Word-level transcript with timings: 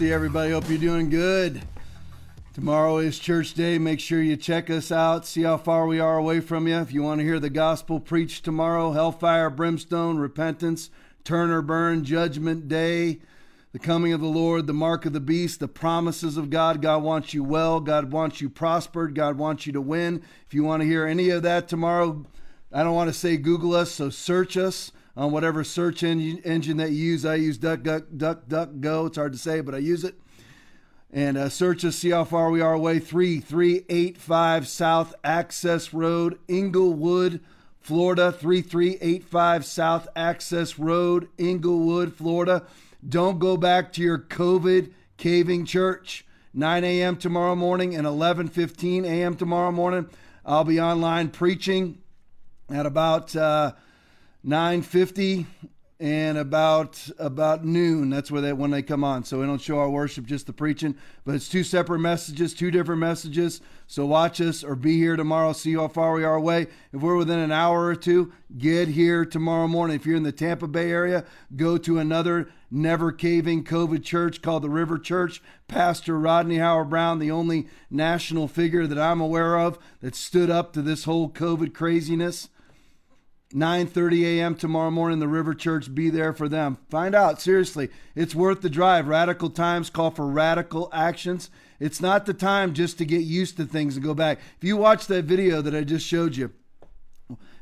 See 0.00 0.14
everybody. 0.14 0.52
Hope 0.52 0.66
you're 0.70 0.78
doing 0.78 1.10
good. 1.10 1.60
Tomorrow 2.54 3.00
is 3.00 3.18
church 3.18 3.52
day. 3.52 3.76
Make 3.76 4.00
sure 4.00 4.22
you 4.22 4.34
check 4.34 4.70
us 4.70 4.90
out, 4.90 5.26
see 5.26 5.42
how 5.42 5.58
far 5.58 5.86
we 5.86 6.00
are 6.00 6.16
away 6.16 6.40
from 6.40 6.66
you. 6.66 6.78
If 6.78 6.90
you 6.90 7.02
want 7.02 7.18
to 7.18 7.24
hear 7.26 7.38
the 7.38 7.50
gospel 7.50 8.00
preached 8.00 8.42
tomorrow, 8.42 8.92
hellfire, 8.92 9.50
brimstone, 9.50 10.16
repentance, 10.16 10.88
turn 11.22 11.50
or 11.50 11.60
burn, 11.60 12.02
judgment 12.02 12.66
day, 12.66 13.18
the 13.72 13.78
coming 13.78 14.14
of 14.14 14.22
the 14.22 14.26
Lord, 14.26 14.66
the 14.66 14.72
mark 14.72 15.04
of 15.04 15.12
the 15.12 15.20
beast, 15.20 15.60
the 15.60 15.68
promises 15.68 16.38
of 16.38 16.48
God. 16.48 16.80
God 16.80 17.02
wants 17.02 17.34
you 17.34 17.44
well. 17.44 17.78
God 17.78 18.10
wants 18.10 18.40
you 18.40 18.48
prospered. 18.48 19.14
God 19.14 19.36
wants 19.36 19.66
you 19.66 19.74
to 19.74 19.82
win. 19.82 20.22
If 20.46 20.54
you 20.54 20.64
want 20.64 20.80
to 20.80 20.88
hear 20.88 21.04
any 21.04 21.28
of 21.28 21.42
that 21.42 21.68
tomorrow, 21.68 22.24
I 22.72 22.84
don't 22.84 22.94
want 22.94 23.10
to 23.10 23.18
say 23.18 23.36
Google 23.36 23.74
us, 23.74 23.92
so 23.92 24.08
search 24.08 24.56
us 24.56 24.92
on 25.20 25.32
whatever 25.32 25.62
search 25.62 26.02
engine, 26.02 26.40
engine 26.46 26.78
that 26.78 26.92
you 26.92 27.10
use. 27.12 27.26
I 27.26 27.34
use 27.34 27.58
Duck, 27.58 27.82
Duck, 27.82 28.04
Duck, 28.16 28.48
Duck, 28.48 28.70
Go. 28.80 29.04
It's 29.04 29.18
hard 29.18 29.32
to 29.32 29.38
say, 29.38 29.60
but 29.60 29.74
I 29.74 29.78
use 29.78 30.02
it. 30.02 30.14
And 31.12 31.36
uh, 31.36 31.50
search 31.50 31.84
us, 31.84 31.96
see 31.96 32.08
how 32.08 32.24
far 32.24 32.50
we 32.50 32.62
are 32.62 32.72
away. 32.72 33.00
3385 33.00 34.66
South 34.66 35.14
Access 35.22 35.92
Road, 35.92 36.38
Englewood, 36.48 37.40
Florida. 37.80 38.32
3385 38.32 39.66
South 39.66 40.08
Access 40.16 40.78
Road, 40.78 41.28
Englewood, 41.38 42.14
Florida. 42.14 42.64
Don't 43.06 43.38
go 43.38 43.58
back 43.58 43.92
to 43.92 44.02
your 44.02 44.18
COVID 44.18 44.90
caving 45.18 45.66
church. 45.66 46.24
9 46.54 46.82
a.m. 46.82 47.18
tomorrow 47.18 47.54
morning 47.54 47.94
and 47.94 48.06
11:15 48.06 49.04
a.m. 49.04 49.36
tomorrow 49.36 49.70
morning. 49.70 50.08
I'll 50.46 50.64
be 50.64 50.80
online 50.80 51.28
preaching 51.28 51.98
at 52.70 52.86
about 52.86 53.36
uh, 53.36 53.72
9:50 54.44 55.46
and 56.00 56.38
about 56.38 57.10
about 57.18 57.62
noon. 57.62 58.08
That's 58.08 58.30
where 58.30 58.40
they 58.40 58.54
when 58.54 58.70
they 58.70 58.82
come 58.82 59.04
on. 59.04 59.22
So 59.24 59.40
we 59.40 59.46
don't 59.46 59.60
show 59.60 59.78
our 59.78 59.90
worship, 59.90 60.24
just 60.24 60.46
the 60.46 60.52
preaching. 60.54 60.94
But 61.26 61.34
it's 61.34 61.48
two 61.48 61.62
separate 61.62 61.98
messages, 61.98 62.54
two 62.54 62.70
different 62.70 63.00
messages. 63.00 63.60
So 63.86 64.06
watch 64.06 64.40
us 64.40 64.64
or 64.64 64.76
be 64.76 64.96
here 64.96 65.16
tomorrow. 65.16 65.52
See 65.52 65.74
how 65.74 65.88
far 65.88 66.14
we 66.14 66.24
are 66.24 66.36
away. 66.36 66.68
If 66.92 67.02
we're 67.02 67.16
within 67.16 67.38
an 67.38 67.52
hour 67.52 67.84
or 67.84 67.94
two, 67.94 68.32
get 68.56 68.88
here 68.88 69.26
tomorrow 69.26 69.68
morning. 69.68 69.96
If 69.96 70.06
you're 70.06 70.16
in 70.16 70.22
the 70.22 70.32
Tampa 70.32 70.66
Bay 70.68 70.90
area, 70.90 71.26
go 71.54 71.76
to 71.76 71.98
another 71.98 72.48
never 72.70 73.12
caving 73.12 73.64
COVID 73.64 74.02
church 74.02 74.40
called 74.40 74.62
the 74.62 74.70
River 74.70 74.98
Church. 74.98 75.42
Pastor 75.68 76.18
Rodney 76.18 76.58
Howard-Browne, 76.58 77.18
the 77.18 77.30
only 77.30 77.68
national 77.90 78.48
figure 78.48 78.86
that 78.86 78.98
I'm 78.98 79.20
aware 79.20 79.58
of 79.58 79.78
that 80.00 80.14
stood 80.14 80.48
up 80.48 80.72
to 80.72 80.82
this 80.82 81.04
whole 81.04 81.28
COVID 81.28 81.74
craziness. 81.74 82.48
9:30 83.54 84.38
a.m. 84.38 84.54
tomorrow 84.54 84.90
morning 84.90 85.18
the 85.18 85.26
River 85.26 85.54
Church 85.54 85.92
be 85.92 86.08
there 86.08 86.32
for 86.32 86.48
them. 86.48 86.78
Find 86.88 87.14
out 87.14 87.40
seriously. 87.40 87.88
It's 88.14 88.34
worth 88.34 88.60
the 88.60 88.70
drive. 88.70 89.08
Radical 89.08 89.50
times 89.50 89.90
call 89.90 90.12
for 90.12 90.28
radical 90.28 90.88
actions. 90.92 91.50
It's 91.80 92.00
not 92.00 92.26
the 92.26 92.34
time 92.34 92.74
just 92.74 92.98
to 92.98 93.04
get 93.04 93.22
used 93.22 93.56
to 93.56 93.64
things 93.64 93.96
and 93.96 94.04
go 94.04 94.14
back. 94.14 94.38
If 94.56 94.64
you 94.64 94.76
watch 94.76 95.06
that 95.08 95.24
video 95.24 95.62
that 95.62 95.74
I 95.74 95.82
just 95.82 96.06
showed 96.06 96.36
you, 96.36 96.52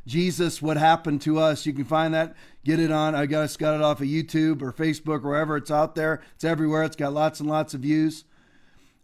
Jesus, 0.07 0.61
what 0.61 0.77
happened 0.77 1.23
to 1.23 1.39
us? 1.39 1.65
You 1.65 1.73
can 1.73 1.85
find 1.85 2.13
that. 2.13 2.35
Get 2.65 2.81
it 2.81 2.91
on. 2.91 3.15
I 3.15 3.25
got 3.25 3.57
got 3.57 3.75
it 3.75 3.83
off 3.83 4.03
of 4.03 4.09
YouTube 4.09 4.61
or 4.61 4.73
Facebook 4.73 5.25
or 5.25 5.31
wherever 5.31 5.57
it's 5.57 5.71
out 5.71 5.95
there. 5.95 6.21
It's 6.35 6.45
everywhere. 6.45 6.83
It's 6.83 6.97
got 6.97 7.15
lots 7.15 7.41
and 7.41 7.49
lots 7.49 7.73
of 7.73 7.81
views. 7.81 8.25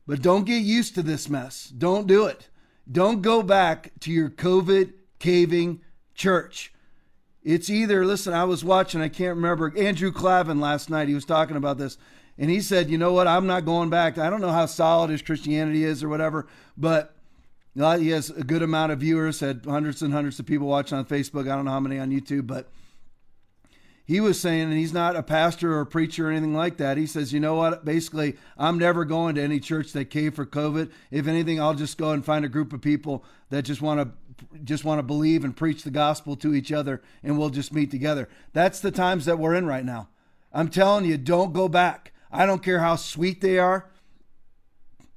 But 0.07 0.21
don't 0.21 0.45
get 0.45 0.63
used 0.63 0.95
to 0.97 1.03
this 1.03 1.31
mess. 1.31 1.69
Don't 1.69 2.07
do 2.07 2.27
it. 2.27 2.49
Don't 2.91 3.23
go 3.23 3.43
back 3.43 3.93
to 4.01 4.13
your 4.13 4.29
COVID 4.29 4.93
caving 5.19 5.81
church. 6.15 6.74
It's 7.45 7.69
either, 7.69 8.07
listen, 8.07 8.33
I 8.33 8.45
was 8.45 8.65
watching, 8.65 9.03
I 9.03 9.09
can't 9.09 9.37
remember, 9.37 9.73
Andrew 9.77 10.11
Klavan 10.11 10.61
last 10.61 10.89
night. 10.89 11.09
He 11.09 11.15
was 11.15 11.27
talking 11.27 11.57
about 11.57 11.77
this. 11.77 11.99
And 12.39 12.51
he 12.51 12.61
said, 12.61 12.91
you 12.91 12.99
know 12.99 13.13
what? 13.13 13.29
I'm 13.29 13.47
not 13.47 13.65
going 13.67 13.91
back. 13.91 14.17
I 14.19 14.31
don't 14.31 14.41
know 14.41 14.51
how 14.51 14.67
solid 14.67 15.11
his 15.11 15.23
Christianity 15.23 15.85
is 15.85 16.03
or 16.03 16.09
whatever, 16.09 16.49
but 16.77 17.15
he 17.77 18.09
has 18.09 18.31
a 18.31 18.43
good 18.43 18.63
amount 18.63 18.93
of 18.93 19.01
viewers, 19.01 19.41
had 19.41 19.67
hundreds 19.67 20.01
and 20.01 20.13
hundreds 20.13 20.41
of 20.41 20.47
people 20.47 20.67
watching 20.67 20.97
on 20.97 21.05
Facebook. 21.05 21.43
I 21.43 21.55
don't 21.55 21.67
know 21.67 21.71
how 21.71 21.81
many 21.81 21.99
on 21.99 22.11
YouTube, 22.11 22.47
but 22.47 22.71
he 24.07 24.21
was 24.21 24.41
saying, 24.41 24.63
and 24.63 24.73
he's 24.79 24.93
not 24.93 25.17
a 25.17 25.23
pastor 25.23 25.75
or 25.75 25.81
a 25.81 25.87
preacher 25.87 26.29
or 26.29 26.31
anything 26.31 26.55
like 26.55 26.77
that. 26.79 26.97
He 26.97 27.07
says, 27.07 27.33
you 27.33 27.41
know 27.41 27.55
what? 27.55 27.85
Basically, 27.85 28.37
I'm 28.59 28.79
never 28.79 29.05
going 29.05 29.35
to 29.37 29.43
any 29.43 29.61
church 29.61 29.93
that 29.93 30.11
caved 30.11 30.37
for 30.37 30.45
COVID. 30.45 30.91
If 31.11 31.27
anything, 31.27 31.61
I'll 31.61 31.75
just 31.75 31.99
go 31.99 32.11
and 32.11 32.25
find 32.25 32.45
a 32.45 32.49
group 32.49 32.73
of 32.73 32.81
people 32.81 33.25
that 33.51 33.63
just 33.63 33.81
want 33.81 34.01
to 34.01 34.09
just 34.63 34.85
want 34.85 34.99
to 34.99 35.03
believe 35.03 35.45
and 35.45 35.57
preach 35.57 35.83
the 35.83 35.91
gospel 35.91 36.37
to 36.37 36.55
each 36.55 36.73
other 36.73 37.03
and 37.23 37.39
we'll 37.39 37.51
just 37.51 37.73
meet 37.73 37.91
together. 37.91 38.29
That's 38.53 38.81
the 38.81 38.91
times 38.91 39.25
that 39.25 39.39
we're 39.39 39.55
in 39.55 39.67
right 39.67 39.85
now. 39.85 40.09
I'm 40.53 40.69
telling 40.69 41.05
you, 41.05 41.19
don't 41.19 41.53
go 41.53 41.69
back. 41.69 42.13
I 42.31 42.47
don't 42.47 42.63
care 42.63 42.81
how 42.81 42.97
sweet 42.97 43.41
they 43.41 43.59
are. 43.59 43.91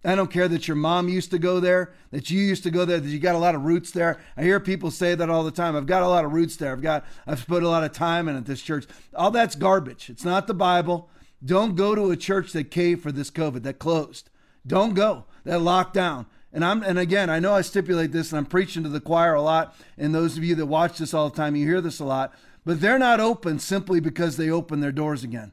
I 0.06 0.16
don't 0.16 0.32
care 0.32 0.48
that 0.48 0.68
your 0.68 0.78
mom 0.78 1.10
used 1.10 1.32
to 1.32 1.40
go 1.40 1.60
there, 1.60 1.94
that 2.12 2.30
you 2.30 2.40
used 2.40 2.64
to 2.64 2.72
go 2.72 2.86
there, 2.86 3.00
that 3.00 3.10
you 3.10 3.20
got 3.20 3.36
a 3.36 3.40
lot 3.40 3.56
of 3.56 3.64
roots 3.64 3.92
there. 3.92 4.20
I 4.38 4.44
hear 4.44 4.60
people 4.60 4.92
say 4.92 5.16
that 5.16 5.30
all 5.30 5.44
the 5.44 5.52
time. 5.52 5.76
I've 5.76 5.86
got 5.86 6.04
a 6.04 6.08
lot 6.08 6.24
of 6.24 6.32
roots 6.32 6.56
there. 6.56 6.72
I've 6.72 6.82
got 6.82 7.06
I've 7.26 7.46
put 7.46 7.64
a 7.64 7.70
lot 7.70 7.84
of 7.84 7.92
time 7.92 8.30
in 8.30 8.38
at 8.38 8.46
this 8.46 8.62
church. 8.62 8.86
All 9.16 9.32
that's 9.32 9.56
garbage. 9.56 10.10
It's 10.10 10.24
not 10.24 10.48
the 10.48 10.54
Bible. 10.54 11.10
Don't 11.44 11.76
go 11.76 11.94
to 11.94 12.12
a 12.12 12.16
church 12.16 12.54
that 12.54 12.72
caved 12.72 13.04
for 13.04 13.12
this 13.12 13.30
COVID, 13.30 13.64
that 13.64 13.80
closed. 13.80 14.30
Don't 14.66 14.94
go. 14.94 15.26
That 15.44 15.62
locked 15.62 15.94
down. 15.94 16.26
And 16.58 16.66
I'm 16.66 16.82
and 16.82 16.98
again, 16.98 17.30
I 17.30 17.38
know 17.38 17.54
I 17.54 17.62
stipulate 17.62 18.12
this 18.12 18.32
and 18.32 18.40
I'm 18.40 18.48
preaching 18.48 18.82
to 18.82 18.90
the 18.90 19.00
choir 19.00 19.36
a 19.36 19.44
lot, 19.44 19.76
and 19.96 20.16
those 20.16 20.40
of 20.40 20.44
you 20.44 20.56
that 20.56 20.66
watch 20.66 20.98
this 20.98 21.14
all 21.14 21.30
the 21.30 21.36
time, 21.36 21.56
you 21.56 21.68
hear 21.68 21.82
this 21.82 22.00
a 22.00 22.04
lot, 22.04 22.34
but 22.66 22.82
they're 22.82 22.98
not 22.98 23.20
open 23.20 23.60
simply 23.60 24.00
because 24.00 24.38
they 24.38 24.50
open 24.50 24.80
their 24.80 24.92
doors 24.92 25.24
again. 25.24 25.52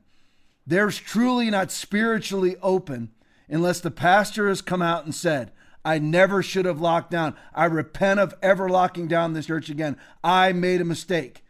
They're 0.67 0.89
truly 0.89 1.51
not 1.51 1.71
spiritually 1.71 2.57
open 2.63 3.11
unless 3.51 3.81
the 3.81 3.91
pastor 3.91 4.49
has 4.49 4.63
come 4.63 4.81
out 4.81 5.05
and 5.05 5.15
said, 5.15 5.53
I 5.85 5.99
never 5.99 6.43
should 6.43 6.65
have 6.65 6.81
locked 6.81 7.11
down. 7.11 7.37
I 7.55 7.67
repent 7.67 8.19
of 8.19 8.33
ever 8.41 8.71
locking 8.71 9.07
down 9.07 9.35
this 9.35 9.45
church 9.45 9.69
again. 9.69 9.99
I 10.25 10.55
made 10.55 10.81
a 10.81 10.87
mistake. 10.87 11.45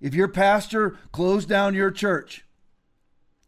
If 0.00 0.14
your 0.14 0.28
pastor 0.28 0.96
closed 1.12 1.46
down 1.46 1.74
your 1.74 1.90
church, 1.90 2.43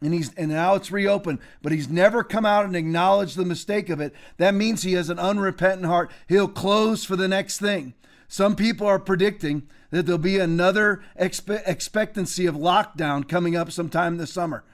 and 0.01 0.13
he's 0.13 0.33
and 0.35 0.51
now 0.51 0.75
it's 0.75 0.91
reopened 0.91 1.39
but 1.63 1.73
he's 1.73 1.89
never 1.89 2.23
come 2.23 2.45
out 2.45 2.67
and 2.67 2.77
acknowledged 2.77 3.37
the 3.37 3.45
mistake 3.45 3.89
of 3.89 4.01
it. 4.01 4.15
That 4.37 4.55
means 4.55 4.83
he 4.83 4.93
has 4.93 5.11
an 5.11 5.19
unrepentant 5.19 5.87
heart. 5.87 6.11
He'll 6.29 6.49
close 6.49 7.05
for 7.05 7.17
the 7.17 7.29
next 7.29 7.59
thing. 7.59 7.95
Some 8.29 8.57
people 8.57 8.87
are 8.87 8.99
predicting 8.99 9.69
that 9.91 10.05
there'll 10.05 10.19
be 10.19 10.39
another 10.39 11.03
expe- 11.19 11.63
expectancy 11.67 12.47
of 12.47 12.57
lockdown 12.57 13.29
coming 13.29 13.57
up 13.57 13.71
sometime 13.71 14.17
this 14.17 14.33
summer. 14.33 14.65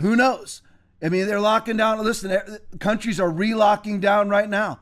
Who 0.00 0.16
knows? 0.16 0.62
I 1.02 1.08
mean 1.08 1.26
they're 1.26 1.40
locking 1.40 1.76
down. 1.76 2.02
Listen 2.04 2.32
eh, 2.32 2.58
countries 2.78 3.20
are 3.20 3.30
relocking 3.30 4.00
down 4.00 4.28
right 4.28 4.48
now. 4.48 4.80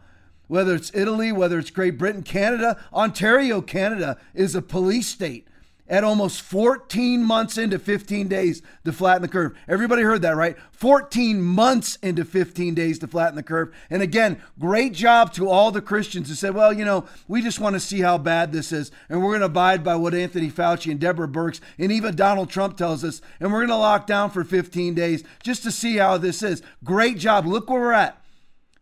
Whether 0.49 0.75
it's 0.75 0.95
italy 0.95 1.33
whether 1.33 1.59
it's 1.59 1.71
great 1.71 1.97
britain 1.97 2.23
canada 2.23 2.79
ontario 2.93 3.63
canada 3.63 4.19
is 4.35 4.55
a 4.55 4.61
police 4.61 5.07
state 5.07 5.49
at 5.89 6.03
almost 6.03 6.41
14 6.41 7.23
months 7.23 7.59
into 7.59 7.79
15 7.79 8.27
days 8.27 8.63
to 8.85 8.93
flatten 8.93 9.23
the 9.23 9.29
curve. 9.29 9.57
Everybody 9.69 10.03
heard 10.03 10.23
that, 10.23 10.37
right? 10.37 10.57
14 10.73 11.43
months 11.43 11.97
into 11.97 12.25
15 12.25 12.75
days 12.75 12.99
to 13.01 13.07
flatten 13.07 13.37
the 13.37 13.43
curve. 13.43 13.75
And 13.91 14.03
again, 14.03 14.41
great 14.59 14.95
job 14.95 15.35
to 15.35 15.49
all 15.49 15.71
the 15.71 15.83
Christians 15.83 16.29
who 16.29 16.35
said, 16.35 16.55
well, 16.55 16.73
you 16.73 16.85
know, 16.85 17.05
we 17.29 17.43
just 17.43 17.61
want 17.61 17.75
to 17.75 17.81
see 17.81 18.01
how 18.01 18.17
bad 18.17 18.51
this 18.53 18.73
is. 18.73 18.91
And 19.09 19.23
we're 19.23 19.31
going 19.31 19.41
to 19.41 19.47
abide 19.47 19.85
by 19.85 19.97
what 19.97 20.15
Anthony 20.15 20.51
Fauci 20.51 20.91
and 20.91 21.01
Deborah 21.01 21.29
Birx 21.29 21.61
and 21.79 21.93
even 21.93 22.17
Donald 22.17 22.49
Trump 22.49 22.79
tells 22.79 23.05
us. 23.05 23.21
And 23.39 23.53
we're 23.53 23.61
going 23.61 23.69
to 23.69 23.77
lock 23.77 24.07
down 24.07 24.31
for 24.31 24.43
15 24.43 24.95
days 24.95 25.23
just 25.43 25.63
to 25.65 25.71
see 25.71 25.99
how 25.99 26.17
this 26.17 26.43
is. 26.43 26.63
Great 26.83 27.19
job. 27.19 27.47
Look 27.47 27.69
where 27.69 27.81
we're 27.81 27.93
at. 27.93 28.21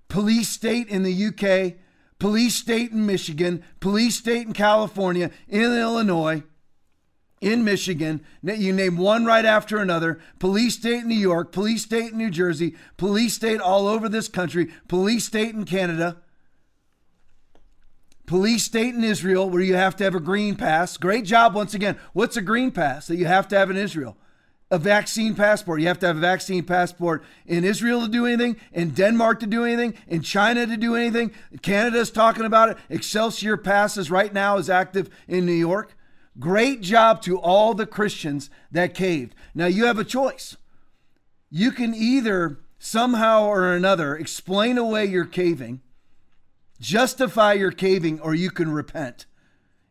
Police 0.08 0.50
state 0.50 0.88
in 0.88 1.02
the 1.04 1.26
UK, 1.26 1.78
police 2.18 2.54
state 2.54 2.92
in 2.92 3.06
Michigan, 3.06 3.64
police 3.80 4.16
state 4.16 4.46
in 4.46 4.52
California, 4.52 5.30
in 5.48 5.62
Illinois 5.62 6.42
in 7.42 7.64
Michigan. 7.64 8.24
You 8.42 8.72
name 8.72 8.96
one 8.96 9.26
right 9.26 9.44
after 9.44 9.78
another. 9.78 10.20
Police 10.38 10.76
state 10.76 11.02
in 11.02 11.08
New 11.08 11.14
York, 11.14 11.52
police 11.52 11.82
state 11.82 12.12
in 12.12 12.18
New 12.18 12.30
Jersey, 12.30 12.76
police 12.96 13.34
state 13.34 13.60
all 13.60 13.88
over 13.88 14.08
this 14.08 14.28
country, 14.28 14.72
police 14.88 15.24
state 15.24 15.54
in 15.54 15.64
Canada, 15.64 16.18
police 18.26 18.62
state 18.64 18.94
in 18.94 19.02
Israel 19.04 19.50
where 19.50 19.60
you 19.60 19.74
have 19.74 19.96
to 19.96 20.04
have 20.04 20.14
a 20.14 20.20
green 20.20 20.54
pass. 20.54 20.96
Great 20.96 21.24
job 21.24 21.54
once 21.54 21.74
again. 21.74 21.98
What's 22.12 22.36
a 22.36 22.42
green 22.42 22.70
pass 22.70 23.08
that 23.08 23.16
you 23.16 23.26
have 23.26 23.48
to 23.48 23.58
have 23.58 23.70
in 23.70 23.76
Israel? 23.76 24.16
A 24.70 24.78
vaccine 24.78 25.34
passport. 25.34 25.80
You 25.80 25.88
have 25.88 25.98
to 25.98 26.06
have 26.06 26.16
a 26.16 26.20
vaccine 26.20 26.62
passport 26.62 27.24
in 27.44 27.62
Israel 27.64 28.02
to 28.02 28.08
do 28.08 28.24
anything, 28.24 28.56
in 28.72 28.90
Denmark 28.90 29.40
to 29.40 29.46
do 29.46 29.64
anything, 29.64 29.94
in 30.06 30.22
China 30.22 30.64
to 30.64 30.76
do 30.76 30.94
anything. 30.94 31.32
Canada's 31.60 32.10
talking 32.10 32.46
about 32.46 32.70
it. 32.70 32.78
Excelsior 32.88 33.58
passes 33.58 34.10
right 34.10 34.32
now 34.32 34.56
is 34.56 34.70
active 34.70 35.10
in 35.28 35.44
New 35.44 35.52
York. 35.52 35.94
Great 36.38 36.80
job 36.80 37.20
to 37.22 37.38
all 37.38 37.74
the 37.74 37.86
Christians 37.86 38.48
that 38.70 38.94
caved. 38.94 39.34
Now 39.54 39.66
you 39.66 39.84
have 39.86 39.98
a 39.98 40.04
choice. 40.04 40.56
You 41.50 41.70
can 41.70 41.94
either 41.94 42.60
somehow 42.78 43.44
or 43.44 43.72
another 43.72 44.16
explain 44.16 44.78
away 44.78 45.04
your 45.04 45.26
caving, 45.26 45.80
justify 46.80 47.52
your 47.52 47.70
caving, 47.70 48.20
or 48.20 48.34
you 48.34 48.50
can 48.50 48.72
repent. 48.72 49.26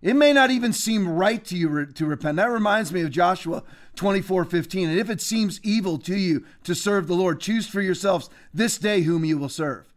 It 0.01 0.15
may 0.15 0.33
not 0.33 0.49
even 0.49 0.73
seem 0.73 1.07
right 1.07 1.45
to 1.45 1.55
you 1.55 1.85
to 1.85 2.05
repent. 2.05 2.37
That 2.37 2.49
reminds 2.49 2.91
me 2.91 3.01
of 3.01 3.11
Joshua 3.11 3.63
24 3.95 4.45
15. 4.45 4.89
And 4.89 4.99
if 4.99 5.09
it 5.09 5.21
seems 5.21 5.59
evil 5.63 5.99
to 5.99 6.15
you 6.15 6.43
to 6.63 6.73
serve 6.73 7.07
the 7.07 7.13
Lord, 7.13 7.39
choose 7.39 7.67
for 7.67 7.81
yourselves 7.81 8.29
this 8.51 8.79
day 8.79 9.01
whom 9.01 9.23
you 9.23 9.37
will 9.37 9.49
serve. 9.49 9.90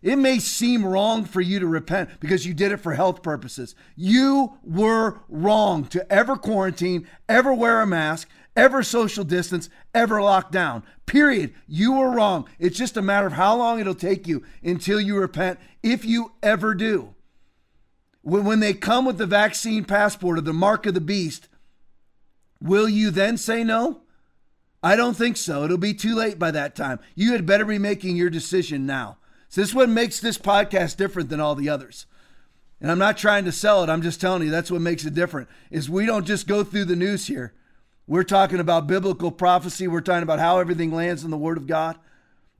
It 0.00 0.16
may 0.16 0.38
seem 0.38 0.86
wrong 0.86 1.24
for 1.24 1.40
you 1.40 1.58
to 1.58 1.66
repent 1.66 2.20
because 2.20 2.46
you 2.46 2.54
did 2.54 2.70
it 2.70 2.76
for 2.78 2.94
health 2.94 3.22
purposes. 3.22 3.74
You 3.96 4.58
were 4.62 5.20
wrong 5.28 5.86
to 5.86 6.12
ever 6.12 6.36
quarantine, 6.36 7.08
ever 7.28 7.52
wear 7.52 7.80
a 7.80 7.86
mask, 7.86 8.28
ever 8.56 8.82
social 8.82 9.24
distance, 9.24 9.68
ever 9.94 10.22
lock 10.22 10.52
down. 10.52 10.84
Period. 11.06 11.52
You 11.66 11.94
were 11.94 12.10
wrong. 12.10 12.48
It's 12.60 12.78
just 12.78 12.96
a 12.96 13.02
matter 13.02 13.26
of 13.26 13.32
how 13.32 13.56
long 13.56 13.80
it'll 13.80 13.94
take 13.94 14.28
you 14.28 14.44
until 14.62 15.00
you 15.00 15.16
repent, 15.16 15.58
if 15.82 16.04
you 16.04 16.32
ever 16.42 16.74
do. 16.74 17.14
When 18.22 18.60
they 18.60 18.74
come 18.74 19.04
with 19.04 19.18
the 19.18 19.26
vaccine 19.26 19.84
passport 19.84 20.38
or 20.38 20.42
the 20.42 20.52
mark 20.52 20.86
of 20.86 20.94
the 20.94 21.00
beast, 21.00 21.48
will 22.60 22.88
you 22.88 23.10
then 23.10 23.36
say 23.36 23.64
no? 23.64 24.02
I 24.82 24.94
don't 24.94 25.16
think 25.16 25.36
so. 25.36 25.64
It'll 25.64 25.78
be 25.78 25.94
too 25.94 26.14
late 26.14 26.38
by 26.38 26.52
that 26.52 26.76
time. 26.76 27.00
You 27.16 27.32
had 27.32 27.46
better 27.46 27.64
be 27.64 27.78
making 27.78 28.16
your 28.16 28.30
decision 28.30 28.86
now. 28.86 29.18
So 29.48 29.60
this 29.60 29.70
is 29.70 29.74
what 29.74 29.88
makes 29.88 30.20
this 30.20 30.38
podcast 30.38 30.96
different 30.96 31.28
than 31.30 31.40
all 31.40 31.54
the 31.54 31.68
others. 31.68 32.06
And 32.80 32.90
I'm 32.90 32.98
not 32.98 33.16
trying 33.16 33.44
to 33.44 33.52
sell 33.52 33.82
it. 33.82 33.90
I'm 33.90 34.02
just 34.02 34.20
telling 34.20 34.42
you 34.42 34.50
that's 34.50 34.70
what 34.70 34.80
makes 34.80 35.04
it 35.04 35.14
different. 35.14 35.48
Is 35.70 35.90
we 35.90 36.06
don't 36.06 36.26
just 36.26 36.46
go 36.46 36.62
through 36.62 36.84
the 36.84 36.96
news 36.96 37.26
here. 37.26 37.54
We're 38.06 38.24
talking 38.24 38.60
about 38.60 38.86
biblical 38.86 39.30
prophecy. 39.30 39.88
We're 39.88 40.00
talking 40.00 40.22
about 40.22 40.38
how 40.38 40.58
everything 40.58 40.92
lands 40.92 41.24
in 41.24 41.30
the 41.30 41.36
Word 41.36 41.56
of 41.56 41.66
God. 41.66 41.98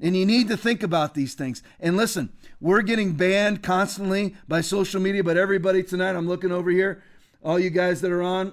And 0.00 0.16
you 0.16 0.26
need 0.26 0.48
to 0.48 0.56
think 0.56 0.82
about 0.82 1.14
these 1.14 1.34
things. 1.34 1.62
And 1.80 1.96
listen, 1.96 2.32
we're 2.60 2.82
getting 2.82 3.14
banned 3.14 3.62
constantly 3.62 4.36
by 4.46 4.60
social 4.60 5.00
media, 5.00 5.24
but 5.24 5.36
everybody 5.36 5.82
tonight, 5.82 6.14
I'm 6.14 6.28
looking 6.28 6.52
over 6.52 6.70
here, 6.70 7.02
all 7.42 7.58
you 7.58 7.70
guys 7.70 8.00
that 8.02 8.12
are 8.12 8.22
on, 8.22 8.52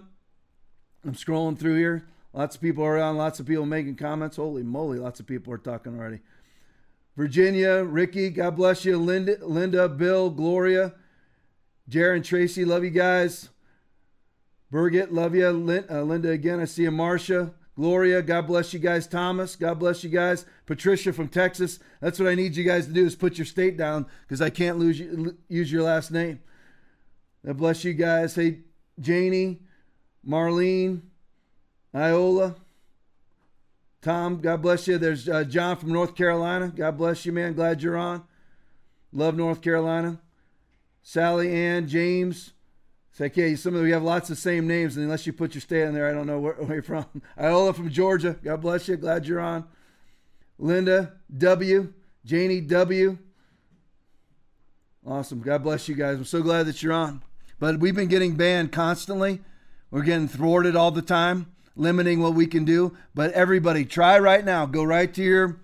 I'm 1.04 1.14
scrolling 1.14 1.58
through 1.58 1.78
here. 1.78 2.08
Lots 2.34 2.56
of 2.56 2.62
people 2.62 2.84
are 2.84 2.98
on, 2.98 3.16
lots 3.16 3.40
of 3.40 3.46
people 3.46 3.66
making 3.66 3.96
comments. 3.96 4.38
Holy 4.38 4.64
moly, 4.64 4.98
lots 4.98 5.20
of 5.20 5.28
people 5.28 5.54
are 5.54 5.58
talking 5.58 5.98
already. 5.98 6.20
Virginia, 7.16 7.84
Ricky, 7.84 8.30
God 8.30 8.58
bless 8.58 8.84
you. 8.84 8.98
Linda, 8.98 9.38
Linda, 9.42 9.88
Bill, 9.88 10.30
Gloria, 10.30 10.94
Jared, 11.88 12.18
and 12.18 12.26
Tracy, 12.26 12.66
love 12.66 12.84
you 12.84 12.90
guys. 12.90 13.50
Birgit, 14.72 15.12
love 15.12 15.36
you. 15.36 15.48
uh, 15.48 16.02
Linda 16.02 16.32
again, 16.32 16.60
I 16.60 16.66
see 16.66 16.84
you. 16.84 16.92
Marcia, 16.92 17.54
Gloria, 17.76 18.22
God 18.22 18.48
bless 18.48 18.74
you 18.74 18.80
guys. 18.80 19.08
Thomas, 19.08 19.56
God 19.56 19.80
bless 19.80 20.04
you 20.04 20.10
guys. 20.10 20.46
Patricia 20.66 21.14
from 21.14 21.30
Texas. 21.30 21.80
That's 22.02 22.20
what 22.20 22.28
I 22.28 22.36
need 22.36 22.56
you 22.56 22.64
guys 22.64 22.88
to 22.88 22.94
do 22.94 23.06
is 23.06 23.16
put 23.16 23.38
your 23.38 23.46
state 23.46 23.78
down 23.78 24.06
because 24.22 24.42
I 24.42 24.50
can't 24.50 24.78
lose 24.78 25.00
you, 25.00 25.38
use 25.48 25.72
your 25.72 25.84
last 25.84 26.12
name. 26.12 26.42
God 27.46 27.58
bless 27.58 27.84
you 27.84 27.94
guys. 27.94 28.36
Hey, 28.36 28.60
Janie, 29.00 29.62
Marlene, 30.28 31.02
Iola. 31.94 32.56
Tom, 34.06 34.40
God 34.40 34.62
bless 34.62 34.88
you. 34.88 35.00
There's 35.00 35.28
uh, 35.28 35.44
John 35.44 35.78
from 35.78 35.92
North 35.92 36.14
Carolina. 36.14 36.72
God 36.76 36.96
bless 36.96 37.26
you, 37.26 37.32
man. 37.32 37.54
Glad 37.54 37.82
you're 37.82 37.98
on. 37.98 38.24
Love 39.12 39.36
North 39.36 39.64
Carolina. 39.64 40.20
Sally 41.02 41.52
Ann, 41.52 41.88
James. 41.88 42.54
It's 43.10 43.20
like, 43.20 43.36
yeah, 43.36 43.56
some 43.56 43.74
of 43.74 43.84
you 43.88 43.94
have 43.94 44.04
lots 44.04 44.30
of 44.30 44.38
same 44.38 44.68
names, 44.68 44.96
and 44.96 45.06
unless 45.06 45.26
you 45.26 45.34
put 45.34 45.56
your 45.56 45.62
state 45.62 45.82
in 45.82 45.96
there, 45.96 46.08
I 46.08 46.14
don't 46.14 46.28
know 46.28 46.38
where, 46.38 46.54
where 46.60 46.76
you're 46.76 46.84
from. 46.84 47.08
Iola 47.36 47.74
from 47.74 47.90
Georgia. 47.90 48.38
God 48.44 48.62
bless 48.62 48.88
you. 48.88 48.96
Glad 48.96 49.26
you're 49.26 49.40
on. 49.40 49.66
Linda 50.60 51.14
W. 51.36 51.92
Janie 52.24 52.62
W. 52.62 53.18
Awesome. 55.04 55.42
God 55.42 55.64
bless 55.64 55.90
you 55.90 55.96
guys. 55.96 56.18
I'm 56.18 56.26
so 56.26 56.44
glad 56.44 56.68
that 56.68 56.84
you're 56.84 56.94
on. 56.94 57.24
But 57.58 57.80
we've 57.80 57.96
been 57.96 58.08
getting 58.08 58.36
banned 58.36 58.72
constantly. 58.72 59.42
We're 59.90 60.04
getting 60.04 60.28
thwarted 60.28 60.76
all 60.76 60.92
the 60.92 61.02
time 61.02 61.55
limiting 61.76 62.22
what 62.22 62.34
we 62.34 62.48
can 62.48 62.66
do. 62.66 62.96
But 63.14 63.32
everybody, 63.34 63.86
try 63.86 64.18
right 64.20 64.44
now. 64.44 64.66
Go 64.66 64.84
right 64.84 65.14
to 65.14 65.24
your 65.24 65.60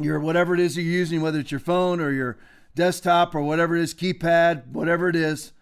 your 0.00 0.18
whatever 0.18 0.54
it 0.54 0.60
is 0.60 0.76
you're 0.76 0.84
using, 0.84 1.20
whether 1.20 1.38
it's 1.38 1.50
your 1.50 1.60
phone 1.60 2.00
or 2.00 2.10
your 2.10 2.38
desktop 2.74 3.34
or 3.34 3.42
whatever 3.42 3.76
it 3.76 3.82
is, 3.82 3.94
keypad, 3.94 4.68
whatever 4.68 5.08
it 5.08 5.16
is. 5.16 5.52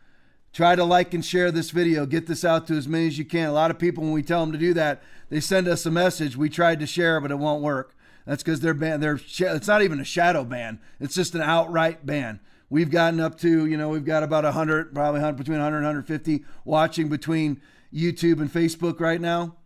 Try 0.53 0.75
to 0.75 0.85
like 0.85 1.15
and 1.15 1.25
share 1.25 1.53
this 1.53 1.71
video. 1.71 2.07
Get 2.07 2.27
this 2.27 2.45
out 2.45 2.67
to 2.67 2.75
as 2.75 2.89
many 2.89 3.07
as 3.07 3.19
you 3.19 3.25
can. 3.25 3.49
A 3.49 3.53
lot 3.53 3.71
of 3.71 3.79
people, 3.79 4.03
when 4.03 4.13
we 4.13 4.23
tell 4.23 4.41
them 4.41 4.53
to 4.53 4.59
do 4.59 4.75
that, 4.75 5.03
they 5.29 5.41
send 5.41 5.69
us 5.69 5.87
a 5.87 5.91
message. 5.91 6.37
We 6.37 6.49
tried 6.49 6.81
to 6.81 6.87
share, 6.87 7.21
but 7.21 7.31
it 7.31 7.39
won't 7.39 7.63
work. 7.63 7.95
That's 8.27 8.43
because 8.43 8.61
they're 8.61 8.75
ban. 8.75 9.01
They're 9.01 9.21
it's 9.39 9.69
not 9.69 9.83
even 9.83 10.01
a 10.01 10.05
shadow 10.05 10.45
ban. 10.45 10.81
It's 10.99 11.15
just 11.15 11.35
an 11.35 11.43
outright 11.43 12.05
ban. 12.05 12.41
We've 12.69 12.91
gotten 12.91 13.21
up 13.21 13.39
to 13.39 13.67
you 13.67 13.77
know 13.77 13.89
we've 13.89 14.05
got 14.05 14.23
about 14.23 14.45
100, 14.45 14.95
probably 14.95 15.21
100, 15.21 15.37
between 15.37 15.59
100 15.59 15.77
and 15.79 15.87
150 15.87 16.45
watching 16.65 17.09
between 17.09 17.61
YouTube 17.93 18.41
and 18.41 18.53
Facebook 18.53 19.01
right 19.01 19.21
now. 19.21 19.57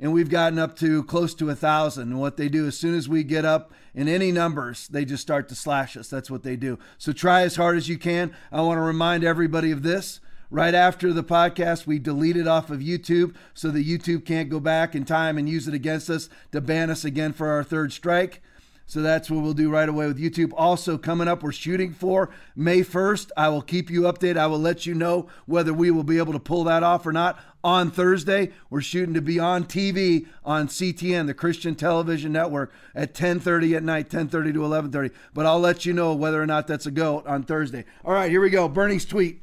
And 0.00 0.12
we've 0.12 0.28
gotten 0.28 0.58
up 0.58 0.76
to 0.78 1.04
close 1.04 1.34
to 1.36 1.50
a 1.50 1.54
thousand. 1.54 2.10
And 2.10 2.20
what 2.20 2.36
they 2.36 2.48
do, 2.48 2.66
as 2.66 2.76
soon 2.76 2.94
as 2.94 3.08
we 3.08 3.22
get 3.22 3.44
up 3.44 3.72
in 3.94 4.08
any 4.08 4.32
numbers, 4.32 4.88
they 4.88 5.04
just 5.04 5.22
start 5.22 5.48
to 5.48 5.54
slash 5.54 5.96
us. 5.96 6.08
That's 6.08 6.30
what 6.30 6.42
they 6.42 6.56
do. 6.56 6.78
So 6.98 7.12
try 7.12 7.42
as 7.42 7.56
hard 7.56 7.76
as 7.76 7.88
you 7.88 7.96
can. 7.96 8.34
I 8.50 8.60
want 8.62 8.78
to 8.78 8.82
remind 8.82 9.24
everybody 9.24 9.70
of 9.70 9.82
this. 9.82 10.20
Right 10.50 10.74
after 10.74 11.12
the 11.12 11.24
podcast, 11.24 11.86
we 11.86 11.98
deleted 11.98 12.46
off 12.46 12.70
of 12.70 12.80
YouTube 12.80 13.34
so 13.54 13.70
that 13.70 13.86
YouTube 13.86 14.24
can't 14.24 14.50
go 14.50 14.60
back 14.60 14.94
in 14.94 15.04
time 15.04 15.38
and 15.38 15.48
use 15.48 15.66
it 15.66 15.74
against 15.74 16.10
us 16.10 16.28
to 16.52 16.60
ban 16.60 16.90
us 16.90 17.04
again 17.04 17.32
for 17.32 17.48
our 17.48 17.64
third 17.64 17.92
strike. 17.92 18.40
So 18.86 19.00
that's 19.00 19.30
what 19.30 19.42
we'll 19.42 19.54
do 19.54 19.70
right 19.70 19.88
away 19.88 20.06
with 20.06 20.20
YouTube. 20.20 20.52
Also, 20.56 20.98
coming 20.98 21.26
up, 21.26 21.42
we're 21.42 21.52
shooting 21.52 21.92
for 21.92 22.30
May 22.54 22.80
1st. 22.80 23.30
I 23.36 23.48
will 23.48 23.62
keep 23.62 23.90
you 23.90 24.02
updated. 24.02 24.36
I 24.36 24.46
will 24.46 24.58
let 24.58 24.84
you 24.84 24.94
know 24.94 25.28
whether 25.46 25.72
we 25.72 25.90
will 25.90 26.04
be 26.04 26.18
able 26.18 26.34
to 26.34 26.38
pull 26.38 26.64
that 26.64 26.82
off 26.82 27.06
or 27.06 27.12
not. 27.12 27.38
On 27.64 27.90
Thursday, 27.90 28.52
we're 28.68 28.82
shooting 28.82 29.14
to 29.14 29.22
be 29.22 29.40
on 29.40 29.64
TV 29.64 30.26
on 30.44 30.68
CTN, 30.68 31.26
the 31.26 31.32
Christian 31.32 31.74
Television 31.74 32.30
Network, 32.30 32.70
at 32.94 33.14
10:30 33.14 33.74
at 33.74 33.82
night, 33.82 34.10
10:30 34.10 34.52
to 34.52 34.62
11:30. 34.62 35.10
But 35.32 35.46
I'll 35.46 35.58
let 35.58 35.86
you 35.86 35.94
know 35.94 36.14
whether 36.14 36.42
or 36.42 36.46
not 36.46 36.66
that's 36.66 36.84
a 36.84 36.90
go 36.90 37.24
on 37.26 37.42
Thursday. 37.42 37.86
All 38.04 38.12
right, 38.12 38.30
here 38.30 38.42
we 38.42 38.50
go. 38.50 38.68
Bernie's 38.68 39.06
tweet. 39.06 39.40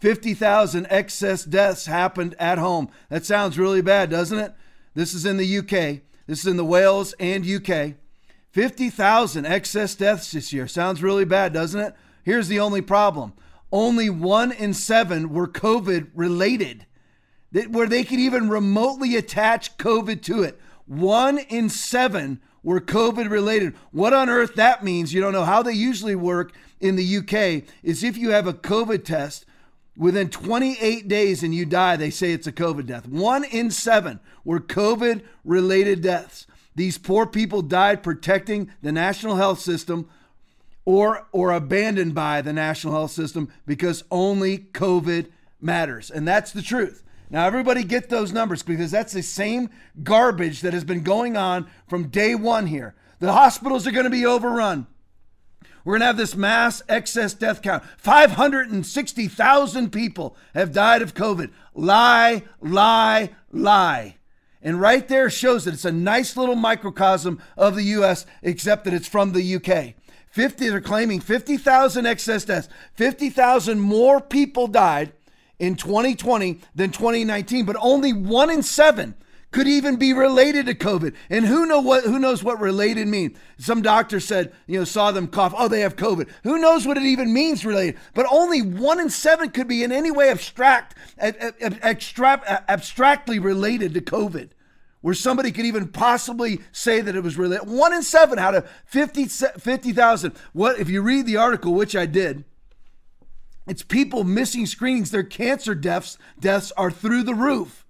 50,000 0.00 0.88
excess 0.90 1.44
deaths 1.44 1.86
happened 1.86 2.34
at 2.40 2.58
home. 2.58 2.88
That 3.08 3.24
sounds 3.24 3.56
really 3.56 3.82
bad, 3.82 4.10
doesn't 4.10 4.40
it? 4.40 4.52
This 4.94 5.14
is 5.14 5.24
in 5.24 5.36
the 5.36 5.58
UK. 5.58 6.00
This 6.26 6.40
is 6.40 6.46
in 6.48 6.56
the 6.56 6.64
Wales 6.64 7.14
and 7.20 7.46
UK. 7.46 7.94
50,000 8.50 9.46
excess 9.46 9.94
deaths 9.94 10.32
this 10.32 10.52
year. 10.52 10.66
Sounds 10.66 11.00
really 11.00 11.24
bad, 11.24 11.52
doesn't 11.52 11.80
it? 11.80 11.94
Here's 12.24 12.48
the 12.48 12.58
only 12.58 12.80
problem 12.80 13.34
only 13.72 14.10
one 14.10 14.52
in 14.52 14.74
seven 14.74 15.32
were 15.32 15.48
COVID 15.48 16.10
related, 16.14 16.86
that, 17.52 17.70
where 17.70 17.88
they 17.88 18.04
could 18.04 18.18
even 18.18 18.48
remotely 18.48 19.16
attach 19.16 19.76
COVID 19.78 20.22
to 20.22 20.42
it. 20.42 20.60
One 20.86 21.38
in 21.38 21.68
seven 21.68 22.40
were 22.62 22.80
COVID 22.80 23.30
related. 23.30 23.74
What 23.90 24.12
on 24.12 24.28
earth 24.28 24.54
that 24.54 24.84
means, 24.84 25.12
you 25.12 25.20
don't 25.20 25.32
know. 25.32 25.44
How 25.44 25.62
they 25.62 25.72
usually 25.72 26.14
work 26.14 26.52
in 26.80 26.96
the 26.96 27.16
UK 27.18 27.68
is 27.82 28.04
if 28.04 28.16
you 28.16 28.30
have 28.30 28.46
a 28.46 28.52
COVID 28.52 29.04
test, 29.04 29.46
within 29.96 30.28
28 30.30 31.08
days 31.08 31.42
and 31.42 31.54
you 31.54 31.66
die, 31.66 31.96
they 31.96 32.10
say 32.10 32.32
it's 32.32 32.46
a 32.46 32.52
COVID 32.52 32.86
death. 32.86 33.06
One 33.06 33.44
in 33.44 33.70
seven 33.70 34.20
were 34.44 34.60
COVID 34.60 35.22
related 35.44 36.02
deaths. 36.02 36.46
These 36.74 36.98
poor 36.98 37.26
people 37.26 37.62
died 37.62 38.02
protecting 38.02 38.70
the 38.80 38.92
national 38.92 39.36
health 39.36 39.60
system 39.60 40.08
or 40.84 41.26
or 41.32 41.52
abandoned 41.52 42.14
by 42.14 42.42
the 42.42 42.52
national 42.52 42.92
health 42.92 43.12
system 43.12 43.52
because 43.66 44.04
only 44.10 44.58
COVID 44.58 45.30
matters. 45.60 46.10
And 46.10 46.26
that's 46.26 46.52
the 46.52 46.62
truth. 46.62 47.02
Now 47.30 47.46
everybody 47.46 47.84
get 47.84 48.08
those 48.10 48.32
numbers 48.32 48.62
because 48.62 48.90
that's 48.90 49.12
the 49.12 49.22
same 49.22 49.70
garbage 50.02 50.60
that 50.60 50.74
has 50.74 50.84
been 50.84 51.02
going 51.02 51.36
on 51.36 51.66
from 51.88 52.08
day 52.08 52.34
1 52.34 52.66
here. 52.66 52.94
The 53.20 53.32
hospitals 53.32 53.86
are 53.86 53.92
going 53.92 54.04
to 54.04 54.10
be 54.10 54.26
overrun. 54.26 54.86
We're 55.84 55.94
going 55.94 56.00
to 56.00 56.06
have 56.06 56.16
this 56.16 56.36
mass 56.36 56.82
excess 56.88 57.34
death 57.34 57.62
count. 57.62 57.84
560,000 57.98 59.90
people 59.90 60.36
have 60.54 60.72
died 60.72 61.02
of 61.02 61.14
COVID. 61.14 61.50
Lie, 61.74 62.42
lie, 62.60 63.30
lie. 63.50 64.16
And 64.60 64.80
right 64.80 65.06
there 65.08 65.28
shows 65.28 65.64
that 65.64 65.74
it's 65.74 65.84
a 65.84 65.92
nice 65.92 66.36
little 66.36 66.54
microcosm 66.54 67.40
of 67.56 67.74
the 67.74 67.82
US, 67.84 68.26
except 68.42 68.84
that 68.84 68.94
it's 68.94 69.08
from 69.08 69.32
the 69.32 69.56
UK. 69.56 69.94
50, 70.32 70.70
they're 70.70 70.80
claiming 70.80 71.20
50,000 71.20 72.06
excess 72.06 72.44
deaths. 72.46 72.68
50,000 72.94 73.78
more 73.78 74.20
people 74.20 74.66
died 74.66 75.12
in 75.58 75.76
2020 75.76 76.58
than 76.74 76.90
2019, 76.90 77.66
but 77.66 77.76
only 77.78 78.12
one 78.12 78.50
in 78.50 78.62
seven 78.62 79.14
could 79.50 79.68
even 79.68 79.96
be 79.96 80.14
related 80.14 80.64
to 80.66 80.74
COVID. 80.74 81.14
And 81.28 81.44
who 81.44 81.66
know 81.66 81.80
what 81.80 82.04
who 82.04 82.18
knows 82.18 82.42
what 82.42 82.58
related 82.60 83.06
means? 83.06 83.36
Some 83.58 83.82
doctor 83.82 84.18
said, 84.18 84.54
you 84.66 84.78
know, 84.78 84.84
saw 84.84 85.12
them 85.12 85.28
cough, 85.28 85.52
oh, 85.56 85.68
they 85.68 85.80
have 85.80 85.96
COVID. 85.96 86.30
Who 86.44 86.58
knows 86.58 86.86
what 86.86 86.96
it 86.96 87.04
even 87.04 87.34
means 87.34 87.66
related? 87.66 88.00
But 88.14 88.26
only 88.30 88.62
one 88.62 88.98
in 88.98 89.10
seven 89.10 89.50
could 89.50 89.68
be 89.68 89.84
in 89.84 89.92
any 89.92 90.10
way 90.10 90.30
abstract, 90.30 90.96
abstract 91.18 92.48
abstractly 92.68 93.38
related 93.38 93.92
to 93.94 94.00
COVID. 94.00 94.48
Where 95.02 95.14
somebody 95.14 95.52
could 95.52 95.66
even 95.66 95.88
possibly 95.88 96.60
say 96.72 97.00
that 97.00 97.14
it 97.14 97.22
was 97.22 97.36
related. 97.36 97.68
One 97.68 97.92
in 97.92 98.02
seven 98.02 98.38
out 98.38 98.54
of 98.54 98.70
50,000. 98.86 99.60
50, 99.60 100.40
what 100.52 100.78
if 100.78 100.88
you 100.88 101.02
read 101.02 101.26
the 101.26 101.36
article, 101.36 101.74
which 101.74 101.94
I 101.94 102.06
did, 102.06 102.44
It's 103.66 103.82
people 103.82 104.24
missing 104.24 104.66
screenings. 104.66 105.10
Their 105.10 105.22
cancer 105.22 105.74
deaths 105.74 106.18
deaths 106.38 106.72
are 106.76 106.90
through 106.90 107.24
the 107.24 107.34
roof. 107.34 107.84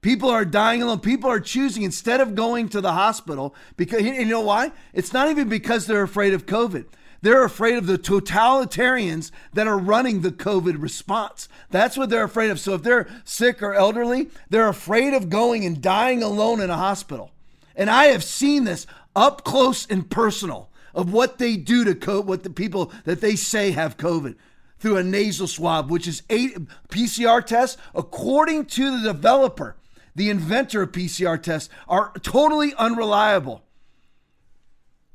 People 0.00 0.28
are 0.28 0.44
dying 0.44 0.82
alone. 0.82 1.00
People 1.00 1.30
are 1.30 1.40
choosing 1.40 1.82
instead 1.82 2.20
of 2.20 2.34
going 2.34 2.68
to 2.70 2.82
the 2.82 2.92
hospital 2.92 3.54
because 3.78 4.02
you 4.02 4.26
know 4.26 4.42
why? 4.42 4.72
It's 4.92 5.14
not 5.14 5.30
even 5.30 5.48
because 5.48 5.86
they're 5.86 6.02
afraid 6.02 6.34
of 6.34 6.44
COVID. 6.44 6.86
They're 7.24 7.42
afraid 7.42 7.78
of 7.78 7.86
the 7.86 7.96
totalitarians 7.96 9.30
that 9.54 9.66
are 9.66 9.78
running 9.78 10.20
the 10.20 10.30
COVID 10.30 10.82
response. 10.82 11.48
That's 11.70 11.96
what 11.96 12.10
they're 12.10 12.24
afraid 12.24 12.50
of. 12.50 12.60
So 12.60 12.74
if 12.74 12.82
they're 12.82 13.08
sick 13.24 13.62
or 13.62 13.72
elderly, 13.72 14.28
they're 14.50 14.68
afraid 14.68 15.14
of 15.14 15.30
going 15.30 15.64
and 15.64 15.80
dying 15.80 16.22
alone 16.22 16.60
in 16.60 16.68
a 16.68 16.76
hospital. 16.76 17.30
And 17.74 17.88
I 17.88 18.08
have 18.08 18.22
seen 18.22 18.64
this 18.64 18.86
up 19.16 19.42
close 19.42 19.86
and 19.86 20.10
personal 20.10 20.68
of 20.94 21.14
what 21.14 21.38
they 21.38 21.56
do 21.56 21.82
to 21.84 21.94
COVID, 21.94 22.26
what 22.26 22.42
the 22.42 22.50
people 22.50 22.92
that 23.04 23.22
they 23.22 23.36
say 23.36 23.70
have 23.70 23.96
COVID 23.96 24.34
through 24.78 24.98
a 24.98 25.02
nasal 25.02 25.46
swab, 25.46 25.90
which 25.90 26.06
is 26.06 26.24
eight 26.28 26.58
PCR 26.90 27.42
tests, 27.42 27.80
according 27.94 28.66
to 28.66 28.98
the 29.00 29.12
developer, 29.12 29.76
the 30.14 30.28
inventor 30.28 30.82
of 30.82 30.92
PCR 30.92 31.42
tests, 31.42 31.70
are 31.88 32.12
totally 32.22 32.74
unreliable 32.74 33.64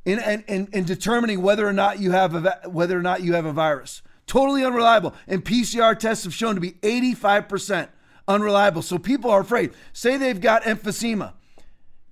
in, 0.05 0.19
in, 0.47 0.67
in, 0.71 0.83
determining 0.85 1.41
whether 1.41 1.67
or 1.67 1.73
not 1.73 1.99
you 1.99 2.11
have 2.11 2.33
a, 2.33 2.61
whether 2.65 2.97
or 2.97 3.01
not 3.01 3.21
you 3.21 3.33
have 3.33 3.45
a 3.45 3.51
virus. 3.51 4.01
Totally 4.25 4.63
unreliable. 4.63 5.13
And 5.27 5.43
PCR 5.43 5.97
tests 5.97 6.23
have 6.23 6.33
shown 6.33 6.55
to 6.55 6.61
be 6.61 6.73
85% 6.73 7.89
unreliable. 8.27 8.81
So 8.81 8.97
people 8.97 9.31
are 9.31 9.41
afraid. 9.41 9.71
Say 9.91 10.17
they've 10.17 10.39
got 10.39 10.63
emphysema. 10.63 11.33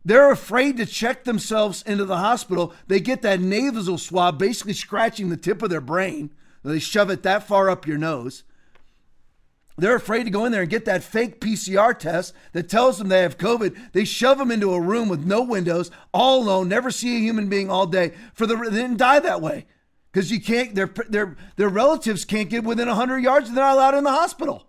They're 0.03 0.31
afraid 0.31 0.77
to 0.77 0.85
check 0.85 1.25
themselves 1.25 1.83
into 1.83 2.05
the 2.05 2.17
hospital. 2.17 2.73
They 2.87 2.99
get 2.99 3.21
that 3.23 3.39
nasal 3.39 3.97
swab, 3.97 4.39
basically 4.39 4.73
scratching 4.73 5.29
the 5.29 5.37
tip 5.37 5.61
of 5.61 5.69
their 5.69 5.81
brain. 5.81 6.31
They 6.63 6.79
shove 6.79 7.09
it 7.09 7.23
that 7.23 7.47
far 7.47 7.69
up 7.69 7.85
your 7.85 7.97
nose. 7.97 8.43
They're 9.77 9.95
afraid 9.95 10.23
to 10.23 10.31
go 10.31 10.45
in 10.45 10.51
there 10.51 10.61
and 10.61 10.69
get 10.69 10.85
that 10.85 11.03
fake 11.03 11.39
PCR 11.39 11.97
test 11.97 12.33
that 12.53 12.67
tells 12.67 12.97
them 12.97 13.09
they 13.09 13.21
have 13.21 13.37
COVID. 13.37 13.91
They 13.93 14.05
shove 14.05 14.39
them 14.39 14.49
into 14.49 14.73
a 14.73 14.81
room 14.81 15.07
with 15.07 15.23
no 15.23 15.43
windows, 15.43 15.91
all 16.13 16.41
alone, 16.41 16.67
never 16.67 16.89
see 16.89 17.15
a 17.15 17.19
human 17.19 17.47
being 17.47 17.69
all 17.69 17.85
day. 17.85 18.13
For 18.33 18.47
the 18.47 18.55
they 18.55 18.71
didn't 18.71 18.97
die 18.97 19.19
that 19.19 19.41
way 19.41 19.67
because 20.11 20.31
you 20.31 20.41
can't. 20.41 20.73
Their 20.73 20.89
their 21.09 21.37
their 21.57 21.69
relatives 21.69 22.25
can't 22.25 22.49
get 22.49 22.63
within 22.63 22.87
hundred 22.87 23.19
yards. 23.19 23.49
And 23.49 23.57
they're 23.57 23.65
not 23.65 23.75
allowed 23.75 23.95
in 23.95 24.03
the 24.03 24.11
hospital. 24.11 24.67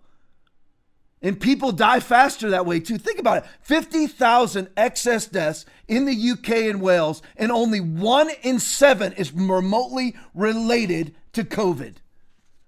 And 1.21 1.39
people 1.39 1.71
die 1.71 1.99
faster 1.99 2.49
that 2.51 2.65
way 2.65 2.79
too. 2.79 2.97
Think 2.97 3.19
about 3.19 3.39
it 3.39 3.49
50,000 3.61 4.69
excess 4.77 5.25
deaths 5.25 5.65
in 5.87 6.05
the 6.05 6.31
UK 6.31 6.69
and 6.69 6.81
Wales, 6.81 7.23
and 7.35 7.51
only 7.51 7.79
one 7.79 8.29
in 8.43 8.59
seven 8.59 9.13
is 9.13 9.33
remotely 9.33 10.15
related 10.35 11.15
to 11.33 11.43
COVID. 11.43 11.95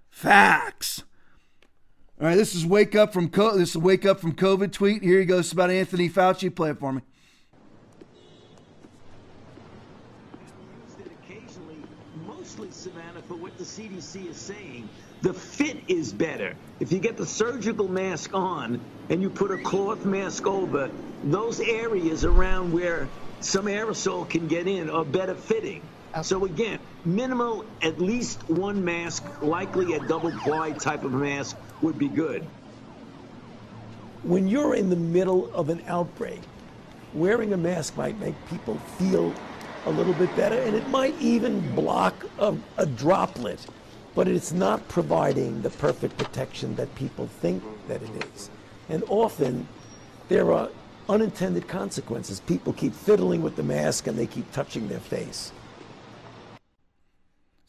Facts. 0.10 1.04
All 2.22 2.28
right, 2.28 2.38
this 2.38 2.54
is 2.54 2.68
wake 2.68 2.94
up 2.94 3.14
from 3.14 3.30
Co- 3.30 3.58
this 3.58 3.72
is 3.72 3.78
wake 3.78 4.06
up 4.06 4.20
from 4.20 4.36
COVID 4.36 4.72
tweet. 4.72 5.02
Here 5.02 5.18
he 5.18 5.26
goes 5.26 5.46
it's 5.46 5.54
about 5.54 5.72
Anthony 5.72 6.08
Fauci. 6.08 6.56
Play 6.56 6.70
it 6.70 6.78
for 6.78 6.94
me. 6.94 7.02
Occasionally, 11.24 11.78
mostly 12.28 12.70
Savannah 12.70 13.24
for 13.28 13.34
what 13.34 13.58
the 13.58 13.64
CDC 13.64 14.30
is 14.30 14.38
saying. 14.38 14.88
The 15.24 15.34
fit 15.34 15.78
is 15.88 16.14
better. 16.14 16.54
If 16.80 16.92
you 16.92 17.00
get 17.00 17.18
the 17.18 17.26
surgical 17.26 17.88
mask 17.88 18.36
on 18.36 18.80
and 19.10 19.20
you 19.20 19.32
put 19.32 19.50
a 19.50 19.58
cloth 19.58 20.06
mask 20.06 20.46
over, 20.46 20.92
those 21.24 21.60
areas 21.60 22.24
around 22.24 22.72
where 22.72 23.10
some 23.40 23.66
aerosol 23.66 24.30
can 24.30 24.48
get 24.48 24.68
in 24.68 24.92
are 24.92 25.06
better 25.06 25.34
fitting. 25.34 25.82
So 26.22 26.46
again, 26.46 26.78
minimal, 27.04 27.66
at 27.82 28.00
least 28.00 28.48
one 28.48 28.84
mask, 28.84 29.24
likely 29.42 29.96
a 29.96 30.00
double 30.08 30.32
ply 30.44 30.74
type 30.74 31.04
of 31.04 31.14
mask 31.14 31.58
would 31.82 31.98
be 31.98 32.08
good. 32.08 32.44
When 34.24 34.48
you're 34.48 34.76
in 34.76 34.90
the 34.90 34.96
middle 34.96 35.54
of 35.54 35.70
an 35.70 35.82
outbreak, 35.88 36.42
wearing 37.14 37.54
a 37.54 37.58
mask 37.58 37.98
might 37.98 38.20
make 38.20 38.36
people 38.48 38.76
feel 38.98 39.34
a 39.86 39.90
little 39.90 40.14
bit 40.14 40.34
better, 40.36 40.60
and 40.62 40.76
it 40.76 40.88
might 40.90 41.20
even 41.20 41.74
block 41.74 42.14
a, 42.38 42.56
a 42.78 42.86
droplet, 42.86 43.66
but 44.14 44.28
it's 44.28 44.52
not 44.52 44.88
providing 44.88 45.62
the 45.62 45.70
perfect 45.72 46.18
protection 46.18 46.76
that 46.76 46.94
people 46.96 47.28
think 47.28 47.64
that 47.88 48.02
it 48.04 48.26
is. 48.34 48.50
And 48.90 49.04
often 49.08 49.68
there 50.30 50.52
are 50.52 50.70
unintended 51.10 51.68
consequences. 51.68 52.40
People 52.42 52.74
keep 52.74 52.94
fiddling 52.94 53.42
with 53.42 53.56
the 53.56 53.64
mask 53.64 54.08
and 54.08 54.18
they 54.18 54.28
keep 54.28 54.52
touching 54.52 54.88
their 54.88 55.00
face. 55.00 55.52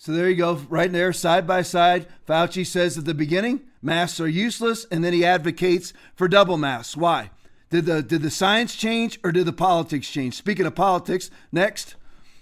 So 0.02 0.10
there 0.10 0.28
you 0.28 0.34
go, 0.34 0.54
right 0.68 0.90
there, 0.90 1.12
side 1.12 1.46
by 1.46 1.62
side. 1.62 2.08
Fauci 2.26 2.66
says 2.66 2.98
at 2.98 3.04
the 3.04 3.14
beginning, 3.14 3.60
masks 3.80 4.18
are 4.18 4.26
useless, 4.26 4.84
and 4.90 5.04
then 5.04 5.12
he 5.12 5.24
advocates 5.24 5.92
for 6.16 6.26
double 6.26 6.56
masks. 6.56 6.96
Why? 6.96 7.30
Did 7.70 7.86
the 7.86 8.02
did 8.02 8.22
the 8.22 8.28
science 8.28 8.74
change 8.74 9.20
or 9.22 9.30
did 9.30 9.46
the 9.46 9.52
politics 9.52 10.10
change? 10.10 10.34
Speaking 10.34 10.66
of 10.66 10.74
politics, 10.74 11.30
next, 11.52 11.94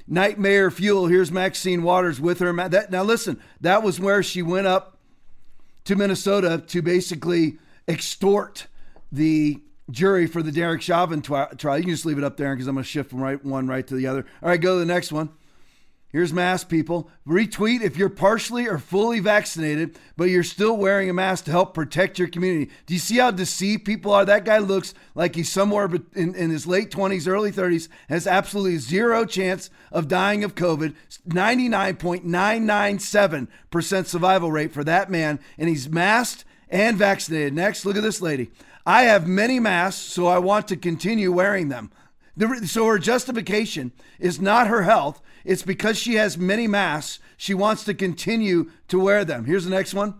nightmare 0.08 0.70
fuel. 0.70 1.08
Here's 1.08 1.30
Maxine 1.30 1.82
Waters 1.82 2.18
with 2.18 2.38
her. 2.38 2.50
That, 2.70 2.90
now 2.90 3.02
listen, 3.02 3.38
that 3.60 3.82
was 3.82 4.00
where 4.00 4.22
she 4.22 4.40
went 4.40 4.66
up 4.66 4.96
to 5.84 5.96
Minnesota 5.96 6.64
to 6.66 6.80
basically 6.80 7.58
extort 7.86 8.68
the 9.12 9.60
jury 9.90 10.26
for 10.26 10.42
the 10.42 10.50
Derek 10.50 10.80
Chauvin 10.80 11.20
trial. 11.20 11.50
You 11.52 11.84
can 11.84 11.90
just 11.90 12.06
leave 12.06 12.16
it 12.16 12.24
up 12.24 12.38
there 12.38 12.54
because 12.54 12.68
I'm 12.68 12.76
going 12.76 12.84
to 12.84 12.88
shift 12.88 13.10
from 13.10 13.20
right 13.20 13.44
one 13.44 13.68
right 13.68 13.86
to 13.86 13.94
the 13.94 14.06
other. 14.06 14.24
All 14.42 14.48
right, 14.48 14.58
go 14.58 14.76
to 14.76 14.80
the 14.80 14.86
next 14.86 15.12
one. 15.12 15.28
Here's 16.12 16.32
mask 16.32 16.68
people. 16.68 17.08
Retweet 17.24 17.82
if 17.82 17.96
you're 17.96 18.08
partially 18.08 18.66
or 18.66 18.78
fully 18.78 19.20
vaccinated, 19.20 19.96
but 20.16 20.24
you're 20.24 20.42
still 20.42 20.76
wearing 20.76 21.08
a 21.08 21.14
mask 21.14 21.44
to 21.44 21.52
help 21.52 21.72
protect 21.72 22.18
your 22.18 22.26
community. 22.26 22.68
Do 22.86 22.94
you 22.94 23.00
see 23.00 23.18
how 23.18 23.30
deceived 23.30 23.84
people 23.84 24.12
are? 24.12 24.24
That 24.24 24.44
guy 24.44 24.58
looks 24.58 24.92
like 25.14 25.36
he's 25.36 25.52
somewhere 25.52 25.88
in, 26.16 26.34
in 26.34 26.50
his 26.50 26.66
late 26.66 26.90
20s, 26.90 27.28
early 27.28 27.52
30s, 27.52 27.86
has 28.08 28.26
absolutely 28.26 28.78
zero 28.78 29.24
chance 29.24 29.70
of 29.92 30.08
dying 30.08 30.42
of 30.42 30.56
COVID. 30.56 30.94
99.997% 31.28 34.06
survival 34.06 34.50
rate 34.50 34.72
for 34.72 34.82
that 34.82 35.12
man, 35.12 35.38
and 35.58 35.68
he's 35.68 35.88
masked 35.88 36.44
and 36.68 36.96
vaccinated. 36.96 37.54
Next, 37.54 37.86
look 37.86 37.96
at 37.96 38.02
this 38.02 38.20
lady. 38.20 38.50
I 38.84 39.04
have 39.04 39.28
many 39.28 39.60
masks, 39.60 40.00
so 40.00 40.26
I 40.26 40.38
want 40.38 40.66
to 40.68 40.76
continue 40.76 41.30
wearing 41.30 41.68
them. 41.68 41.92
So 42.66 42.86
her 42.86 42.98
justification 42.98 43.92
is 44.18 44.40
not 44.40 44.66
her 44.66 44.82
health. 44.82 45.20
It's 45.44 45.62
because 45.62 45.98
she 45.98 46.14
has 46.14 46.38
many 46.38 46.66
masks. 46.66 47.18
She 47.36 47.54
wants 47.54 47.84
to 47.84 47.94
continue 47.94 48.70
to 48.88 48.98
wear 48.98 49.24
them. 49.24 49.44
Here's 49.44 49.64
the 49.64 49.70
next 49.70 49.94
one 49.94 50.14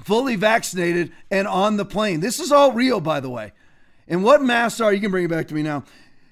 fully 0.00 0.36
vaccinated 0.36 1.12
and 1.30 1.46
on 1.46 1.76
the 1.76 1.84
plane. 1.84 2.20
This 2.20 2.40
is 2.40 2.50
all 2.50 2.72
real, 2.72 3.00
by 3.00 3.20
the 3.20 3.30
way. 3.30 3.52
And 4.08 4.24
what 4.24 4.42
masks 4.42 4.80
are, 4.80 4.92
you 4.92 5.00
can 5.00 5.10
bring 5.10 5.26
it 5.26 5.30
back 5.30 5.48
to 5.48 5.54
me 5.54 5.62
now. 5.62 5.84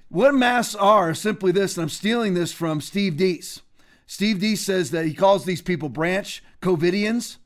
What 0.08 0.34
masks 0.34 0.74
are 0.74 1.14
simply 1.14 1.52
this, 1.52 1.76
and 1.76 1.82
I'm 1.84 1.88
stealing 1.88 2.34
this 2.34 2.52
from 2.52 2.80
Steve 2.80 3.12
Deace. 3.14 3.60
Steve 4.06 4.38
Deace 4.38 4.58
says 4.58 4.90
that 4.90 5.06
he 5.06 5.14
calls 5.14 5.44
these 5.44 5.62
people 5.62 5.88
branch 5.88 6.42
COVIDians. 6.62 7.36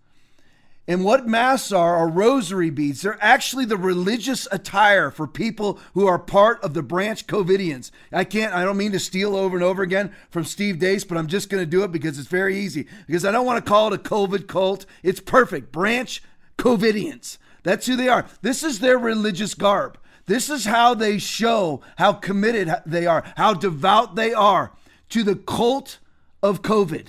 And 0.87 1.03
what 1.03 1.27
masks 1.27 1.73
are 1.73 1.97
are 1.97 2.09
rosary 2.09 2.69
beads. 2.69 3.01
They're 3.01 3.19
actually 3.23 3.65
the 3.65 3.79
religious 3.79 4.47
attire 4.53 5.11
for 5.11 5.27
people 5.27 5.79
who 5.95 6.07
are 6.07 6.19
part 6.19 6.63
of 6.63 6.75
the 6.75 6.83
branch 6.83 7.27
COVIDians. 7.27 7.91
I 8.13 8.25
can't, 8.25 8.53
I 8.53 8.65
don't 8.65 8.77
mean 8.77 8.93
to 8.93 9.01
steal 9.01 9.35
over 9.35 9.57
and 9.57 9.65
over 9.65 9.83
again 9.83 10.13
from 10.29 10.45
Steve 10.45 10.77
Deace, 10.77 11.09
but 11.09 11.17
I'm 11.17 11.27
just 11.27 11.49
going 11.49 11.63
to 11.63 11.71
do 11.71 11.85
it 11.85 11.93
because 11.93 12.19
it's 12.19 12.29
very 12.29 12.59
easy. 12.59 12.87
Because 13.07 13.25
I 13.25 13.33
don't 13.33 13.47
want 13.47 13.65
to 13.65 13.69
call 13.69 13.93
it 13.93 13.99
a 13.99 14.03
COVID 14.03 14.47
cult. 14.47 14.85
It's 15.03 15.21
perfect. 15.21 15.73
Branch 15.73 16.23
COVIDians. 16.59 17.39
That's 17.63 17.87
who 17.87 17.97
they 17.97 18.09
are. 18.09 18.27
This 18.43 18.63
is 18.63 18.81
their 18.81 18.99
religious 18.99 19.55
garb. 19.55 19.99
This 20.27 20.51
is 20.51 20.67
how 20.67 20.95
they 20.95 21.19
show 21.19 21.81
how 21.97 22.13
committed 22.13 22.71
they 22.85 23.07
are, 23.07 23.25
how 23.37 23.55
devout 23.55 24.17
they 24.17 24.35
are 24.35 24.73
to 25.11 25.23
the 25.23 25.37
cult 25.37 25.99
of 26.43 26.61
COVID. 26.61 27.09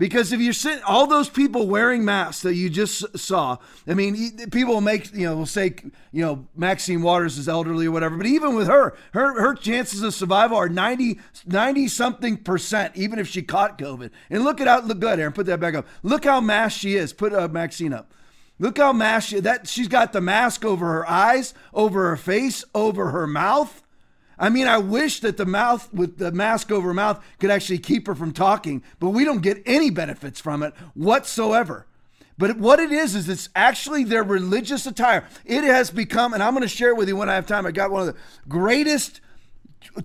Because 0.00 0.32
if 0.32 0.40
you're 0.40 0.54
sitting, 0.54 0.82
all 0.84 1.06
those 1.06 1.28
people 1.28 1.68
wearing 1.68 2.06
masks 2.06 2.40
that 2.44 2.54
you 2.54 2.70
just 2.70 3.18
saw, 3.18 3.58
I 3.86 3.92
mean, 3.92 4.48
people 4.50 4.80
make, 4.80 5.12
you 5.12 5.26
know, 5.26 5.36
will 5.36 5.44
say, 5.44 5.74
you 6.10 6.22
know, 6.22 6.48
Maxine 6.56 7.02
Waters 7.02 7.36
is 7.36 7.50
elderly 7.50 7.84
or 7.84 7.90
whatever, 7.90 8.16
but 8.16 8.24
even 8.24 8.54
with 8.54 8.66
her, 8.66 8.96
her, 9.12 9.38
her 9.38 9.54
chances 9.54 10.02
of 10.02 10.14
survival 10.14 10.56
are 10.56 10.70
90, 10.70 11.20
90 11.44 11.88
something 11.88 12.38
percent, 12.38 12.96
even 12.96 13.18
if 13.18 13.28
she 13.28 13.42
caught 13.42 13.76
COVID. 13.76 14.10
And 14.30 14.42
look 14.42 14.58
at 14.62 14.66
how, 14.66 14.80
look 14.80 15.00
good, 15.00 15.20
Aaron, 15.20 15.34
put 15.34 15.44
that 15.44 15.60
back 15.60 15.74
up. 15.74 15.86
Look 16.02 16.24
how 16.24 16.40
masked 16.40 16.80
she 16.80 16.96
is. 16.96 17.12
Put 17.12 17.34
uh, 17.34 17.48
Maxine 17.48 17.92
up. 17.92 18.14
Look 18.58 18.78
how 18.78 18.94
masked 18.94 19.28
she, 19.28 19.40
that 19.40 19.68
she's 19.68 19.88
got 19.88 20.14
the 20.14 20.22
mask 20.22 20.64
over 20.64 20.86
her 20.94 21.10
eyes, 21.10 21.52
over 21.74 22.08
her 22.08 22.16
face, 22.16 22.64
over 22.74 23.10
her 23.10 23.26
mouth. 23.26 23.82
I 24.40 24.48
mean, 24.48 24.66
I 24.66 24.78
wish 24.78 25.20
that 25.20 25.36
the 25.36 25.44
mouth 25.44 25.92
with 25.92 26.16
the 26.16 26.32
mask 26.32 26.72
over 26.72 26.94
mouth 26.94 27.22
could 27.38 27.50
actually 27.50 27.78
keep 27.78 28.06
her 28.06 28.14
from 28.14 28.32
talking, 28.32 28.82
but 28.98 29.10
we 29.10 29.24
don't 29.24 29.42
get 29.42 29.62
any 29.66 29.90
benefits 29.90 30.40
from 30.40 30.62
it 30.62 30.72
whatsoever. 30.94 31.86
But 32.38 32.56
what 32.56 32.80
it 32.80 32.90
is, 32.90 33.14
is 33.14 33.28
it's 33.28 33.50
actually 33.54 34.02
their 34.02 34.24
religious 34.24 34.86
attire. 34.86 35.28
It 35.44 35.62
has 35.62 35.90
become, 35.90 36.32
and 36.32 36.42
I'm 36.42 36.54
going 36.54 36.62
to 36.62 36.68
share 36.68 36.88
it 36.88 36.96
with 36.96 37.06
you 37.06 37.16
when 37.16 37.28
I 37.28 37.34
have 37.34 37.46
time. 37.46 37.66
I 37.66 37.70
got 37.70 37.90
one 37.90 38.08
of 38.08 38.14
the 38.14 38.20
greatest 38.48 39.20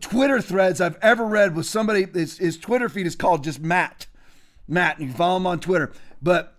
Twitter 0.01 0.41
threads 0.41 0.81
I've 0.81 0.97
ever 1.01 1.25
read 1.25 1.55
with 1.55 1.65
somebody. 1.65 2.05
His, 2.13 2.37
his 2.37 2.57
Twitter 2.57 2.89
feed 2.89 3.07
is 3.07 3.15
called 3.15 3.45
just 3.45 3.61
Matt. 3.61 4.07
Matt, 4.67 4.99
you 4.99 5.07
can 5.07 5.15
follow 5.15 5.37
him 5.37 5.47
on 5.47 5.61
Twitter. 5.61 5.93
But 6.21 6.57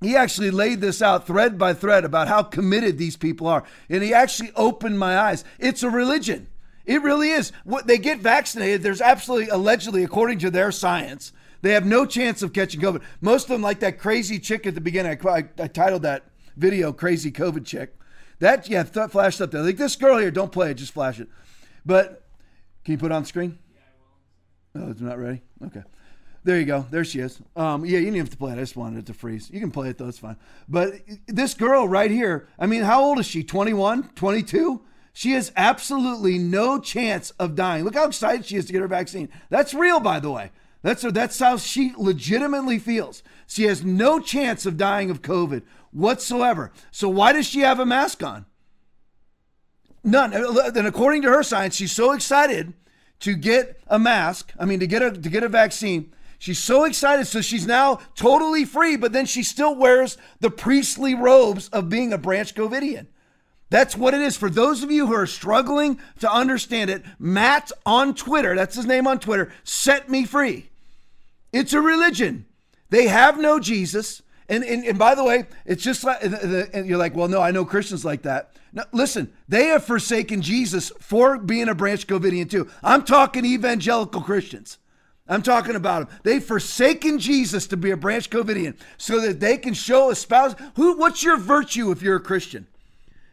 he 0.00 0.14
actually 0.14 0.52
laid 0.52 0.80
this 0.80 1.02
out 1.02 1.26
thread 1.26 1.58
by 1.58 1.74
thread 1.74 2.04
about 2.04 2.28
how 2.28 2.44
committed 2.44 2.96
these 2.96 3.16
people 3.16 3.48
are. 3.48 3.64
And 3.88 4.04
he 4.04 4.14
actually 4.14 4.52
opened 4.54 5.00
my 5.00 5.18
eyes. 5.18 5.42
It's 5.58 5.82
a 5.82 5.90
religion. 5.90 6.46
It 6.84 7.02
really 7.02 7.30
is. 7.30 7.52
What 7.64 7.86
they 7.86 7.98
get 7.98 8.18
vaccinated, 8.18 8.82
there's 8.82 9.00
absolutely 9.00 9.48
allegedly, 9.48 10.02
according 10.02 10.38
to 10.40 10.50
their 10.50 10.72
science, 10.72 11.32
they 11.62 11.72
have 11.72 11.86
no 11.86 12.04
chance 12.04 12.42
of 12.42 12.52
catching 12.52 12.80
COVID. 12.80 13.02
Most 13.20 13.44
of 13.44 13.50
them, 13.50 13.62
like 13.62 13.80
that 13.80 13.98
crazy 13.98 14.38
chick 14.38 14.66
at 14.66 14.74
the 14.74 14.80
beginning, 14.80 15.18
I, 15.24 15.28
I, 15.28 15.44
I 15.58 15.66
titled 15.68 16.02
that 16.02 16.24
video 16.56 16.92
"Crazy 16.92 17.30
COVID 17.30 17.64
Chick." 17.64 17.96
That 18.40 18.68
yeah, 18.68 18.82
th- 18.82 19.10
flashed 19.10 19.40
up 19.40 19.52
there. 19.52 19.62
Like 19.62 19.76
this 19.76 19.94
girl 19.94 20.18
here, 20.18 20.32
don't 20.32 20.50
play 20.50 20.72
it, 20.72 20.74
just 20.74 20.92
flash 20.92 21.20
it. 21.20 21.28
But 21.86 22.24
can 22.84 22.92
you 22.92 22.98
put 22.98 23.12
it 23.12 23.14
on 23.14 23.24
screen? 23.24 23.58
Oh, 24.74 24.90
it's 24.90 25.00
not 25.00 25.18
ready. 25.18 25.42
Okay. 25.64 25.82
There 26.44 26.58
you 26.58 26.64
go. 26.64 26.84
There 26.90 27.04
she 27.04 27.20
is. 27.20 27.40
Um, 27.54 27.84
yeah, 27.84 27.98
you 27.98 28.06
didn't 28.06 28.16
have 28.16 28.30
to 28.30 28.36
play 28.36 28.52
it. 28.52 28.56
I 28.56 28.62
just 28.62 28.76
wanted 28.76 28.98
it 28.98 29.06
to 29.06 29.14
freeze. 29.14 29.48
You 29.48 29.60
can 29.60 29.70
play 29.70 29.90
it 29.90 29.98
though. 29.98 30.08
It's 30.08 30.18
fine. 30.18 30.36
But 30.68 30.94
this 31.28 31.54
girl 31.54 31.86
right 31.86 32.10
here, 32.10 32.48
I 32.58 32.66
mean, 32.66 32.82
how 32.82 33.04
old 33.04 33.20
is 33.20 33.26
she? 33.26 33.44
21, 33.44 34.10
22? 34.16 34.80
She 35.12 35.32
has 35.32 35.52
absolutely 35.56 36.38
no 36.38 36.78
chance 36.78 37.30
of 37.32 37.54
dying. 37.54 37.84
Look 37.84 37.94
how 37.94 38.06
excited 38.06 38.46
she 38.46 38.56
is 38.56 38.66
to 38.66 38.72
get 38.72 38.80
her 38.80 38.88
vaccine. 38.88 39.28
That's 39.50 39.74
real, 39.74 40.00
by 40.00 40.20
the 40.20 40.30
way. 40.30 40.50
That's, 40.82 41.02
that's 41.02 41.38
how 41.38 41.58
she 41.58 41.92
legitimately 41.96 42.78
feels. 42.78 43.22
She 43.46 43.64
has 43.64 43.84
no 43.84 44.18
chance 44.18 44.66
of 44.66 44.76
dying 44.76 45.10
of 45.10 45.22
COVID 45.22 45.62
whatsoever. 45.92 46.72
So 46.90 47.08
why 47.08 47.32
does 47.32 47.46
she 47.46 47.60
have 47.60 47.78
a 47.78 47.86
mask 47.86 48.22
on? 48.22 48.46
None. 50.02 50.32
And 50.32 50.86
according 50.86 51.22
to 51.22 51.28
her 51.28 51.42
science, 51.42 51.76
she's 51.76 51.92
so 51.92 52.12
excited 52.12 52.72
to 53.20 53.34
get 53.34 53.80
a 53.86 53.98
mask. 53.98 54.52
I 54.58 54.64
mean, 54.64 54.80
to 54.80 54.86
get 54.86 55.02
a 55.02 55.12
to 55.12 55.28
get 55.28 55.44
a 55.44 55.48
vaccine. 55.48 56.12
She's 56.38 56.58
so 56.58 56.82
excited, 56.82 57.28
so 57.28 57.40
she's 57.40 57.68
now 57.68 58.00
totally 58.16 58.64
free. 58.64 58.96
But 58.96 59.12
then 59.12 59.26
she 59.26 59.44
still 59.44 59.76
wears 59.76 60.18
the 60.40 60.50
priestly 60.50 61.14
robes 61.14 61.68
of 61.68 61.88
being 61.88 62.12
a 62.12 62.18
branch 62.18 62.56
Covidian. 62.56 63.06
That's 63.72 63.96
what 63.96 64.12
it 64.12 64.20
is. 64.20 64.36
For 64.36 64.50
those 64.50 64.82
of 64.82 64.90
you 64.90 65.06
who 65.06 65.14
are 65.14 65.26
struggling 65.26 65.98
to 66.20 66.30
understand 66.30 66.90
it, 66.90 67.02
Matt 67.18 67.72
on 67.86 68.14
Twitter, 68.14 68.54
that's 68.54 68.76
his 68.76 68.84
name 68.84 69.06
on 69.06 69.18
Twitter, 69.18 69.50
set 69.64 70.10
me 70.10 70.26
free. 70.26 70.68
It's 71.54 71.72
a 71.72 71.80
religion. 71.80 72.44
They 72.90 73.06
have 73.06 73.40
no 73.40 73.58
Jesus. 73.58 74.20
And, 74.46 74.62
and, 74.62 74.84
and 74.84 74.98
by 74.98 75.14
the 75.14 75.24
way, 75.24 75.46
it's 75.64 75.82
just 75.82 76.04
like, 76.04 76.22
and 76.22 76.86
you're 76.86 76.98
like, 76.98 77.16
well, 77.16 77.28
no, 77.28 77.40
I 77.40 77.50
know 77.50 77.64
Christians 77.64 78.04
like 78.04 78.22
that. 78.22 78.54
Now, 78.74 78.84
listen, 78.92 79.32
they 79.48 79.68
have 79.68 79.84
forsaken 79.84 80.42
Jesus 80.42 80.92
for 81.00 81.38
being 81.38 81.70
a 81.70 81.74
branch 81.74 82.06
Covidian 82.06 82.50
too. 82.50 82.68
I'm 82.82 83.04
talking 83.04 83.46
evangelical 83.46 84.20
Christians. 84.20 84.76
I'm 85.26 85.40
talking 85.40 85.76
about 85.76 86.10
them. 86.10 86.18
They've 86.24 86.44
forsaken 86.44 87.18
Jesus 87.18 87.66
to 87.68 87.78
be 87.78 87.90
a 87.90 87.96
branch 87.96 88.28
Covidian 88.28 88.76
so 88.98 89.18
that 89.22 89.40
they 89.40 89.56
can 89.56 89.72
show 89.72 90.10
a 90.10 90.14
spouse. 90.14 90.54
Who, 90.76 90.98
what's 90.98 91.22
your 91.22 91.38
virtue 91.38 91.90
if 91.90 92.02
you're 92.02 92.16
a 92.16 92.20
Christian? 92.20 92.66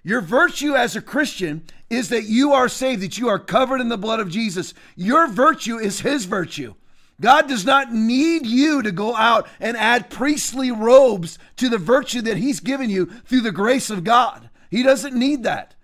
Your 0.04 0.22
virtue 0.22 0.76
as 0.76 0.96
a 0.96 1.02
Christian 1.02 1.64
is 1.90 2.10
that 2.10 2.24
you 2.24 2.54
are 2.54 2.70
saved, 2.70 3.02
that 3.02 3.18
you 3.18 3.28
are 3.28 3.40
covered 3.40 3.82
in 3.82 3.90
the 3.90 3.98
blood 3.98 4.20
of 4.20 4.30
Jesus. 4.30 4.74
Your 4.96 5.28
virtue 5.28 5.78
is 5.78 6.02
his 6.02 6.26
virtue. 6.26 6.76
God 7.22 7.48
does 7.48 7.66
not 7.66 7.94
need 7.94 8.46
you 8.46 8.82
to 8.82 8.92
go 8.92 9.16
out 9.16 9.48
and 9.60 9.76
add 9.76 10.10
priestly 10.10 10.72
robes 10.72 11.38
to 11.58 11.68
the 11.68 11.78
virtue 11.78 12.22
that 12.22 12.38
He's 12.38 12.60
given 12.60 12.90
you 12.90 13.08
through 13.26 13.42
the 13.42 13.52
grace 13.52 13.90
of 13.90 14.04
God. 14.04 14.50
He 14.72 14.84
doesn't 14.84 15.16
need 15.16 15.44
that. 15.44 15.76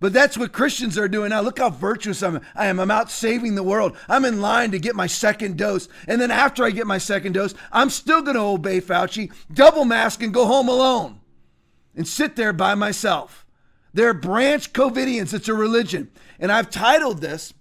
But 0.00 0.12
that's 0.12 0.36
what 0.36 0.52
Christians 0.52 0.98
are 0.98 1.08
doing 1.08 1.30
now. 1.30 1.40
Look 1.40 1.58
how 1.58 1.70
virtuous 1.70 2.22
I 2.22 2.28
am. 2.28 2.40
I 2.54 2.66
am. 2.66 2.78
I'm 2.78 2.90
out 2.90 3.10
saving 3.10 3.54
the 3.54 3.62
world. 3.62 3.96
I'm 4.08 4.24
in 4.24 4.40
line 4.40 4.70
to 4.72 4.78
get 4.78 4.94
my 4.94 5.06
second 5.06 5.56
dose. 5.56 5.88
And 6.06 6.20
then 6.20 6.30
after 6.30 6.64
I 6.64 6.70
get 6.70 6.86
my 6.86 6.98
second 6.98 7.32
dose, 7.32 7.54
I'm 7.72 7.90
still 7.90 8.20
going 8.20 8.36
to 8.36 8.42
obey 8.42 8.80
Fauci, 8.80 9.32
double 9.52 9.84
mask, 9.84 10.22
and 10.22 10.34
go 10.34 10.46
home 10.46 10.68
alone 10.68 11.20
and 11.96 12.06
sit 12.06 12.36
there 12.36 12.52
by 12.52 12.74
myself. 12.74 13.43
They're 13.94 14.12
branch 14.12 14.72
COVIDians. 14.72 15.32
It's 15.32 15.48
a 15.48 15.54
religion. 15.54 16.10
And 16.38 16.50
I've 16.52 16.68
titled 16.68 17.20
this 17.20 17.54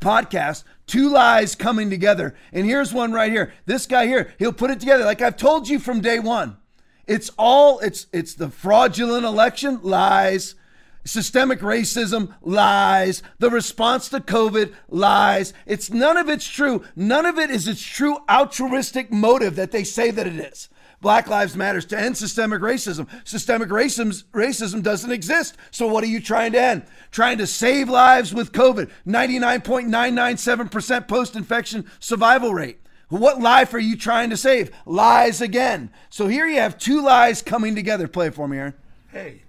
podcast, 0.00 0.64
Two 0.86 1.08
Lies 1.08 1.54
Coming 1.54 1.88
Together. 1.88 2.34
And 2.52 2.66
here's 2.66 2.92
one 2.92 3.12
right 3.12 3.30
here. 3.30 3.54
This 3.64 3.86
guy 3.86 4.06
here, 4.06 4.34
he'll 4.38 4.52
put 4.52 4.72
it 4.72 4.80
together. 4.80 5.04
Like 5.04 5.22
I've 5.22 5.36
told 5.36 5.68
you 5.68 5.78
from 5.78 6.00
day 6.00 6.18
one. 6.18 6.58
It's 7.06 7.30
all, 7.38 7.78
it's 7.80 8.06
it's 8.12 8.34
the 8.34 8.50
fraudulent 8.50 9.24
election, 9.24 9.80
lies. 9.82 10.56
Systemic 11.04 11.60
racism, 11.60 12.34
lies. 12.42 13.22
The 13.38 13.50
response 13.50 14.08
to 14.10 14.20
COVID, 14.20 14.72
lies. 14.88 15.52
It's 15.66 15.90
none 15.90 16.16
of 16.16 16.28
it's 16.28 16.46
true. 16.46 16.84
None 16.94 17.26
of 17.26 17.38
it 17.38 17.50
is 17.50 17.66
its 17.66 17.82
true 17.82 18.18
altruistic 18.28 19.12
motive 19.12 19.56
that 19.56 19.72
they 19.72 19.82
say 19.82 20.12
that 20.12 20.28
it 20.28 20.36
is. 20.36 20.68
Black 21.02 21.26
Lives 21.26 21.56
Matters 21.56 21.84
to 21.86 21.98
end 21.98 22.16
systemic 22.16 22.62
racism. 22.62 23.08
Systemic 23.24 23.70
racism, 23.70 24.22
racism 24.32 24.84
doesn't 24.84 25.10
exist. 25.10 25.56
So 25.72 25.88
what 25.88 26.04
are 26.04 26.06
you 26.06 26.20
trying 26.20 26.52
to 26.52 26.62
end? 26.62 26.84
Trying 27.10 27.38
to 27.38 27.46
save 27.46 27.88
lives 27.88 28.32
with 28.32 28.52
COVID. 28.52 28.88
99.997% 29.06 31.08
post-infection 31.08 31.90
survival 31.98 32.54
rate. 32.54 32.78
What 33.08 33.40
life 33.40 33.74
are 33.74 33.80
you 33.80 33.96
trying 33.96 34.30
to 34.30 34.36
save? 34.36 34.70
Lies 34.86 35.40
again. 35.40 35.90
So 36.08 36.28
here 36.28 36.46
you 36.46 36.60
have 36.60 36.78
two 36.78 37.02
lies 37.02 37.42
coming 37.42 37.74
together. 37.74 38.06
Play 38.06 38.28
it 38.28 38.34
for 38.34 38.46
me, 38.46 38.58
Aaron. 38.58 38.74
Hey, 39.10 39.42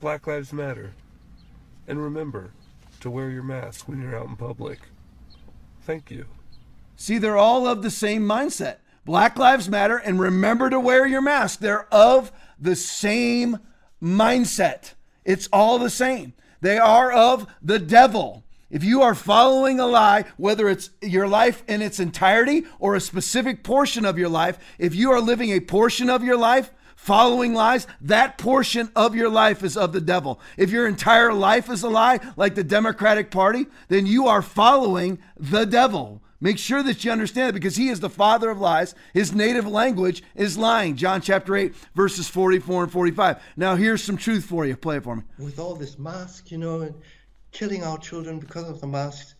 Black 0.00 0.26
Lives 0.26 0.54
Matter. 0.54 0.92
And 1.86 2.02
remember 2.02 2.52
to 3.00 3.10
wear 3.10 3.28
your 3.28 3.42
mask 3.42 3.88
when 3.88 4.00
you're 4.00 4.18
out 4.18 4.26
in 4.26 4.36
public. 4.36 4.78
Thank 5.82 6.10
you. 6.10 6.24
See, 6.96 7.18
they're 7.18 7.36
all 7.36 7.68
of 7.68 7.82
the 7.82 7.90
same 7.90 8.22
mindset. 8.22 8.76
Black 9.08 9.38
Lives 9.38 9.70
Matter 9.70 9.96
and 9.96 10.20
remember 10.20 10.68
to 10.68 10.78
wear 10.78 11.06
your 11.06 11.22
mask. 11.22 11.60
They're 11.60 11.88
of 11.90 12.30
the 12.60 12.76
same 12.76 13.58
mindset. 14.02 14.92
It's 15.24 15.48
all 15.50 15.78
the 15.78 15.88
same. 15.88 16.34
They 16.60 16.76
are 16.76 17.10
of 17.10 17.46
the 17.62 17.78
devil. 17.78 18.44
If 18.68 18.84
you 18.84 19.00
are 19.00 19.14
following 19.14 19.80
a 19.80 19.86
lie, 19.86 20.26
whether 20.36 20.68
it's 20.68 20.90
your 21.00 21.26
life 21.26 21.64
in 21.66 21.80
its 21.80 21.98
entirety 21.98 22.66
or 22.78 22.94
a 22.94 23.00
specific 23.00 23.64
portion 23.64 24.04
of 24.04 24.18
your 24.18 24.28
life, 24.28 24.58
if 24.78 24.94
you 24.94 25.10
are 25.10 25.22
living 25.22 25.52
a 25.52 25.60
portion 25.60 26.10
of 26.10 26.22
your 26.22 26.36
life 26.36 26.70
following 26.94 27.54
lies, 27.54 27.86
that 28.02 28.36
portion 28.36 28.90
of 28.94 29.14
your 29.14 29.30
life 29.30 29.62
is 29.62 29.78
of 29.78 29.94
the 29.94 30.02
devil. 30.02 30.38
If 30.58 30.68
your 30.68 30.86
entire 30.86 31.32
life 31.32 31.70
is 31.70 31.82
a 31.82 31.88
lie, 31.88 32.20
like 32.36 32.56
the 32.56 32.62
Democratic 32.62 33.30
Party, 33.30 33.68
then 33.88 34.04
you 34.04 34.26
are 34.26 34.42
following 34.42 35.18
the 35.34 35.64
devil. 35.64 36.20
Make 36.40 36.58
sure 36.58 36.82
that 36.84 37.04
you 37.04 37.10
understand 37.10 37.50
it 37.50 37.52
because 37.54 37.76
he 37.76 37.88
is 37.88 37.98
the 37.98 38.10
father 38.10 38.48
of 38.50 38.60
lies. 38.60 38.94
His 39.12 39.34
native 39.34 39.66
language 39.66 40.22
is 40.36 40.56
lying. 40.56 40.94
John 40.94 41.20
chapter 41.20 41.56
8, 41.56 41.74
verses 41.94 42.28
44 42.28 42.84
and 42.84 42.92
45. 42.92 43.42
Now, 43.56 43.74
here's 43.74 44.04
some 44.04 44.16
truth 44.16 44.44
for 44.44 44.64
you. 44.64 44.76
Play 44.76 44.98
it 44.98 45.04
for 45.04 45.16
me. 45.16 45.22
With 45.38 45.58
all 45.58 45.74
this 45.74 45.98
mask, 45.98 46.52
you 46.52 46.58
know, 46.58 46.82
and 46.82 46.94
killing 47.50 47.82
our 47.82 47.98
children 47.98 48.38
because 48.38 48.68
of 48.68 48.80
the 48.80 48.86
masks, 48.86 49.34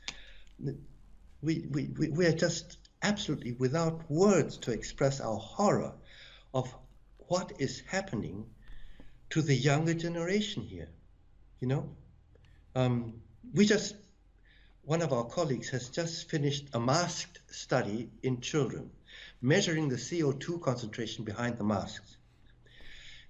we, 1.40 1.66
we, 1.70 1.90
we, 1.96 2.08
we 2.08 2.26
are 2.26 2.32
just 2.32 2.78
absolutely 3.02 3.52
without 3.52 4.10
words 4.10 4.56
to 4.56 4.72
express 4.72 5.20
our 5.20 5.36
horror 5.36 5.92
of 6.52 6.74
what 7.28 7.52
is 7.60 7.82
happening 7.86 8.44
to 9.30 9.40
the 9.40 9.54
younger 9.54 9.94
generation 9.94 10.62
here. 10.64 10.88
You 11.60 11.68
know, 11.68 11.88
um, 12.74 13.14
we 13.54 13.66
just 13.66 13.94
one 14.88 15.02
of 15.02 15.12
our 15.12 15.24
colleagues 15.26 15.68
has 15.68 15.90
just 15.90 16.30
finished 16.30 16.66
a 16.72 16.80
masked 16.80 17.40
study 17.50 18.08
in 18.22 18.40
children, 18.40 18.90
measuring 19.42 19.90
the 19.90 19.96
CO2 19.96 20.62
concentration 20.62 21.26
behind 21.26 21.58
the 21.58 21.62
masks, 21.62 22.16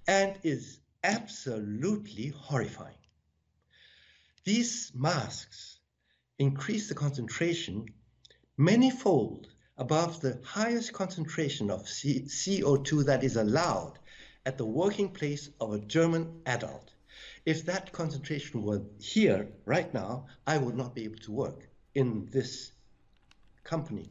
and 0.07 0.37
is 0.45 0.79
absolutely 1.03 2.29
horrifying. 2.29 3.03
These 4.45 4.93
masks 4.95 5.81
increase 6.39 6.89
the 6.89 6.95
concentration 6.95 7.87
manyfold 8.57 9.47
above 9.77 10.21
the 10.21 10.41
highest 10.45 10.93
concentration 10.93 11.73
of 11.73 11.89
C 11.89 12.23
CO2 12.29 13.07
that 13.07 13.25
is 13.25 13.35
allowed 13.35 13.99
at 14.47 14.59
the 14.59 14.65
working 14.65 15.09
place 15.09 15.51
of 15.61 15.73
a 15.73 15.81
German 15.81 16.41
adult. 16.47 16.93
If 17.49 17.65
that 17.65 17.93
concentration 17.93 18.63
were 18.63 18.83
here 19.01 19.49
right 19.65 19.95
now, 19.95 20.27
I 20.47 20.59
would 20.59 20.77
not 20.77 20.95
be 20.95 21.05
able 21.05 21.17
to 21.21 21.33
work 21.33 21.67
in 21.95 22.29
this 22.31 22.73
company. 23.65 24.11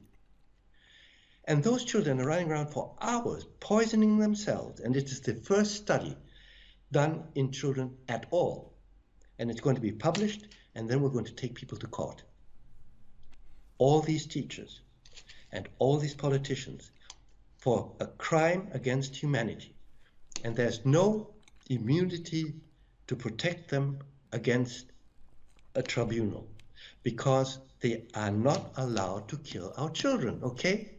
And 1.43 1.63
those 1.63 1.83
children 1.83 2.19
are 2.19 2.25
running 2.25 2.51
around 2.51 2.69
for 2.69 2.95
hours 2.99 3.45
poisoning 3.59 4.17
themselves. 4.17 4.79
And 4.79 4.95
it 4.95 5.11
is 5.11 5.21
the 5.21 5.35
first 5.35 5.75
study 5.75 6.17
done 6.91 7.25
in 7.35 7.51
children 7.51 7.97
at 8.09 8.25
all. 8.31 8.73
And 9.37 9.51
it's 9.51 9.61
going 9.61 9.75
to 9.75 9.83
be 9.83 9.91
published, 9.91 10.47
and 10.73 10.89
then 10.89 11.01
we're 11.01 11.09
going 11.17 11.25
to 11.25 11.35
take 11.35 11.53
people 11.53 11.77
to 11.77 11.85
court. 11.85 12.23
All 13.77 14.01
these 14.01 14.25
teachers 14.25 14.81
and 15.51 15.69
all 15.77 15.99
these 15.99 16.15
politicians 16.15 16.89
for 17.59 17.93
a 17.99 18.07
crime 18.07 18.69
against 18.73 19.15
humanity. 19.15 19.75
And 20.43 20.55
there's 20.55 20.83
no 20.87 21.35
immunity 21.69 22.55
to 23.07 23.15
protect 23.15 23.69
them 23.69 23.99
against 24.31 24.91
a 25.75 25.81
tribunal 25.81 26.47
because 27.03 27.59
they 27.79 28.03
are 28.15 28.31
not 28.31 28.71
allowed 28.77 29.27
to 29.29 29.37
kill 29.37 29.73
our 29.77 29.89
children, 29.89 30.39
okay? 30.43 30.91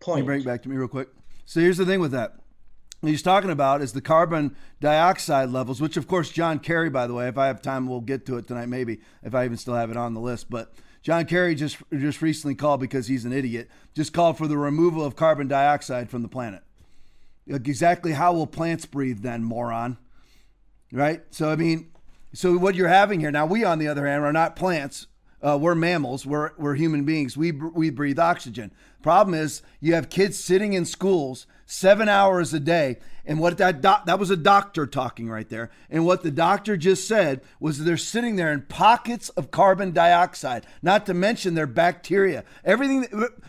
Point. 0.00 0.16
Can 0.16 0.18
you 0.18 0.24
bring 0.24 0.40
it 0.40 0.46
back 0.46 0.62
to 0.62 0.68
me 0.68 0.76
real 0.76 0.88
quick? 0.88 1.08
So 1.46 1.60
here's 1.60 1.78
the 1.78 1.86
thing 1.86 2.00
with 2.00 2.12
that. 2.12 2.36
What 3.00 3.10
he's 3.10 3.22
talking 3.22 3.50
about 3.50 3.82
is 3.82 3.92
the 3.92 4.00
carbon 4.00 4.56
dioxide 4.80 5.50
levels, 5.50 5.80
which 5.80 5.96
of 5.96 6.08
course 6.08 6.30
John 6.30 6.58
Kerry, 6.58 6.88
by 6.88 7.06
the 7.06 7.14
way, 7.14 7.28
if 7.28 7.36
I 7.36 7.46
have 7.48 7.60
time, 7.60 7.86
we'll 7.86 8.00
get 8.00 8.24
to 8.26 8.38
it 8.38 8.48
tonight, 8.48 8.66
maybe 8.66 9.00
if 9.22 9.34
I 9.34 9.44
even 9.44 9.58
still 9.58 9.74
have 9.74 9.90
it 9.90 9.96
on 9.96 10.14
the 10.14 10.20
list. 10.20 10.48
But 10.48 10.72
John 11.02 11.26
Kerry 11.26 11.54
just 11.54 11.76
just 11.92 12.22
recently 12.22 12.54
called 12.54 12.80
because 12.80 13.06
he's 13.06 13.26
an 13.26 13.32
idiot. 13.32 13.70
Just 13.94 14.14
called 14.14 14.38
for 14.38 14.48
the 14.48 14.56
removal 14.56 15.04
of 15.04 15.16
carbon 15.16 15.48
dioxide 15.48 16.08
from 16.08 16.22
the 16.22 16.28
planet. 16.28 16.62
Like 17.46 17.68
exactly 17.68 18.12
how 18.12 18.32
will 18.32 18.46
plants 18.46 18.86
breathe 18.86 19.20
then, 19.20 19.44
moron? 19.44 19.98
Right. 20.92 21.22
So 21.30 21.50
I 21.50 21.56
mean, 21.56 21.90
so 22.32 22.56
what 22.56 22.74
you're 22.74 22.88
having 22.88 23.20
here 23.20 23.30
now, 23.30 23.46
we 23.46 23.64
on 23.64 23.78
the 23.78 23.88
other 23.88 24.06
hand 24.06 24.24
are 24.24 24.32
not 24.32 24.56
plants. 24.56 25.06
Uh, 25.44 25.58
we're 25.58 25.74
mammals. 25.74 26.24
We're, 26.24 26.52
we're 26.56 26.74
human 26.74 27.04
beings. 27.04 27.36
We, 27.36 27.52
we 27.52 27.90
breathe 27.90 28.18
oxygen. 28.18 28.72
Problem 29.02 29.34
is, 29.34 29.60
you 29.80 29.94
have 29.94 30.08
kids 30.08 30.38
sitting 30.38 30.72
in 30.72 30.86
schools 30.86 31.46
seven 31.66 32.08
hours 32.08 32.54
a 32.54 32.60
day. 32.60 32.98
And 33.26 33.38
what 33.38 33.58
that 33.58 33.80
doc, 33.80 34.06
that 34.06 34.18
was 34.18 34.30
a 34.30 34.36
doctor 34.36 34.86
talking 34.86 35.28
right 35.28 35.48
there. 35.48 35.70
And 35.90 36.06
what 36.06 36.22
the 36.22 36.30
doctor 36.30 36.76
just 36.76 37.06
said 37.06 37.42
was 37.60 37.84
they're 37.84 37.96
sitting 37.96 38.36
there 38.36 38.52
in 38.52 38.62
pockets 38.62 39.28
of 39.30 39.50
carbon 39.50 39.92
dioxide, 39.92 40.66
not 40.82 41.06
to 41.06 41.14
mention 41.14 41.54
their 41.54 41.66
bacteria. 41.66 42.44
Everything 42.64 43.06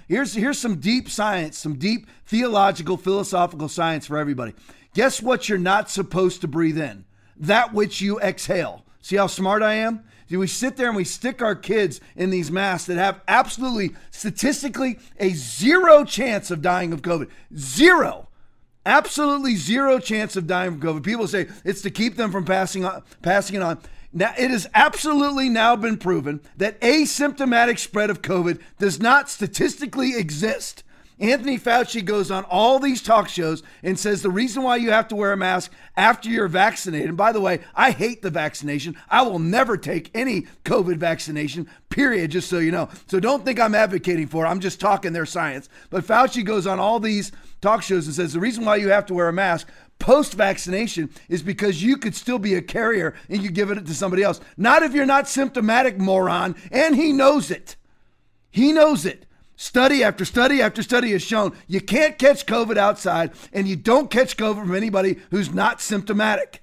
here's 0.08 0.34
here's 0.34 0.60
some 0.60 0.78
deep 0.78 1.10
science, 1.10 1.58
some 1.58 1.76
deep 1.76 2.08
theological, 2.26 2.96
philosophical 2.96 3.68
science 3.68 4.06
for 4.06 4.18
everybody. 4.18 4.54
Guess 4.94 5.22
what 5.22 5.50
you're 5.50 5.58
not 5.58 5.90
supposed 5.90 6.40
to 6.42 6.48
breathe 6.48 6.78
in? 6.78 7.04
That 7.36 7.74
which 7.74 8.00
you 8.00 8.20
exhale. 8.20 8.86
See 9.02 9.18
how 9.18 9.28
smart 9.28 9.62
I 9.62 9.76
am? 9.76 10.06
Do 10.28 10.40
we 10.40 10.48
sit 10.48 10.76
there 10.76 10.88
and 10.88 10.96
we 10.96 11.04
stick 11.04 11.42
our 11.42 11.56
kids 11.56 12.02
in 12.16 12.30
these 12.32 12.52
masks 12.52 12.88
that 12.88 12.98
have 12.98 13.22
absolutely 13.28 13.96
statistically 14.10 14.98
a 15.20 15.30
zero 15.30 16.04
chance 16.04 16.50
of 16.50 16.62
dying 16.62 16.94
of 16.94 17.02
COVID? 17.02 17.30
Zero. 17.56 18.28
Absolutely 18.86 19.56
zero 19.56 20.00
chance 20.00 20.36
of 20.36 20.48
dying 20.48 20.80
from 20.80 20.82
COVID. 20.82 21.04
People 21.04 21.28
say 21.28 21.48
it's 21.64 21.82
to 21.82 21.92
keep 21.92 22.16
them 22.16 22.32
from 22.32 22.46
passing 22.46 22.86
on, 22.86 23.04
passing 23.22 23.56
it 23.56 23.62
on. 23.62 23.80
Now, 24.14 24.34
it 24.38 24.50
has 24.50 24.68
absolutely 24.74 25.50
now 25.50 25.76
been 25.76 25.98
proven 25.98 26.40
that 26.56 26.80
asymptomatic 26.80 27.78
spread 27.78 28.10
of 28.10 28.22
COVID 28.22 28.62
does 28.80 29.00
not 29.00 29.30
statistically 29.30 30.16
exist. 30.16 30.85
Anthony 31.20 31.58
Fauci 31.58 32.04
goes 32.04 32.30
on 32.30 32.44
all 32.46 32.78
these 32.78 33.02
talk 33.02 33.30
shows 33.30 33.64
and 33.82 33.98
says 33.98 34.22
the 34.22 34.30
reason 34.30 34.64
why 34.64 34.76
you 34.76 34.92
have 34.92 35.08
to 35.08 35.16
wear 35.16 35.32
a 35.32 35.38
mask 35.38 35.72
after 35.96 36.30
you're 36.30 36.50
vaccinated. 36.50 37.08
And 37.08 37.18
by 37.18 37.32
the 37.32 37.40
way, 37.40 37.62
I 37.74 37.92
hate 37.92 38.22
the 38.22 38.30
vaccination. 38.30 38.98
I 39.10 39.22
will 39.22 39.40
never 39.40 39.78
take 39.78 40.12
any 40.14 40.48
COVID 40.66 40.98
vaccination, 40.98 41.70
period, 41.90 42.32
just 42.32 42.50
so 42.50 42.60
you 42.60 42.72
know. 42.72 42.90
So 43.08 43.22
don't 43.22 43.46
think 43.46 43.60
I'm 43.60 43.76
advocating 43.76 44.28
for 44.28 44.46
it. 44.46 44.50
I'm 44.50 44.60
just 44.60 44.82
talking 44.82 45.14
their 45.14 45.26
science. 45.26 45.70
But 45.90 46.04
Fauci 46.04 46.44
goes 46.44 46.68
on 46.68 46.80
all 46.80 47.00
these 47.00 47.32
talk 47.62 47.82
shows 47.82 48.08
and 48.08 48.16
says 48.16 48.34
the 48.34 48.40
reason 48.42 48.66
why 48.66 48.76
you 48.76 48.90
have 48.90 49.06
to 49.06 49.14
wear 49.14 49.30
a 49.30 49.34
mask 49.34 49.70
post 50.00 50.34
vaccination 50.34 51.10
is 51.30 51.42
because 51.42 51.82
you 51.82 51.96
could 51.96 52.16
still 52.16 52.40
be 52.40 52.56
a 52.56 52.62
carrier 52.62 53.16
and 53.30 53.42
you 53.42 53.50
give 53.50 53.72
it 53.72 53.86
to 53.86 53.94
somebody 53.94 54.24
else. 54.24 54.42
Not 54.58 54.84
if 54.84 54.94
you're 54.94 55.06
not 55.06 55.30
symptomatic, 55.30 55.98
moron. 55.98 56.56
And 56.72 56.96
he 56.96 57.14
knows 57.14 57.52
it. 57.52 57.78
He 58.52 58.74
knows 58.74 59.06
it. 59.06 59.26
Study 59.58 60.04
after 60.04 60.26
study 60.26 60.62
after 60.62 60.84
study 60.84 61.12
has 61.12 61.22
shown 61.22 61.56
you 61.68 61.80
can't 61.80 62.18
catch 62.18 62.46
COVID 62.46 62.78
outside 62.78 63.32
and 63.54 63.68
you 63.68 63.76
don't 63.76 64.12
catch 64.12 64.36
COVID 64.36 64.60
from 64.60 64.76
anybody 64.76 65.20
who's 65.32 65.54
not 65.54 65.82
symptomatic. 65.82 66.62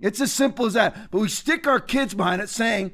It's 0.00 0.20
as 0.20 0.32
simple 0.32 0.66
as 0.66 0.74
that. 0.74 1.10
But 1.10 1.20
we 1.20 1.28
stick 1.28 1.66
our 1.66 1.80
kids 1.80 2.12
behind 2.12 2.42
it 2.42 2.50
saying, 2.50 2.92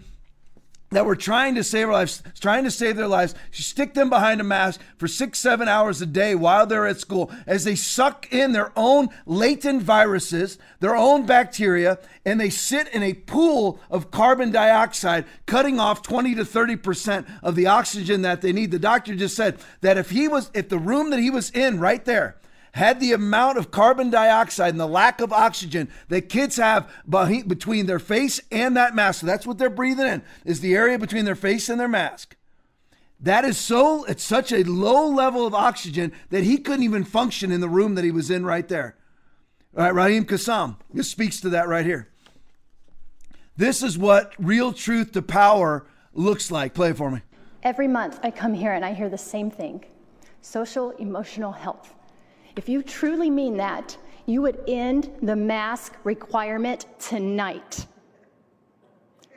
that 0.93 1.07
were 1.07 1.17
trying 1.17 1.55
to 1.55 1.65
save 1.65 1.89
our 1.89 1.93
lives, 1.93 2.23
trying 2.41 2.65
to 2.65 2.71
save 2.71 2.97
their 2.97 3.09
lives. 3.09 3.35
You 3.53 3.63
stick 3.63 3.95
them 3.95 4.11
behind 4.11 4.41
a 4.41 4.45
mask 4.45 4.81
for 4.97 5.09
six, 5.09 5.39
seven 5.39 5.69
hours 5.69 6.01
a 6.01 6.07
day 6.07 6.35
while 6.35 6.67
they're 6.67 6.87
at 6.87 7.01
school 7.01 7.31
as 7.47 7.65
they 7.65 7.75
suck 7.75 8.33
in 8.33 8.53
their 8.53 8.73
own 8.77 9.09
latent 9.27 9.83
viruses, 9.83 10.59
their 10.81 10.97
own 10.97 11.27
bacteria, 11.27 11.99
and 12.25 12.41
they 12.41 12.51
sit 12.51 12.89
in 12.89 13.03
a 13.03 13.15
pool 13.15 13.81
of 13.91 14.11
carbon 14.11 14.51
dioxide, 14.53 15.25
cutting 15.47 15.81
off 15.81 16.03
20 16.03 16.35
to 16.37 16.45
30% 16.45 17.27
of 17.43 17.57
the 17.57 17.67
oxygen 17.67 18.23
that 18.23 18.41
they 18.41 18.53
need. 18.53 18.71
The 18.71 18.79
doctor 18.79 19.15
just 19.15 19.37
said 19.37 19.59
that 19.81 19.99
if 19.99 20.11
he 20.11 20.29
was, 20.29 20.51
if 20.55 20.69
the 20.69 20.79
room 20.79 21.11
that 21.11 21.21
he 21.21 21.31
was 21.31 21.51
in 21.51 21.81
right 21.81 22.05
there, 22.05 22.37
had 22.73 23.01
the 23.01 23.13
amount 23.13 23.59
of 23.59 23.71
carbon 23.71 24.11
dioxide 24.11 24.71
and 24.71 24.81
the 24.81 24.87
lack 24.87 25.21
of 25.21 25.33
oxygen 25.33 25.89
that 26.09 26.29
kids 26.29 26.57
have 26.57 26.91
between 27.09 27.87
their 27.87 27.99
face 27.99 28.41
and 28.51 28.77
that 28.77 28.95
mask. 28.95 29.21
So 29.21 29.27
that's 29.27 29.47
what 29.47 29.59
they're 29.59 29.71
breathing 29.71 30.07
in 30.07 30.23
is 30.45 30.61
the 30.61 30.75
area 30.75 30.99
between 30.99 31.25
their 31.25 31.35
face 31.35 31.69
and 31.69 31.79
their 31.79 31.89
mask. 31.89 32.35
That 33.21 33.45
is 33.45 33.57
so 33.57 34.05
it's 34.05 34.25
such 34.25 34.53
a 34.53 34.65
low 34.65 35.07
level 35.07 35.47
of 35.47 35.55
oxygen 35.55 36.13
that 36.31 36.45
he 36.45 36.59
couldn't 36.59 36.83
even 36.83 37.05
function 37.05 37.53
in 37.53 37.61
the 37.61 37.69
room 37.69 37.95
that 37.95 38.05
he 38.05 38.11
was 38.11 38.31
in 38.31 38.45
right 38.45 38.67
there. 38.67 38.97
All 39.77 39.85
right, 39.85 39.95
Raheem 39.95 40.25
Kassam. 40.25 40.77
This 40.93 41.11
speaks 41.11 41.41
to 41.43 41.51
that 41.51 41.69
right 41.69 41.87
here. 41.87 42.09
This 43.57 43.83
is 43.83 43.97
what 43.97 44.33
real 44.39 44.73
truth 44.73 45.13
to 45.13 45.23
power 45.23 45.87
looks 46.15 46.51
like. 46.51 46.75
Play 46.75 46.91
it 46.91 46.97
for 46.97 47.11
me. 47.11 47.21
Every 47.63 47.87
month 47.87 48.19
I 48.23 48.31
come 48.31 48.55
here 48.55 48.73
and 48.73 48.85
I 48.85 48.93
hear 48.93 49.09
the 49.09 49.19
same 49.19 49.51
thing 49.51 49.85
social 50.41 50.91
emotional 50.93 51.53
health. 51.53 51.95
If 52.57 52.69
you 52.69 52.83
truly 52.83 53.31
mean 53.31 53.57
that, 53.57 53.97
you 54.27 54.43
would 54.43 54.61
end 54.69 55.11
the 55.23 55.37
mask 55.37 55.97
requirement 56.05 56.87
tonight. 56.99 57.87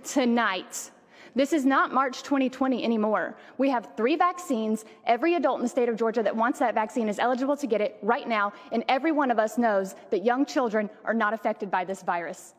Tonight. 0.03 0.91
This 1.33 1.51
is 1.51 1.65
not 1.65 1.93
March 1.93 2.23
2020 2.23 2.83
anymore. 2.83 3.35
We 3.57 3.69
have 3.69 3.89
three 3.97 4.15
vaccines. 4.15 4.85
Every 5.05 5.35
adult 5.35 5.57
in 5.57 5.63
the 5.63 5.69
state 5.69 5.89
of 5.89 5.97
Georgia 5.97 6.23
that 6.23 6.35
wants 6.35 6.59
that 6.59 6.73
vaccine 6.73 7.09
is 7.09 7.19
eligible 7.19 7.57
to 7.57 7.67
get 7.67 7.81
it 7.81 7.97
right 8.01 8.27
now, 8.27 8.53
and 8.71 8.85
every 8.87 9.11
one 9.11 9.31
of 9.31 9.39
us 9.39 9.57
knows 9.57 9.95
that 10.11 10.23
young 10.23 10.45
children 10.45 10.89
are 11.03 11.13
not 11.13 11.33
affected 11.33 11.69
by 11.69 11.83
this 11.83 12.03
virus. 12.03 12.53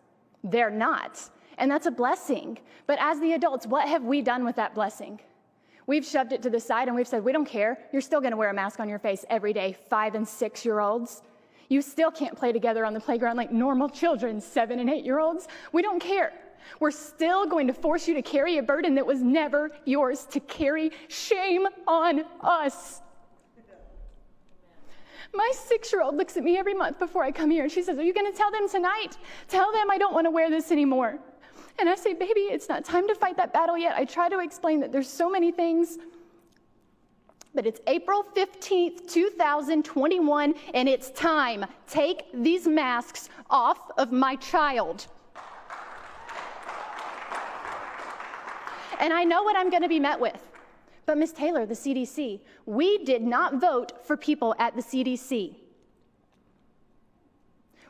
They're 0.45 0.71
not. 0.71 1.31
And 1.59 1.71
that's 1.71 1.87
a 1.87 1.91
blessing. 1.91 2.59
But 2.87 2.99
as 3.01 3.19
the 3.21 3.33
adults, 3.33 3.67
what 3.67 3.89
have 3.89 4.05
we 4.05 4.21
done 4.21 4.45
with 4.45 4.57
that 4.57 4.75
blessing? 4.75 5.21
We've 5.87 6.05
shoved 6.05 6.33
it 6.33 6.43
to 6.43 6.51
the 6.51 6.59
side 6.59 6.89
and 6.89 6.97
we've 6.97 7.07
said, 7.07 7.25
we 7.25 7.33
don't 7.33 7.47
care. 7.47 7.79
You're 7.93 8.03
still 8.03 8.21
going 8.21 8.33
to 8.33 8.37
wear 8.37 8.51
a 8.51 8.55
mask 8.55 8.81
on 8.81 8.89
your 8.89 8.99
face 8.99 9.25
every 9.31 9.53
day, 9.53 9.77
five 9.89 10.15
and 10.15 10.27
six 10.27 10.65
year 10.65 10.81
olds. 10.81 11.23
You 11.69 11.83
still 11.83 12.11
can't 12.11 12.37
play 12.37 12.53
together 12.53 12.85
on 12.85 12.95
the 12.95 13.01
playground 13.01 13.37
like 13.37 13.53
normal 13.53 13.89
children, 13.89 14.41
seven 14.41 14.81
and 14.81 14.91
eight 14.91 15.05
year 15.05 15.21
olds. 15.21 15.49
We 15.73 15.83
don't 15.83 16.01
care. 16.01 16.33
We're 16.81 16.91
still 16.91 17.47
going 17.47 17.69
to 17.69 17.73
force 17.73 18.09
you 18.09 18.15
to 18.15 18.23
carry 18.23 18.59
a 18.59 18.63
burden 18.63 18.95
that 18.97 19.07
was 19.07 19.23
never 19.23 19.71
yours 19.85 20.27
to 20.31 20.41
carry. 20.41 20.91
Shame 21.09 21.67
on 21.87 22.25
us. 22.41 23.03
My 25.33 25.51
six 25.55 25.93
year 25.93 26.03
old 26.03 26.17
looks 26.17 26.37
at 26.37 26.45
me 26.45 26.57
every 26.57 26.75
month 26.75 26.99
before 26.99 27.23
I 27.23 27.31
come 27.31 27.51
here 27.51 27.65
and 27.65 27.73
she 27.73 27.83
says, 27.83 27.99
Are 27.99 28.03
you 28.03 28.15
going 28.15 28.31
to 28.31 28.37
tell 28.37 28.51
them 28.51 28.69
tonight? 28.69 29.19
Tell 29.49 29.73
them 29.73 29.91
I 29.91 29.99
don't 29.99 30.15
want 30.15 30.27
to 30.27 30.31
wear 30.31 30.51
this 30.51 30.73
anymore. 30.73 31.19
And 31.79 31.89
I 31.89 31.95
say, 31.95 32.15
baby, 32.15 32.41
it's 32.41 32.69
not 32.69 32.85
time 32.85 33.07
to 33.09 33.15
fight 33.15 33.37
that 33.37 33.53
battle 33.53 33.77
yet. 33.77 33.97
I 33.97 34.05
try 34.05 34.29
to 34.29 34.39
explain 34.41 34.81
that 34.81 34.93
there's 34.93 35.09
so 35.09 35.29
many 35.29 35.53
things. 35.53 35.99
But 37.55 37.67
it's 37.67 37.81
April 37.87 38.25
15th, 38.35 39.11
2021, 39.11 40.55
and 40.75 40.89
it's 40.89 41.11
time. 41.11 41.65
Take 41.89 42.25
these 42.35 42.67
masks 42.67 43.29
off 43.49 43.91
of 43.97 44.13
my 44.13 44.37
child. 44.37 45.07
And 48.99 49.13
I 49.13 49.25
know 49.25 49.43
what 49.43 49.57
I'm 49.57 49.71
going 49.71 49.83
to 49.83 49.89
be 49.89 50.01
met 50.01 50.19
with. 50.19 50.43
But, 51.05 51.19
Ms. 51.19 51.33
Taylor, 51.33 51.67
the 51.67 51.75
CDC, 51.75 52.41
we 52.65 52.99
did 53.05 53.23
not 53.23 53.61
vote 53.61 54.05
for 54.05 54.17
people 54.17 54.55
at 54.59 54.75
the 54.75 54.83
CDC. 54.83 55.55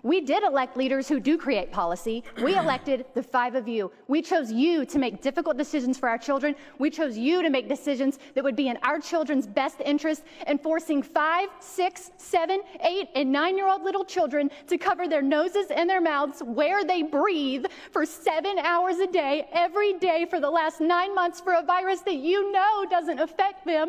We 0.06 0.20
did 0.20 0.44
elect 0.44 0.76
leaders 0.76 1.08
who 1.08 1.18
do 1.18 1.36
create 1.36 1.72
policy. 1.72 2.22
We 2.40 2.54
elected 2.64 3.06
the 3.14 3.24
five 3.24 3.56
of 3.56 3.66
you. 3.66 3.90
We 4.06 4.22
chose 4.22 4.52
you 4.52 4.84
to 4.86 4.98
make 5.00 5.20
difficult 5.20 5.56
decisions 5.56 5.98
for 5.98 6.08
our 6.08 6.16
children. 6.16 6.54
We 6.78 6.90
chose 6.90 7.18
you 7.18 7.42
to 7.42 7.50
make 7.50 7.68
decisions 7.68 8.20
that 8.36 8.44
would 8.44 8.54
be 8.54 8.68
in 8.68 8.78
our 8.84 9.00
children's 9.00 9.48
best 9.48 9.80
interest 9.84 10.22
and 10.46 10.62
forcing 10.62 11.02
five, 11.02 11.48
six, 11.58 12.12
seven, 12.18 12.60
eight, 12.82 13.08
and 13.16 13.32
nine 13.32 13.56
year 13.56 13.66
old 13.66 13.82
little 13.82 14.04
children 14.04 14.48
to 14.68 14.78
cover 14.78 15.08
their 15.08 15.22
noses 15.22 15.72
and 15.74 15.90
their 15.90 16.00
mouths 16.00 16.40
where 16.40 16.84
they 16.84 17.02
breathe 17.02 17.66
for 17.90 18.06
seven 18.06 18.60
hours 18.60 18.98
a 18.98 19.08
day, 19.08 19.48
every 19.52 19.94
day 19.94 20.24
for 20.30 20.38
the 20.38 20.50
last 20.50 20.80
nine 20.80 21.16
months 21.16 21.40
for 21.40 21.54
a 21.54 21.62
virus 21.62 22.02
that 22.02 22.18
you 22.18 22.52
know 22.52 22.86
doesn't 22.88 23.18
affect 23.18 23.66
them. 23.66 23.88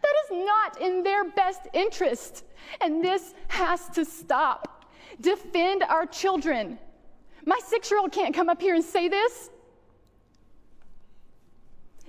That 0.00 0.14
is 0.26 0.46
not 0.46 0.80
in 0.80 1.02
their 1.02 1.24
best 1.24 1.62
interest. 1.72 2.44
And 2.80 3.02
this 3.02 3.34
has 3.48 3.88
to 3.88 4.04
stop. 4.04 4.83
Defend 5.20 5.82
our 5.84 6.06
children. 6.06 6.78
My 7.46 7.58
six 7.64 7.90
year 7.90 8.00
old 8.00 8.12
can't 8.12 8.34
come 8.34 8.48
up 8.48 8.60
here 8.60 8.74
and 8.74 8.84
say 8.84 9.08
this. 9.08 9.50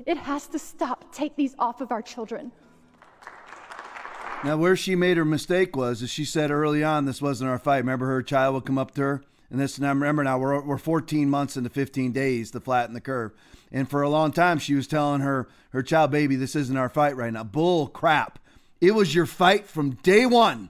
It 0.05 0.17
has 0.17 0.47
to 0.47 0.59
stop. 0.59 1.13
Take 1.13 1.35
these 1.35 1.55
off 1.57 1.81
of 1.81 1.91
our 1.91 2.01
children. 2.01 2.51
Now, 4.43 4.57
where 4.57 4.75
she 4.75 4.95
made 4.95 5.17
her 5.17 5.25
mistake 5.25 5.75
was, 5.75 6.03
as 6.03 6.09
she 6.09 6.25
said 6.25 6.51
early 6.51 6.83
on, 6.83 7.05
this 7.05 7.21
wasn't 7.21 7.49
our 7.49 7.57
fight. 7.57 7.77
Remember, 7.77 8.05
her 8.07 8.21
child 8.21 8.53
would 8.53 8.65
come 8.65 8.77
up 8.77 8.93
to 8.95 9.01
her, 9.01 9.23
and 9.49 9.59
this. 9.59 9.77
And 9.77 9.85
I 9.87 9.89
remember 9.89 10.23
now 10.23 10.37
we're 10.37 10.61
we're 10.61 10.77
14 10.77 11.29
months 11.29 11.57
into 11.57 11.69
15 11.69 12.11
days 12.11 12.51
to 12.51 12.59
flatten 12.59 12.93
the 12.93 13.01
curve. 13.01 13.31
And 13.71 13.89
for 13.89 14.01
a 14.01 14.09
long 14.09 14.31
time, 14.31 14.59
she 14.59 14.75
was 14.75 14.87
telling 14.87 15.21
her 15.21 15.47
her 15.69 15.81
child, 15.81 16.11
"Baby, 16.11 16.35
this 16.35 16.55
isn't 16.55 16.77
our 16.77 16.89
fight 16.89 17.15
right 17.15 17.33
now." 17.33 17.43
Bull 17.43 17.87
crap! 17.87 18.39
It 18.81 18.91
was 18.91 19.15
your 19.15 19.25
fight 19.25 19.65
from 19.65 19.91
day 19.91 20.25
one. 20.25 20.69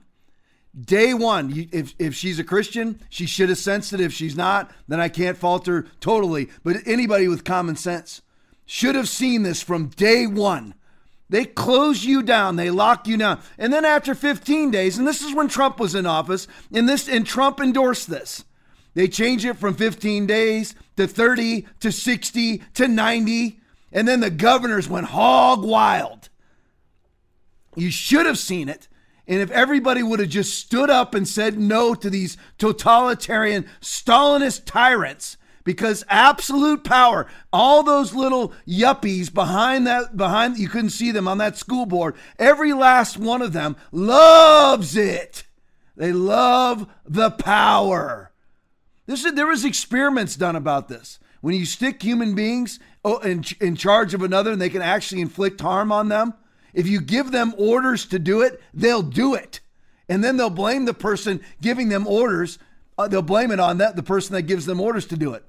Day 0.78 1.14
one, 1.14 1.50
you, 1.50 1.68
if, 1.72 1.94
if 1.98 2.14
she's 2.14 2.38
a 2.38 2.44
Christian, 2.44 3.00
she 3.08 3.24
should 3.26 3.48
have 3.48 3.58
sensed 3.58 3.92
it. 3.92 4.00
If 4.00 4.12
she's 4.12 4.36
not, 4.36 4.70
then 4.88 5.00
I 5.00 5.08
can't 5.08 5.38
fault 5.38 5.66
her 5.66 5.86
totally. 6.00 6.50
But 6.62 6.76
anybody 6.84 7.28
with 7.28 7.44
common 7.44 7.76
sense 7.76 8.20
should 8.66 8.94
have 8.94 9.08
seen 9.08 9.42
this 9.42 9.62
from 9.62 9.88
day 9.88 10.26
one. 10.26 10.74
They 11.28 11.44
close 11.44 12.04
you 12.04 12.22
down, 12.22 12.56
they 12.56 12.70
lock 12.70 13.08
you 13.08 13.16
down. 13.16 13.40
And 13.58 13.72
then 13.72 13.84
after 13.84 14.14
15 14.14 14.70
days, 14.70 14.98
and 14.98 15.08
this 15.08 15.22
is 15.22 15.34
when 15.34 15.48
Trump 15.48 15.80
was 15.80 15.94
in 15.94 16.06
office, 16.06 16.46
and 16.72 16.88
this 16.88 17.08
and 17.08 17.26
Trump 17.26 17.60
endorsed 17.60 18.08
this. 18.08 18.44
They 18.94 19.08
change 19.08 19.44
it 19.44 19.56
from 19.56 19.74
15 19.74 20.26
days 20.26 20.74
to 20.96 21.06
30 21.06 21.66
to 21.80 21.90
60 21.90 22.62
to 22.74 22.88
90, 22.88 23.60
and 23.92 24.06
then 24.06 24.20
the 24.20 24.30
governors 24.30 24.88
went 24.88 25.06
hog 25.06 25.64
wild. 25.64 26.28
You 27.74 27.90
should 27.90 28.26
have 28.26 28.38
seen 28.38 28.68
it. 28.68 28.88
And 29.28 29.40
if 29.40 29.50
everybody 29.50 30.02
would 30.02 30.20
have 30.20 30.28
just 30.28 30.58
stood 30.58 30.88
up 30.88 31.14
and 31.14 31.26
said 31.26 31.58
no 31.58 31.94
to 31.94 32.08
these 32.08 32.36
totalitarian 32.58 33.66
Stalinist 33.80 34.64
tyrants, 34.66 35.36
because 35.64 36.04
absolute 36.08 36.84
power, 36.84 37.26
all 37.52 37.82
those 37.82 38.14
little 38.14 38.52
yuppies 38.66 39.34
behind 39.34 39.86
that, 39.86 40.16
behind, 40.16 40.56
you 40.58 40.68
couldn't 40.68 40.90
see 40.90 41.10
them 41.10 41.26
on 41.26 41.38
that 41.38 41.58
school 41.58 41.86
board, 41.86 42.14
every 42.38 42.72
last 42.72 43.18
one 43.18 43.42
of 43.42 43.52
them 43.52 43.76
loves 43.90 44.96
it. 44.96 45.42
They 45.96 46.12
love 46.12 46.86
the 47.04 47.32
power. 47.32 48.30
This 49.06 49.24
is, 49.24 49.34
there 49.34 49.46
was 49.46 49.64
experiments 49.64 50.36
done 50.36 50.54
about 50.54 50.88
this. 50.88 51.18
When 51.40 51.54
you 51.54 51.66
stick 51.66 52.00
human 52.00 52.36
beings 52.36 52.78
oh, 53.04 53.18
in, 53.18 53.44
in 53.60 53.74
charge 53.74 54.14
of 54.14 54.22
another 54.22 54.52
and 54.52 54.60
they 54.60 54.70
can 54.70 54.82
actually 54.82 55.20
inflict 55.20 55.60
harm 55.60 55.90
on 55.90 56.08
them, 56.08 56.34
if 56.76 56.86
you 56.86 57.00
give 57.00 57.32
them 57.32 57.54
orders 57.56 58.04
to 58.06 58.18
do 58.18 58.42
it, 58.42 58.60
they'll 58.74 59.02
do 59.02 59.34
it. 59.34 59.60
And 60.10 60.22
then 60.22 60.36
they'll 60.36 60.50
blame 60.50 60.84
the 60.84 60.94
person 60.94 61.40
giving 61.60 61.88
them 61.88 62.06
orders. 62.06 62.58
Uh, 62.98 63.08
they'll 63.08 63.22
blame 63.22 63.50
it 63.50 63.58
on 63.58 63.78
that 63.78 63.96
the 63.96 64.02
person 64.02 64.34
that 64.34 64.42
gives 64.42 64.66
them 64.66 64.78
orders 64.78 65.06
to 65.06 65.16
do 65.16 65.32
it. 65.32 65.42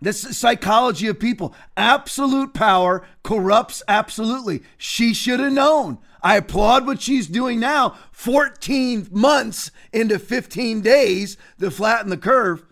This 0.00 0.24
is 0.24 0.38
psychology 0.38 1.08
of 1.08 1.18
people. 1.18 1.52
Absolute 1.76 2.54
power 2.54 3.04
corrupts 3.24 3.82
absolutely. 3.88 4.62
She 4.78 5.12
should 5.14 5.40
have 5.40 5.52
known. 5.52 5.98
I 6.22 6.36
applaud 6.36 6.86
what 6.86 7.02
she's 7.02 7.26
doing 7.26 7.58
now, 7.58 7.96
14 8.12 9.08
months 9.10 9.72
into 9.92 10.20
15 10.20 10.80
days 10.80 11.36
to 11.58 11.72
flatten 11.72 12.10
the 12.10 12.16
curve. 12.16 12.64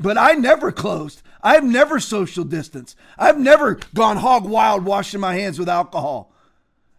But 0.00 0.16
I 0.16 0.32
never 0.32 0.72
closed. 0.72 1.22
I've 1.44 1.62
never 1.62 2.00
social 2.00 2.42
distanced. 2.42 2.96
I've 3.18 3.38
never 3.38 3.78
gone 3.92 4.16
hog 4.16 4.46
wild 4.46 4.86
washing 4.86 5.20
my 5.20 5.34
hands 5.34 5.58
with 5.58 5.68
alcohol. 5.68 6.32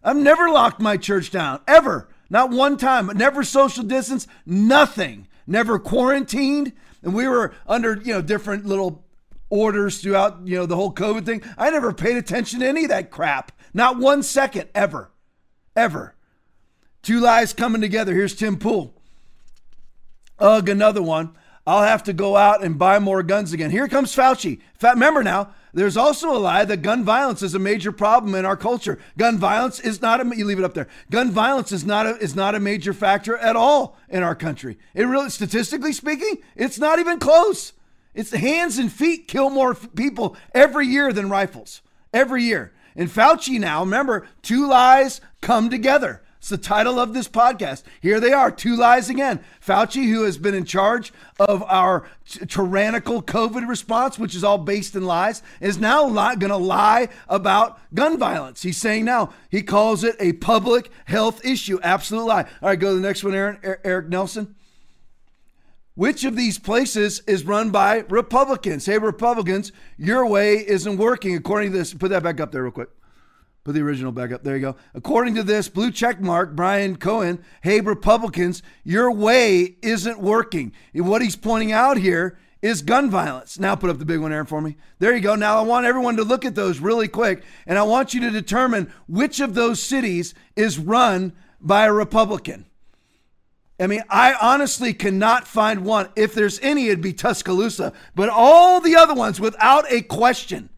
I've 0.03 0.15
never 0.15 0.49
locked 0.49 0.79
my 0.79 0.97
church 0.97 1.31
down, 1.31 1.61
ever. 1.67 2.07
Not 2.29 2.51
one 2.51 2.77
time. 2.77 3.07
Never 3.07 3.43
social 3.43 3.83
distance, 3.83 4.27
nothing. 4.45 5.27
Never 5.47 5.79
quarantined. 5.79 6.73
And 7.01 7.15
we 7.15 7.27
were 7.27 7.55
under, 7.65 7.95
you 7.95 8.13
know, 8.13 8.21
different 8.21 8.67
little 8.67 9.03
orders 9.49 9.99
throughout, 9.99 10.41
you 10.45 10.57
know, 10.57 10.67
the 10.67 10.75
whole 10.75 10.93
COVID 10.93 11.25
thing. 11.25 11.41
I 11.57 11.71
never 11.71 11.91
paid 11.91 12.17
attention 12.17 12.59
to 12.59 12.67
any 12.67 12.83
of 12.83 12.89
that 12.89 13.09
crap. 13.09 13.51
Not 13.73 13.97
one 13.97 14.21
second, 14.21 14.69
ever. 14.75 15.11
Ever. 15.75 16.15
Two 17.01 17.19
lies 17.19 17.51
coming 17.51 17.81
together. 17.81 18.13
Here's 18.13 18.35
Tim 18.35 18.57
Pool. 18.57 18.93
Ugh, 20.37 20.69
another 20.69 21.01
one. 21.01 21.35
I'll 21.67 21.83
have 21.83 22.03
to 22.03 22.13
go 22.13 22.35
out 22.35 22.63
and 22.63 22.77
buy 22.77 22.99
more 22.99 23.23
guns 23.23 23.51
again. 23.51 23.71
Here 23.71 23.87
comes 23.87 24.15
Fauci. 24.15 24.59
Remember 24.81 25.23
now, 25.23 25.49
there's 25.73 25.97
also 25.97 26.33
a 26.33 26.37
lie 26.37 26.63
that 26.63 26.83
gun 26.83 27.03
violence 27.03 27.41
is 27.41 27.55
a 27.55 27.59
major 27.59 27.91
problem 27.91 28.35
in 28.35 28.45
our 28.45 28.55
culture. 28.55 28.99
Gun 29.17 29.37
violence 29.37 29.79
is 29.79 30.01
not 30.01 30.21
a 30.21 30.37
you 30.37 30.45
leave 30.45 30.59
it 30.59 30.63
up 30.63 30.73
there. 30.73 30.87
Gun 31.09 31.31
violence 31.31 31.71
is 31.71 31.83
not 31.83 32.05
a 32.05 32.17
is 32.17 32.35
not 32.35 32.55
a 32.55 32.59
major 32.59 32.93
factor 32.93 33.35
at 33.37 33.55
all 33.55 33.97
in 34.07 34.23
our 34.23 34.35
country. 34.35 34.77
It 34.93 35.03
really 35.03 35.29
statistically 35.29 35.91
speaking, 35.91 36.37
it's 36.55 36.79
not 36.79 36.99
even 36.99 37.19
close. 37.19 37.73
It's 38.13 38.31
hands 38.31 38.77
and 38.77 38.91
feet 38.91 39.27
kill 39.27 39.49
more 39.49 39.73
people 39.73 40.37
every 40.53 40.87
year 40.87 41.11
than 41.11 41.29
rifles. 41.29 41.81
Every 42.13 42.43
year. 42.43 42.71
And 42.95 43.09
Fauci 43.09 43.59
now, 43.59 43.81
remember, 43.81 44.25
two 44.41 44.67
lies 44.69 45.19
come 45.41 45.69
together. 45.69 46.21
It's 46.45 46.51
the 46.51 46.57
title 46.59 46.99
of 46.99 47.15
this 47.15 47.27
podcast. 47.27 47.81
Here 48.01 48.19
they 48.19 48.31
are, 48.31 48.51
two 48.51 48.75
lies 48.75 49.09
again. 49.09 49.43
Fauci, 49.59 50.07
who 50.07 50.25
has 50.25 50.37
been 50.37 50.53
in 50.53 50.63
charge 50.63 51.11
of 51.39 51.63
our 51.63 52.07
t- 52.29 52.45
tyrannical 52.45 53.23
COVID 53.23 53.67
response, 53.67 54.19
which 54.19 54.35
is 54.35 54.43
all 54.43 54.59
based 54.59 54.95
in 54.95 55.05
lies, 55.05 55.41
is 55.59 55.79
now 55.79 56.05
li- 56.05 56.35
going 56.35 56.51
to 56.51 56.55
lie 56.55 57.09
about 57.27 57.79
gun 57.95 58.19
violence. 58.19 58.61
He's 58.61 58.77
saying 58.77 59.05
now 59.05 59.33
he 59.49 59.63
calls 59.63 60.03
it 60.03 60.15
a 60.19 60.33
public 60.33 60.91
health 61.05 61.43
issue. 61.43 61.79
Absolute 61.81 62.25
lie. 62.25 62.43
All 62.61 62.69
right, 62.69 62.79
go 62.79 62.89
to 62.89 63.01
the 63.01 63.07
next 63.07 63.23
one, 63.23 63.33
Aaron, 63.33 63.57
Eric 63.83 64.09
Nelson. 64.09 64.53
Which 65.95 66.23
of 66.25 66.35
these 66.35 66.59
places 66.59 67.23
is 67.25 67.43
run 67.43 67.71
by 67.71 68.05
Republicans? 68.07 68.85
Hey, 68.85 68.99
Republicans, 68.99 69.71
your 69.97 70.27
way 70.27 70.57
isn't 70.57 70.97
working 70.97 71.35
according 71.35 71.71
to 71.71 71.77
this. 71.79 71.95
Put 71.95 72.11
that 72.11 72.21
back 72.21 72.39
up 72.39 72.51
there 72.51 72.61
real 72.61 72.71
quick. 72.71 72.89
Put 73.65 73.73
the 73.73 73.81
original 73.81 74.11
back 74.11 74.31
up. 74.31 74.43
There 74.43 74.55
you 74.55 74.61
go. 74.61 74.75
According 74.93 75.33
to 75.35 75.43
this 75.43 75.69
blue 75.69 75.89
check 75.89 76.21
mark, 76.21 76.55
Brian 76.55 76.97
Cohen, 76.97 77.43
hey, 77.63 77.81
Republicans, 77.81 78.61
your 78.83 79.11
way 79.11 79.77
isn't 79.81 80.19
working. 80.19 80.71
And 80.93 81.07
what 81.07 81.23
he's 81.23 81.35
pointing 81.35 81.71
out 81.71 81.97
here 81.97 82.37
is 82.61 82.83
gun 82.83 83.09
violence. 83.09 83.57
Now 83.57 83.75
put 83.75 83.89
up 83.89 83.97
the 83.97 84.05
big 84.05 84.19
one, 84.19 84.31
Aaron, 84.31 84.45
for 84.45 84.61
me. 84.61 84.77
There 84.99 85.15
you 85.15 85.19
go. 85.19 85.33
Now 85.33 85.57
I 85.57 85.63
want 85.63 85.87
everyone 85.87 86.15
to 86.17 86.23
look 86.23 86.45
at 86.45 86.53
those 86.53 86.79
really 86.79 87.07
quick, 87.07 87.43
and 87.65 87.79
I 87.79 87.83
want 87.83 88.13
you 88.13 88.21
to 88.21 88.29
determine 88.29 88.93
which 89.07 89.39
of 89.39 89.55
those 89.55 89.81
cities 89.81 90.35
is 90.55 90.77
run 90.77 91.33
by 91.59 91.85
a 91.85 91.91
Republican. 91.91 92.67
I 93.79 93.87
mean, 93.87 94.03
I 94.11 94.35
honestly 94.39 94.93
cannot 94.93 95.47
find 95.47 95.83
one. 95.83 96.09
If 96.15 96.35
there's 96.35 96.59
any, 96.59 96.85
it'd 96.85 97.01
be 97.01 97.13
Tuscaloosa. 97.13 97.93
But 98.13 98.29
all 98.29 98.79
the 98.79 98.95
other 98.95 99.15
ones, 99.15 99.39
without 99.39 99.91
a 99.91 100.03
question, 100.03 100.69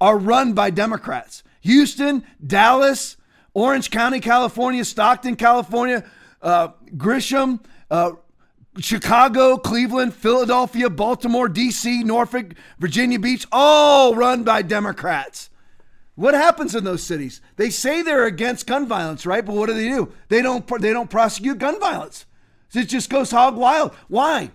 are 0.00 0.16
run 0.16 0.52
by 0.52 0.70
Democrats. 0.70 1.42
Houston, 1.66 2.24
Dallas, 2.44 3.16
Orange 3.52 3.90
County, 3.90 4.20
California, 4.20 4.84
Stockton, 4.84 5.36
California, 5.36 6.04
uh, 6.40 6.68
Grisham, 6.96 7.60
uh, 7.90 8.12
Chicago, 8.78 9.56
Cleveland, 9.56 10.14
Philadelphia, 10.14 10.88
Baltimore, 10.88 11.48
D.C., 11.48 12.04
Norfolk, 12.04 12.52
Virginia 12.78 13.18
Beach, 13.18 13.46
all 13.50 14.14
run 14.14 14.44
by 14.44 14.62
Democrats. 14.62 15.50
What 16.14 16.34
happens 16.34 16.74
in 16.74 16.84
those 16.84 17.02
cities? 17.02 17.40
They 17.56 17.70
say 17.70 18.00
they're 18.00 18.26
against 18.26 18.66
gun 18.66 18.86
violence, 18.86 19.26
right? 19.26 19.44
But 19.44 19.56
what 19.56 19.66
do 19.66 19.74
they 19.74 19.88
do? 19.88 20.12
They 20.28 20.42
don't. 20.42 20.66
They 20.80 20.92
don't 20.92 21.10
prosecute 21.10 21.58
gun 21.58 21.78
violence. 21.78 22.24
It 22.74 22.84
just 22.84 23.10
goes 23.10 23.30
hog 23.30 23.56
wild. 23.56 23.92
Why? 24.08 24.50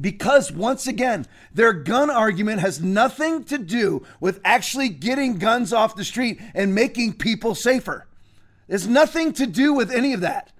Because 0.00 0.52
once 0.52 0.86
again, 0.86 1.26
their 1.52 1.72
gun 1.72 2.08
argument 2.10 2.60
has 2.60 2.80
nothing 2.80 3.44
to 3.44 3.58
do 3.58 4.06
with 4.20 4.40
actually 4.44 4.88
getting 4.88 5.38
guns 5.38 5.72
off 5.72 5.96
the 5.96 6.04
street 6.04 6.40
and 6.54 6.74
making 6.74 7.14
people 7.14 7.54
safer. 7.54 8.06
There's 8.68 8.86
nothing 8.86 9.32
to 9.34 9.46
do 9.46 9.72
with 9.72 9.90
any 9.90 10.12
of 10.12 10.20
that. 10.20 10.52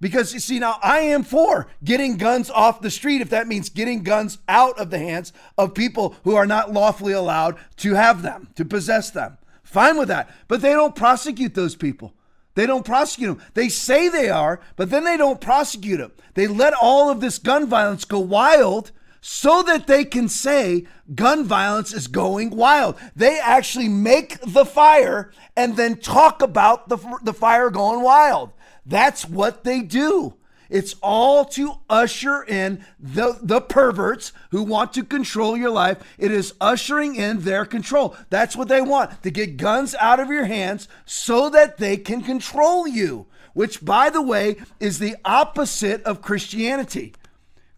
Because 0.00 0.32
you 0.32 0.40
see, 0.40 0.58
now 0.58 0.78
I 0.82 1.00
am 1.00 1.22
for 1.22 1.68
getting 1.84 2.16
guns 2.16 2.48
off 2.50 2.80
the 2.80 2.90
street 2.90 3.20
if 3.20 3.30
that 3.30 3.46
means 3.46 3.68
getting 3.68 4.02
guns 4.02 4.38
out 4.48 4.78
of 4.78 4.90
the 4.90 4.98
hands 4.98 5.32
of 5.58 5.74
people 5.74 6.16
who 6.24 6.34
are 6.34 6.46
not 6.46 6.72
lawfully 6.72 7.12
allowed 7.12 7.58
to 7.76 7.94
have 7.94 8.22
them, 8.22 8.48
to 8.54 8.64
possess 8.64 9.10
them. 9.10 9.36
Fine 9.62 9.98
with 9.98 10.08
that. 10.08 10.30
But 10.48 10.62
they 10.62 10.72
don't 10.72 10.96
prosecute 10.96 11.54
those 11.54 11.76
people. 11.76 12.14
They 12.54 12.66
don't 12.66 12.84
prosecute 12.84 13.38
them. 13.38 13.46
They 13.54 13.68
say 13.68 14.08
they 14.08 14.28
are, 14.28 14.60
but 14.76 14.90
then 14.90 15.04
they 15.04 15.16
don't 15.16 15.40
prosecute 15.40 15.98
them. 15.98 16.12
They 16.34 16.46
let 16.46 16.74
all 16.74 17.10
of 17.10 17.20
this 17.20 17.38
gun 17.38 17.66
violence 17.66 18.04
go 18.04 18.18
wild 18.18 18.92
so 19.20 19.62
that 19.62 19.86
they 19.86 20.04
can 20.04 20.28
say 20.28 20.86
gun 21.14 21.44
violence 21.44 21.92
is 21.92 22.06
going 22.06 22.50
wild. 22.50 22.96
They 23.14 23.38
actually 23.38 23.88
make 23.88 24.40
the 24.40 24.64
fire 24.64 25.30
and 25.56 25.76
then 25.76 25.96
talk 25.96 26.42
about 26.42 26.88
the, 26.88 26.98
the 27.22 27.34
fire 27.34 27.70
going 27.70 28.02
wild. 28.02 28.52
That's 28.86 29.28
what 29.28 29.64
they 29.64 29.82
do. 29.82 30.34
It's 30.70 30.94
all 31.02 31.44
to 31.46 31.74
usher 31.90 32.42
in 32.42 32.84
the, 32.98 33.38
the 33.42 33.60
perverts 33.60 34.32
who 34.50 34.62
want 34.62 34.92
to 34.94 35.02
control 35.02 35.56
your 35.56 35.70
life. 35.70 35.98
It 36.16 36.30
is 36.30 36.54
ushering 36.60 37.16
in 37.16 37.40
their 37.40 37.64
control. 37.64 38.16
That's 38.30 38.56
what 38.56 38.68
they 38.68 38.80
want 38.80 39.22
to 39.24 39.30
get 39.30 39.56
guns 39.56 39.96
out 40.00 40.20
of 40.20 40.28
your 40.28 40.44
hands 40.44 40.88
so 41.04 41.50
that 41.50 41.78
they 41.78 41.96
can 41.96 42.22
control 42.22 42.86
you, 42.86 43.26
which, 43.52 43.84
by 43.84 44.10
the 44.10 44.22
way, 44.22 44.56
is 44.78 45.00
the 45.00 45.16
opposite 45.24 46.02
of 46.04 46.22
Christianity. 46.22 47.14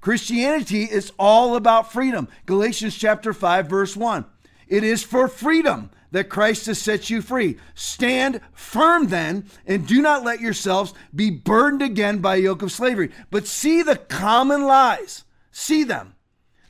Christianity 0.03 0.85
is 0.85 1.13
all 1.19 1.57
about 1.57 1.93
freedom. 1.93 2.29
Galatians 2.45 2.97
chapter 2.97 3.33
5 3.33 3.69
verse 3.69 3.97
1. 3.97 4.27
It 4.69 4.85
is 4.85 5.03
for 5.03 5.29
freedom 5.29 5.91
that 6.13 6.29
Christ 6.29 6.67
has 6.67 6.81
set 6.81 7.11
you 7.11 7.21
free. 7.21 7.59
Stand 7.75 8.41
firm 8.53 9.09
then, 9.09 9.47
and 9.67 9.87
do 9.87 10.01
not 10.01 10.25
let 10.25 10.41
yourselves 10.41 10.95
be 11.15 11.31
burdened 11.31 11.83
again 11.83 12.19
by 12.19 12.37
a 12.37 12.41
yoke 12.41 12.63
of 12.63 12.73
slavery. 12.73 13.11
But 13.31 13.47
see 13.47 13.83
the 13.83 13.97
common 13.97 14.65
lies. 14.65 15.25
See 15.51 15.85
them. 15.85 16.15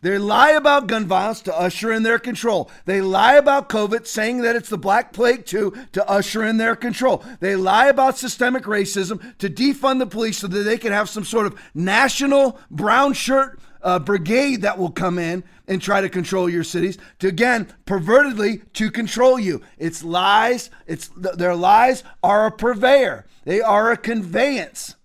They 0.02 0.18
lie 0.18 0.50
about 0.50 0.88
gun 0.88 1.06
violence 1.06 1.42
to 1.42 1.56
usher 1.56 1.92
in 1.92 2.02
their 2.02 2.18
control. 2.18 2.68
They 2.86 3.00
lie 3.00 3.34
about 3.34 3.68
COVID, 3.68 4.04
saying 4.04 4.42
that 4.42 4.56
it's 4.56 4.68
the 4.68 4.76
Black 4.76 5.12
Plague 5.12 5.46
too, 5.46 5.72
to 5.92 6.08
usher 6.08 6.44
in 6.44 6.56
their 6.56 6.74
control. 6.74 7.24
They 7.38 7.54
lie 7.54 7.86
about 7.86 8.18
systemic 8.18 8.64
racism 8.64 9.38
to 9.38 9.48
defund 9.48 10.00
the 10.00 10.06
police 10.06 10.38
so 10.38 10.48
that 10.48 10.64
they 10.64 10.76
can 10.76 10.90
have 10.90 11.08
some 11.08 11.24
sort 11.24 11.46
of 11.46 11.60
national 11.72 12.58
brown 12.68 13.12
shirt 13.12 13.60
uh, 13.82 13.98
brigade 13.98 14.62
that 14.62 14.78
will 14.78 14.90
come 14.90 15.18
in 15.18 15.44
and 15.68 15.80
try 15.80 16.00
to 16.00 16.08
control 16.08 16.48
your 16.48 16.64
cities. 16.64 16.98
To 17.20 17.28
again, 17.28 17.72
pervertedly 17.86 18.62
to 18.74 18.90
control 18.90 19.38
you. 19.38 19.62
It's 19.78 20.02
lies. 20.02 20.70
It's 20.86 21.08
their 21.16 21.54
lies 21.54 22.04
are 22.22 22.46
a 22.46 22.50
purveyor. 22.50 23.26
They 23.44 23.60
are 23.60 23.90
a 23.90 23.96
conveyance 23.96 24.96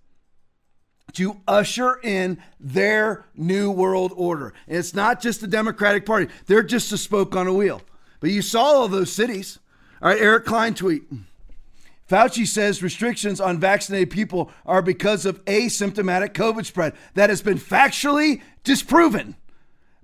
to 1.13 1.41
usher 1.47 1.99
in 2.03 2.37
their 2.59 3.25
new 3.35 3.71
world 3.71 4.13
order. 4.15 4.53
And 4.67 4.77
it's 4.77 4.93
not 4.93 5.21
just 5.21 5.41
the 5.41 5.47
Democratic 5.47 6.05
Party, 6.05 6.31
they're 6.45 6.61
just 6.61 6.91
a 6.91 6.97
spoke 6.97 7.35
on 7.35 7.47
a 7.47 7.53
wheel. 7.53 7.81
But 8.19 8.29
you 8.29 8.41
saw 8.41 8.63
all 8.63 8.87
those 8.87 9.11
cities. 9.11 9.57
All 10.01 10.09
right, 10.09 10.21
Eric 10.21 10.45
Klein 10.45 10.75
tweet. 10.75 11.03
Fauci 12.09 12.47
says 12.47 12.81
restrictions 12.81 13.41
on 13.41 13.59
vaccinated 13.59 14.09
people 14.09 14.49
are 14.65 14.81
because 14.81 15.25
of 15.25 15.43
asymptomatic 15.45 16.29
COVID 16.29 16.65
spread. 16.65 16.93
That 17.15 17.29
has 17.29 17.41
been 17.41 17.57
factually 17.57 18.41
disproven 18.63 19.35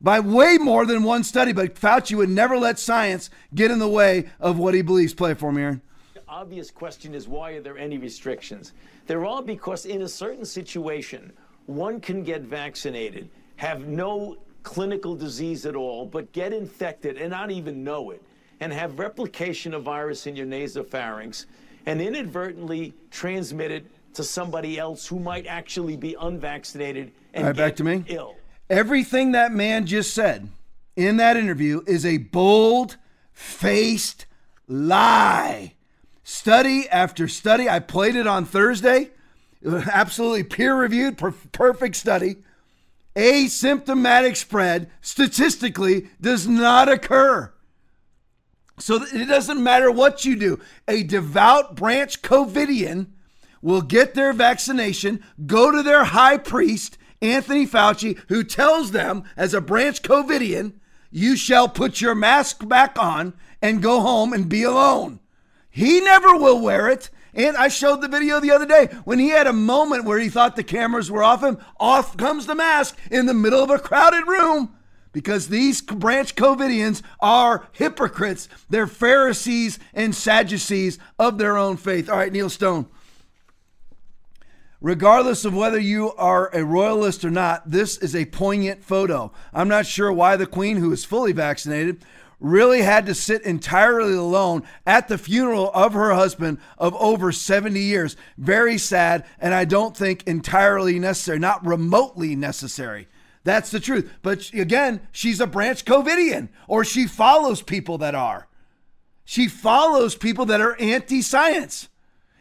by 0.02 0.20
way 0.20 0.58
more 0.58 0.86
than 0.86 1.04
one 1.04 1.24
study, 1.24 1.54
but 1.54 1.76
Fauci 1.76 2.16
would 2.16 2.30
never 2.30 2.58
let 2.58 2.78
science 2.78 3.30
get 3.56 3.72
in 3.72 3.80
the 3.80 3.88
way 3.88 4.30
of 4.42 4.60
what 4.60 4.74
he 4.74 4.82
believes. 4.82 5.14
Play 5.14 5.34
for 5.34 5.54
me, 5.54 5.62
Aaron. 5.62 5.82
The 6.14 6.22
obvious 6.28 6.70
question 6.70 7.16
is 7.16 7.28
why 7.28 7.52
are 7.52 7.62
there 7.62 7.78
any 7.78 7.98
restrictions? 7.98 8.74
They're 9.08 9.26
all 9.26 9.42
because 9.42 9.86
in 9.86 10.02
a 10.02 10.10
certain 10.10 10.46
situation, 10.46 11.32
one 11.68 12.02
can 12.02 12.24
get 12.24 12.42
vaccinated, 12.42 13.30
have 13.56 13.88
no 13.88 14.38
clinical 14.64 15.16
disease 15.16 15.66
at 15.66 15.76
all, 15.76 16.06
but 16.06 16.34
get 16.34 16.52
infected 16.52 17.18
and 17.18 17.30
not 17.30 17.52
even 17.52 17.82
know 17.82 18.12
it, 18.12 18.22
and 18.60 18.74
have 18.74 19.00
replication 19.00 19.74
of 19.74 19.84
virus 19.84 20.28
in 20.28 20.36
your 20.36 20.46
nasopharynx, 20.46 21.46
and 21.86 22.02
inadvertently 22.02 22.94
transmit 23.12 23.72
it 23.72 23.86
to 24.14 24.24
somebody 24.24 24.78
else 24.78 25.08
who 25.08 25.20
might 25.20 25.46
actually 25.48 25.98
be 25.98 26.16
unvaccinated 26.20 27.12
and 27.34 27.48
right, 27.48 27.56
back 27.56 27.76
to 27.78 27.84
me. 27.84 28.04
ill. 28.08 28.36
Everything 28.70 29.32
that 29.32 29.52
man 29.52 29.86
just 29.86 30.14
said 30.14 30.50
in 30.96 31.18
that 31.18 31.38
interview 31.38 31.82
is 31.88 32.06
a 32.06 32.18
bold 32.18 32.98
faced 33.32 34.26
lie. 34.68 35.74
Study 36.24 36.88
after 36.90 37.28
study. 37.28 37.70
I 37.70 37.80
played 37.80 38.16
it 38.16 38.28
on 38.28 38.46
Thursday. 38.46 39.12
Absolutely 39.66 40.44
peer 40.44 40.76
reviewed, 40.76 41.18
per- 41.18 41.32
perfect 41.32 41.96
study. 41.96 42.38
Asymptomatic 43.16 44.36
spread 44.36 44.90
statistically 45.02 46.10
does 46.20 46.48
not 46.48 46.90
occur. 46.90 47.53
So 48.80 49.04
it 49.04 49.28
doesn't 49.28 49.64
matter 49.64 49.92
what 49.92 50.26
you 50.26 50.36
do. 50.36 50.60
A 50.88 51.04
devout 51.04 51.76
branch 51.76 52.22
COVIDian 52.22 53.08
will 53.62 53.82
get 53.82 54.14
their 54.14 54.34
vaccination, 54.34 55.24
go 55.46 55.72
to 55.72 55.84
their 55.84 56.06
high 56.06 56.38
priest, 56.38 56.98
Anthony 57.22 57.66
Fauci, 57.66 58.20
who 58.28 58.44
tells 58.44 58.92
them, 58.92 59.24
as 59.38 59.54
a 59.54 59.62
branch 59.62 60.02
COVIDian, 60.02 60.74
you 61.12 61.38
shall 61.38 61.70
put 61.70 62.02
your 62.02 62.16
mask 62.16 62.68
back 62.68 62.98
on 63.00 63.34
and 63.62 63.82
go 63.82 64.02
home 64.02 64.34
and 64.34 64.50
be 64.50 64.64
alone. 64.64 65.20
He 65.70 66.02
never 66.02 66.36
will 66.36 66.60
wear 66.60 66.90
it. 66.90 67.10
And 67.36 67.58
I 67.58 67.68
showed 67.68 68.02
the 68.02 68.08
video 68.08 68.40
the 68.40 68.52
other 68.52 68.66
day 68.66 68.88
when 69.06 69.18
he 69.18 69.30
had 69.30 69.48
a 69.48 69.54
moment 69.54 70.06
where 70.06 70.20
he 70.20 70.30
thought 70.30 70.56
the 70.56 70.64
cameras 70.64 71.10
were 71.10 71.24
off 71.24 71.42
him. 71.42 71.58
Off 71.80 72.16
comes 72.16 72.46
the 72.46 72.54
mask 72.54 72.98
in 73.10 73.26
the 73.26 73.34
middle 73.34 73.64
of 73.64 73.72
a 73.72 73.80
crowded 73.80 74.28
room 74.28 74.76
because 75.14 75.48
these 75.48 75.82
branch 75.82 76.36
COVIDians 76.36 77.02
are 77.22 77.68
hypocrites. 77.72 78.50
They're 78.70 78.88
Pharisees 78.88 79.80
and 79.94 80.14
Sadducees 80.14 81.00
of 81.18 81.38
their 81.38 81.56
own 81.56 81.78
faith. 81.78 82.10
All 82.10 82.18
right, 82.18 82.34
Neil 82.34 82.50
Stone. 82.50 82.88
Regardless 84.82 85.46
of 85.46 85.56
whether 85.56 85.80
you 85.80 86.12
are 86.16 86.54
a 86.54 86.66
royalist 86.66 87.24
or 87.24 87.32
not, 87.32 87.72
this 87.72 87.98
is 87.98 88.14
a 88.14 88.26
poignant 88.26 88.84
photo. 88.84 89.32
I'm 89.54 89.70
not 89.70 89.86
sure 89.86 90.12
why 90.12 90.36
the 90.36 90.46
Queen, 90.46 90.76
who 90.76 90.92
is 90.92 91.06
fully 91.06 91.32
vaccinated, 91.32 92.04
really 92.42 92.82
had 92.82 93.06
to 93.06 93.16
sit 93.16 93.42
entirely 93.44 94.14
alone 94.14 94.64
at 94.86 95.08
the 95.08 95.18
funeral 95.18 95.72
of 95.74 95.94
her 95.94 96.14
husband 96.14 96.58
of 96.78 96.94
over 96.96 97.32
70 97.32 97.80
years. 97.80 98.18
Very 98.38 98.78
sad, 98.78 99.26
and 99.40 99.54
I 99.54 99.64
don't 99.64 99.96
think 99.96 100.28
entirely 100.28 101.00
necessary, 101.00 101.40
not 101.40 101.66
remotely 101.66 102.36
necessary. 102.36 103.08
That's 103.44 103.72
the 103.72 103.80
truth. 103.80 104.12
But 104.22 104.52
again, 104.54 105.02
she's 105.12 105.40
a 105.40 105.48
branch 105.48 105.86
COVIDian, 105.86 106.50
or 106.68 106.86
she 106.86 107.08
follows 107.08 107.62
people 107.62 107.98
that 108.00 108.16
are. 108.16 108.48
She 109.26 109.48
follows 109.48 110.16
people 110.16 110.46
that 110.48 110.62
are 110.62 110.80
anti 110.80 111.22
science, 111.22 111.90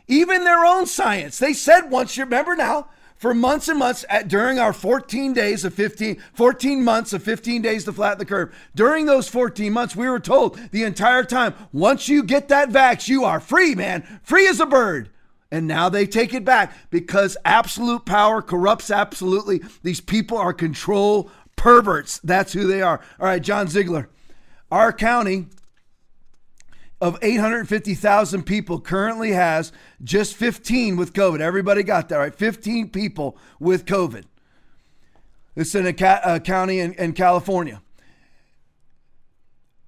even 0.09 0.45
their 0.45 0.65
own 0.65 0.87
science. 0.87 1.39
They 1.39 1.53
said 1.53 1.91
once, 1.91 2.17
you 2.17 2.25
remember 2.25 2.57
now, 2.57 2.89
for 3.23 3.35
months 3.35 3.69
and 3.69 3.79
months 3.79 4.05
at, 4.09 4.27
during 4.27 4.59
our 4.59 4.73
14 4.73 5.33
days 5.33 5.65
of 5.65 5.73
15, 5.75 6.21
14 6.35 6.83
months 6.83 7.13
of 7.13 7.23
15 7.23 7.63
days 7.63 7.85
to 7.85 7.93
flatten 7.93 8.19
the 8.19 8.25
curve. 8.25 8.53
During 8.75 9.07
those 9.07 9.29
14 9.29 9.73
months, 9.73 9.95
we 9.95 10.09
were 10.09 10.19
told 10.19 10.59
the 10.73 10.83
entire 10.83 11.23
time, 11.23 11.55
once 11.73 12.09
you 12.09 12.25
get 12.25 12.49
that 12.49 12.71
vax, 12.71 13.07
you 13.07 13.23
are 13.23 13.39
free, 13.39 13.77
man, 13.77 14.03
free 14.25 14.49
as 14.49 14.59
a 14.59 14.67
bird. 14.67 15.09
And 15.53 15.67
now 15.67 15.91
they 15.91 16.07
take 16.07 16.33
it 16.33 16.47
back 16.47 16.75
because 16.89 17.37
absolute 17.45 18.07
power 18.07 18.41
corrupts 18.41 18.91
absolutely. 18.91 19.61
These 19.83 20.01
people 20.01 20.39
are 20.39 20.55
control 20.55 21.31
perverts. 21.57 22.19
That's 22.25 22.55
who 22.55 22.67
they 22.67 22.81
are. 22.81 23.03
All 23.21 23.27
right, 23.27 23.43
John 23.43 23.69
Ziegler. 23.69 24.09
Our 24.71 24.95
county 24.95 25.49
of 27.03 27.19
850,000 27.21 28.45
people 28.45 28.81
currently 28.81 29.33
has 29.33 29.73
just 30.03 30.35
15 30.37 30.97
with 30.97 31.13
COVID. 31.13 31.41
Everybody 31.41 31.83
got 31.83 32.09
that, 32.09 32.17
right? 32.17 32.35
15 32.35 32.89
people 32.89 33.37
with 33.61 33.85
COVID. 33.85 34.25
It's 35.55 35.75
in 35.75 35.87
a, 35.87 35.93
ca- 35.93 36.23
a 36.25 36.41
county 36.41 36.81
in, 36.81 36.95
in, 36.95 37.13
California. 37.13 37.83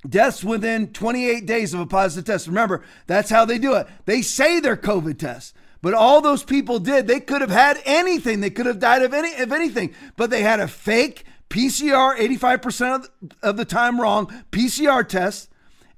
Deaths 0.09 0.45
within 0.45 0.93
28 0.93 1.47
days 1.47 1.75
of 1.75 1.81
a 1.81 1.87
positive 1.87 2.25
test. 2.25 2.47
Remember, 2.47 2.85
that's 3.07 3.31
how 3.31 3.45
they 3.45 3.59
do 3.59 3.75
it. 3.75 3.87
They 4.05 4.23
say 4.23 4.61
they're 4.61 4.77
COVID 4.77 5.19
tests. 5.19 5.55
But 5.87 5.95
all 5.95 6.21
those 6.21 6.43
people 6.43 6.81
did, 6.81 7.07
they 7.07 7.21
could 7.21 7.43
have 7.43 7.51
had 7.53 7.81
anything. 7.85 8.41
They 8.41 8.51
could 8.51 8.67
have 8.67 8.81
died 8.81 9.03
of 9.03 9.15
any 9.15 9.37
of 9.37 9.53
anything. 9.53 9.95
But 10.17 10.31
they 10.31 10.43
had 10.43 10.59
a 10.59 10.67
fake 10.67 11.23
PCR, 11.49 12.19
85% 12.19 13.09
of 13.41 13.57
the 13.57 13.65
time 13.65 14.01
wrong, 14.01 14.27
PCR 14.51 15.09
test, 15.09 15.49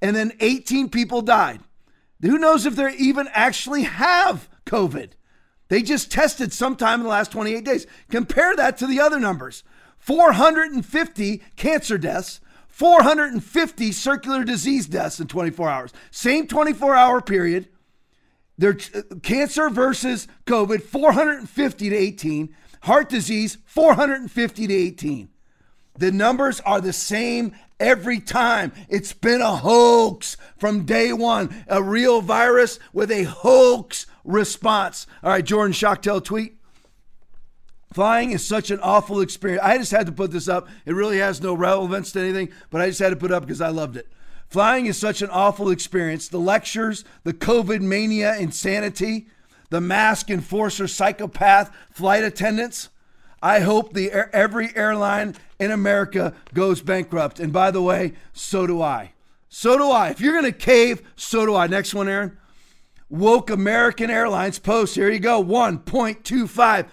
and 0.03 0.15
then 0.15 0.33
18 0.41 0.91
people 0.91 1.23
died. 1.23 1.61
Who 2.21 2.37
knows 2.37 2.67
if 2.67 2.77
they 2.77 2.95
even 2.97 3.31
actually 3.33 3.85
have 3.85 4.51
COVID? 4.67 5.13
They 5.69 5.81
just 5.81 6.13
tested 6.13 6.53
sometime 6.53 7.01
in 7.01 7.05
the 7.05 7.11
last 7.11 7.33
28 7.33 7.65
days. 7.65 7.87
Compare 8.11 8.57
that 8.57 8.77
to 8.77 8.87
the 8.87 9.01
other 9.01 9.19
numbers 9.19 9.65
450 9.97 11.43
cancer 11.57 11.97
deaths, 11.97 12.41
450 12.67 13.93
circular 13.93 14.45
disease 14.45 14.87
deaths 14.87 15.19
in 15.19 15.29
24 15.29 15.71
hours. 15.71 15.93
Same 16.11 16.47
24 16.47 16.95
hour 16.95 17.23
period. 17.23 17.71
Their 18.59 18.75
cancer 18.75 19.71
versus 19.71 20.27
COVID, 20.45 20.83
450 20.83 21.91
to 21.91 21.97
18. 21.97 22.55
Heart 22.83 23.09
disease, 23.09 23.59
450 23.65 24.67
to 24.67 24.75
18. 24.75 25.29
The 25.97 26.13
numbers 26.13 26.61
are 26.61 26.81
the 26.81 26.93
same 26.93 27.53
every 27.81 28.21
time. 28.21 28.73
It's 28.89 29.13
been 29.13 29.41
a 29.41 29.57
hoax 29.57 30.37
from 30.57 30.85
day 30.85 31.13
one. 31.13 31.65
A 31.69 31.83
real 31.83 32.21
virus 32.21 32.79
with 32.93 33.11
a 33.11 33.25
hoax 33.25 34.07
response. 34.25 35.07
All 35.23 35.31
right, 35.31 35.45
Jordan 35.45 35.73
Schachtel 35.73 36.21
tweet. 36.21 36.57
Flying 37.93 38.33
is 38.33 38.47
such 38.47 38.71
an 38.71 38.81
awful 38.81 39.21
experience. 39.21 39.63
I 39.65 39.79
just 39.79 39.93
had 39.93 40.07
to 40.07 40.13
put 40.13 40.31
this 40.31 40.47
up. 40.47 40.69
It 40.85 40.93
really 40.93 41.19
has 41.19 41.41
no 41.41 41.55
relevance 41.55 42.13
to 42.13 42.21
anything, 42.21 42.51
but 42.71 42.81
I 42.81 42.89
just 42.89 42.99
had 42.99 43.11
to 43.11 43.17
put 43.17 43.31
it 43.31 43.35
up 43.35 43.45
because 43.45 43.61
I 43.61 43.69
loved 43.69 43.97
it. 43.97 44.09
Flying 44.49 44.87
is 44.87 44.97
such 44.97 45.21
an 45.21 45.31
awful 45.31 45.71
experience. 45.71 46.29
The 46.29 46.39
lectures, 46.39 47.05
the 47.23 47.35
COVID 47.35 47.83
mania 47.83 48.37
insanity, 48.37 49.29
the 49.71 49.81
mask 49.81 50.31
enforcer 50.31 50.89
psychopath 50.89 51.71
flight 51.91 52.25
attendants. 52.25 52.89
I 53.43 53.61
hope 53.61 53.93
the 53.93 54.11
every 54.11 54.75
airline 54.75 55.37
in 55.61 55.71
America 55.71 56.35
goes 56.55 56.81
bankrupt. 56.81 57.39
And 57.39 57.53
by 57.53 57.71
the 57.71 57.83
way, 57.83 58.15
so 58.33 58.67
do 58.67 58.81
I. 58.83 59.13
So 59.49 59.77
do 59.77 59.91
I. 59.91 60.09
If 60.09 60.21
you're 60.21 60.33
going 60.33 60.45
to 60.45 60.53
cave, 60.53 61.03
so 61.15 61.47
do 61.47 61.55
I. 61.55 61.67
Next 61.67 61.95
one, 61.95 62.09
Aaron. 62.09 62.39
Woke 63.11 63.49
American 63.49 64.11
Airlines 64.11 64.59
post, 64.59 64.95
here 64.95 65.11
you 65.11 65.19
go, 65.19 65.43
$1.25 65.43 66.89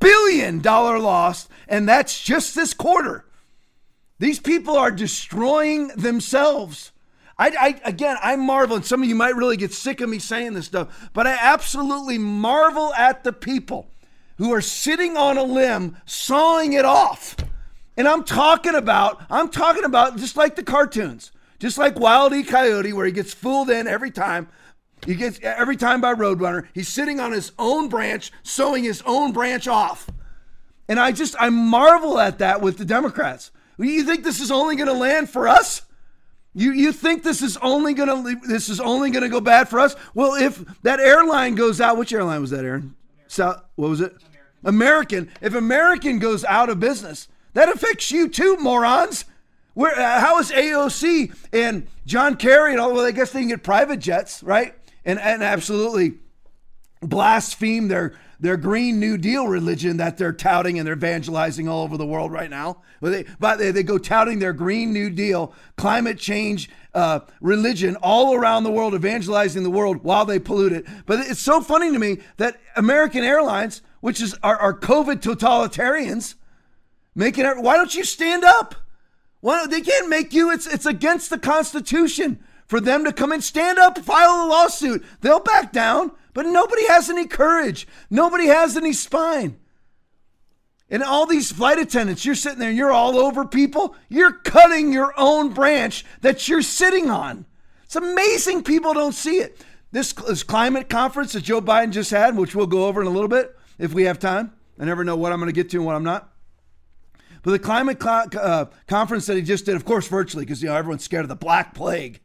billion 0.00 0.62
loss, 0.62 1.46
and 1.68 1.86
that's 1.86 2.22
just 2.22 2.54
this 2.54 2.72
quarter. 2.72 3.26
These 4.18 4.40
people 4.40 4.78
are 4.78 4.90
destroying 4.90 5.88
themselves. 5.88 6.92
I, 7.38 7.50
I, 7.58 7.80
again, 7.84 8.16
I 8.20 8.34
marvel, 8.36 8.76
and 8.76 8.84
some 8.84 9.02
of 9.02 9.08
you 9.08 9.14
might 9.14 9.36
really 9.36 9.56
get 9.56 9.72
sick 9.72 10.00
of 10.00 10.08
me 10.08 10.18
saying 10.18 10.54
this 10.54 10.66
stuff, 10.66 11.10
but 11.12 11.26
I 11.26 11.36
absolutely 11.40 12.18
marvel 12.18 12.92
at 12.94 13.22
the 13.22 13.32
people 13.32 13.88
who 14.38 14.52
are 14.52 14.60
sitting 14.60 15.16
on 15.16 15.38
a 15.38 15.44
limb, 15.44 15.96
sawing 16.04 16.72
it 16.72 16.84
off. 16.84 17.36
And 17.96 18.08
I'm 18.08 18.24
talking 18.24 18.74
about, 18.74 19.22
I'm 19.30 19.48
talking 19.48 19.84
about 19.84 20.16
just 20.16 20.36
like 20.36 20.56
the 20.56 20.62
cartoons, 20.62 21.32
just 21.58 21.78
like 21.78 21.98
Wile 21.98 22.32
E. 22.34 22.42
Coyote, 22.44 22.92
where 22.92 23.06
he 23.06 23.12
gets 23.12 23.34
fooled 23.34 23.70
in 23.70 23.86
every 23.86 24.10
time. 24.10 24.48
He 25.06 25.14
gets 25.14 25.38
every 25.42 25.76
time 25.76 26.00
by 26.00 26.14
Roadrunner. 26.14 26.66
He's 26.74 26.88
sitting 26.88 27.20
on 27.20 27.32
his 27.32 27.52
own 27.58 27.88
branch, 27.88 28.32
sewing 28.42 28.84
his 28.84 29.02
own 29.06 29.32
branch 29.32 29.68
off. 29.68 30.08
And 30.88 30.98
I 30.98 31.12
just 31.12 31.36
I 31.38 31.50
marvel 31.50 32.18
at 32.18 32.38
that 32.38 32.60
with 32.60 32.78
the 32.78 32.84
Democrats. 32.84 33.50
You 33.78 34.02
think 34.04 34.24
this 34.24 34.40
is 34.40 34.50
only 34.50 34.74
going 34.74 34.88
to 34.88 34.94
land 34.94 35.30
for 35.30 35.46
us? 35.46 35.82
You 36.54 36.72
you 36.72 36.92
think 36.92 37.22
this 37.22 37.42
is 37.42 37.56
only 37.58 37.94
to 37.94 38.40
this 38.46 38.68
is 38.68 38.80
only 38.80 39.10
to 39.10 39.28
go 39.28 39.40
bad 39.40 39.68
for 39.68 39.80
us? 39.80 39.94
Well, 40.14 40.34
if 40.34 40.64
that 40.82 40.98
airline 40.98 41.54
goes 41.54 41.80
out, 41.80 41.96
which 41.98 42.12
airline 42.12 42.40
was 42.40 42.50
that, 42.50 42.64
Aaron? 42.64 42.94
South, 43.26 43.62
what 43.76 43.90
was 43.90 44.00
it? 44.00 44.16
American. 44.64 45.18
American. 45.18 45.30
If 45.40 45.54
American 45.54 46.18
goes 46.18 46.44
out 46.44 46.68
of 46.68 46.80
business, 46.80 47.28
that 47.52 47.68
affects 47.68 48.10
you 48.10 48.28
too, 48.28 48.56
morons. 48.58 49.24
Where 49.74 49.96
uh, 49.98 50.20
how 50.20 50.38
is 50.38 50.50
AOC 50.50 51.34
and 51.52 51.86
John 52.06 52.36
Kerry 52.36 52.72
and 52.72 52.80
all? 52.80 52.92
Well, 52.92 53.04
I 53.04 53.12
guess 53.12 53.30
they 53.30 53.40
can 53.40 53.48
get 53.48 53.62
private 53.62 53.98
jets, 53.98 54.42
right? 54.42 54.74
and, 55.08 55.18
and 55.18 55.42
absolutely 55.42 56.18
blaspheme 57.00 57.88
their 57.88 58.12
their 58.40 58.56
Green 58.56 59.00
New 59.00 59.18
Deal 59.18 59.48
religion 59.48 59.96
that 59.96 60.16
they're 60.16 60.32
touting 60.32 60.78
and 60.78 60.86
they're 60.86 60.94
evangelizing 60.94 61.68
all 61.68 61.82
over 61.82 61.96
the 61.96 62.06
world 62.06 62.30
right 62.30 62.50
now. 62.50 62.82
But 63.00 63.10
they, 63.10 63.24
but 63.38 63.58
they, 63.58 63.70
they 63.72 63.82
go 63.82 63.98
touting 63.98 64.38
their 64.38 64.52
Green 64.52 64.92
New 64.92 65.10
Deal, 65.10 65.52
climate 65.76 66.18
change 66.18 66.70
uh, 66.94 67.20
religion 67.40 67.96
all 67.96 68.34
around 68.34 68.64
the 68.64 68.70
world, 68.70 68.94
evangelizing 68.94 69.62
the 69.62 69.70
world 69.70 70.04
while 70.04 70.24
they 70.24 70.38
pollute 70.38 70.72
it. 70.72 70.86
But 71.06 71.20
it's 71.20 71.40
so 71.40 71.60
funny 71.60 71.92
to 71.92 71.98
me 71.98 72.18
that 72.36 72.60
American 72.76 73.24
Airlines, 73.24 73.82
which 74.00 74.20
is 74.20 74.36
our, 74.42 74.56
our 74.56 74.78
COVID 74.78 75.20
totalitarians, 75.20 76.34
making 77.14 77.44
it. 77.44 77.58
Why 77.58 77.76
don't 77.76 77.94
you 77.94 78.04
stand 78.04 78.44
up? 78.44 78.74
Why 79.40 79.66
they 79.66 79.80
can't 79.80 80.08
make 80.08 80.32
you. 80.32 80.50
It's 80.50 80.66
it's 80.66 80.86
against 80.86 81.30
the 81.30 81.38
Constitution 81.38 82.42
for 82.66 82.80
them 82.80 83.04
to 83.04 83.12
come 83.12 83.32
and 83.32 83.42
stand 83.42 83.78
up, 83.78 83.98
file 83.98 84.44
a 84.44 84.48
lawsuit. 84.48 85.04
They'll 85.20 85.40
back 85.40 85.72
down, 85.72 86.12
but 86.38 86.46
nobody 86.46 86.86
has 86.86 87.10
any 87.10 87.26
courage. 87.26 87.88
Nobody 88.10 88.46
has 88.46 88.76
any 88.76 88.92
spine. 88.92 89.58
And 90.88 91.02
all 91.02 91.26
these 91.26 91.50
flight 91.50 91.80
attendants, 91.80 92.24
you're 92.24 92.36
sitting 92.36 92.60
there 92.60 92.70
you're 92.70 92.92
all 92.92 93.18
over 93.18 93.44
people. 93.44 93.96
You're 94.08 94.34
cutting 94.34 94.92
your 94.92 95.12
own 95.16 95.52
branch 95.52 96.04
that 96.20 96.46
you're 96.46 96.62
sitting 96.62 97.10
on. 97.10 97.44
It's 97.82 97.96
amazing 97.96 98.62
people 98.62 98.94
don't 98.94 99.16
see 99.16 99.38
it. 99.38 99.64
This, 99.90 100.12
this 100.12 100.44
climate 100.44 100.88
conference 100.88 101.32
that 101.32 101.42
Joe 101.42 101.60
Biden 101.60 101.90
just 101.90 102.12
had, 102.12 102.36
which 102.36 102.54
we'll 102.54 102.68
go 102.68 102.86
over 102.86 103.00
in 103.00 103.08
a 103.08 103.10
little 103.10 103.26
bit 103.26 103.58
if 103.76 103.92
we 103.92 104.04
have 104.04 104.20
time. 104.20 104.52
I 104.78 104.84
never 104.84 105.02
know 105.02 105.16
what 105.16 105.32
I'm 105.32 105.40
going 105.40 105.48
to 105.48 105.52
get 105.52 105.70
to 105.70 105.78
and 105.78 105.86
what 105.86 105.96
I'm 105.96 106.04
not. 106.04 106.32
But 107.42 107.50
the 107.50 107.58
climate 107.58 108.00
uh, 108.06 108.66
conference 108.86 109.26
that 109.26 109.34
he 109.34 109.42
just 109.42 109.66
did, 109.66 109.74
of 109.74 109.84
course, 109.84 110.06
virtually, 110.06 110.44
because 110.44 110.62
you 110.62 110.68
know 110.68 110.76
everyone's 110.76 111.02
scared 111.02 111.24
of 111.24 111.30
the 111.30 111.34
black 111.34 111.74
plague. 111.74 112.20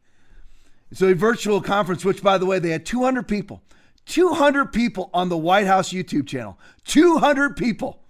So 0.92 1.08
a 1.08 1.14
virtual 1.14 1.60
conference, 1.60 2.04
which 2.04 2.22
by 2.22 2.38
the 2.38 2.46
way, 2.46 2.60
they 2.60 2.70
had 2.70 2.86
200 2.86 3.26
people, 3.26 3.60
200 4.06 4.72
people 4.72 5.10
on 5.14 5.28
the 5.28 5.36
White 5.36 5.66
House 5.66 5.92
YouTube 5.92 6.26
channel, 6.26 6.58
200 6.84 7.56
people 7.56 8.00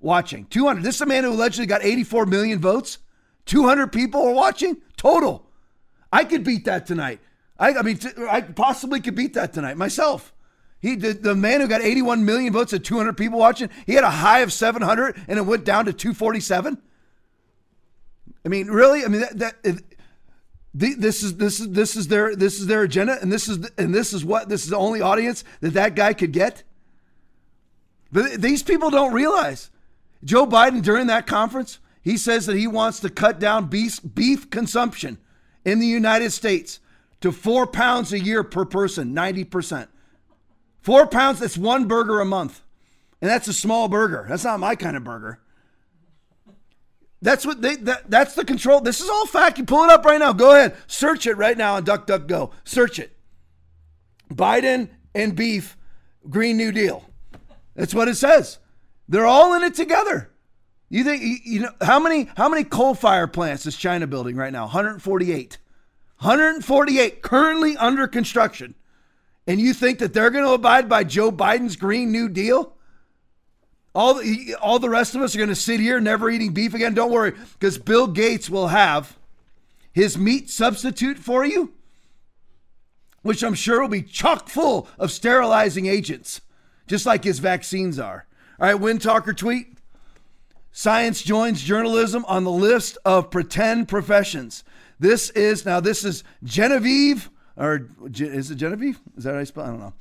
watching. 0.00 0.46
200. 0.46 0.82
This 0.82 0.96
is 0.96 1.00
a 1.00 1.06
man 1.06 1.24
who 1.24 1.30
allegedly 1.30 1.66
got 1.66 1.84
84 1.84 2.26
million 2.26 2.60
votes. 2.60 2.98
200 3.46 3.92
people 3.92 4.22
are 4.22 4.32
watching 4.32 4.78
total. 4.96 5.46
I 6.12 6.24
could 6.24 6.44
beat 6.44 6.64
that 6.66 6.86
tonight. 6.86 7.20
I, 7.58 7.74
I 7.74 7.82
mean, 7.82 7.98
I 8.30 8.40
possibly 8.40 9.00
could 9.00 9.14
beat 9.14 9.34
that 9.34 9.52
tonight 9.52 9.76
myself. 9.76 10.32
He 10.80 10.96
the, 10.96 11.12
the 11.12 11.34
man 11.34 11.60
who 11.60 11.68
got 11.68 11.80
81 11.80 12.24
million 12.24 12.52
votes 12.52 12.72
at 12.72 12.84
200 12.84 13.16
people 13.16 13.38
watching. 13.38 13.70
He 13.86 13.94
had 13.94 14.04
a 14.04 14.10
high 14.10 14.40
of 14.40 14.52
700 14.52 15.16
and 15.28 15.38
it 15.38 15.42
went 15.42 15.64
down 15.64 15.86
to 15.86 15.92
247. 15.92 16.80
I 18.44 18.48
mean, 18.48 18.66
really? 18.66 19.04
I 19.04 19.08
mean, 19.08 19.22
that, 19.22 19.62
that 19.62 19.82
this 20.74 21.22
is 21.22 21.36
this 21.36 21.60
is 21.60 21.70
this 21.70 21.94
is 21.94 22.08
their 22.08 22.34
this 22.34 22.58
is 22.58 22.66
their 22.66 22.82
agenda, 22.82 23.16
and 23.22 23.30
this 23.30 23.48
is 23.48 23.70
and 23.78 23.94
this 23.94 24.12
is 24.12 24.24
what 24.24 24.48
this 24.48 24.64
is 24.64 24.70
the 24.70 24.76
only 24.76 25.00
audience 25.00 25.44
that 25.60 25.74
that 25.74 25.94
guy 25.94 26.12
could 26.12 26.32
get. 26.32 26.64
But 28.10 28.42
these 28.42 28.62
people 28.62 28.90
don't 28.90 29.12
realize 29.12 29.70
Joe 30.24 30.46
Biden 30.46 30.82
during 30.82 31.06
that 31.06 31.26
conference 31.26 31.78
he 32.04 32.18
says 32.18 32.44
that 32.46 32.56
he 32.56 32.66
wants 32.66 33.00
to 33.00 33.08
cut 33.08 33.40
down 33.40 33.68
beef 33.68 33.98
beef 34.14 34.50
consumption 34.50 35.16
in 35.64 35.78
the 35.78 35.86
United 35.86 36.32
States 36.32 36.78
to 37.22 37.32
four 37.32 37.66
pounds 37.66 38.12
a 38.12 38.20
year 38.20 38.44
per 38.44 38.66
person, 38.66 39.14
ninety 39.14 39.42
percent. 39.42 39.88
Four 40.82 41.06
pounds. 41.06 41.40
That's 41.40 41.56
one 41.56 41.86
burger 41.88 42.20
a 42.20 42.26
month, 42.26 42.62
and 43.22 43.30
that's 43.30 43.48
a 43.48 43.54
small 43.54 43.88
burger. 43.88 44.26
That's 44.28 44.44
not 44.44 44.60
my 44.60 44.74
kind 44.74 44.98
of 44.98 45.02
burger. 45.02 45.40
That's 47.24 47.46
what 47.46 47.62
they 47.62 47.76
that, 47.76 48.10
that's 48.10 48.34
the 48.34 48.44
control. 48.44 48.82
This 48.82 49.00
is 49.00 49.08
all 49.08 49.24
fact. 49.24 49.56
You 49.56 49.64
pull 49.64 49.82
it 49.82 49.90
up 49.90 50.04
right 50.04 50.20
now. 50.20 50.34
Go 50.34 50.50
ahead. 50.54 50.76
Search 50.86 51.26
it 51.26 51.38
right 51.38 51.56
now 51.56 51.76
on 51.76 51.84
DuckDuckGo. 51.86 52.52
Search 52.64 52.98
it. 52.98 53.16
Biden 54.30 54.90
and 55.14 55.34
beef, 55.34 55.78
Green 56.28 56.58
New 56.58 56.70
Deal. 56.70 57.02
That's 57.74 57.94
what 57.94 58.08
it 58.08 58.16
says. 58.16 58.58
They're 59.08 59.24
all 59.24 59.54
in 59.54 59.62
it 59.62 59.74
together. 59.74 60.32
You 60.90 61.02
think 61.02 61.22
you 61.46 61.60
know 61.60 61.72
how 61.80 61.98
many 61.98 62.28
how 62.36 62.50
many 62.50 62.62
coal 62.62 62.94
fire 62.94 63.26
plants 63.26 63.64
is 63.64 63.74
China 63.74 64.06
building 64.06 64.36
right 64.36 64.52
now? 64.52 64.64
148. 64.64 65.56
148 66.18 67.22
currently 67.22 67.74
under 67.78 68.06
construction. 68.06 68.74
And 69.46 69.58
you 69.58 69.72
think 69.72 69.98
that 70.00 70.12
they're 70.12 70.30
going 70.30 70.44
to 70.44 70.52
abide 70.52 70.90
by 70.90 71.04
Joe 71.04 71.32
Biden's 71.32 71.76
Green 71.76 72.12
New 72.12 72.28
Deal? 72.28 72.73
All 73.94 74.14
the, 74.14 74.56
all 74.60 74.78
the 74.78 74.90
rest 74.90 75.14
of 75.14 75.22
us 75.22 75.34
are 75.34 75.38
going 75.38 75.48
to 75.50 75.54
sit 75.54 75.78
here 75.78 76.00
never 76.00 76.28
eating 76.28 76.52
beef 76.52 76.74
again. 76.74 76.94
Don't 76.94 77.12
worry, 77.12 77.32
because 77.52 77.78
Bill 77.78 78.08
Gates 78.08 78.50
will 78.50 78.68
have 78.68 79.16
his 79.92 80.18
meat 80.18 80.50
substitute 80.50 81.18
for 81.18 81.44
you, 81.44 81.72
which 83.22 83.44
I'm 83.44 83.54
sure 83.54 83.80
will 83.80 83.88
be 83.88 84.02
chock 84.02 84.48
full 84.48 84.88
of 84.98 85.12
sterilizing 85.12 85.86
agents, 85.86 86.40
just 86.88 87.06
like 87.06 87.22
his 87.22 87.38
vaccines 87.38 87.98
are. 87.98 88.26
All 88.58 88.66
right, 88.66 88.74
Wind 88.74 89.02
Talker 89.02 89.32
tweet. 89.32 89.78
Science 90.72 91.22
joins 91.22 91.62
journalism 91.62 92.24
on 92.26 92.42
the 92.42 92.50
list 92.50 92.98
of 93.04 93.30
pretend 93.30 93.86
professions. 93.86 94.64
This 94.98 95.30
is 95.30 95.64
now 95.64 95.78
this 95.78 96.04
is 96.04 96.24
Genevieve 96.42 97.30
or 97.56 97.88
is 98.12 98.50
it 98.50 98.56
Genevieve? 98.56 98.98
Is 99.16 99.24
that 99.24 99.34
how 99.34 99.40
I 99.40 99.44
spell? 99.44 99.64
I 99.64 99.68
don't 99.68 99.78
know. 99.78 99.92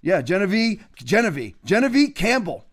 Yeah, 0.00 0.22
Genevieve, 0.22 0.86
Genevieve, 0.96 1.54
Genevieve 1.64 2.14
Campbell. 2.14 2.64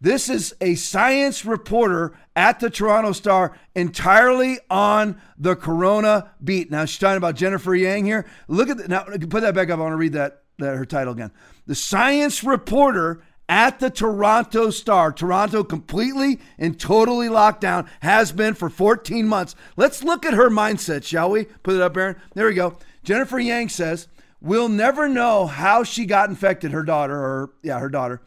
This 0.00 0.28
is 0.28 0.54
a 0.60 0.74
science 0.74 1.44
reporter 1.44 2.12
at 2.34 2.60
the 2.60 2.68
Toronto 2.68 3.12
Star 3.12 3.58
entirely 3.74 4.58
on 4.68 5.20
the 5.38 5.56
corona 5.56 6.30
beat. 6.42 6.70
Now 6.70 6.84
she's 6.84 6.98
talking 6.98 7.16
about 7.16 7.34
Jennifer 7.34 7.74
Yang 7.74 8.04
here. 8.04 8.26
Look 8.46 8.68
at 8.68 8.76
that. 8.78 8.88
Now 8.88 9.04
put 9.04 9.40
that 9.40 9.54
back 9.54 9.70
up. 9.70 9.78
I 9.78 9.82
want 9.82 9.92
to 9.92 9.96
read 9.96 10.12
that, 10.12 10.42
that 10.58 10.76
her 10.76 10.84
title 10.84 11.14
again. 11.14 11.32
The 11.66 11.74
science 11.74 12.44
reporter 12.44 13.22
at 13.48 13.80
the 13.80 13.90
Toronto 13.90 14.70
Star. 14.70 15.12
Toronto 15.12 15.64
completely 15.64 16.40
and 16.58 16.78
totally 16.78 17.28
locked 17.28 17.60
down, 17.60 17.88
has 18.00 18.32
been 18.32 18.54
for 18.54 18.68
14 18.68 19.26
months. 19.26 19.54
Let's 19.76 20.02
look 20.02 20.26
at 20.26 20.34
her 20.34 20.50
mindset, 20.50 21.04
shall 21.04 21.30
we? 21.30 21.44
Put 21.44 21.76
it 21.76 21.80
up, 21.80 21.96
Aaron. 21.96 22.16
There 22.34 22.46
we 22.46 22.54
go. 22.54 22.76
Jennifer 23.02 23.38
Yang 23.38 23.70
says, 23.70 24.08
We'll 24.40 24.68
never 24.68 25.08
know 25.08 25.46
how 25.46 25.82
she 25.82 26.04
got 26.04 26.28
infected, 26.28 26.72
her 26.72 26.82
daughter, 26.82 27.16
or 27.16 27.50
yeah, 27.62 27.80
her 27.80 27.88
daughter. 27.88 28.20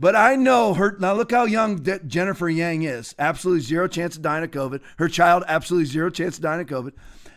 But 0.00 0.16
I 0.16 0.34
know 0.34 0.72
her. 0.72 0.96
Now 0.98 1.12
look 1.12 1.30
how 1.30 1.44
young 1.44 1.76
De- 1.76 1.98
Jennifer 1.98 2.48
Yang 2.48 2.84
is. 2.84 3.14
Absolutely 3.18 3.60
zero 3.60 3.86
chance 3.86 4.16
of 4.16 4.22
dying 4.22 4.42
of 4.42 4.50
COVID. 4.50 4.80
Her 4.96 5.08
child, 5.08 5.44
absolutely 5.46 5.84
zero 5.84 6.08
chance 6.08 6.38
of 6.38 6.42
dying 6.42 6.62
of 6.62 6.66
COVID. 6.66 6.92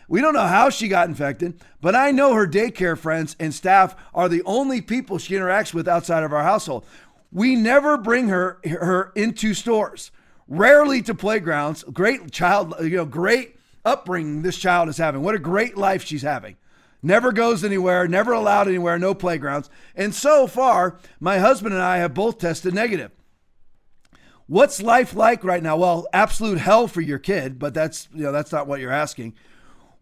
We 0.08 0.22
don't 0.22 0.32
know 0.32 0.46
how 0.46 0.70
she 0.70 0.88
got 0.88 1.08
infected, 1.08 1.60
but 1.82 1.94
I 1.94 2.10
know 2.10 2.32
her 2.32 2.46
daycare 2.46 2.96
friends 2.96 3.36
and 3.38 3.52
staff 3.52 3.94
are 4.14 4.30
the 4.30 4.42
only 4.44 4.80
people 4.80 5.18
she 5.18 5.34
interacts 5.34 5.74
with 5.74 5.86
outside 5.86 6.22
of 6.22 6.32
our 6.32 6.42
household. 6.42 6.86
We 7.30 7.54
never 7.54 7.98
bring 7.98 8.28
her 8.28 8.58
her 8.64 9.12
into 9.14 9.52
stores, 9.52 10.10
rarely 10.48 11.02
to 11.02 11.14
playgrounds. 11.14 11.84
Great 11.84 12.30
child, 12.32 12.74
you 12.80 12.96
know, 12.96 13.04
great 13.04 13.56
upbringing 13.84 14.40
this 14.40 14.56
child 14.56 14.88
is 14.88 14.96
having. 14.96 15.22
What 15.22 15.34
a 15.34 15.38
great 15.38 15.76
life 15.76 16.02
she's 16.02 16.22
having 16.22 16.56
never 17.04 17.32
goes 17.32 17.62
anywhere, 17.62 18.08
never 18.08 18.32
allowed 18.32 18.68
anywhere, 18.68 18.98
no 18.98 19.14
playgrounds. 19.14 19.70
And 19.94 20.14
so 20.14 20.46
far, 20.46 20.98
my 21.20 21.38
husband 21.38 21.74
and 21.74 21.82
I 21.82 21.98
have 21.98 22.14
both 22.14 22.38
tested 22.38 22.74
negative. 22.74 23.12
What's 24.46 24.82
life 24.82 25.14
like 25.14 25.42
right 25.44 25.62
now? 25.62 25.76
Well, 25.76 26.06
absolute 26.12 26.58
hell 26.58 26.86
for 26.86 27.00
your 27.00 27.18
kid, 27.18 27.58
but 27.58 27.72
that's 27.72 28.08
you 28.12 28.24
know 28.24 28.32
that's 28.32 28.52
not 28.52 28.66
what 28.66 28.80
you're 28.80 28.90
asking. 28.90 29.34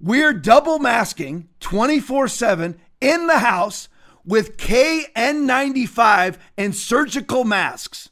We're 0.00 0.32
double 0.32 0.78
masking 0.78 1.48
24/7 1.60 2.76
in 3.00 3.26
the 3.28 3.38
house 3.38 3.88
with 4.24 4.56
KN95 4.56 6.38
and 6.56 6.74
surgical 6.74 7.44
masks. 7.44 8.10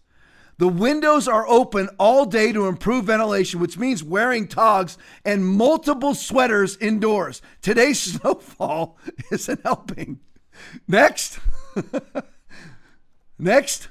The 0.61 0.69
windows 0.69 1.27
are 1.27 1.49
open 1.49 1.89
all 1.99 2.27
day 2.27 2.53
to 2.53 2.67
improve 2.67 3.07
ventilation, 3.07 3.61
which 3.61 3.79
means 3.79 4.05
wearing 4.05 4.47
togs 4.47 4.99
and 5.25 5.47
multiple 5.47 6.15
sweaters 6.15 6.77
indoors. 6.77 7.41
Today's 7.63 7.99
snowfall 8.21 8.99
isn't 9.33 9.63
helping. 9.63 10.21
Next. 10.87 11.39
Next. 13.39 13.89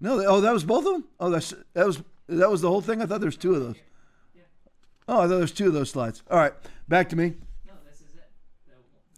No, 0.00 0.20
oh, 0.26 0.40
that 0.40 0.52
was 0.52 0.64
both 0.64 0.84
of 0.84 0.94
them. 0.94 1.04
Oh, 1.20 1.30
that's 1.30 1.54
that 1.74 1.86
was 1.86 2.02
that 2.28 2.50
was 2.50 2.60
the 2.60 2.68
whole 2.68 2.80
thing. 2.80 3.00
I 3.00 3.06
thought 3.06 3.20
there's 3.20 3.36
two 3.36 3.54
of 3.54 3.62
those. 3.62 3.76
Oh, 5.06 5.20
I 5.20 5.28
thought 5.28 5.38
there's 5.38 5.52
two 5.52 5.68
of 5.68 5.74
those 5.74 5.90
slides. 5.90 6.24
All 6.28 6.38
right, 6.38 6.54
back 6.88 7.08
to 7.10 7.16
me. 7.16 7.34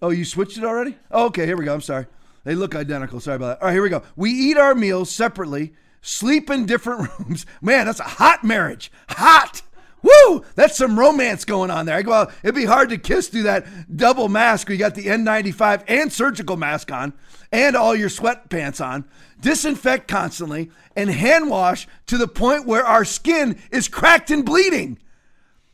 Oh, 0.02 0.10
you 0.10 0.26
switched 0.26 0.58
it 0.58 0.64
already? 0.64 0.94
Oh, 1.10 1.24
okay, 1.28 1.46
here 1.46 1.56
we 1.56 1.64
go. 1.64 1.72
I'm 1.72 1.80
sorry. 1.80 2.04
They 2.44 2.54
look 2.54 2.74
identical. 2.74 3.18
Sorry 3.18 3.36
about 3.36 3.46
that. 3.46 3.62
All 3.62 3.68
right, 3.68 3.72
here 3.72 3.82
we 3.82 3.88
go. 3.88 4.02
We 4.14 4.30
eat 4.30 4.58
our 4.58 4.74
meals 4.74 5.10
separately 5.10 5.72
sleep 6.02 6.50
in 6.50 6.66
different 6.66 7.10
rooms. 7.18 7.46
Man, 7.60 7.86
that's 7.86 8.00
a 8.00 8.04
hot 8.04 8.44
marriage. 8.44 8.90
Hot. 9.10 9.62
Woo! 10.02 10.44
That's 10.54 10.76
some 10.76 10.98
romance 10.98 11.44
going 11.44 11.70
on 11.70 11.86
there. 11.86 11.96
I 11.96 12.02
go, 12.02 12.10
well, 12.10 12.32
it'd 12.42 12.54
be 12.54 12.64
hard 12.64 12.90
to 12.90 12.98
kiss 12.98 13.28
through 13.28 13.44
that 13.44 13.96
double 13.96 14.28
mask 14.28 14.68
where 14.68 14.74
you 14.74 14.78
got 14.78 14.94
the 14.94 15.06
N95 15.06 15.84
and 15.88 16.12
surgical 16.12 16.56
mask 16.56 16.92
on 16.92 17.12
and 17.50 17.74
all 17.74 17.96
your 17.96 18.08
sweatpants 18.08 18.84
on. 18.84 19.04
Disinfect 19.40 20.06
constantly 20.06 20.70
and 20.94 21.10
hand 21.10 21.50
wash 21.50 21.88
to 22.06 22.18
the 22.18 22.28
point 22.28 22.66
where 22.66 22.84
our 22.84 23.04
skin 23.04 23.58
is 23.70 23.88
cracked 23.88 24.30
and 24.30 24.44
bleeding. 24.44 24.98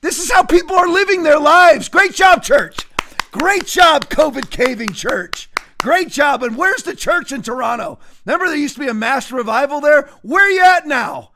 This 0.01 0.18
is 0.18 0.33
how 0.33 0.43
people 0.43 0.77
are 0.77 0.89
living 0.89 1.23
their 1.23 1.39
lives. 1.39 1.89
Great 1.89 2.14
job, 2.14 2.43
church. 2.43 2.77
Great 3.31 3.66
job, 3.66 4.09
COVID 4.09 4.51
caving 4.51 4.93
church. 4.93 5.49
Great 5.83 6.09
job. 6.09 6.45
And 6.45 6.57
where's 6.57 6.85
the 6.85 6.95
church 6.95 7.33
in 7.33 7.43
Toronto? 7.43 7.99
Remember 8.24 8.47
there 8.47 8.57
used 8.57 8.74
to 8.74 8.80
be 8.80 8.89
a 8.89 8.95
mass 8.95 9.33
revival 9.33 9.80
there? 9.80 10.09
Where 10.22 10.47
are 10.47 10.51
you 10.51 10.62
at 10.62 10.87
now? 10.87 11.33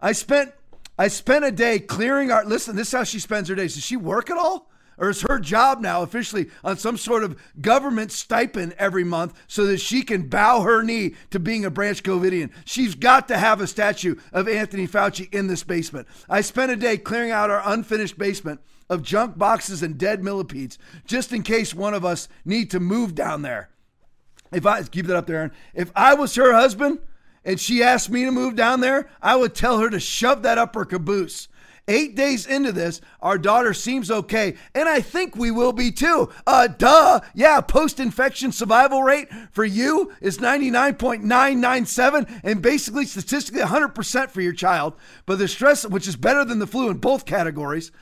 I 0.00 0.12
spent 0.12 0.52
I 0.96 1.08
spent 1.08 1.44
a 1.44 1.50
day 1.50 1.80
clearing 1.80 2.30
our 2.30 2.44
listen, 2.44 2.76
this 2.76 2.88
is 2.88 2.94
how 2.94 3.02
she 3.02 3.18
spends 3.18 3.48
her 3.48 3.56
days. 3.56 3.74
Does 3.74 3.84
she 3.84 3.96
work 3.96 4.30
at 4.30 4.38
all? 4.38 4.70
Or 4.96 5.10
is 5.10 5.22
her 5.22 5.40
job 5.40 5.80
now 5.80 6.02
officially 6.02 6.50
on 6.62 6.76
some 6.76 6.96
sort 6.96 7.24
of 7.24 7.36
government 7.60 8.12
stipend 8.12 8.74
every 8.78 9.02
month 9.02 9.34
so 9.48 9.66
that 9.66 9.80
she 9.80 10.02
can 10.02 10.28
bow 10.28 10.60
her 10.60 10.84
knee 10.84 11.16
to 11.30 11.40
being 11.40 11.64
a 11.64 11.70
branch 11.70 12.04
Covidian? 12.04 12.50
She's 12.64 12.94
got 12.94 13.26
to 13.26 13.36
have 13.36 13.60
a 13.60 13.66
statue 13.66 14.14
of 14.32 14.46
Anthony 14.46 14.86
Fauci 14.86 15.34
in 15.34 15.48
this 15.48 15.64
basement. 15.64 16.06
I 16.28 16.42
spent 16.42 16.70
a 16.70 16.76
day 16.76 16.96
clearing 16.96 17.32
out 17.32 17.50
our 17.50 17.62
unfinished 17.64 18.18
basement 18.18 18.60
of 18.88 19.02
junk 19.02 19.38
boxes 19.38 19.82
and 19.82 19.98
dead 19.98 20.22
millipedes 20.22 20.78
just 21.06 21.32
in 21.32 21.42
case 21.42 21.74
one 21.74 21.94
of 21.94 22.04
us 22.04 22.28
need 22.44 22.70
to 22.70 22.80
move 22.80 23.14
down 23.14 23.42
there. 23.42 23.70
If 24.52 24.66
I 24.66 24.82
keep 24.82 25.06
that 25.06 25.16
up 25.16 25.26
there, 25.26 25.50
if 25.74 25.90
I 25.96 26.14
was 26.14 26.34
her 26.36 26.52
husband 26.52 27.00
and 27.44 27.60
she 27.60 27.82
asked 27.82 28.10
me 28.10 28.24
to 28.24 28.30
move 28.30 28.56
down 28.56 28.80
there, 28.80 29.08
I 29.20 29.36
would 29.36 29.54
tell 29.54 29.78
her 29.78 29.90
to 29.90 30.00
shove 30.00 30.42
that 30.42 30.58
up 30.58 30.74
her 30.74 30.84
caboose. 30.84 31.48
Eight 31.86 32.16
days 32.16 32.46
into 32.46 32.72
this, 32.72 33.02
our 33.20 33.36
daughter 33.36 33.74
seems 33.74 34.10
okay, 34.10 34.54
and 34.74 34.88
I 34.88 35.02
think 35.02 35.36
we 35.36 35.50
will 35.50 35.74
be 35.74 35.92
too. 35.92 36.30
Uh, 36.46 36.66
duh. 36.66 37.20
Yeah, 37.34 37.60
post 37.60 38.00
infection 38.00 38.52
survival 38.52 39.02
rate 39.02 39.28
for 39.52 39.66
you 39.66 40.10
is 40.22 40.38
99.997, 40.38 42.40
and 42.42 42.62
basically 42.62 43.04
statistically 43.04 43.60
100% 43.60 44.30
for 44.30 44.40
your 44.40 44.54
child. 44.54 44.94
But 45.26 45.38
the 45.38 45.46
stress, 45.46 45.86
which 45.86 46.08
is 46.08 46.16
better 46.16 46.42
than 46.42 46.58
the 46.58 46.66
flu 46.66 46.88
in 46.88 46.96
both 46.96 47.26
categories, 47.26 47.92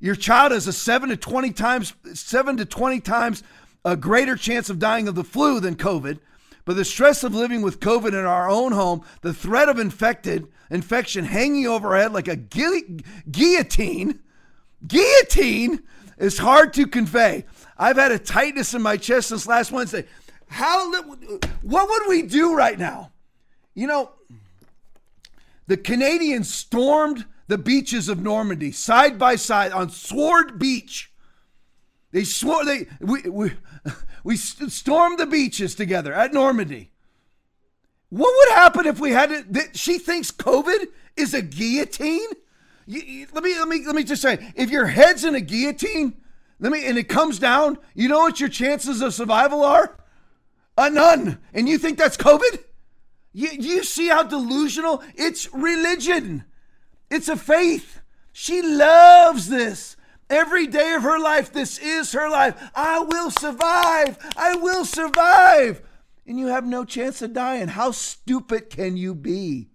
your 0.00 0.14
child 0.14 0.52
has 0.52 0.66
a 0.66 0.72
7 0.72 1.08
to 1.08 1.16
20 1.16 1.52
times 1.52 1.94
7 2.12 2.56
to 2.58 2.64
20 2.64 3.00
times 3.00 3.42
a 3.84 3.96
greater 3.96 4.36
chance 4.36 4.70
of 4.70 4.78
dying 4.78 5.08
of 5.08 5.14
the 5.14 5.24
flu 5.24 5.60
than 5.60 5.76
COVID. 5.76 6.18
But 6.64 6.76
the 6.76 6.84
stress 6.84 7.24
of 7.24 7.34
living 7.34 7.62
with 7.62 7.80
COVID 7.80 8.08
in 8.08 8.26
our 8.26 8.50
own 8.50 8.72
home, 8.72 9.02
the 9.22 9.32
threat 9.32 9.68
of 9.68 9.78
infected 9.78 10.46
infection 10.70 11.24
hanging 11.24 11.66
over 11.66 11.88
our 11.88 12.02
head 12.02 12.12
like 12.12 12.28
a 12.28 12.36
gu- 12.36 12.98
guillotine, 13.30 14.20
guillotine 14.86 15.82
is 16.18 16.38
hard 16.38 16.74
to 16.74 16.86
convey. 16.86 17.46
I've 17.78 17.96
had 17.96 18.12
a 18.12 18.18
tightness 18.18 18.74
in 18.74 18.82
my 18.82 18.96
chest 18.96 19.28
since 19.28 19.46
last 19.46 19.72
Wednesday. 19.72 20.04
How 20.48 20.92
what 21.62 21.88
would 21.88 22.08
we 22.08 22.22
do 22.22 22.54
right 22.54 22.78
now? 22.78 23.12
You 23.74 23.86
know, 23.86 24.10
the 25.66 25.76
Canadians 25.76 26.52
stormed 26.52 27.24
the 27.48 27.58
beaches 27.58 28.08
of 28.08 28.20
Normandy 28.20 28.70
side 28.70 29.18
by 29.18 29.34
side 29.36 29.72
on 29.72 29.90
Sword 29.90 30.58
Beach. 30.58 31.10
They 32.12 32.24
swore 32.24 32.64
they 32.64 32.86
we 33.00 33.22
we 33.22 33.52
we 34.24 34.36
stormed 34.36 35.18
the 35.18 35.26
beaches 35.26 35.74
together 35.74 36.14
at 36.14 36.32
Normandy. 36.32 36.92
What 38.10 38.32
would 38.36 38.54
happen 38.54 38.86
if 38.86 39.00
we 39.00 39.10
had 39.10 39.32
it? 39.32 39.52
That 39.52 39.76
She 39.76 39.98
thinks 39.98 40.30
COVID 40.30 40.86
is 41.16 41.34
a 41.34 41.42
guillotine. 41.42 42.28
You, 42.86 43.00
you, 43.00 43.26
let 43.32 43.44
me 43.44 43.58
let 43.58 43.68
me 43.68 43.84
let 43.84 43.94
me 43.94 44.04
just 44.04 44.22
say, 44.22 44.52
if 44.54 44.70
your 44.70 44.86
head's 44.86 45.24
in 45.24 45.34
a 45.34 45.40
guillotine, 45.40 46.14
let 46.60 46.72
me 46.72 46.86
and 46.86 46.96
it 46.96 47.08
comes 47.08 47.38
down, 47.38 47.78
you 47.94 48.08
know 48.08 48.20
what 48.20 48.40
your 48.40 48.48
chances 48.48 49.02
of 49.02 49.12
survival 49.14 49.64
are? 49.64 49.98
A 50.76 50.88
none. 50.88 51.38
And 51.52 51.68
you 51.68 51.76
think 51.76 51.98
that's 51.98 52.16
COVID? 52.16 52.62
You, 53.32 53.48
you 53.50 53.84
see 53.84 54.08
how 54.08 54.22
delusional? 54.22 55.02
It's 55.14 55.52
religion. 55.52 56.44
It's 57.10 57.28
a 57.28 57.36
faith. 57.36 58.00
She 58.32 58.62
loves 58.62 59.48
this. 59.48 59.96
Every 60.30 60.66
day 60.66 60.92
of 60.92 61.02
her 61.02 61.18
life, 61.18 61.52
this 61.52 61.78
is 61.78 62.12
her 62.12 62.28
life. 62.28 62.70
I 62.74 63.00
will 63.00 63.30
survive. 63.30 64.18
I 64.36 64.56
will 64.56 64.84
survive. 64.84 65.82
And 66.26 66.38
you 66.38 66.48
have 66.48 66.66
no 66.66 66.84
chance 66.84 67.22
of 67.22 67.32
dying. 67.32 67.68
How 67.68 67.90
stupid 67.92 68.68
can 68.68 68.96
you 68.96 69.14
be? 69.14 69.70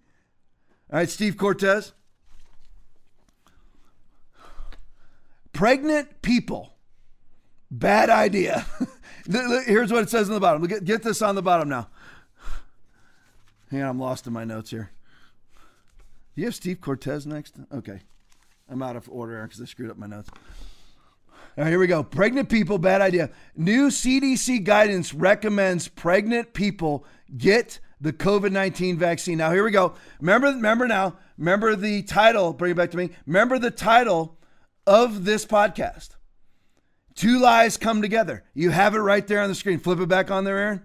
All 0.91 0.99
right, 0.99 1.09
Steve 1.09 1.37
Cortes. 1.37 1.93
Pregnant 5.51 6.21
people. 6.21 6.73
Bad 7.71 8.11
idea. 8.11 8.67
Here's 9.65 9.91
what 9.91 10.03
it 10.03 10.09
says 10.11 10.29
on 10.29 10.35
the 10.35 10.39
bottom. 10.39 10.63
Get, 10.67 10.83
get 10.83 11.01
this 11.01 11.23
on 11.23 11.33
the 11.33 11.41
bottom 11.41 11.69
now. 11.69 11.89
Hang 13.71 13.81
on, 13.81 13.89
I'm 13.89 13.99
lost 13.99 14.27
in 14.27 14.33
my 14.33 14.43
notes 14.43 14.69
here. 14.69 14.91
Do 16.35 16.41
you 16.41 16.47
have 16.47 16.55
Steve 16.55 16.81
Cortes 16.81 17.25
next? 17.25 17.55
Okay. 17.71 18.01
I'm 18.69 18.81
out 18.81 18.95
of 18.95 19.07
order 19.09 19.43
because 19.43 19.61
I 19.61 19.65
screwed 19.65 19.91
up 19.91 19.97
my 19.97 20.07
notes. 20.07 20.29
All 21.55 21.63
right, 21.63 21.69
here 21.69 21.79
we 21.79 21.85
go. 21.85 22.03
Pregnant 22.03 22.49
people, 22.49 22.79
bad 22.79 23.01
idea. 23.01 23.29
New 23.55 23.89
CDC 23.89 24.63
guidance 24.63 25.13
recommends 25.13 25.87
pregnant 25.87 26.53
people 26.53 27.05
get 27.37 27.79
the 28.01 28.11
COVID 28.11 28.51
19 28.51 28.97
vaccine. 28.97 29.37
Now, 29.37 29.51
here 29.51 29.63
we 29.63 29.69
go. 29.69 29.93
Remember, 30.19 30.47
remember 30.47 30.87
now, 30.87 31.17
remember 31.37 31.75
the 31.75 32.01
title, 32.01 32.53
bring 32.53 32.71
it 32.71 32.77
back 32.77 32.89
to 32.91 32.97
me. 32.97 33.11
Remember 33.27 33.59
the 33.59 33.71
title 33.71 34.39
of 34.87 35.25
this 35.25 35.45
podcast 35.45 36.09
Two 37.15 37.39
lies 37.39 37.77
come 37.77 38.01
together. 38.01 38.43
You 38.55 38.71
have 38.71 38.95
it 38.95 38.99
right 38.99 39.25
there 39.27 39.41
on 39.41 39.49
the 39.49 39.55
screen. 39.55 39.79
Flip 39.79 39.99
it 39.99 40.09
back 40.09 40.31
on 40.31 40.45
there, 40.45 40.57
Aaron. 40.57 40.81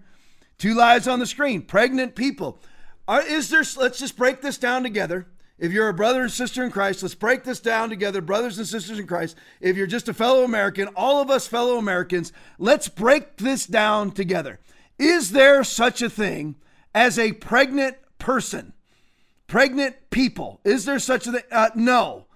Two 0.59 0.75
lies 0.75 1.07
on 1.07 1.19
the 1.19 1.25
screen. 1.25 1.63
Pregnant 1.63 2.15
people. 2.15 2.61
Are, 3.07 3.23
is 3.23 3.49
there? 3.49 3.63
Let's 3.77 3.97
just 3.97 4.15
break 4.15 4.41
this 4.41 4.59
down 4.59 4.83
together. 4.83 5.27
If 5.59 5.73
you're 5.73 5.89
a 5.89 5.93
brother 5.93 6.21
and 6.21 6.31
sister 6.31 6.63
in 6.63 6.71
Christ, 6.71 7.03
let's 7.03 7.15
break 7.15 7.43
this 7.43 7.59
down 7.59 7.89
together, 7.89 8.21
brothers 8.21 8.57
and 8.57 8.65
sisters 8.65 8.97
in 8.97 9.07
Christ. 9.07 9.35
If 9.59 9.75
you're 9.75 9.87
just 9.87 10.07
a 10.07 10.13
fellow 10.13 10.43
American, 10.43 10.87
all 10.95 11.21
of 11.21 11.29
us 11.29 11.47
fellow 11.47 11.77
Americans, 11.77 12.31
let's 12.57 12.87
break 12.87 13.37
this 13.37 13.65
down 13.65 14.11
together. 14.11 14.59
Is 14.97 15.31
there 15.31 15.63
such 15.65 16.01
a 16.01 16.09
thing 16.09 16.55
as 16.95 17.19
a 17.19 17.33
pregnant 17.33 17.97
person? 18.19 18.71
Pregnant 19.47 19.95
people. 20.11 20.61
Is 20.63 20.85
there 20.85 20.99
such 20.99 21.27
a 21.27 21.33
thing? 21.33 21.43
Uh, 21.51 21.69
no. 21.75 22.27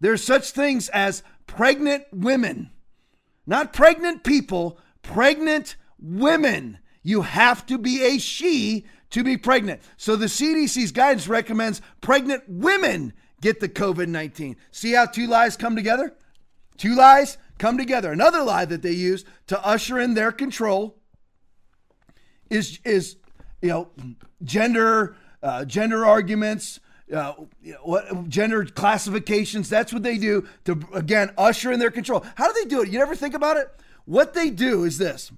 There's 0.00 0.24
such 0.24 0.50
things 0.50 0.88
as 0.88 1.22
pregnant 1.46 2.04
women. 2.12 2.70
Not 3.46 3.72
pregnant 3.72 4.24
people, 4.24 4.78
pregnant 5.02 5.76
women. 6.00 6.78
You 7.04 7.22
have 7.22 7.64
to 7.66 7.78
be 7.78 8.02
a 8.02 8.18
she 8.18 8.86
to 9.12 9.22
be 9.22 9.36
pregnant. 9.36 9.80
So 9.96 10.16
the 10.16 10.26
CDC's 10.26 10.90
guidance 10.90 11.28
recommends 11.28 11.80
pregnant 12.00 12.42
women 12.48 13.12
get 13.40 13.60
the 13.60 13.68
COVID 13.68 14.08
19. 14.08 14.56
See 14.70 14.92
how 14.92 15.06
two 15.06 15.26
lies 15.26 15.56
come 15.56 15.76
together? 15.76 16.14
Two 16.76 16.94
lies 16.94 17.38
come 17.58 17.78
together. 17.78 18.10
Another 18.10 18.42
lie 18.42 18.64
that 18.64 18.82
they 18.82 18.92
use 18.92 19.24
to 19.46 19.64
usher 19.64 19.98
in 19.98 20.14
their 20.14 20.32
control 20.32 20.96
is, 22.50 22.80
is 22.84 23.16
you 23.60 23.68
know, 23.68 23.90
gender, 24.42 25.16
uh, 25.42 25.64
gender 25.64 26.04
arguments, 26.04 26.80
uh, 27.12 27.34
what 27.82 28.28
gender 28.28 28.64
classifications. 28.64 29.68
That's 29.68 29.92
what 29.92 30.02
they 30.02 30.16
do 30.16 30.48
to 30.64 30.80
again 30.94 31.32
usher 31.36 31.70
in 31.70 31.78
their 31.78 31.90
control. 31.90 32.24
How 32.36 32.50
do 32.50 32.54
they 32.62 32.68
do 32.68 32.82
it? 32.82 32.88
You 32.88 32.98
never 32.98 33.14
think 33.14 33.34
about 33.34 33.58
it. 33.58 33.68
What 34.06 34.32
they 34.32 34.48
do 34.48 34.84
is 34.84 34.96
this: 34.96 35.30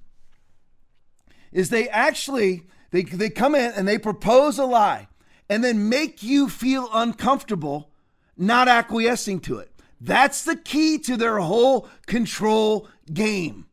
is 1.51 1.71
they 1.71 1.89
actually 1.89 2.67
they, 2.95 3.03
they 3.03 3.29
come 3.29 3.57
in 3.57 3.73
and 3.73 3.89
they 3.89 3.99
propose 3.99 4.57
a 4.57 4.65
lie 4.65 5.09
and 5.49 5.65
then 5.65 5.89
make 5.89 6.23
you 6.23 6.49
feel 6.49 6.89
uncomfortable 6.93 7.91
not 8.37 8.69
acquiescing 8.69 9.41
to 9.41 9.59
it. 9.59 9.73
That's 10.01 10.45
the 10.45 10.55
key 10.55 10.99
to 10.99 11.17
their 11.17 11.41
whole 11.41 11.89
control 12.07 12.87
game. 13.13 13.67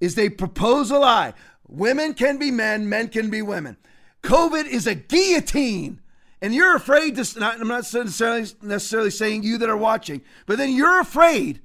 Is 0.00 0.16
they 0.16 0.28
propose 0.28 0.90
a 0.90 0.98
lie. 0.98 1.34
Women 1.68 2.12
can 2.12 2.38
be 2.38 2.50
men, 2.50 2.88
men 2.88 3.06
can 3.06 3.30
be 3.30 3.40
women. 3.40 3.76
COVID 4.24 4.66
is 4.66 4.88
a 4.88 4.96
guillotine. 4.96 6.00
And 6.42 6.52
you're 6.52 6.74
afraid 6.74 7.14
to, 7.16 7.40
I'm 7.40 7.68
not 7.68 7.92
necessarily, 7.94 8.48
necessarily 8.62 9.10
saying 9.10 9.44
you 9.44 9.58
that 9.58 9.70
are 9.70 9.76
watching, 9.76 10.22
but 10.46 10.58
then 10.58 10.74
you're 10.74 10.98
afraid 10.98 11.60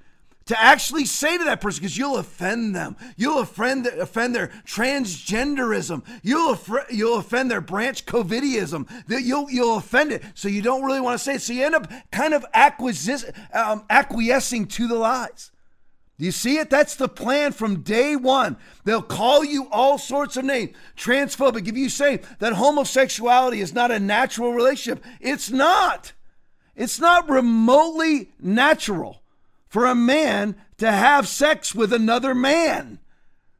to 0.45 0.61
actually 0.61 1.05
say 1.05 1.37
to 1.37 1.43
that 1.45 1.59
person 1.59 1.81
because 1.81 1.97
you'll 1.97 2.17
offend 2.17 2.75
them. 2.75 2.95
You'll 3.17 3.39
offend, 3.39 3.87
offend 3.87 4.35
their 4.35 4.49
transgenderism. 4.65 6.03
You'll, 6.21 6.59
you'll 6.91 7.17
offend 7.17 7.49
their 7.49 7.61
branch 7.61 8.05
covidiism. 8.05 8.87
You'll, 9.07 9.49
you'll 9.49 9.77
offend 9.77 10.11
it. 10.11 10.23
So 10.35 10.47
you 10.47 10.61
don't 10.61 10.83
really 10.83 11.01
want 11.01 11.17
to 11.17 11.23
say 11.23 11.35
it. 11.35 11.41
So 11.41 11.53
you 11.53 11.65
end 11.65 11.75
up 11.75 11.91
kind 12.11 12.33
of 12.33 12.45
um, 13.53 13.85
acquiescing 13.89 14.67
to 14.67 14.87
the 14.87 14.95
lies. 14.95 15.51
Do 16.17 16.25
you 16.25 16.31
see 16.31 16.59
it? 16.59 16.69
That's 16.69 16.95
the 16.95 17.09
plan 17.09 17.51
from 17.51 17.81
day 17.81 18.15
one. 18.15 18.55
They'll 18.85 19.01
call 19.01 19.43
you 19.43 19.67
all 19.71 19.97
sorts 19.97 20.37
of 20.37 20.45
names. 20.45 20.75
Transphobic. 20.95 21.67
If 21.67 21.75
you 21.75 21.89
say 21.89 22.21
that 22.39 22.53
homosexuality 22.53 23.59
is 23.59 23.73
not 23.73 23.91
a 23.91 23.99
natural 23.99 24.53
relationship, 24.53 25.03
it's 25.19 25.49
not. 25.49 26.13
It's 26.75 26.99
not 26.99 27.27
remotely 27.27 28.29
natural 28.39 29.23
for 29.67 29.85
a 29.85 29.95
man 29.95 30.55
to 30.77 30.91
have 30.91 31.27
sex 31.27 31.73
with 31.73 31.91
another 31.93 32.35
man. 32.35 32.99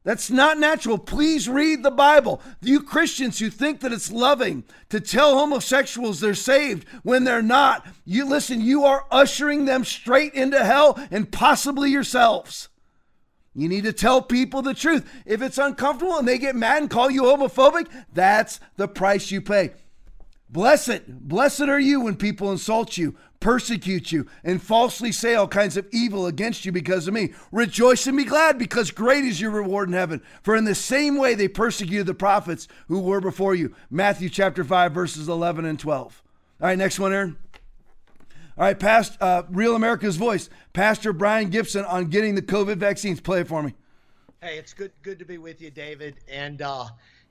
That's 0.06 0.30
not 0.30 0.60
natural. 0.60 1.00
Please 1.00 1.50
read 1.50 1.82
the 1.82 1.90
Bible. 1.90 2.40
You 2.62 2.82
Christians 2.84 3.40
who 3.40 3.50
think 3.50 3.82
that 3.82 3.92
it's 3.92 4.12
loving 4.12 4.64
to 4.90 5.00
tell 5.00 5.38
homosexuals 5.38 6.20
they're 6.20 6.36
saved 6.36 6.88
when 7.02 7.24
they're 7.24 7.42
not, 7.42 7.88
you 8.06 8.24
listen, 8.26 8.62
you 8.62 8.86
are 8.86 9.08
ushering 9.10 9.66
them 9.66 9.84
straight 9.84 10.36
into 10.36 10.64
hell 10.64 11.00
and 11.10 11.32
possibly 11.32 11.90
yourselves. 11.90 12.70
You 13.56 13.68
need 13.68 13.86
to 13.86 13.94
tell 13.94 14.22
people 14.22 14.62
the 14.62 14.76
truth. 14.76 15.10
If 15.26 15.42
it's 15.42 15.58
uncomfortable 15.58 16.18
and 16.18 16.28
they 16.28 16.38
get 16.38 16.56
mad 16.56 16.84
and 16.84 16.90
call 16.90 17.10
you 17.10 17.24
homophobic, 17.24 17.88
that's 18.14 18.60
the 18.76 18.88
price 18.88 19.32
you 19.32 19.42
pay. 19.42 19.72
Blessed, 20.56 21.28
blessed 21.28 21.64
are 21.64 21.82
you 21.82 22.00
when 22.00 22.16
people 22.16 22.50
insult 22.50 22.98
you, 22.98 23.18
persecute 23.42 24.14
you, 24.14 24.26
and 24.42 24.64
falsely 24.64 25.12
say 25.12 25.36
all 25.36 25.50
kinds 25.50 25.76
of 25.76 25.86
evil 25.92 26.28
against 26.28 26.64
you 26.64 26.72
because 26.72 27.10
of 27.10 27.14
me. 27.14 27.34
Rejoice 27.52 28.08
and 28.08 28.16
be 28.16 28.24
glad, 28.24 28.58
because 28.58 28.90
great 28.90 29.26
is 29.26 29.42
your 29.42 29.52
reward 29.52 29.90
in 29.90 29.94
heaven. 29.94 30.22
For 30.44 30.56
in 30.56 30.64
the 30.64 30.74
same 30.74 31.18
way 31.18 31.36
they 31.36 31.50
persecuted 31.50 32.06
the 32.06 32.14
prophets 32.14 32.70
who 32.88 33.02
were 33.02 33.20
before 33.20 33.54
you. 33.54 33.76
Matthew 33.90 34.30
chapter 34.30 34.64
5, 34.64 34.94
verses 34.94 35.28
11 35.28 35.66
and 35.66 35.78
12. 35.78 36.24
All 36.62 36.68
right, 36.70 36.78
next 36.78 37.00
one, 37.00 37.12
Aaron. 37.12 37.36
All 38.58 38.64
right, 38.64 38.80
past 38.80 39.22
uh, 39.22 39.44
Real 39.50 39.76
America's 39.76 40.16
Voice, 40.16 40.50
Pastor 40.72 41.12
Brian 41.12 41.50
Gibson 41.50 41.84
on 41.84 42.06
getting 42.06 42.34
the 42.34 42.42
COVID 42.42 42.78
vaccines. 42.78 43.20
Play 43.20 43.42
it 43.42 43.50
for 43.50 43.62
me. 43.62 43.74
Hey, 44.42 44.58
it's 44.58 44.74
good 44.74 44.94
good 45.02 45.20
to 45.20 45.26
be 45.26 45.38
with 45.38 45.60
you, 45.60 45.70
David. 45.70 46.16
And 46.30 46.62
uh, 46.62 46.86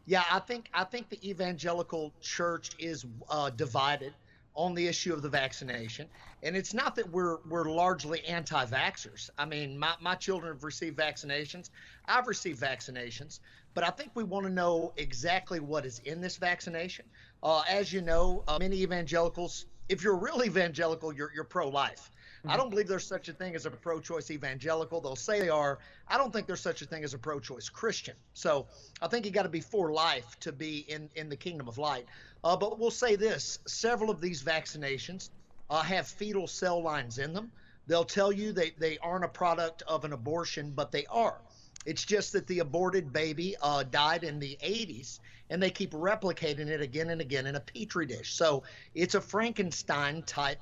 yeah, 0.06 0.24
I 0.30 0.38
think 0.38 0.68
I 0.74 0.84
think 0.84 1.08
the 1.08 1.28
evangelical 1.28 2.12
church 2.20 2.70
is 2.78 3.06
uh, 3.30 3.50
divided 3.50 4.12
on 4.54 4.74
the 4.74 4.86
issue 4.86 5.12
of 5.12 5.22
the 5.22 5.28
vaccination. 5.28 6.08
And 6.42 6.56
it's 6.56 6.74
not 6.74 6.94
that 6.96 7.10
we're 7.10 7.38
we're 7.48 7.64
largely 7.64 8.24
anti-vaxxers. 8.24 9.30
I 9.38 9.46
mean, 9.46 9.78
my, 9.78 9.94
my 10.00 10.14
children 10.14 10.52
have 10.52 10.62
received 10.62 10.98
vaccinations. 10.98 11.70
I've 12.06 12.28
received 12.28 12.60
vaccinations, 12.60 13.40
but 13.72 13.82
I 13.82 13.90
think 13.90 14.10
we 14.14 14.24
want 14.24 14.46
to 14.46 14.52
know 14.52 14.92
exactly 14.96 15.58
what 15.58 15.86
is 15.86 16.00
in 16.00 16.20
this 16.20 16.36
vaccination. 16.36 17.06
Uh, 17.42 17.62
as 17.68 17.92
you 17.92 18.00
know, 18.00 18.44
uh, 18.46 18.58
many 18.60 18.82
evangelicals, 18.82 19.66
if 19.88 20.04
you're 20.04 20.16
real 20.16 20.44
evangelical, 20.44 21.12
you're 21.12 21.32
you're 21.34 21.44
pro-life. 21.44 22.10
I 22.44 22.48
mm-hmm. 22.48 22.58
don't 22.58 22.70
believe 22.70 22.88
there's 22.88 23.06
such 23.06 23.28
a 23.28 23.32
thing 23.32 23.54
as 23.54 23.64
a 23.64 23.70
pro 23.70 24.00
choice 24.00 24.30
evangelical. 24.30 25.00
They'll 25.00 25.16
say 25.16 25.40
they 25.40 25.48
are. 25.48 25.78
I 26.08 26.18
don't 26.18 26.32
think 26.32 26.46
there's 26.46 26.60
such 26.60 26.82
a 26.82 26.86
thing 26.86 27.02
as 27.02 27.14
a 27.14 27.18
pro 27.18 27.40
choice 27.40 27.70
Christian. 27.70 28.14
So 28.34 28.66
I 29.00 29.08
think 29.08 29.24
you 29.24 29.30
got 29.30 29.44
to 29.44 29.48
be 29.48 29.60
for 29.60 29.92
life 29.92 30.38
to 30.40 30.52
be 30.52 30.84
in, 30.88 31.08
in 31.16 31.30
the 31.30 31.36
kingdom 31.36 31.68
of 31.68 31.78
light. 31.78 32.06
Uh, 32.42 32.56
but 32.56 32.78
we'll 32.78 32.90
say 32.90 33.16
this 33.16 33.58
several 33.66 34.10
of 34.10 34.20
these 34.20 34.42
vaccinations 34.42 35.30
uh, 35.70 35.80
have 35.80 36.06
fetal 36.06 36.46
cell 36.46 36.82
lines 36.82 37.18
in 37.18 37.32
them. 37.32 37.50
They'll 37.86 38.04
tell 38.04 38.32
you 38.32 38.52
they, 38.52 38.72
they 38.78 38.98
aren't 38.98 39.24
a 39.24 39.28
product 39.28 39.82
of 39.88 40.04
an 40.04 40.12
abortion, 40.12 40.72
but 40.74 40.92
they 40.92 41.06
are. 41.06 41.40
It's 41.86 42.04
just 42.04 42.32
that 42.32 42.46
the 42.46 42.60
aborted 42.60 43.12
baby 43.12 43.56
uh, 43.62 43.84
died 43.84 44.24
in 44.24 44.38
the 44.38 44.58
80s, 44.62 45.20
and 45.50 45.62
they 45.62 45.70
keep 45.70 45.92
replicating 45.92 46.68
it 46.68 46.80
again 46.80 47.10
and 47.10 47.20
again 47.20 47.46
in 47.46 47.56
a 47.56 47.60
petri 47.60 48.06
dish. 48.06 48.34
So 48.34 48.62
it's 48.94 49.14
a 49.14 49.20
Frankenstein 49.20 50.22
type 50.22 50.60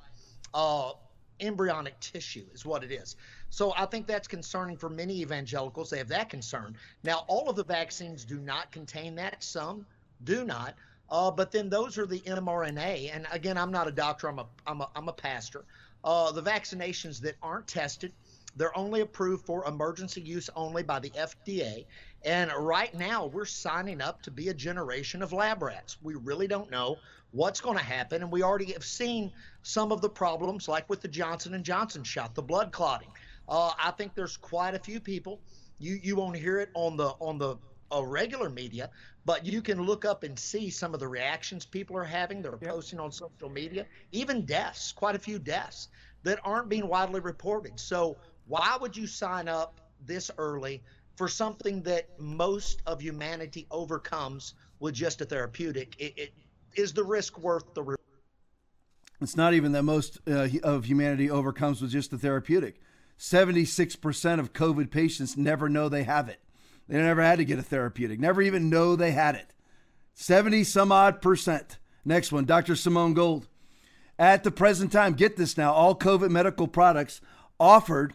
uh, 0.53 0.91
embryonic 1.39 1.99
tissue, 1.99 2.45
is 2.53 2.65
what 2.65 2.83
it 2.83 2.91
is. 2.91 3.15
So 3.49 3.73
I 3.75 3.85
think 3.85 4.07
that's 4.07 4.27
concerning 4.27 4.77
for 4.77 4.89
many 4.89 5.21
evangelicals. 5.21 5.89
They 5.89 5.97
have 5.97 6.07
that 6.09 6.29
concern. 6.29 6.75
Now, 7.03 7.25
all 7.27 7.49
of 7.49 7.55
the 7.55 7.63
vaccines 7.63 8.25
do 8.25 8.39
not 8.39 8.71
contain 8.71 9.15
that. 9.15 9.43
Some 9.43 9.85
do 10.23 10.43
not. 10.45 10.75
Uh, 11.09 11.29
but 11.29 11.51
then 11.51 11.69
those 11.69 11.97
are 11.97 12.05
the 12.05 12.21
mRNA. 12.21 13.13
And 13.13 13.27
again, 13.31 13.57
I'm 13.57 13.71
not 13.71 13.87
a 13.87 13.91
doctor. 13.91 14.27
I'm 14.27 14.39
a 14.39 14.47
I'm 14.65 14.81
a 14.81 14.89
I'm 14.95 15.09
a 15.09 15.13
pastor. 15.13 15.65
Uh, 16.03 16.31
the 16.31 16.41
vaccinations 16.41 17.21
that 17.21 17.35
aren't 17.41 17.67
tested, 17.67 18.11
they're 18.55 18.75
only 18.77 19.01
approved 19.01 19.45
for 19.45 19.65
emergency 19.65 20.21
use 20.21 20.49
only 20.55 20.83
by 20.83 20.99
the 20.99 21.11
FDA. 21.11 21.85
And 22.25 22.51
right 22.57 22.93
now, 22.93 23.25
we're 23.25 23.45
signing 23.45 24.01
up 24.01 24.21
to 24.23 24.31
be 24.31 24.49
a 24.49 24.53
generation 24.53 25.21
of 25.21 25.33
lab 25.33 25.61
rats. 25.61 25.97
We 26.01 26.15
really 26.15 26.47
don't 26.47 26.71
know 26.71 26.97
what's 27.33 27.59
going 27.59 27.77
to 27.77 27.83
happen, 27.83 28.21
and 28.21 28.31
we 28.31 28.43
already 28.43 28.71
have 28.71 28.85
seen 28.85 29.31
some 29.63 29.91
of 29.91 30.01
the 30.01 30.09
problems, 30.09 30.67
like 30.67 30.89
with 30.89 31.01
the 31.01 31.07
Johnson 31.07 31.55
and 31.55 31.65
Johnson 31.65 32.03
shot, 32.03 32.33
the 32.35 32.41
blood 32.41 32.71
clotting. 32.71 33.09
Uh, 33.49 33.71
I 33.77 33.91
think 33.91 34.15
there's 34.15 34.37
quite 34.37 34.75
a 34.75 34.79
few 34.79 34.99
people. 34.99 35.41
You 35.79 35.99
you 36.01 36.15
won't 36.15 36.37
hear 36.37 36.59
it 36.59 36.69
on 36.75 36.95
the 36.95 37.09
on 37.19 37.37
the 37.37 37.57
a 37.91 38.05
regular 38.05 38.49
media, 38.49 38.89
but 39.25 39.45
you 39.45 39.61
can 39.61 39.81
look 39.83 40.03
up 40.03 40.23
and 40.23 40.37
see 40.37 40.69
some 40.69 40.93
of 40.93 40.99
the 40.99 41.07
reactions 41.07 41.65
people 41.65 41.95
are 41.97 42.03
having. 42.03 42.41
They're 42.41 42.57
yep. 42.61 42.71
posting 42.71 42.99
on 42.99 43.11
social 43.11 43.49
media, 43.49 43.85
even 44.11 44.45
deaths, 44.45 44.91
quite 44.91 45.15
a 45.15 45.19
few 45.19 45.37
deaths 45.37 45.89
that 46.23 46.39
aren't 46.43 46.69
being 46.69 46.87
widely 46.87 47.19
reported. 47.19 47.79
So 47.79 48.17
why 48.47 48.77
would 48.79 48.97
you 48.97 49.05
sign 49.05 49.47
up 49.47 49.79
this 50.05 50.31
early 50.37 50.81
for 51.15 51.27
something 51.27 51.83
that 51.83 52.09
most 52.19 52.81
of 52.87 53.01
humanity 53.01 53.67
overcomes 53.69 54.55
with 54.79 54.95
just 54.95 55.21
a 55.21 55.25
therapeutic? 55.25 55.95
It, 55.99 56.13
it 56.17 56.33
is 56.75 56.93
the 56.93 57.03
risk 57.03 57.37
worth 57.39 57.73
the 57.73 57.83
risk? 57.83 57.99
It's 59.21 59.37
not 59.37 59.53
even 59.53 59.71
that 59.71 59.83
most 59.83 60.19
uh, 60.27 60.47
of 60.63 60.85
humanity 60.85 61.29
overcomes 61.29 61.81
with 61.81 61.91
just 61.91 62.11
the 62.11 62.17
therapeutic. 62.17 62.81
76% 63.17 64.39
of 64.39 64.53
COVID 64.53 64.91
patients 64.91 65.37
never 65.37 65.69
know 65.69 65.87
they 65.87 66.03
have 66.03 66.27
it. 66.27 66.39
They 66.89 66.97
never 66.97 67.21
had 67.21 67.37
to 67.37 67.45
get 67.45 67.59
a 67.59 67.63
therapeutic, 67.63 68.19
never 68.19 68.41
even 68.41 68.69
know 68.69 68.95
they 68.95 69.11
had 69.11 69.35
it. 69.35 69.53
70 70.13 70.63
some 70.65 70.91
odd 70.91 71.21
percent. 71.21 71.77
Next 72.05 72.31
one, 72.31 72.45
Dr. 72.45 72.75
Simone 72.75 73.13
Gold. 73.13 73.47
At 74.19 74.43
the 74.43 74.51
present 74.51 74.91
time, 74.91 75.13
get 75.13 75.37
this 75.37 75.57
now, 75.57 75.73
all 75.73 75.95
COVID 75.95 76.29
medical 76.29 76.67
products 76.67 77.21
offered 77.59 78.13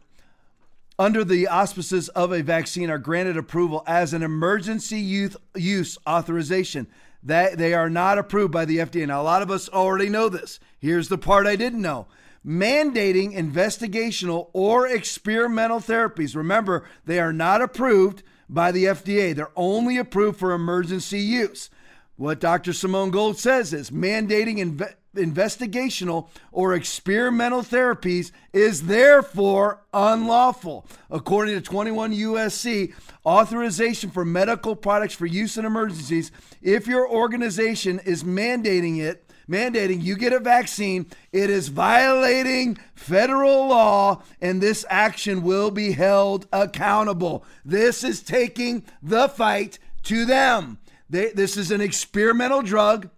under 0.98 1.24
the 1.24 1.46
auspices 1.46 2.08
of 2.10 2.32
a 2.32 2.42
vaccine 2.42 2.90
are 2.90 2.98
granted 2.98 3.36
approval 3.36 3.82
as 3.86 4.12
an 4.12 4.22
emergency 4.22 4.98
youth 4.98 5.36
use 5.54 5.96
authorization. 6.06 6.86
That 7.22 7.58
they 7.58 7.74
are 7.74 7.90
not 7.90 8.18
approved 8.18 8.52
by 8.52 8.64
the 8.64 8.78
FDA. 8.78 9.06
Now, 9.06 9.20
a 9.20 9.24
lot 9.24 9.42
of 9.42 9.50
us 9.50 9.68
already 9.68 10.08
know 10.08 10.28
this. 10.28 10.60
Here's 10.78 11.08
the 11.08 11.18
part 11.18 11.46
I 11.46 11.56
didn't 11.56 11.82
know. 11.82 12.06
Mandating 12.46 13.36
investigational 13.36 14.50
or 14.52 14.86
experimental 14.86 15.80
therapies. 15.80 16.36
Remember, 16.36 16.84
they 17.04 17.18
are 17.18 17.32
not 17.32 17.60
approved 17.60 18.22
by 18.48 18.72
the 18.72 18.84
FDA. 18.84 19.34
They're 19.34 19.50
only 19.56 19.98
approved 19.98 20.38
for 20.38 20.52
emergency 20.52 21.18
use. 21.18 21.70
What 22.16 22.40
Dr. 22.40 22.72
Simone 22.72 23.10
Gold 23.10 23.38
says 23.38 23.72
is 23.72 23.90
mandating 23.90 24.58
inve- 24.58 24.94
investigational 25.14 26.28
or 26.52 26.74
experimental 26.74 27.62
therapies 27.62 28.32
is 28.52 28.86
therefore 28.86 29.82
unlawful. 29.92 30.86
According 31.10 31.54
to 31.54 31.60
21 31.60 32.12
USC, 32.14 32.94
authorization 33.24 34.10
for 34.10 34.24
medical 34.24 34.76
products 34.76 35.14
for 35.14 35.26
use 35.26 35.56
in 35.56 35.64
emergencies, 35.64 36.30
if 36.62 36.86
your 36.86 37.08
organization 37.08 38.00
is 38.00 38.24
mandating 38.24 38.98
it, 39.00 39.24
mandating 39.48 40.02
you 40.02 40.16
get 40.16 40.32
a 40.32 40.40
vaccine, 40.40 41.06
it 41.32 41.50
is 41.50 41.68
violating 41.68 42.78
federal 42.94 43.68
law 43.68 44.22
and 44.40 44.60
this 44.60 44.84
action 44.90 45.42
will 45.42 45.70
be 45.70 45.92
held 45.92 46.46
accountable. 46.52 47.44
This 47.64 48.04
is 48.04 48.22
taking 48.22 48.84
the 49.02 49.28
fight 49.28 49.78
to 50.04 50.24
them. 50.24 50.78
They, 51.10 51.30
this 51.30 51.56
is 51.56 51.70
an 51.70 51.80
experimental 51.80 52.60
drug 52.60 53.08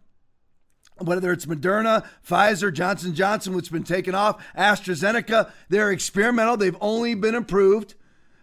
whether 1.01 1.33
it's 1.33 1.47
Moderna, 1.47 2.07
Pfizer, 2.27 2.73
Johnson 2.73 3.15
Johnson, 3.15 3.55
which 3.55 3.67
has 3.67 3.73
been 3.73 3.85
taken 3.85 4.15
off, 4.15 4.45
AstraZeneca, 4.57 5.51
they're 5.69 5.91
experimental. 5.91 6.57
They've 6.57 6.77
only 6.81 7.15
been 7.15 7.35
approved 7.35 7.95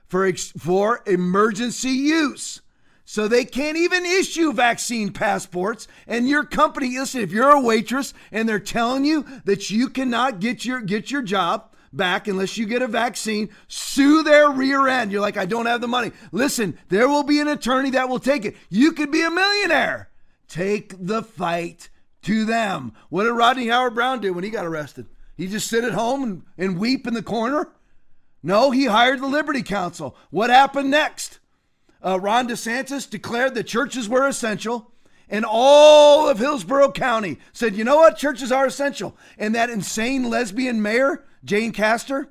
for 0.08 0.32
for 0.58 1.02
emergency 1.06 1.90
use. 1.90 2.62
So 3.10 3.30
they 3.30 3.46
can't 3.46 3.78
even 3.78 4.06
issue 4.06 4.52
vaccine 4.52 5.14
passports. 5.14 5.88
And 6.08 6.28
your 6.28 6.44
company, 6.44 6.98
listen, 6.98 7.22
if 7.22 7.32
you're 7.32 7.52
a 7.52 7.62
waitress 7.62 8.14
and 8.34 8.50
they're 8.50 8.60
telling 8.60 9.06
you 9.06 9.26
that 9.46 9.70
you 9.70 9.88
cannot 9.88 10.42
get 10.42 10.66
your 10.66 10.82
get 10.82 11.10
your 11.10 11.22
job 11.22 11.74
back 11.94 12.28
unless 12.28 12.58
you 12.58 12.66
get 12.66 12.82
a 12.82 12.88
vaccine, 12.88 13.50
sue 13.70 14.24
their 14.24 14.50
rear 14.50 14.88
end. 14.88 15.12
You're 15.12 15.22
like, 15.22 15.38
I 15.38 15.46
don't 15.46 15.68
have 15.68 15.80
the 15.80 15.88
money. 15.88 16.12
Listen, 16.34 16.78
there 16.90 17.08
will 17.08 17.24
be 17.24 17.40
an 17.40 17.48
attorney 17.48 17.92
that 17.92 18.10
will 18.10 18.20
take 18.20 18.44
it. 18.44 18.58
You 18.70 18.92
could 18.92 19.12
be 19.12 19.22
a 19.22 19.32
millionaire. 19.32 20.10
Take 20.50 20.94
the 21.00 21.24
fight 21.24 21.90
to 22.28 22.46
them. 22.46 22.94
What 23.10 23.24
did 23.24 23.32
Rodney 23.32 23.68
Howard-Browne 23.68 24.20
do 24.20 24.34
when 24.34 24.44
he 24.44 24.50
got 24.50 24.66
arrested? 24.66 25.08
He 25.36 25.48
just 25.48 25.68
sit 25.68 25.84
at 25.84 25.94
home 25.94 26.24
and, 26.24 26.44
and 26.58 26.80
weep 26.80 27.08
in 27.08 27.14
the 27.14 27.24
corner? 27.24 27.70
No, 28.44 28.72
he 28.72 28.86
hired 28.86 29.22
the 29.22 29.28
Liberty 29.28 29.64
Counsel. 29.64 30.16
What 30.30 30.50
happened 30.50 30.92
next? 30.92 31.40
Uh, 32.04 32.20
Ron 32.20 32.48
DeSantis 32.48 33.10
declared 33.10 33.56
that 33.56 33.64
churches 33.64 34.10
were 34.10 34.28
essential, 34.28 34.92
and 35.30 35.46
all 35.48 36.30
of 36.30 36.40
Hillsborough 36.40 36.92
County 36.92 37.40
said, 37.54 37.76
you 37.76 37.84
know 37.84 37.96
what? 37.98 38.18
Churches 38.18 38.52
are 38.52 38.66
essential. 38.66 39.18
And 39.38 39.56
that 39.56 39.70
insane 39.70 40.30
lesbian 40.30 40.82
mayor, 40.82 41.26
Jane 41.44 41.72
Castor, 41.72 42.30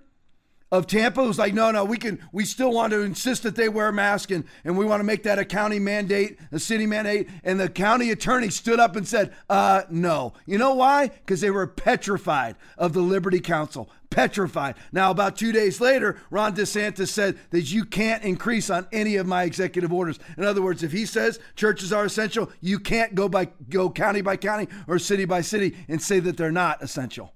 of 0.76 0.86
Tampa 0.86 1.22
was 1.22 1.38
like, 1.38 1.54
no, 1.54 1.70
no, 1.70 1.84
we 1.84 1.96
can, 1.96 2.20
we 2.32 2.44
still 2.44 2.72
want 2.72 2.92
to 2.92 3.00
insist 3.00 3.42
that 3.44 3.56
they 3.56 3.68
wear 3.68 3.88
a 3.88 3.92
mask 3.92 4.30
and, 4.30 4.44
and 4.64 4.76
we 4.76 4.84
want 4.84 5.00
to 5.00 5.04
make 5.04 5.22
that 5.22 5.38
a 5.38 5.44
county 5.44 5.78
mandate, 5.78 6.38
a 6.52 6.58
city 6.58 6.86
mandate. 6.86 7.28
And 7.44 7.58
the 7.58 7.68
county 7.68 8.10
attorney 8.10 8.50
stood 8.50 8.78
up 8.78 8.96
and 8.96 9.06
said, 9.06 9.32
uh, 9.48 9.82
no. 9.90 10.34
You 10.44 10.58
know 10.58 10.74
why? 10.74 11.08
Because 11.08 11.40
they 11.40 11.50
were 11.50 11.66
petrified 11.66 12.56
of 12.76 12.92
the 12.92 13.00
Liberty 13.00 13.40
Counsel. 13.40 13.90
Petrified. 14.10 14.76
Now, 14.92 15.10
about 15.10 15.36
two 15.36 15.52
days 15.52 15.80
later, 15.80 16.16
Ron 16.30 16.54
DeSantis 16.54 17.08
said 17.08 17.38
that 17.50 17.72
you 17.72 17.84
can't 17.84 18.22
increase 18.22 18.70
on 18.70 18.86
any 18.92 19.16
of 19.16 19.26
my 19.26 19.42
executive 19.42 19.92
orders. 19.92 20.18
In 20.36 20.44
other 20.44 20.62
words, 20.62 20.82
if 20.82 20.92
he 20.92 21.06
says 21.06 21.40
churches 21.56 21.92
are 21.92 22.04
essential, 22.04 22.50
you 22.60 22.78
can't 22.78 23.14
go 23.14 23.28
by 23.28 23.48
go 23.68 23.90
county 23.90 24.20
by 24.20 24.36
county 24.36 24.68
or 24.86 24.98
city 24.98 25.24
by 25.24 25.40
city 25.40 25.76
and 25.88 26.00
say 26.00 26.20
that 26.20 26.36
they're 26.36 26.52
not 26.52 26.82
essential. 26.82 27.32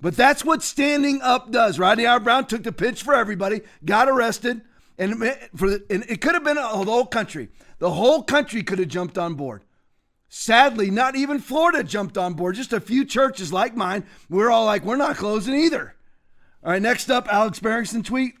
But 0.00 0.16
that's 0.16 0.44
what 0.44 0.62
standing 0.62 1.20
up 1.22 1.50
does. 1.50 1.78
Rodney 1.78 2.06
R. 2.06 2.20
Brown 2.20 2.46
took 2.46 2.62
the 2.62 2.72
pitch 2.72 3.02
for 3.02 3.14
everybody, 3.14 3.62
got 3.84 4.08
arrested, 4.08 4.62
and, 4.96 5.18
for 5.56 5.70
the, 5.70 5.84
and 5.90 6.04
it 6.08 6.20
could 6.20 6.34
have 6.34 6.44
been 6.44 6.56
the 6.56 6.62
whole 6.62 7.06
country. 7.06 7.48
The 7.78 7.90
whole 7.90 8.22
country 8.22 8.62
could 8.62 8.78
have 8.78 8.88
jumped 8.88 9.18
on 9.18 9.34
board. 9.34 9.64
Sadly, 10.28 10.90
not 10.90 11.16
even 11.16 11.38
Florida 11.38 11.82
jumped 11.82 12.18
on 12.18 12.34
board. 12.34 12.54
Just 12.54 12.72
a 12.72 12.80
few 12.80 13.04
churches 13.04 13.52
like 13.52 13.74
mine. 13.74 14.04
We're 14.28 14.50
all 14.50 14.66
like, 14.66 14.84
we're 14.84 14.96
not 14.96 15.16
closing 15.16 15.54
either. 15.54 15.94
All 16.62 16.72
right, 16.72 16.82
next 16.82 17.10
up, 17.10 17.32
Alex 17.32 17.60
Berenson 17.60 18.02
tweet. 18.02 18.34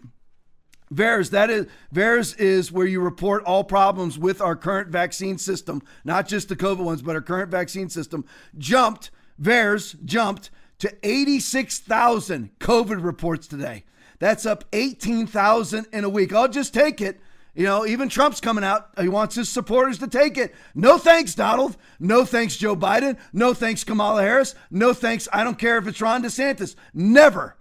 VAERS, 0.92 1.30
that 1.30 1.50
is 1.50 1.66
VAERS 1.94 2.38
is 2.38 2.72
where 2.72 2.86
you 2.86 3.00
report 3.00 3.44
all 3.44 3.62
problems 3.62 4.18
with 4.18 4.40
our 4.40 4.56
current 4.56 4.88
vaccine 4.88 5.38
system, 5.38 5.82
not 6.04 6.26
just 6.26 6.48
the 6.48 6.56
COVID 6.56 6.78
ones, 6.78 7.02
but 7.02 7.14
our 7.14 7.20
current 7.20 7.50
vaccine 7.50 7.90
system. 7.90 8.24
Jumped, 8.56 9.10
VAERS 9.40 10.02
jumped 10.04 10.50
to 10.78 10.94
86,000 11.02 12.50
COVID 12.60 13.02
reports 13.02 13.46
today. 13.46 13.84
That's 14.18 14.46
up 14.46 14.64
18,000 14.72 15.86
in 15.92 16.04
a 16.04 16.08
week. 16.08 16.32
I'll 16.32 16.48
just 16.48 16.74
take 16.74 17.00
it. 17.00 17.20
You 17.54 17.64
know, 17.64 17.86
even 17.86 18.08
Trump's 18.08 18.40
coming 18.40 18.62
out. 18.62 18.90
He 19.00 19.08
wants 19.08 19.34
his 19.34 19.48
supporters 19.48 19.98
to 19.98 20.06
take 20.06 20.38
it. 20.38 20.54
No 20.76 20.96
thanks, 20.96 21.34
Donald. 21.34 21.76
No 21.98 22.24
thanks, 22.24 22.56
Joe 22.56 22.76
Biden. 22.76 23.18
No 23.32 23.52
thanks, 23.52 23.82
Kamala 23.82 24.22
Harris. 24.22 24.54
No 24.70 24.94
thanks. 24.94 25.26
I 25.32 25.42
don't 25.42 25.58
care 25.58 25.76
if 25.78 25.88
it's 25.88 26.00
Ron 26.00 26.22
DeSantis. 26.22 26.76
Never. 26.94 27.56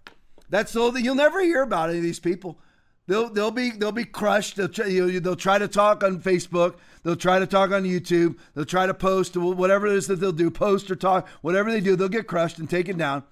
That's 0.48 0.76
all 0.76 0.92
that 0.92 1.02
you'll 1.02 1.14
never 1.14 1.40
hear 1.42 1.62
about 1.62 1.90
any 1.90 1.98
of 1.98 2.04
these 2.04 2.20
people. 2.20 2.58
They'll 3.06 3.28
they'll 3.28 3.50
be 3.50 3.70
they'll 3.70 3.90
be 3.90 4.04
crushed. 4.04 4.56
They'll 4.56 4.68
try, 4.68 4.86
you 4.86 5.06
know, 5.06 5.18
they'll 5.18 5.36
try 5.36 5.58
to 5.58 5.68
talk 5.68 6.04
on 6.04 6.20
Facebook. 6.20 6.76
They'll 7.02 7.16
try 7.16 7.40
to 7.40 7.46
talk 7.46 7.72
on 7.72 7.82
YouTube. 7.82 8.38
They'll 8.54 8.64
try 8.64 8.86
to 8.86 8.94
post 8.94 9.36
whatever 9.36 9.88
it 9.88 9.94
is 9.94 10.06
that 10.06 10.20
they'll 10.20 10.30
do, 10.30 10.50
post 10.50 10.90
or 10.90 10.94
talk, 10.94 11.28
whatever 11.40 11.70
they 11.70 11.80
do. 11.80 11.96
They'll 11.96 12.08
get 12.08 12.28
crushed 12.28 12.58
and 12.58 12.70
taken 12.70 12.96
down 12.96 13.24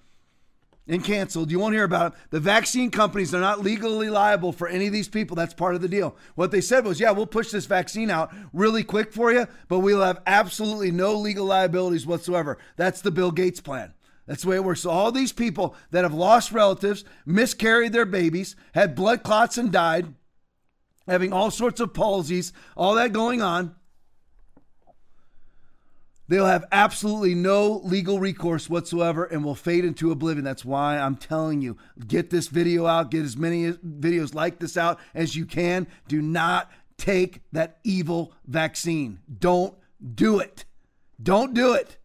and 0.88 1.04
canceled. 1.04 1.52
You 1.52 1.60
won't 1.60 1.74
hear 1.74 1.84
about 1.84 2.12
it. 2.12 2.18
The 2.30 2.40
vaccine 2.40 2.90
companies 2.90 3.32
are 3.32 3.40
not 3.40 3.60
legally 3.60 4.10
liable 4.10 4.50
for 4.50 4.66
any 4.66 4.88
of 4.88 4.92
these 4.92 5.08
people. 5.08 5.36
That's 5.36 5.54
part 5.54 5.76
of 5.76 5.82
the 5.82 5.88
deal. 5.88 6.16
What 6.34 6.50
they 6.50 6.60
said 6.60 6.84
was, 6.84 6.98
yeah, 6.98 7.12
we'll 7.12 7.26
push 7.26 7.52
this 7.52 7.66
vaccine 7.66 8.10
out 8.10 8.34
really 8.52 8.82
quick 8.82 9.12
for 9.12 9.30
you, 9.30 9.46
but 9.68 9.78
we'll 9.78 10.02
have 10.02 10.20
absolutely 10.26 10.90
no 10.90 11.14
legal 11.14 11.46
liabilities 11.46 12.08
whatsoever. 12.08 12.58
That's 12.76 13.02
the 13.02 13.12
Bill 13.12 13.30
Gates 13.30 13.60
plan. 13.60 13.94
That's 14.30 14.44
the 14.44 14.50
way 14.50 14.56
it 14.56 14.64
works. 14.64 14.82
So 14.82 14.90
all 14.90 15.10
these 15.10 15.32
people 15.32 15.74
that 15.90 16.04
have 16.04 16.14
lost 16.14 16.52
relatives, 16.52 17.04
miscarried 17.26 17.92
their 17.92 18.06
babies, 18.06 18.54
had 18.74 18.94
blood 18.94 19.24
clots 19.24 19.58
and 19.58 19.72
died, 19.72 20.14
having 21.08 21.32
all 21.32 21.50
sorts 21.50 21.80
of 21.80 21.92
palsies, 21.92 22.52
all 22.76 22.94
that 22.94 23.12
going 23.12 23.42
on, 23.42 23.74
they'll 26.28 26.46
have 26.46 26.64
absolutely 26.70 27.34
no 27.34 27.80
legal 27.82 28.20
recourse 28.20 28.70
whatsoever 28.70 29.24
and 29.24 29.44
will 29.44 29.56
fade 29.56 29.84
into 29.84 30.12
oblivion. 30.12 30.44
That's 30.44 30.64
why 30.64 30.96
I'm 30.96 31.16
telling 31.16 31.60
you, 31.60 31.76
get 32.06 32.30
this 32.30 32.46
video 32.46 32.86
out, 32.86 33.10
get 33.10 33.24
as 33.24 33.36
many 33.36 33.72
videos 33.72 34.32
like 34.32 34.60
this 34.60 34.76
out 34.76 35.00
as 35.12 35.34
you 35.34 35.44
can. 35.44 35.88
Do 36.06 36.22
not 36.22 36.70
take 36.96 37.40
that 37.50 37.80
evil 37.82 38.32
vaccine. 38.46 39.18
Don't 39.40 39.74
do 40.14 40.38
it. 40.38 40.66
Don't 41.20 41.52
do 41.52 41.72
it. 41.74 41.96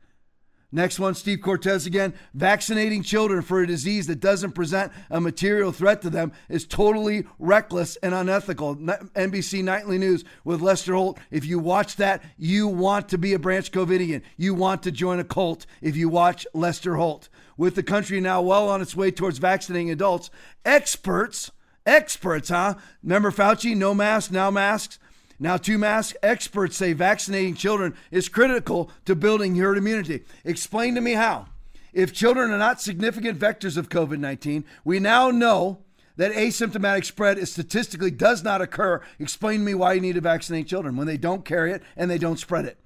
Next 0.71 0.99
one, 0.99 1.13
Steve 1.15 1.39
Cortes 1.39 1.85
again. 1.85 2.13
Vaccinating 2.33 3.03
children 3.03 3.41
for 3.41 3.61
a 3.61 3.67
disease 3.67 4.07
that 4.07 4.19
doesn't 4.19 4.53
present 4.53 4.91
a 5.09 5.21
material 5.21 5.71
threat 5.71 6.01
to 6.01 6.09
them 6.09 6.31
is 6.49 6.65
totally 6.65 7.25
reckless 7.39 7.95
and 7.97 8.13
unethical. 8.13 8.75
NBC 8.75 9.63
Nightly 9.63 9.97
News 9.97 10.23
with 10.43 10.61
Lester 10.61 10.93
Holt. 10.93 11.19
If 11.31 11.45
you 11.45 11.59
watch 11.59 11.95
that, 11.97 12.23
you 12.37 12.67
want 12.67 13.09
to 13.09 13.17
be 13.17 13.33
a 13.33 13.39
branch 13.39 13.71
Covidian. 13.71 14.21
You 14.37 14.53
want 14.53 14.83
to 14.83 14.91
join 14.91 15.19
a 15.19 15.23
cult 15.23 15.65
if 15.81 15.95
you 15.95 16.09
watch 16.09 16.45
Lester 16.53 16.95
Holt. 16.95 17.29
With 17.57 17.75
the 17.75 17.83
country 17.83 18.19
now 18.19 18.41
well 18.41 18.67
on 18.67 18.81
its 18.81 18.95
way 18.95 19.11
towards 19.11 19.37
vaccinating 19.37 19.91
adults, 19.91 20.29
experts, 20.65 21.51
experts, 21.85 22.49
huh? 22.49 22.75
Remember 23.01 23.31
Fauci, 23.31 23.75
no 23.77 23.93
masks, 23.93 24.31
now 24.31 24.51
masks? 24.51 24.99
Now, 25.39 25.57
two 25.57 25.77
mask 25.77 26.15
experts 26.23 26.77
say 26.77 26.93
vaccinating 26.93 27.55
children 27.55 27.95
is 28.09 28.29
critical 28.29 28.89
to 29.05 29.15
building 29.15 29.55
herd 29.55 29.77
immunity. 29.77 30.23
Explain 30.43 30.95
to 30.95 31.01
me 31.01 31.13
how. 31.13 31.47
If 31.91 32.13
children 32.13 32.51
are 32.51 32.57
not 32.57 32.81
significant 32.81 33.39
vectors 33.39 33.77
of 33.77 33.89
COVID 33.89 34.19
19, 34.19 34.65
we 34.83 34.99
now 34.99 35.31
know 35.31 35.79
that 36.17 36.31
asymptomatic 36.31 37.05
spread 37.05 37.37
is 37.37 37.51
statistically 37.51 38.11
does 38.11 38.43
not 38.43 38.61
occur. 38.61 39.01
Explain 39.19 39.59
to 39.59 39.65
me 39.65 39.73
why 39.73 39.93
you 39.93 40.01
need 40.01 40.15
to 40.15 40.21
vaccinate 40.21 40.67
children 40.67 40.95
when 40.95 41.07
they 41.07 41.17
don't 41.17 41.45
carry 41.45 41.71
it 41.71 41.83
and 41.97 42.09
they 42.09 42.17
don't 42.17 42.39
spread 42.39 42.65
it. 42.65 42.77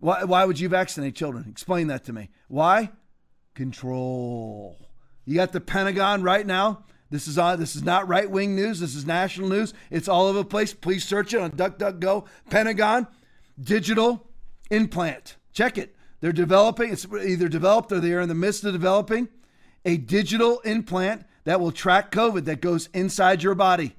Why, 0.00 0.24
why 0.24 0.44
would 0.44 0.60
you 0.60 0.68
vaccinate 0.68 1.14
children? 1.14 1.46
Explain 1.48 1.88
that 1.88 2.04
to 2.04 2.12
me. 2.12 2.30
Why? 2.48 2.90
Control. 3.54 4.76
You 5.24 5.34
got 5.34 5.52
the 5.52 5.60
Pentagon 5.60 6.22
right 6.22 6.46
now 6.46 6.84
This 7.10 7.26
is 7.26 7.38
on. 7.38 7.58
This 7.58 7.74
is 7.74 7.82
not 7.82 8.08
right 8.08 8.30
wing 8.30 8.54
news. 8.54 8.80
This 8.80 8.94
is 8.94 9.06
national 9.06 9.48
news. 9.48 9.72
It's 9.90 10.08
all 10.08 10.26
over 10.26 10.38
the 10.38 10.44
place. 10.44 10.74
Please 10.74 11.04
search 11.04 11.32
it 11.32 11.40
on 11.40 11.52
DuckDuckGo. 11.52 12.26
Pentagon 12.50 13.06
digital 13.60 14.26
implant. 14.70 15.36
Check 15.52 15.78
it. 15.78 15.96
They're 16.20 16.32
developing. 16.32 16.92
It's 16.92 17.06
either 17.06 17.48
developed 17.48 17.92
or 17.92 18.00
they 18.00 18.12
are 18.12 18.20
in 18.20 18.28
the 18.28 18.34
midst 18.34 18.64
of 18.64 18.72
developing 18.72 19.28
a 19.84 19.96
digital 19.96 20.60
implant 20.60 21.24
that 21.44 21.60
will 21.60 21.72
track 21.72 22.10
COVID 22.10 22.44
that 22.44 22.60
goes 22.60 22.88
inside 22.92 23.42
your 23.42 23.54
body. 23.54 23.96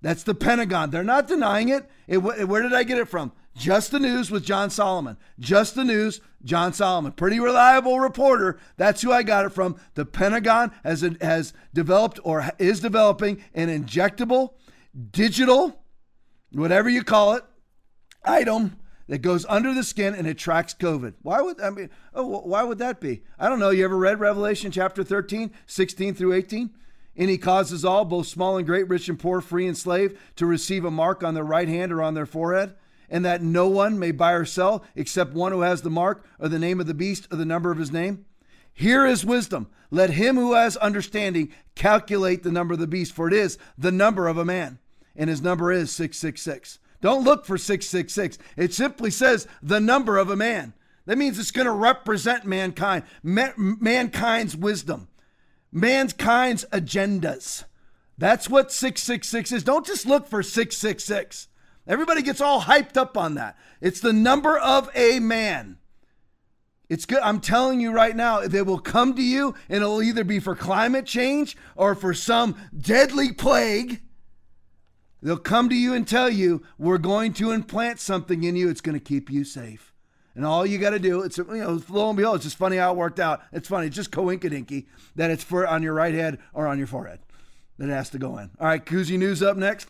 That's 0.00 0.22
the 0.22 0.34
Pentagon. 0.34 0.90
They're 0.90 1.02
not 1.02 1.26
denying 1.26 1.70
it. 1.70 1.90
it 2.06 2.18
where 2.18 2.62
did 2.62 2.74
I 2.74 2.84
get 2.84 2.98
it 2.98 3.08
from? 3.08 3.32
Just 3.56 3.92
the 3.92 4.00
news 4.00 4.30
with 4.30 4.44
John 4.44 4.68
Solomon. 4.68 5.16
Just 5.38 5.76
the 5.76 5.84
news, 5.84 6.20
John 6.44 6.72
Solomon. 6.72 7.12
Pretty 7.12 7.38
reliable 7.38 8.00
reporter. 8.00 8.58
That's 8.76 9.02
who 9.02 9.12
I 9.12 9.22
got 9.22 9.44
it 9.44 9.50
from. 9.50 9.76
The 9.94 10.04
Pentagon 10.04 10.72
has, 10.82 11.08
has 11.20 11.52
developed 11.72 12.18
or 12.24 12.50
is 12.58 12.80
developing 12.80 13.42
an 13.54 13.68
injectable, 13.68 14.54
digital, 15.12 15.84
whatever 16.52 16.88
you 16.88 17.04
call 17.04 17.34
it, 17.34 17.44
item 18.24 18.76
that 19.06 19.18
goes 19.18 19.46
under 19.48 19.72
the 19.72 19.84
skin 19.84 20.14
and 20.14 20.26
it 20.26 20.38
tracks 20.38 20.74
COVID. 20.74 21.14
Why 21.22 21.40
would 21.40 21.60
I 21.60 21.70
mean? 21.70 21.90
Oh, 22.12 22.40
why 22.40 22.64
would 22.64 22.78
that 22.78 23.00
be? 23.00 23.22
I 23.38 23.48
don't 23.48 23.60
know. 23.60 23.70
You 23.70 23.84
ever 23.84 23.96
read 23.96 24.18
Revelation 24.18 24.72
chapter 24.72 25.04
13, 25.04 25.52
16 25.66 26.14
through 26.14 26.32
18? 26.32 26.70
And 27.16 27.30
he 27.30 27.38
causes 27.38 27.84
all, 27.84 28.04
both 28.04 28.26
small 28.26 28.56
and 28.56 28.66
great, 28.66 28.88
rich 28.88 29.08
and 29.08 29.16
poor, 29.16 29.40
free 29.40 29.68
and 29.68 29.78
slave, 29.78 30.18
to 30.34 30.46
receive 30.46 30.84
a 30.84 30.90
mark 30.90 31.22
on 31.22 31.34
their 31.34 31.44
right 31.44 31.68
hand 31.68 31.92
or 31.92 32.02
on 32.02 32.14
their 32.14 32.26
forehead 32.26 32.74
and 33.14 33.24
that 33.24 33.40
no 33.40 33.68
one 33.68 33.96
may 33.96 34.10
buy 34.10 34.32
or 34.32 34.44
sell 34.44 34.82
except 34.96 35.34
one 35.34 35.52
who 35.52 35.60
has 35.60 35.82
the 35.82 35.88
mark 35.88 36.26
or 36.40 36.48
the 36.48 36.58
name 36.58 36.80
of 36.80 36.88
the 36.88 36.92
beast 36.92 37.28
or 37.30 37.36
the 37.36 37.44
number 37.44 37.70
of 37.70 37.78
his 37.78 37.92
name? 37.92 38.24
Here 38.72 39.06
is 39.06 39.24
wisdom. 39.24 39.68
Let 39.92 40.10
him 40.10 40.34
who 40.34 40.54
has 40.54 40.76
understanding 40.78 41.52
calculate 41.76 42.42
the 42.42 42.50
number 42.50 42.74
of 42.74 42.80
the 42.80 42.88
beast, 42.88 43.12
for 43.12 43.28
it 43.28 43.32
is 43.32 43.56
the 43.78 43.92
number 43.92 44.26
of 44.26 44.36
a 44.36 44.44
man, 44.44 44.80
and 45.14 45.30
his 45.30 45.40
number 45.40 45.70
is 45.70 45.92
666. 45.92 46.80
Don't 47.00 47.22
look 47.22 47.46
for 47.46 47.56
666. 47.56 48.36
It 48.56 48.74
simply 48.74 49.12
says 49.12 49.46
the 49.62 49.78
number 49.78 50.18
of 50.18 50.28
a 50.28 50.34
man. 50.34 50.74
That 51.06 51.16
means 51.16 51.38
it's 51.38 51.52
going 51.52 51.66
to 51.66 51.72
represent 51.72 52.44
mankind, 52.44 53.04
ma- 53.22 53.52
mankind's 53.56 54.56
wisdom, 54.56 55.06
mankind's 55.70 56.64
agendas. 56.72 57.62
That's 58.18 58.50
what 58.50 58.72
666 58.72 59.52
is. 59.52 59.62
Don't 59.62 59.86
just 59.86 60.04
look 60.04 60.26
for 60.26 60.42
666. 60.42 61.46
Everybody 61.86 62.22
gets 62.22 62.40
all 62.40 62.62
hyped 62.62 62.96
up 62.96 63.16
on 63.16 63.34
that. 63.34 63.56
It's 63.80 64.00
the 64.00 64.12
number 64.12 64.58
of 64.58 64.90
a 64.94 65.20
man. 65.20 65.78
It's 66.88 67.06
good. 67.06 67.20
I'm 67.20 67.40
telling 67.40 67.80
you 67.80 67.92
right 67.92 68.14
now, 68.14 68.40
they 68.40 68.62
will 68.62 68.78
come 68.78 69.14
to 69.14 69.22
you 69.22 69.54
and 69.68 69.82
it'll 69.82 70.02
either 70.02 70.24
be 70.24 70.38
for 70.38 70.54
climate 70.54 71.06
change 71.06 71.56
or 71.76 71.94
for 71.94 72.14
some 72.14 72.56
deadly 72.78 73.32
plague. 73.32 74.02
They'll 75.22 75.38
come 75.38 75.70
to 75.70 75.74
you 75.74 75.94
and 75.94 76.06
tell 76.06 76.28
you, 76.28 76.62
we're 76.78 76.98
going 76.98 77.32
to 77.34 77.50
implant 77.50 77.98
something 77.98 78.44
in 78.44 78.56
you. 78.56 78.68
It's 78.68 78.82
going 78.82 78.98
to 78.98 79.04
keep 79.04 79.30
you 79.30 79.44
safe. 79.44 79.94
And 80.34 80.44
all 80.44 80.66
you 80.66 80.78
got 80.78 80.90
to 80.90 80.98
do, 80.98 81.22
it's, 81.22 81.38
you 81.38 81.44
know, 81.44 81.80
lo 81.88 82.10
and 82.10 82.16
behold, 82.16 82.36
it's 82.36 82.44
just 82.44 82.58
funny 82.58 82.76
how 82.76 82.92
it 82.92 82.96
worked 82.96 83.20
out. 83.20 83.42
It's 83.52 83.68
funny. 83.68 83.86
It's 83.86 83.96
just 83.96 84.10
coinkydinky 84.10 84.86
that 85.16 85.30
it's 85.30 85.44
for 85.44 85.66
on 85.66 85.82
your 85.82 85.94
right 85.94 86.12
head 86.12 86.38
or 86.52 86.66
on 86.66 86.76
your 86.76 86.86
forehead 86.86 87.20
that 87.78 87.88
it 87.88 87.92
has 87.92 88.10
to 88.10 88.18
go 88.18 88.36
in. 88.38 88.50
All 88.60 88.66
right, 88.66 88.84
KUSI 88.84 89.18
News 89.18 89.42
up 89.42 89.56
next. 89.56 89.88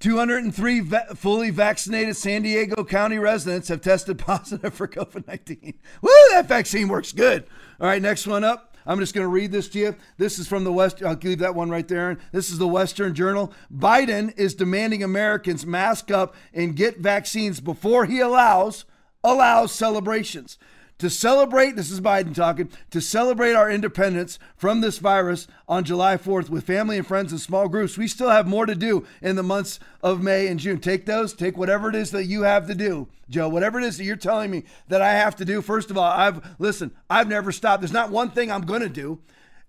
203 0.00 0.80
va- 0.80 1.14
fully 1.14 1.50
vaccinated 1.50 2.16
San 2.16 2.42
Diego 2.42 2.84
County 2.84 3.18
residents 3.18 3.68
have 3.68 3.80
tested 3.80 4.18
positive 4.26 4.74
for 4.74 4.88
COVID 4.88 5.26
19. 5.26 5.74
Woo, 6.02 6.10
that 6.30 6.46
vaccine 6.48 6.88
works 6.88 7.12
good. 7.12 7.44
All 7.80 7.86
right, 7.86 8.02
next 8.02 8.26
one 8.26 8.42
up. 8.44 8.76
I'm 8.86 8.98
just 8.98 9.14
going 9.14 9.24
to 9.24 9.28
read 9.28 9.52
this 9.52 9.68
to 9.70 9.78
you. 9.78 9.96
This 10.16 10.38
is 10.38 10.48
from 10.48 10.64
the 10.64 10.72
West. 10.72 11.02
I'll 11.02 11.14
leave 11.22 11.40
that 11.40 11.54
one 11.54 11.70
right 11.70 11.86
there. 11.86 12.18
This 12.32 12.50
is 12.50 12.58
the 12.58 12.66
Western 12.66 13.14
Journal. 13.14 13.52
Biden 13.72 14.36
is 14.38 14.54
demanding 14.54 15.02
Americans 15.02 15.66
mask 15.66 16.10
up 16.10 16.34
and 16.54 16.74
get 16.74 16.98
vaccines 16.98 17.60
before 17.60 18.06
he 18.06 18.20
allows 18.20 18.86
allows 19.22 19.70
celebrations 19.70 20.56
to 21.00 21.10
celebrate, 21.10 21.76
this 21.76 21.90
is 21.90 22.00
Biden 22.00 22.34
talking, 22.34 22.70
to 22.90 23.00
celebrate 23.00 23.54
our 23.54 23.70
independence 23.70 24.38
from 24.56 24.80
this 24.80 24.98
virus 24.98 25.48
on 25.66 25.84
July 25.84 26.16
4th 26.16 26.48
with 26.48 26.66
family 26.66 26.98
and 26.98 27.06
friends 27.06 27.32
and 27.32 27.40
small 27.40 27.68
groups. 27.68 27.98
We 27.98 28.06
still 28.06 28.30
have 28.30 28.46
more 28.46 28.66
to 28.66 28.74
do 28.74 29.06
in 29.20 29.36
the 29.36 29.42
months 29.42 29.80
of 30.02 30.22
May 30.22 30.46
and 30.46 30.60
June. 30.60 30.78
Take 30.78 31.06
those, 31.06 31.32
take 31.34 31.56
whatever 31.56 31.88
it 31.88 31.94
is 31.94 32.10
that 32.10 32.26
you 32.26 32.42
have 32.42 32.66
to 32.68 32.74
do, 32.74 33.08
Joe, 33.28 33.48
whatever 33.48 33.80
it 33.80 33.84
is 33.84 33.96
that 33.98 34.04
you're 34.04 34.16
telling 34.16 34.50
me 34.50 34.64
that 34.88 35.02
I 35.02 35.12
have 35.12 35.36
to 35.36 35.44
do. 35.44 35.62
First 35.62 35.90
of 35.90 35.98
all, 35.98 36.04
I've, 36.10 36.56
listen, 36.58 36.90
I've 37.08 37.28
never 37.28 37.50
stopped. 37.50 37.80
There's 37.80 37.92
not 37.92 38.10
one 38.10 38.30
thing 38.30 38.52
I'm 38.52 38.66
going 38.66 38.82
to 38.82 38.88
do. 38.88 39.20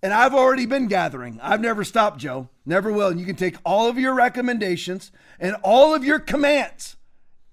And 0.04 0.14
I've 0.14 0.34
already 0.34 0.66
been 0.66 0.88
gathering. 0.88 1.40
I've 1.44 1.62
never 1.62 1.84
stopped, 1.84 2.20
Joe. 2.20 2.50
Never 2.66 2.92
will. 2.92 3.10
And 3.10 3.20
you 3.20 3.26
can 3.26 3.36
take 3.36 3.58
all 3.64 3.88
of 3.88 4.00
your 4.00 4.16
recommendations 4.16 5.12
and 5.40 5.56
all 5.64 5.94
of 5.94 6.04
your 6.04 6.20
commands. 6.20 6.98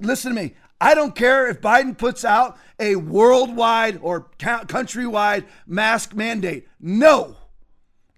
Listen 0.00 0.34
to 0.34 0.40
me. 0.40 0.54
I 0.80 0.94
don't 0.94 1.14
care 1.14 1.48
if 1.48 1.60
Biden 1.60 1.96
puts 1.96 2.24
out 2.24 2.56
a 2.78 2.96
worldwide 2.96 3.98
or 4.00 4.28
countrywide 4.38 5.44
mask 5.66 6.14
mandate. 6.14 6.68
No. 6.80 7.36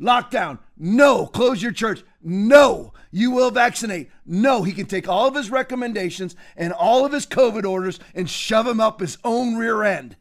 Lockdown. 0.01 0.59
No. 0.77 1.27
Close 1.27 1.63
your 1.63 1.73
church. 1.73 2.03
No. 2.23 2.93
You 3.11 3.31
will 3.31 3.51
vaccinate. 3.51 4.11
No. 4.27 4.63
He 4.63 4.73
can 4.73 4.87
take 4.87 5.09
all 5.09 5.27
of 5.27 5.35
his 5.35 5.51
recommendations 5.51 6.37
and 6.57 6.73
all 6.73 7.07
of 7.07 7.13
his 7.13 7.27
COVID 7.27 7.65
orders 7.65 7.99
and 8.15 8.29
shove 8.29 8.67
them 8.67 8.81
up 8.81 9.01
his 9.01 9.17
own 9.25 9.57
rear 9.57 9.83
end. 9.83 10.17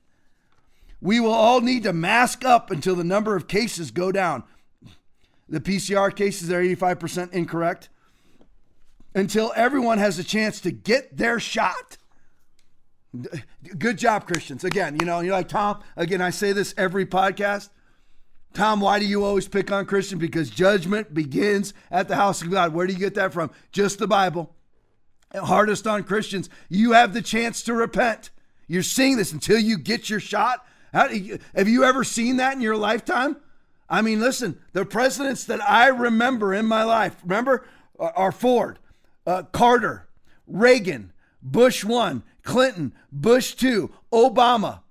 We 1.02 1.20
will 1.20 1.34
all 1.34 1.62
need 1.62 1.84
to 1.84 1.94
mask 1.94 2.44
up 2.44 2.72
until 2.72 2.96
the 2.96 3.04
number 3.04 3.36
of 3.36 3.48
cases 3.48 3.92
go 3.92 4.12
down. 4.12 4.44
The 5.48 5.60
PCR 5.60 6.16
cases 6.16 6.52
are 6.52 6.62
85% 6.62 7.34
incorrect. 7.34 7.90
Until 9.16 9.52
everyone 9.56 9.98
has 9.98 10.20
a 10.20 10.24
chance 10.24 10.62
to 10.62 10.72
get 10.72 11.18
their 11.18 11.40
shot. 11.40 11.98
Good 13.78 13.98
job, 13.98 14.28
Christians. 14.28 14.64
Again, 14.64 14.98
you 15.00 15.06
know, 15.06 15.20
you're 15.22 15.34
like, 15.34 15.48
Tom, 15.48 15.82
again, 15.96 16.22
I 16.22 16.30
say 16.30 16.54
this 16.54 16.74
every 16.78 17.06
podcast. 17.06 17.70
Tom, 18.54 18.82
why 18.82 19.00
do 19.00 19.06
you 19.06 19.24
always 19.24 19.48
pick 19.48 19.72
on 19.72 19.86
Christian? 19.86 20.20
Because 20.20 20.50
judgment 20.50 21.14
begins 21.14 21.74
at 21.92 22.08
the 22.08 22.16
house 22.16 22.42
of 22.42 22.52
God. 22.52 22.74
Where 22.74 22.88
do 22.88 22.94
you 22.94 23.00
get 23.00 23.16
that 23.16 23.34
from? 23.34 23.52
Just 23.72 24.00
the 24.00 24.08
Bible. 24.08 24.56
hardest 25.34 25.88
on 25.88 26.04
Christians, 26.04 26.50
you 26.68 26.94
have 26.94 27.14
the 27.14 27.22
chance 27.22 27.62
to 27.64 27.74
repent. 27.74 28.30
You're 28.68 28.84
seeing 28.84 29.18
this 29.18 29.34
until 29.34 29.60
you 29.60 29.78
get 29.78 30.10
your 30.10 30.20
shot. 30.20 30.66
How, 30.94 31.08
have 31.08 31.68
you 31.68 31.84
ever 31.84 32.04
seen 32.04 32.38
that 32.38 32.54
in 32.54 32.62
your 32.62 32.78
lifetime? 32.78 33.38
I 33.90 34.02
mean, 34.02 34.20
listen, 34.20 34.60
the 34.74 34.86
presidents 34.86 35.46
that 35.46 35.62
I 35.68 35.88
remember 35.88 36.54
in 36.54 36.68
my 36.68 36.84
life, 36.84 37.16
remember, 37.24 37.66
are 38.00 38.32
Ford, 38.32 38.78
uh, 39.26 39.44
Carter, 39.44 40.08
Reagan, 40.46 41.12
Bush 41.42 41.84
1, 41.84 42.24
Clinton, 42.44 42.94
Bush 43.12 43.54
2, 43.56 43.92
Obama, 44.12 44.82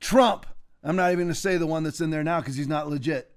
Trump. 0.00 0.46
I'm 0.82 0.96
not 0.96 1.12
even 1.12 1.26
going 1.26 1.34
to 1.34 1.34
say 1.34 1.56
the 1.56 1.66
one 1.66 1.84
that's 1.84 2.00
in 2.00 2.10
there 2.10 2.24
now 2.24 2.40
because 2.40 2.56
he's 2.56 2.68
not 2.68 2.88
legit. 2.88 3.30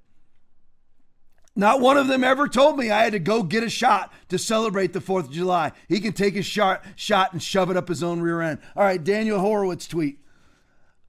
Not 1.56 1.80
one 1.80 1.98
of 1.98 2.08
them 2.08 2.24
ever 2.24 2.50
told 2.50 2.78
me 2.78 2.92
I 2.92 3.04
had 3.04 3.14
to 3.14 3.20
go 3.20 3.42
get 3.42 3.64
a 3.64 3.70
shot 3.70 4.12
to 4.28 4.38
celebrate 4.38 4.92
the 4.92 5.00
4th 5.00 5.26
of 5.26 5.32
July. 5.32 5.72
He 5.88 6.02
can 6.02 6.12
take 6.12 6.34
his 6.34 6.46
shot, 6.46 6.84
shot 6.96 7.32
and 7.32 7.42
shove 7.42 7.72
it 7.72 7.78
up 7.78 7.88
his 7.88 8.04
own 8.04 8.20
rear 8.20 8.42
end. 8.42 8.60
All 8.76 8.84
right, 8.84 9.02
Daniel 9.02 9.40
Horowitz 9.40 9.88
tweet. 9.88 10.20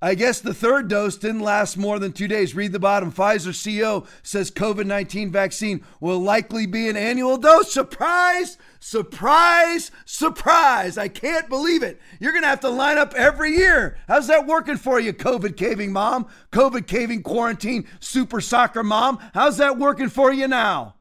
I 0.02 0.14
guess 0.14 0.40
the 0.40 0.52
third 0.52 0.88
dose 0.88 1.16
didn't 1.16 1.40
last 1.40 1.78
more 1.78 1.98
than 1.98 2.12
two 2.12 2.28
days. 2.28 2.54
Read 2.54 2.72
the 2.72 2.78
bottom. 2.78 3.10
Pfizer 3.10 3.54
CEO 3.54 4.06
says 4.22 4.50
COVID 4.50 4.84
19 4.84 5.32
vaccine 5.32 5.82
will 6.00 6.18
likely 6.18 6.66
be 6.66 6.88
an 6.88 6.98
annual 6.98 7.38
dose. 7.38 7.72
Surprise, 7.72 8.58
surprise, 8.78 9.90
surprise. 10.04 10.98
I 10.98 11.08
can't 11.08 11.48
believe 11.48 11.82
it. 11.82 11.98
You're 12.20 12.32
going 12.32 12.42
to 12.42 12.48
have 12.48 12.60
to 12.60 12.68
line 12.68 12.98
up 12.98 13.14
every 13.14 13.52
year. 13.56 13.96
How's 14.06 14.26
that 14.26 14.46
working 14.46 14.76
for 14.76 15.00
you, 15.00 15.14
COVID 15.14 15.56
caving 15.56 15.92
mom? 15.92 16.26
COVID 16.52 16.86
caving 16.86 17.22
quarantine 17.22 17.86
super 17.98 18.42
soccer 18.42 18.82
mom? 18.82 19.18
How's 19.32 19.56
that 19.56 19.78
working 19.78 20.10
for 20.10 20.30
you 20.30 20.46
now? 20.46 20.96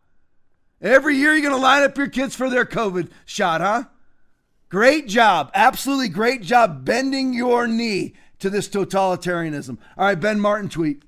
Every 0.82 1.18
year 1.18 1.34
you're 1.34 1.42
going 1.42 1.54
to 1.54 1.62
line 1.62 1.84
up 1.84 1.98
your 1.98 2.08
kids 2.08 2.34
for 2.34 2.50
their 2.50 2.66
COVID 2.66 3.10
shot, 3.26 3.60
huh? 3.60 3.86
Great 4.70 5.08
job. 5.08 5.52
Absolutely 5.54 6.10
great 6.10 6.42
job 6.42 6.86
bending 6.86 7.34
your 7.34 7.68
knee 7.68 8.16
to 8.40 8.50
this 8.50 8.68
totalitarianism. 8.68 9.78
All 9.98 10.06
right, 10.06 10.20
Ben 10.20 10.40
Martin 10.40 10.70
tweet. 10.70 11.04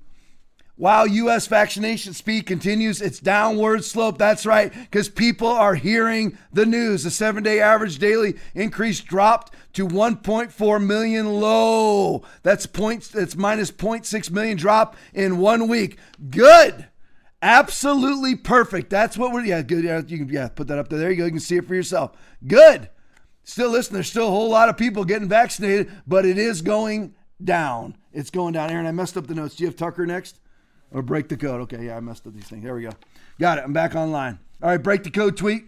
While 0.78 1.08
U.S. 1.08 1.48
vaccination 1.48 2.14
speed 2.14 2.46
continues 2.46 3.02
its 3.02 3.18
downward 3.18 3.84
slope, 3.84 4.16
that's 4.16 4.46
right, 4.46 4.72
because 4.72 5.08
people 5.08 5.48
are 5.48 5.74
hearing 5.74 6.38
the 6.52 6.64
news. 6.64 7.02
The 7.02 7.10
seven 7.10 7.42
day 7.42 7.60
average 7.60 7.98
daily 7.98 8.36
increase 8.54 9.00
dropped 9.00 9.52
to 9.72 9.88
1.4 9.88 10.86
million 10.86 11.40
low. 11.40 12.22
That's 12.44 12.66
point, 12.66 13.10
that's 13.12 13.34
minus 13.34 13.72
0.6 13.72 14.30
million 14.30 14.56
drop 14.56 14.96
in 15.12 15.38
one 15.38 15.66
week. 15.66 15.98
Good. 16.30 16.86
Absolutely 17.42 18.36
perfect. 18.36 18.88
That's 18.88 19.18
what 19.18 19.32
we're, 19.32 19.44
yeah, 19.44 19.62
good. 19.62 19.82
Yeah, 19.82 20.02
you 20.06 20.18
can, 20.18 20.28
yeah, 20.28 20.46
put 20.46 20.68
that 20.68 20.78
up 20.78 20.88
there. 20.88 21.00
There 21.00 21.10
you 21.10 21.16
go. 21.16 21.24
You 21.24 21.32
can 21.32 21.40
see 21.40 21.56
it 21.56 21.66
for 21.66 21.74
yourself. 21.74 22.12
Good. 22.46 22.88
Still, 23.42 23.70
listen, 23.70 23.94
there's 23.94 24.10
still 24.10 24.28
a 24.28 24.30
whole 24.30 24.50
lot 24.50 24.68
of 24.68 24.76
people 24.76 25.04
getting 25.04 25.28
vaccinated, 25.28 25.90
but 26.06 26.24
it 26.24 26.38
is 26.38 26.62
going 26.62 27.14
down. 27.42 27.96
It's 28.12 28.30
going 28.30 28.54
down. 28.54 28.70
Aaron, 28.70 28.86
I 28.86 28.92
messed 28.92 29.16
up 29.16 29.26
the 29.26 29.34
notes. 29.34 29.56
Do 29.56 29.64
you 29.64 29.68
have 29.68 29.76
Tucker 29.76 30.06
next? 30.06 30.40
Or 30.90 31.02
break 31.02 31.28
the 31.28 31.36
code. 31.36 31.60
Okay, 31.62 31.86
yeah, 31.86 31.96
I 31.96 32.00
messed 32.00 32.26
up 32.26 32.34
these 32.34 32.48
things. 32.48 32.64
There 32.64 32.74
we 32.74 32.82
go. 32.82 32.90
Got 33.38 33.58
it. 33.58 33.64
I'm 33.64 33.72
back 33.72 33.94
online. 33.94 34.38
All 34.62 34.70
right, 34.70 34.82
break 34.82 35.04
the 35.04 35.10
code 35.10 35.36
tweet. 35.36 35.64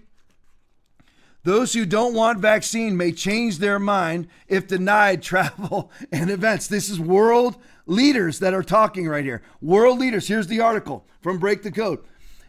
Those 1.43 1.73
who 1.73 1.87
don't 1.87 2.15
want 2.15 2.39
vaccine 2.39 2.97
may 2.97 3.13
change 3.13 3.59
their 3.59 3.79
mind 3.79 4.29
if 4.49 4.67
denied 4.67 5.23
travel 5.23 5.91
and 6.13 6.31
events. 6.31 6.67
This 6.67 6.91
is 6.91 7.01
world 7.01 7.57
leaders 7.87 8.39
that 8.41 8.55
are 8.55 8.63
talking 8.63 9.09
right 9.09 9.25
here. 9.25 9.43
World 9.61 9.99
leaders. 9.99 10.29
Here's 10.29 10.49
the 10.49 10.61
article 10.61 11.07
from 11.21 11.39
Break 11.39 11.63
the 11.63 11.73
Code. 11.73 12.01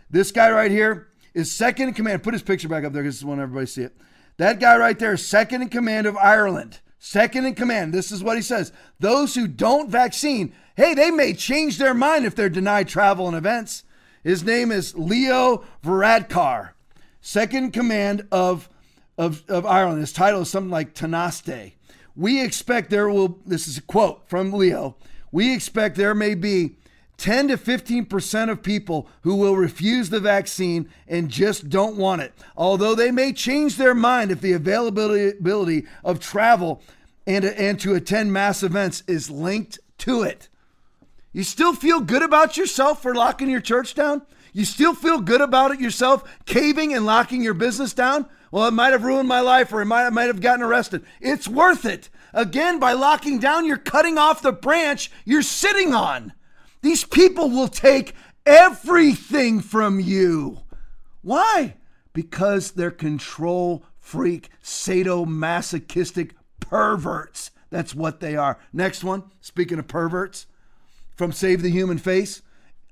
This 0.09 0.31
guy 0.31 0.51
right 0.51 0.71
here 0.71 1.07
is 1.33 1.51
second 1.51 1.89
in 1.89 1.93
command. 1.93 2.23
Put 2.23 2.33
his 2.33 2.43
picture 2.43 2.67
back 2.67 2.83
up 2.83 2.91
there 2.91 3.03
because 3.03 3.23
I 3.23 3.27
want 3.27 3.39
everybody 3.39 3.65
to 3.65 3.71
see 3.71 3.83
it. 3.83 3.95
That 4.37 4.59
guy 4.59 4.75
right 4.77 4.97
there 4.97 5.13
is 5.13 5.25
second 5.25 5.61
in 5.61 5.69
command 5.69 6.07
of 6.07 6.17
Ireland. 6.17 6.79
Second 7.03 7.47
in 7.47 7.55
command. 7.55 7.95
This 7.95 8.11
is 8.11 8.23
what 8.23 8.35
he 8.35 8.43
says. 8.43 8.71
Those 8.99 9.33
who 9.33 9.47
don't 9.47 9.89
vaccine, 9.89 10.53
hey, 10.75 10.93
they 10.93 11.09
may 11.09 11.33
change 11.33 11.79
their 11.79 11.95
mind 11.95 12.25
if 12.25 12.35
they're 12.35 12.47
denied 12.47 12.87
travel 12.87 13.27
and 13.27 13.35
events. 13.35 13.83
His 14.23 14.43
name 14.43 14.71
is 14.71 14.95
Leo 14.95 15.65
Varadkar, 15.83 16.73
second 17.19 17.73
command 17.73 18.27
of, 18.31 18.69
of, 19.17 19.43
of 19.49 19.65
Ireland. 19.65 19.99
His 19.99 20.13
title 20.13 20.41
is 20.41 20.51
something 20.51 20.69
like 20.69 20.93
Tánaiste. 20.93 21.73
We 22.15 22.39
expect 22.39 22.91
there 22.91 23.09
will, 23.09 23.39
this 23.47 23.67
is 23.67 23.79
a 23.79 23.81
quote 23.81 24.29
from 24.29 24.53
Leo, 24.53 24.95
we 25.31 25.55
expect 25.55 25.95
there 25.95 26.13
may 26.13 26.35
be 26.35 26.75
10 27.21 27.49
to 27.49 27.57
15% 27.57 28.49
of 28.49 28.63
people 28.63 29.07
who 29.21 29.35
will 29.35 29.55
refuse 29.55 30.09
the 30.09 30.19
vaccine 30.19 30.89
and 31.07 31.29
just 31.29 31.69
don't 31.69 31.95
want 31.95 32.19
it. 32.19 32.33
Although 32.57 32.95
they 32.95 33.11
may 33.11 33.31
change 33.31 33.77
their 33.77 33.93
mind 33.93 34.31
if 34.31 34.41
the 34.41 34.53
availability 34.53 35.85
of 36.03 36.19
travel 36.19 36.81
and, 37.27 37.45
and 37.45 37.79
to 37.79 37.93
attend 37.93 38.33
mass 38.33 38.63
events 38.63 39.03
is 39.05 39.29
linked 39.29 39.77
to 39.99 40.23
it. 40.23 40.49
You 41.31 41.43
still 41.43 41.75
feel 41.75 41.99
good 41.99 42.23
about 42.23 42.57
yourself 42.57 43.03
for 43.03 43.13
locking 43.13 43.51
your 43.51 43.61
church 43.61 43.93
down? 43.93 44.23
You 44.51 44.65
still 44.65 44.95
feel 44.95 45.21
good 45.21 45.41
about 45.41 45.69
it 45.69 45.79
yourself, 45.79 46.23
caving 46.45 46.91
and 46.91 47.05
locking 47.05 47.43
your 47.43 47.53
business 47.53 47.93
down? 47.93 48.25
Well, 48.49 48.67
it 48.67 48.71
might 48.71 48.93
have 48.93 49.03
ruined 49.03 49.29
my 49.29 49.41
life 49.41 49.71
or 49.71 49.81
it 49.83 49.85
might, 49.85 50.07
I 50.07 50.09
might 50.09 50.23
have 50.23 50.41
gotten 50.41 50.65
arrested. 50.65 51.05
It's 51.21 51.47
worth 51.47 51.85
it. 51.85 52.09
Again, 52.33 52.79
by 52.79 52.93
locking 52.93 53.37
down, 53.37 53.67
you're 53.67 53.77
cutting 53.77 54.17
off 54.17 54.41
the 54.41 54.51
branch 54.51 55.11
you're 55.23 55.43
sitting 55.43 55.93
on. 55.93 56.33
These 56.81 57.05
people 57.05 57.49
will 57.49 57.67
take 57.67 58.15
everything 58.45 59.59
from 59.59 59.99
you. 59.99 60.59
Why? 61.21 61.75
Because 62.13 62.71
they're 62.71 62.91
control 62.91 63.83
freak, 63.99 64.49
sadomasochistic 64.63 66.31
perverts. 66.59 67.51
That's 67.69 67.95
what 67.95 68.19
they 68.19 68.35
are. 68.35 68.57
Next 68.73 69.03
one, 69.03 69.23
speaking 69.39 69.79
of 69.79 69.87
perverts, 69.87 70.47
from 71.15 71.31
Save 71.31 71.61
the 71.61 71.69
Human 71.69 71.97
Face. 71.97 72.41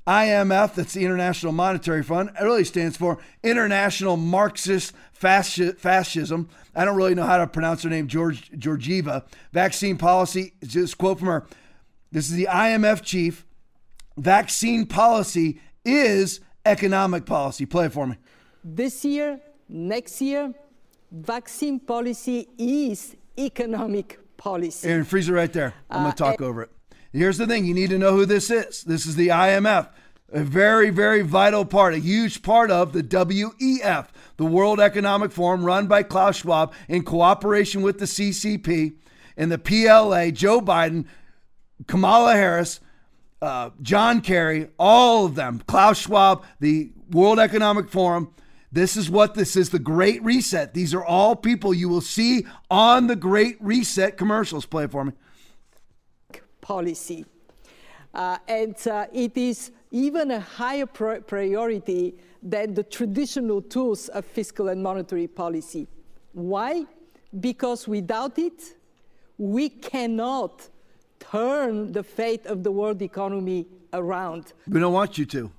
IMF, 0.07 0.73
that's 0.73 0.93
the 0.93 1.05
International 1.05 1.51
Monetary 1.51 2.01
Fund, 2.01 2.31
it 2.39 2.43
really 2.43 2.63
stands 2.63 2.97
for 2.97 3.19
International 3.43 4.17
Marxist 4.17 4.93
Fascism. 5.13 6.49
I 6.75 6.85
don't 6.85 6.95
really 6.95 7.13
know 7.13 7.25
how 7.25 7.37
to 7.37 7.45
pronounce 7.45 7.83
her 7.83 7.89
name, 7.89 8.07
George 8.07 8.49
Georgieva. 8.51 9.23
Vaccine 9.51 9.97
policy, 9.97 10.53
just 10.63 10.97
quote 10.97 11.19
from 11.19 11.27
her. 11.27 11.45
This 12.11 12.29
is 12.29 12.35
the 12.35 12.47
IMF 12.49 13.03
chief 13.03 13.45
vaccine 14.19 14.85
policy 14.85 15.59
is 15.85 16.41
economic 16.65 17.25
policy. 17.25 17.65
Play 17.65 17.85
it 17.85 17.93
for 17.93 18.07
me. 18.07 18.17
This 18.63 19.05
year, 19.05 19.39
next 19.67 20.21
year, 20.21 20.53
vaccine 21.11 21.79
policy 21.79 22.47
is 22.57 23.15
economic 23.37 24.19
policy. 24.37 24.89
And 24.89 25.07
freeze 25.07 25.29
it 25.29 25.33
right 25.33 25.51
there. 25.51 25.73
I'm 25.89 26.03
going 26.03 26.11
to 26.11 26.17
talk 26.17 26.41
uh, 26.41 26.45
over 26.45 26.63
it. 26.63 26.71
Here's 27.11 27.37
the 27.37 27.47
thing 27.47 27.65
you 27.65 27.73
need 27.73 27.89
to 27.89 27.97
know 27.97 28.11
who 28.11 28.25
this 28.25 28.51
is. 28.51 28.83
This 28.83 29.05
is 29.05 29.15
the 29.15 29.29
IMF, 29.29 29.89
a 30.31 30.43
very, 30.43 30.91
very 30.91 31.21
vital 31.21 31.65
part, 31.65 31.95
a 31.95 31.99
huge 31.99 32.43
part 32.43 32.69
of 32.69 32.93
the 32.93 33.01
WEF, 33.01 34.07
the 34.37 34.45
World 34.45 34.79
Economic 34.79 35.31
Forum, 35.31 35.65
run 35.65 35.87
by 35.87 36.03
Klaus 36.03 36.37
Schwab 36.37 36.73
in 36.87 37.03
cooperation 37.03 37.81
with 37.81 37.97
the 37.97 38.05
CCP 38.05 38.93
and 39.37 39.51
the 39.51 39.57
PLA, 39.57 40.29
Joe 40.29 40.61
Biden, 40.61 41.05
Kamala 41.87 42.33
Harris 42.33 42.79
uh, 43.41 43.69
John 43.81 44.21
Kerry, 44.21 44.69
all 44.77 45.25
of 45.25 45.35
them, 45.35 45.61
Klaus 45.67 45.99
Schwab, 45.99 46.45
the 46.59 46.91
World 47.11 47.39
Economic 47.39 47.89
Forum. 47.89 48.33
This 48.71 48.95
is 48.95 49.09
what 49.09 49.33
this 49.33 49.55
is 49.55 49.69
the 49.69 49.79
Great 49.79 50.23
Reset. 50.23 50.73
These 50.73 50.93
are 50.93 51.03
all 51.03 51.35
people 51.35 51.73
you 51.73 51.89
will 51.89 52.01
see 52.01 52.45
on 52.69 53.07
the 53.07 53.15
Great 53.15 53.57
Reset 53.59 54.15
commercials. 54.17 54.65
Play 54.65 54.87
for 54.87 55.05
me. 55.05 55.13
Policy. 56.61 57.25
Uh, 58.13 58.37
and 58.47 58.75
uh, 58.87 59.07
it 59.13 59.35
is 59.37 59.71
even 59.91 60.31
a 60.31 60.39
higher 60.39 60.85
priority 60.85 62.15
than 62.43 62.73
the 62.73 62.83
traditional 62.83 63.61
tools 63.61 64.07
of 64.09 64.25
fiscal 64.25 64.69
and 64.69 64.81
monetary 64.81 65.27
policy. 65.27 65.87
Why? 66.33 66.85
Because 67.39 67.87
without 67.87 68.37
it, 68.37 68.75
we 69.37 69.69
cannot 69.69 70.69
turn 71.19 71.91
the 71.91 72.03
fate 72.03 72.45
of 72.45 72.63
the 72.63 72.71
world 72.71 73.01
economy 73.01 73.67
around. 73.93 74.53
We 74.67 74.79
don't 74.79 74.93
want 74.93 75.17
you 75.17 75.25
to. 75.25 75.51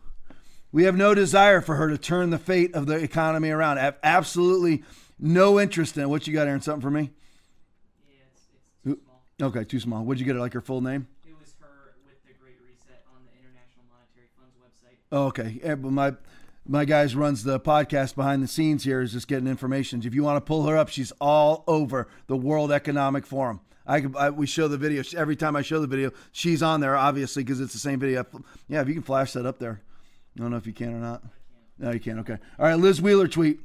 We 0.72 0.84
have 0.84 0.96
no 0.96 1.14
desire 1.14 1.60
for 1.60 1.74
her 1.76 1.88
to 1.88 1.98
turn 1.98 2.30
the 2.30 2.38
fate 2.38 2.74
of 2.74 2.86
the 2.86 2.94
economy 2.94 3.50
around. 3.50 3.78
I 3.78 3.82
have 3.82 3.98
absolutely 4.02 4.84
no 5.18 5.58
interest 5.58 5.96
in 5.96 6.04
it. 6.04 6.08
What 6.08 6.26
you 6.26 6.32
got, 6.32 6.46
Aaron? 6.46 6.60
Something 6.60 6.82
for 6.82 6.90
me? 6.90 7.10
Yeah, 8.08 8.16
it's, 8.32 8.42
it's 8.84 8.94
too 8.94 9.00
small. 9.04 9.48
Okay, 9.48 9.64
too 9.64 9.80
small. 9.80 10.04
What'd 10.04 10.20
you 10.20 10.26
get? 10.26 10.36
Like 10.36 10.52
her 10.52 10.60
full 10.60 10.80
name? 10.80 11.08
It 11.26 11.34
was 11.38 11.54
her 11.60 11.94
with 12.06 12.22
the 12.24 12.34
Great 12.40 12.56
Reset 12.64 13.04
on 13.12 13.22
the 13.26 13.38
International 13.38 13.84
Monetary 13.90 14.28
Fund's 14.38 14.54
website. 14.56 14.96
Oh, 15.10 15.26
okay. 15.26 15.60
Yeah, 15.62 15.74
but 15.74 15.90
my 15.90 16.14
my 16.66 16.84
guys 16.84 17.16
runs 17.16 17.42
the 17.42 17.58
podcast 17.58 18.14
behind 18.14 18.42
the 18.42 18.48
scenes 18.48 18.84
here 18.84 19.00
is 19.00 19.12
just 19.12 19.26
getting 19.26 19.48
information. 19.48 20.02
If 20.04 20.14
you 20.14 20.22
want 20.22 20.36
to 20.36 20.40
pull 20.40 20.66
her 20.66 20.76
up, 20.76 20.88
she's 20.88 21.12
all 21.20 21.64
over 21.66 22.06
the 22.28 22.36
World 22.36 22.70
Economic 22.70 23.26
Forum. 23.26 23.60
I, 23.86 24.04
I, 24.18 24.30
we 24.30 24.46
show 24.46 24.68
the 24.68 24.78
video 24.78 25.02
every 25.16 25.36
time 25.36 25.56
I 25.56 25.62
show 25.62 25.80
the 25.80 25.86
video. 25.86 26.12
She's 26.32 26.62
on 26.62 26.80
there, 26.80 26.96
obviously, 26.96 27.42
because 27.42 27.60
it's 27.60 27.72
the 27.72 27.78
same 27.78 27.98
video. 27.98 28.24
Yeah, 28.68 28.80
if 28.82 28.88
you 28.88 28.94
can 28.94 29.02
flash 29.02 29.32
that 29.32 29.46
up 29.46 29.58
there, 29.58 29.80
I 30.36 30.40
don't 30.40 30.50
know 30.50 30.56
if 30.56 30.66
you 30.66 30.72
can 30.72 30.94
or 30.94 31.00
not. 31.00 31.22
No, 31.78 31.90
you 31.90 32.00
can't. 32.00 32.18
Okay. 32.20 32.36
All 32.58 32.66
right. 32.66 32.78
Liz 32.78 33.00
Wheeler 33.00 33.26
tweet. 33.26 33.58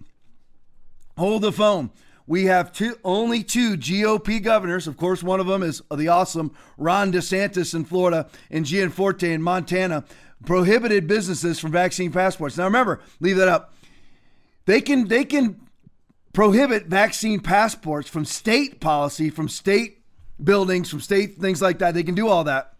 Hold 1.18 1.42
the 1.42 1.52
phone. 1.52 1.92
We 2.28 2.46
have 2.46 2.74
two, 2.74 2.98
only 3.04 3.44
two 3.44 3.78
GOP 3.78 4.42
governors. 4.42 4.88
Of 4.88 4.98
course, 4.98 5.22
one 5.22 5.40
of 5.40 5.48
them 5.48 5.62
is 5.62 5.82
the 5.94 6.08
awesome 6.08 6.56
Ron 6.78 7.12
DeSantis 7.12 7.76
in 7.76 7.86
Florida 7.86 8.28
and 8.50 8.66
Gianforte 8.66 9.32
in 9.32 9.42
Montana. 9.42 10.06
Prohibited 10.46 11.08
businesses 11.08 11.60
from 11.60 11.72
vaccine 11.72 12.12
passports. 12.12 12.58
Now, 12.58 12.66
remember, 12.66 13.02
leave 13.20 13.38
that 13.38 13.48
up. 13.48 13.74
They 14.66 14.82
can 14.82 15.08
they 15.08 15.24
can 15.24 15.62
prohibit 16.34 16.88
vaccine 16.88 17.40
passports 17.40 18.10
from 18.10 18.26
state 18.26 18.80
policy, 18.80 19.30
from 19.30 19.48
state 19.48 20.00
buildings, 20.44 20.90
from 20.90 21.00
state 21.00 21.38
things 21.38 21.62
like 21.62 21.80
that. 21.80 21.94
They 21.94 22.04
can 22.04 22.16
do 22.16 22.28
all 22.28 22.44
that. 22.46 22.74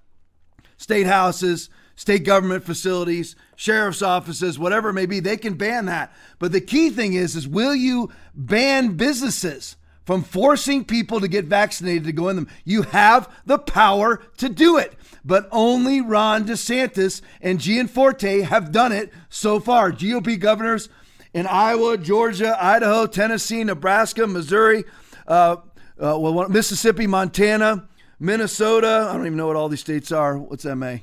State 0.78 1.08
houses, 1.08 1.70
state 1.96 2.26
government 2.26 2.64
facilities, 2.64 3.36
sheriff's 3.56 4.02
offices, 4.02 4.60
whatever 4.60 4.90
it 4.90 4.94
may 4.94 5.06
be, 5.06 5.20
they 5.20 5.38
can 5.38 5.56
ban 5.56 5.86
that. 5.86 6.14
But 6.40 6.52
the 6.52 6.62
key 6.62 6.90
thing 6.90 7.14
is, 7.14 7.36
is 7.36 7.48
will 7.48 7.76
you 7.76 8.12
ban 8.34 8.98
businesses 8.98 9.78
from 10.04 10.22
forcing 10.22 10.84
people 10.86 11.20
to 11.20 11.28
get 11.28 11.46
vaccinated 11.46 12.04
to 12.04 12.12
go 12.12 12.30
in 12.30 12.36
them? 12.36 12.50
You 12.64 12.84
have 12.84 13.32
the 13.46 13.58
power 13.58 14.22
to 14.38 14.50
do 14.50 14.78
it. 14.78 14.94
But 15.24 15.48
only 15.52 16.02
Ron 16.02 16.46
DeSantis 16.46 17.22
and 17.42 17.60
Gianforte 17.60 18.42
have 18.42 18.72
done 18.72 18.92
it 18.92 19.12
so 19.30 19.60
far. 19.60 19.92
GOP 19.92 20.40
governors 20.40 20.90
in 21.34 21.48
Iowa, 21.48 21.98
Georgia, 21.98 22.56
Idaho, 22.64 23.08
Tennessee, 23.08 23.64
Nebraska, 23.64 24.28
Missouri, 24.28 24.84
uh, 25.28 25.58
uh, 26.02 26.18
well, 26.20 26.50
Mississippi, 26.50 27.08
Montana, 27.08 27.88
Minnesota. 28.20 29.08
I 29.10 29.14
don't 29.14 29.26
even 29.26 29.38
know 29.38 29.48
what 29.48 29.56
all 29.56 29.70
these 29.70 29.80
states 29.80 30.12
are. 30.12 30.38
What's 30.38 30.66
MA? 30.66 30.98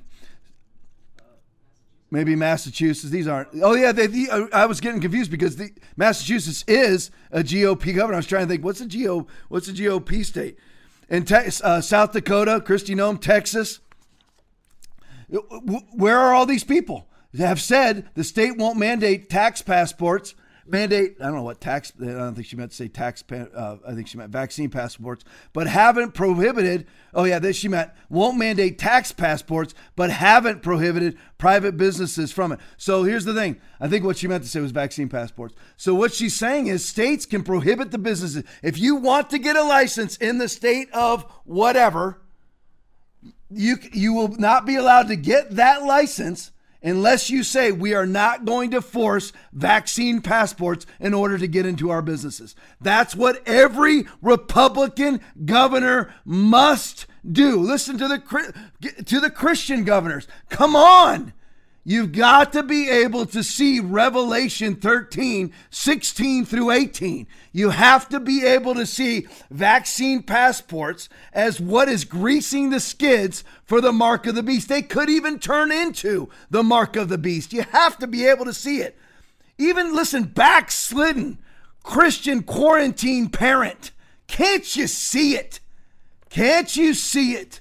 Maybe 2.11 2.37
Massachusetts. 2.37 3.11
These 3.11 3.27
aren't. 3.27 3.49
Oh 3.63 3.75
yeah, 3.75 3.93
they, 3.93 4.07
the, 4.07 4.29
uh, 4.31 4.47
I 4.53 4.67
was 4.67 4.81
getting 4.83 5.01
confused 5.01 5.31
because 5.31 5.57
the 5.57 5.71
Massachusetts 5.97 6.63
is 6.69 7.11
a 7.31 7.43
GOP 7.43 7.95
governor. 7.95 8.15
I 8.15 8.19
was 8.19 8.27
trying 8.27 8.47
to 8.47 8.49
think 8.49 8.63
what's 8.63 8.83
a 8.83 8.87
GO 8.87 9.27
what's 9.49 9.69
a 9.69 9.73
GOP 9.73 10.25
state? 10.25 10.59
In 11.09 11.25
te- 11.25 11.51
uh, 11.63 11.81
South 11.81 12.13
Dakota, 12.13 12.63
Kristi 12.65 12.95
Noem, 12.95 13.19
Texas. 13.19 13.81
Where 15.29 16.19
are 16.19 16.35
all 16.35 16.45
these 16.45 16.65
people? 16.65 17.09
That 17.33 17.47
have 17.47 17.63
said 17.63 18.11
the 18.15 18.25
state 18.25 18.59
won't 18.59 18.79
mandate 18.79 19.31
tax 19.31 19.63
passports 19.63 20.35
mandate. 20.67 21.17
I 21.21 21.25
don't 21.25 21.37
know 21.37 21.43
what 21.43 21.61
tax. 21.61 21.93
I 22.01 22.07
don't 22.07 22.35
think 22.35 22.47
she 22.47 22.57
meant 22.57 22.71
to 22.71 22.77
say 22.77 22.89
tax. 22.89 23.25
Uh, 23.31 23.77
I 23.87 23.95
think 23.95 24.09
she 24.09 24.19
meant 24.19 24.31
vaccine 24.31 24.71
passports, 24.71 25.25
but 25.53 25.67
haven't 25.67 26.13
prohibited. 26.13 26.87
Oh 27.13 27.25
yeah, 27.25 27.39
this 27.39 27.57
she 27.57 27.69
meant 27.69 27.91
won't 28.09 28.39
mandate 28.39 28.79
tax 28.79 29.13
passports, 29.13 29.75
but 29.97 30.11
haven't 30.11 30.63
prohibited 30.63 31.19
private 31.39 31.77
businesses 31.77 32.33
from 32.33 32.53
it. 32.53 32.61
So 32.77 33.03
here's 33.03 33.25
the 33.25 33.35
thing. 33.35 33.61
I 33.81 33.89
think 33.89 34.05
what 34.05 34.17
she 34.17 34.29
meant 34.29 34.45
to 34.45 34.49
say 34.49 34.61
was 34.61 34.71
vaccine 34.71 35.09
passports. 35.09 35.55
So 35.77 35.95
what 35.95 36.13
she's 36.13 36.37
saying 36.37 36.69
is 36.69 36.85
states 36.85 37.27
can 37.27 37.43
prohibit 37.43 37.91
the 37.91 37.99
businesses 37.99 38.45
if 38.63 38.79
you 38.79 38.97
want 38.97 39.31
to 39.31 39.39
get 39.39 39.57
a 39.57 39.63
license 39.63 40.17
in 40.17 40.39
the 40.39 40.49
state 40.49 40.91
of 40.93 41.25
whatever. 41.45 42.21
You 43.51 43.77
you 43.93 44.15
will 44.15 44.29
not 44.29 44.65
be 44.65 44.77
allowed 44.77 45.09
to 45.09 45.17
get 45.17 45.57
that 45.57 45.83
license 45.83 46.52
unless 46.83 47.31
you 47.31 47.43
say 47.43 47.73
we 47.73 47.95
are 47.95 48.07
not 48.07 48.45
going 48.45 48.71
to 48.71 48.83
force 48.83 49.33
vaccine 49.53 50.21
passports 50.21 50.87
in 51.01 51.15
order 51.15 51.39
to 51.39 51.47
get 51.47 51.67
into 51.67 51.91
our 51.91 52.03
businesses. 52.03 52.55
That's 52.81 53.15
what 53.15 53.47
every 53.47 54.07
Republican 54.21 55.21
governor 55.45 56.15
must 56.25 57.07
do. 57.31 57.59
Listen 57.61 57.99
to 57.99 58.09
the 58.09 59.03
to 59.05 59.21
the 59.21 59.31
Christian 59.31 59.85
governors. 59.85 60.27
Come 60.49 60.75
on. 60.75 61.33
You've 61.85 62.13
got 62.13 62.53
to 62.53 62.63
be 62.63 62.89
able 62.89 63.27
to 63.27 63.43
see 63.43 63.81
Revelation 63.81 64.77
13, 64.77 65.53
16 65.71 66.45
through 66.45 66.71
18. 66.71 67.27
You 67.53 67.71
have 67.71 68.09
to 68.11 68.21
be 68.21 68.47
able 68.47 68.75
to 68.77 68.87
see 68.87 69.27
vaccine 69.51 70.23
passports 70.23 71.09
as 71.33 71.61
what 71.61 71.89
is 71.89 72.05
greasing 72.05 72.71
the 72.71 72.79
skids 72.79 73.43
for 73.65 73.81
the 73.81 73.91
mark 73.91 74.29
of 74.29 74.37
the 74.37 74.45
beast. 74.45 74.69
They 74.69 74.83
could 74.83 75.11
even 75.11 75.41
turn 75.41 75.73
into 75.73 76.29
the 76.51 76.63
mark 76.63 76.95
of 76.95 77.09
the 77.09 77.19
beast. 77.19 77.53
You 77.53 77.63
have 77.63 77.99
to 77.99 78.07
be 78.07 78.27
able 78.27 78.45
to 78.45 78.55
see 78.55 78.81
it. 78.81 78.97
Even, 79.59 79.95
listen, 79.95 80.25
backslidden 80.25 81.39
Christian 81.83 82.45
quarantine 82.45 83.29
parent. 83.29 83.91
Can't 84.29 84.77
you 84.77 84.87
see 84.87 85.35
it? 85.35 85.59
Can't 86.31 86.77
you 86.77 86.95
see 86.95 87.33
it? 87.33 87.61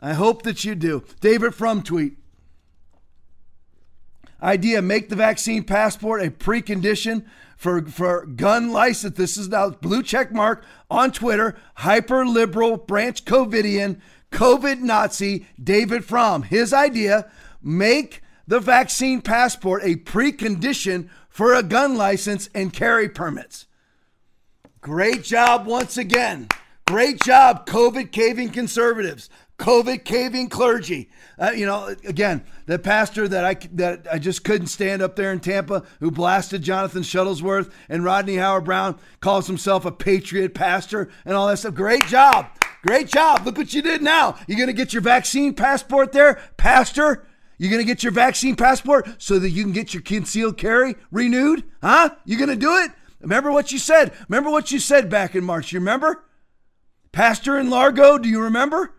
I 0.00 0.14
hope 0.14 0.42
that 0.42 0.64
you 0.64 0.74
do. 0.74 1.04
David 1.20 1.54
Frum 1.54 1.82
tweet 1.82 2.16
idea 4.42 4.82
make 4.82 5.08
the 5.08 5.16
vaccine 5.16 5.64
passport 5.64 6.22
a 6.22 6.30
precondition 6.30 7.24
for, 7.56 7.86
for 7.86 8.26
gun 8.26 8.72
license. 8.72 9.16
This 9.16 9.36
is 9.36 9.48
now 9.48 9.70
blue 9.70 10.02
check 10.02 10.32
mark 10.32 10.64
on 10.90 11.12
Twitter, 11.12 11.56
hyper 11.76 12.26
liberal 12.26 12.76
branch 12.76 13.24
COVIDian, 13.24 14.00
COVID 14.32 14.80
Nazi 14.80 15.46
David 15.62 16.04
Frum. 16.04 16.42
His 16.42 16.72
idea 16.72 17.30
make 17.62 18.22
the 18.46 18.58
vaccine 18.60 19.20
passport 19.20 19.82
a 19.84 19.96
precondition 19.96 21.08
for 21.28 21.54
a 21.54 21.62
gun 21.62 21.96
license 21.96 22.48
and 22.54 22.72
carry 22.72 23.08
permits. 23.08 23.66
Great 24.80 25.22
job 25.22 25.66
once 25.66 25.96
again. 25.96 26.48
Great 26.88 27.22
job, 27.22 27.66
COVID 27.66 28.10
caving 28.10 28.50
conservatives. 28.50 29.30
COVID 29.62 30.04
caving 30.04 30.48
clergy. 30.48 31.08
Uh, 31.38 31.52
you 31.54 31.64
know, 31.64 31.94
again, 32.04 32.44
the 32.66 32.80
pastor 32.80 33.28
that 33.28 33.44
I 33.44 33.54
that 33.74 34.08
I 34.10 34.18
just 34.18 34.42
couldn't 34.42 34.66
stand 34.66 35.02
up 35.02 35.14
there 35.14 35.32
in 35.32 35.38
Tampa, 35.38 35.84
who 36.00 36.10
blasted 36.10 36.62
Jonathan 36.62 37.02
Shuttlesworth 37.02 37.70
and 37.88 38.02
Rodney 38.02 38.36
Howard-Browne, 38.36 38.98
calls 39.20 39.46
himself 39.46 39.84
a 39.84 39.92
patriot 39.92 40.52
pastor 40.52 41.10
and 41.24 41.36
all 41.36 41.46
that 41.46 41.58
stuff. 41.58 41.74
Great 41.74 42.04
job, 42.08 42.48
great 42.84 43.06
job. 43.06 43.46
Look 43.46 43.56
what 43.56 43.72
you 43.72 43.82
did 43.82 44.02
now. 44.02 44.36
You're 44.48 44.58
gonna 44.58 44.72
get 44.72 44.92
your 44.92 45.00
vaccine 45.00 45.54
passport 45.54 46.10
there, 46.10 46.42
pastor. 46.56 47.24
You're 47.56 47.70
gonna 47.70 47.84
get 47.84 48.02
your 48.02 48.10
vaccine 48.10 48.56
passport 48.56 49.08
so 49.18 49.38
that 49.38 49.50
you 49.50 49.62
can 49.62 49.72
get 49.72 49.94
your 49.94 50.02
concealed 50.02 50.58
carry 50.58 50.96
renewed, 51.12 51.62
huh? 51.80 52.10
You 52.24 52.36
gonna 52.36 52.56
do 52.56 52.78
it? 52.78 52.90
Remember 53.20 53.52
what 53.52 53.70
you 53.70 53.78
said. 53.78 54.12
Remember 54.28 54.50
what 54.50 54.72
you 54.72 54.80
said 54.80 55.08
back 55.08 55.36
in 55.36 55.44
March. 55.44 55.72
You 55.72 55.78
remember? 55.78 56.24
Pastor 57.12 57.60
in 57.60 57.70
Largo, 57.70 58.18
do 58.18 58.28
you 58.28 58.40
remember? 58.40 58.94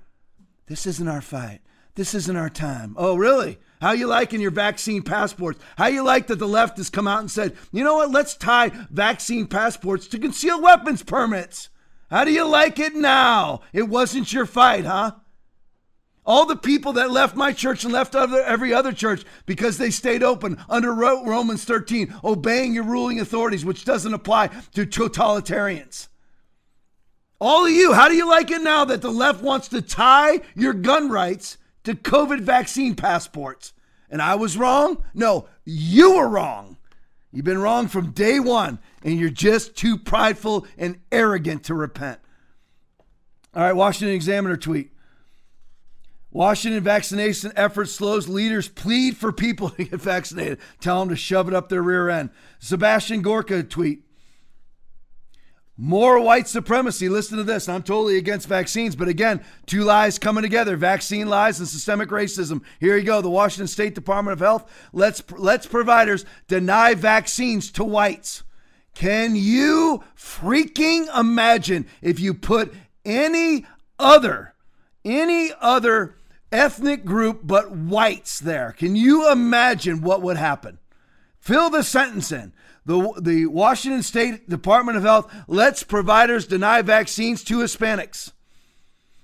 This 0.67 0.85
isn't 0.87 1.07
our 1.07 1.21
fight. 1.21 1.61
This 1.95 2.15
isn't 2.15 2.35
our 2.35 2.49
time. 2.49 2.95
Oh, 2.97 3.15
really? 3.15 3.59
How 3.79 3.91
you 3.91 4.07
liking 4.07 4.41
your 4.41 4.49
vaccine 4.49 5.03
passports? 5.03 5.59
How 5.77 5.87
you 5.87 6.03
like 6.03 6.27
that 6.27 6.39
the 6.39 6.47
left 6.47 6.77
has 6.77 6.89
come 6.89 7.07
out 7.07 7.19
and 7.19 7.29
said, 7.29 7.55
you 7.71 7.83
know 7.83 7.95
what? 7.95 8.11
Let's 8.11 8.35
tie 8.35 8.71
vaccine 8.89 9.45
passports 9.45 10.07
to 10.07 10.19
concealed 10.19 10.63
weapons 10.63 11.03
permits. 11.03 11.69
How 12.09 12.25
do 12.25 12.31
you 12.31 12.47
like 12.47 12.79
it 12.79 12.95
now? 12.95 13.61
It 13.73 13.89
wasn't 13.89 14.33
your 14.33 14.45
fight, 14.45 14.85
huh? 14.85 15.11
All 16.25 16.45
the 16.45 16.55
people 16.55 16.93
that 16.93 17.11
left 17.11 17.35
my 17.35 17.51
church 17.51 17.83
and 17.83 17.91
left 17.91 18.15
other, 18.15 18.41
every 18.41 18.73
other 18.73 18.93
church 18.93 19.25
because 19.45 19.77
they 19.77 19.91
stayed 19.91 20.23
open 20.23 20.57
under 20.69 20.93
Romans 20.93 21.65
13, 21.65 22.15
obeying 22.23 22.73
your 22.73 22.85
ruling 22.85 23.19
authorities, 23.19 23.65
which 23.65 23.83
doesn't 23.83 24.13
apply 24.13 24.47
to 24.47 24.85
totalitarians. 24.85 26.07
All 27.39 27.65
of 27.65 27.71
you, 27.71 27.93
how 27.93 28.07
do 28.07 28.15
you 28.15 28.29
like 28.29 28.51
it 28.51 28.61
now 28.61 28.85
that 28.85 29.01
the 29.01 29.11
left 29.11 29.43
wants 29.43 29.67
to 29.69 29.81
tie 29.81 30.41
your 30.55 30.73
gun 30.73 31.09
rights 31.09 31.57
to 31.83 31.93
COVID 31.93 32.39
vaccine 32.41 32.95
passports? 32.95 33.73
And 34.09 34.21
I 34.21 34.35
was 34.35 34.57
wrong? 34.57 35.03
No, 35.13 35.47
you 35.65 36.15
were 36.15 36.27
wrong. 36.27 36.77
You've 37.31 37.45
been 37.45 37.61
wrong 37.61 37.87
from 37.87 38.11
day 38.11 38.39
one, 38.39 38.77
and 39.03 39.19
you're 39.19 39.29
just 39.29 39.75
too 39.75 39.97
prideful 39.97 40.67
and 40.77 40.99
arrogant 41.11 41.63
to 41.63 41.73
repent. 41.73 42.19
All 43.55 43.63
right, 43.63 43.75
Washington 43.75 44.15
Examiner 44.15 44.55
tweet. 44.55 44.91
Washington 46.31 46.83
vaccination 46.83 47.53
effort 47.55 47.89
slows 47.89 48.27
leaders 48.27 48.67
plead 48.67 49.17
for 49.17 49.31
people 49.31 49.69
to 49.69 49.83
get 49.83 50.01
vaccinated. 50.01 50.59
Tell 50.79 50.99
them 50.99 51.09
to 51.09 51.15
shove 51.15 51.47
it 51.47 51.53
up 51.53 51.69
their 51.69 51.83
rear 51.83 52.09
end. 52.09 52.31
Sebastian 52.59 53.21
Gorka 53.21 53.63
tweet. 53.63 54.03
More 55.75 56.19
white 56.19 56.47
supremacy. 56.47 57.09
Listen 57.09 57.37
to 57.37 57.43
this. 57.43 57.67
I'm 57.67 57.81
totally 57.81 58.17
against 58.17 58.47
vaccines, 58.47 58.95
but 58.95 59.07
again, 59.07 59.43
two 59.65 59.83
lies 59.83 60.19
coming 60.19 60.43
together: 60.43 60.77
vaccine 60.77 61.27
lies 61.27 61.57
and 61.59 61.67
systemic 61.67 62.09
racism. 62.09 62.61
Here 62.79 62.95
you 62.95 63.03
go. 63.03 63.21
The 63.21 63.29
Washington 63.29 63.67
State 63.67 63.95
Department 63.95 64.33
of 64.33 64.39
Health 64.39 64.71
lets 64.93 65.23
lets 65.31 65.65
providers 65.65 66.25
deny 66.47 66.93
vaccines 66.93 67.71
to 67.71 67.83
whites. 67.83 68.43
Can 68.93 69.35
you 69.35 70.03
freaking 70.15 71.07
imagine 71.17 71.87
if 72.03 72.19
you 72.19 72.35
put 72.35 72.71
any 73.03 73.65
other 73.97 74.53
any 75.03 75.51
other 75.59 76.15
ethnic 76.51 77.03
group 77.03 77.41
but 77.43 77.71
whites 77.71 78.39
there? 78.39 78.73
Can 78.77 78.95
you 78.95 79.31
imagine 79.31 80.01
what 80.01 80.21
would 80.21 80.37
happen? 80.37 80.77
Fill 81.39 81.71
the 81.71 81.83
sentence 81.83 82.31
in. 82.31 82.53
The, 82.85 83.13
the 83.21 83.45
Washington 83.45 84.03
State 84.03 84.49
Department 84.49 84.97
of 84.97 85.03
Health 85.03 85.33
lets 85.47 85.83
providers 85.83 86.45
deny 86.45 86.81
vaccines 86.81 87.43
to 87.45 87.59
Hispanics. 87.59 88.31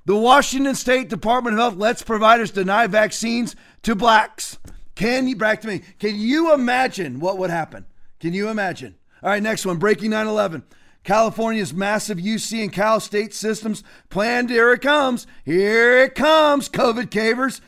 The 0.05 0.15
Washington 0.15 0.75
State 0.75 1.09
Department 1.09 1.55
of 1.55 1.59
Health 1.59 1.75
lets 1.75 2.01
providers 2.01 2.51
deny 2.51 2.87
vaccines 2.87 3.55
to 3.83 3.95
blacks. 3.95 4.57
Can 4.95 5.27
you, 5.27 5.35
back 5.35 5.61
to 5.61 5.67
me, 5.67 5.81
can 5.99 6.15
you 6.15 6.53
imagine 6.53 7.19
what 7.19 7.37
would 7.37 7.49
happen? 7.49 7.85
Can 8.19 8.33
you 8.33 8.49
imagine? 8.49 8.95
All 9.21 9.29
right, 9.29 9.43
next 9.43 9.65
one 9.65 9.77
breaking 9.77 10.11
9 10.11 10.27
11. 10.27 10.63
California's 11.03 11.73
massive 11.73 12.17
UC 12.17 12.61
and 12.61 12.73
Cal 12.73 12.99
State 12.99 13.33
systems 13.33 13.83
planned. 14.09 14.49
Here 14.49 14.73
it 14.73 14.81
comes. 14.81 15.27
Here 15.45 15.99
it 15.99 16.15
comes, 16.15 16.69
COVID 16.69 17.07
cavers. 17.07 17.61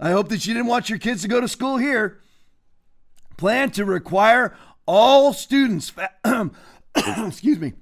I 0.00 0.10
hope 0.10 0.28
that 0.28 0.46
you 0.46 0.54
didn't 0.54 0.68
want 0.68 0.88
your 0.88 0.98
kids 0.98 1.22
to 1.22 1.28
go 1.28 1.40
to 1.40 1.48
school 1.48 1.76
here. 1.76 2.20
Plan 3.36 3.70
to 3.72 3.84
require 3.84 4.56
all 4.88 5.34
students, 5.34 5.92
excuse 6.96 7.58
me, 7.58 7.74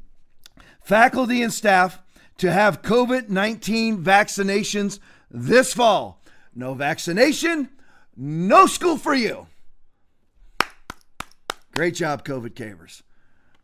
faculty 0.83 1.41
and 1.41 1.53
staff 1.53 2.03
to 2.39 2.51
have 2.51 2.83
COVID 2.83 3.29
19 3.29 4.03
vaccinations 4.03 4.99
this 5.31 5.73
fall. 5.73 6.21
No 6.55 6.75
vaccination, 6.75 7.71
no 8.17 8.67
school 8.67 8.97
for 8.97 9.15
you. 9.15 9.47
Great 11.73 11.95
job, 11.95 12.25
COVID 12.25 12.55
cavers. 12.55 13.03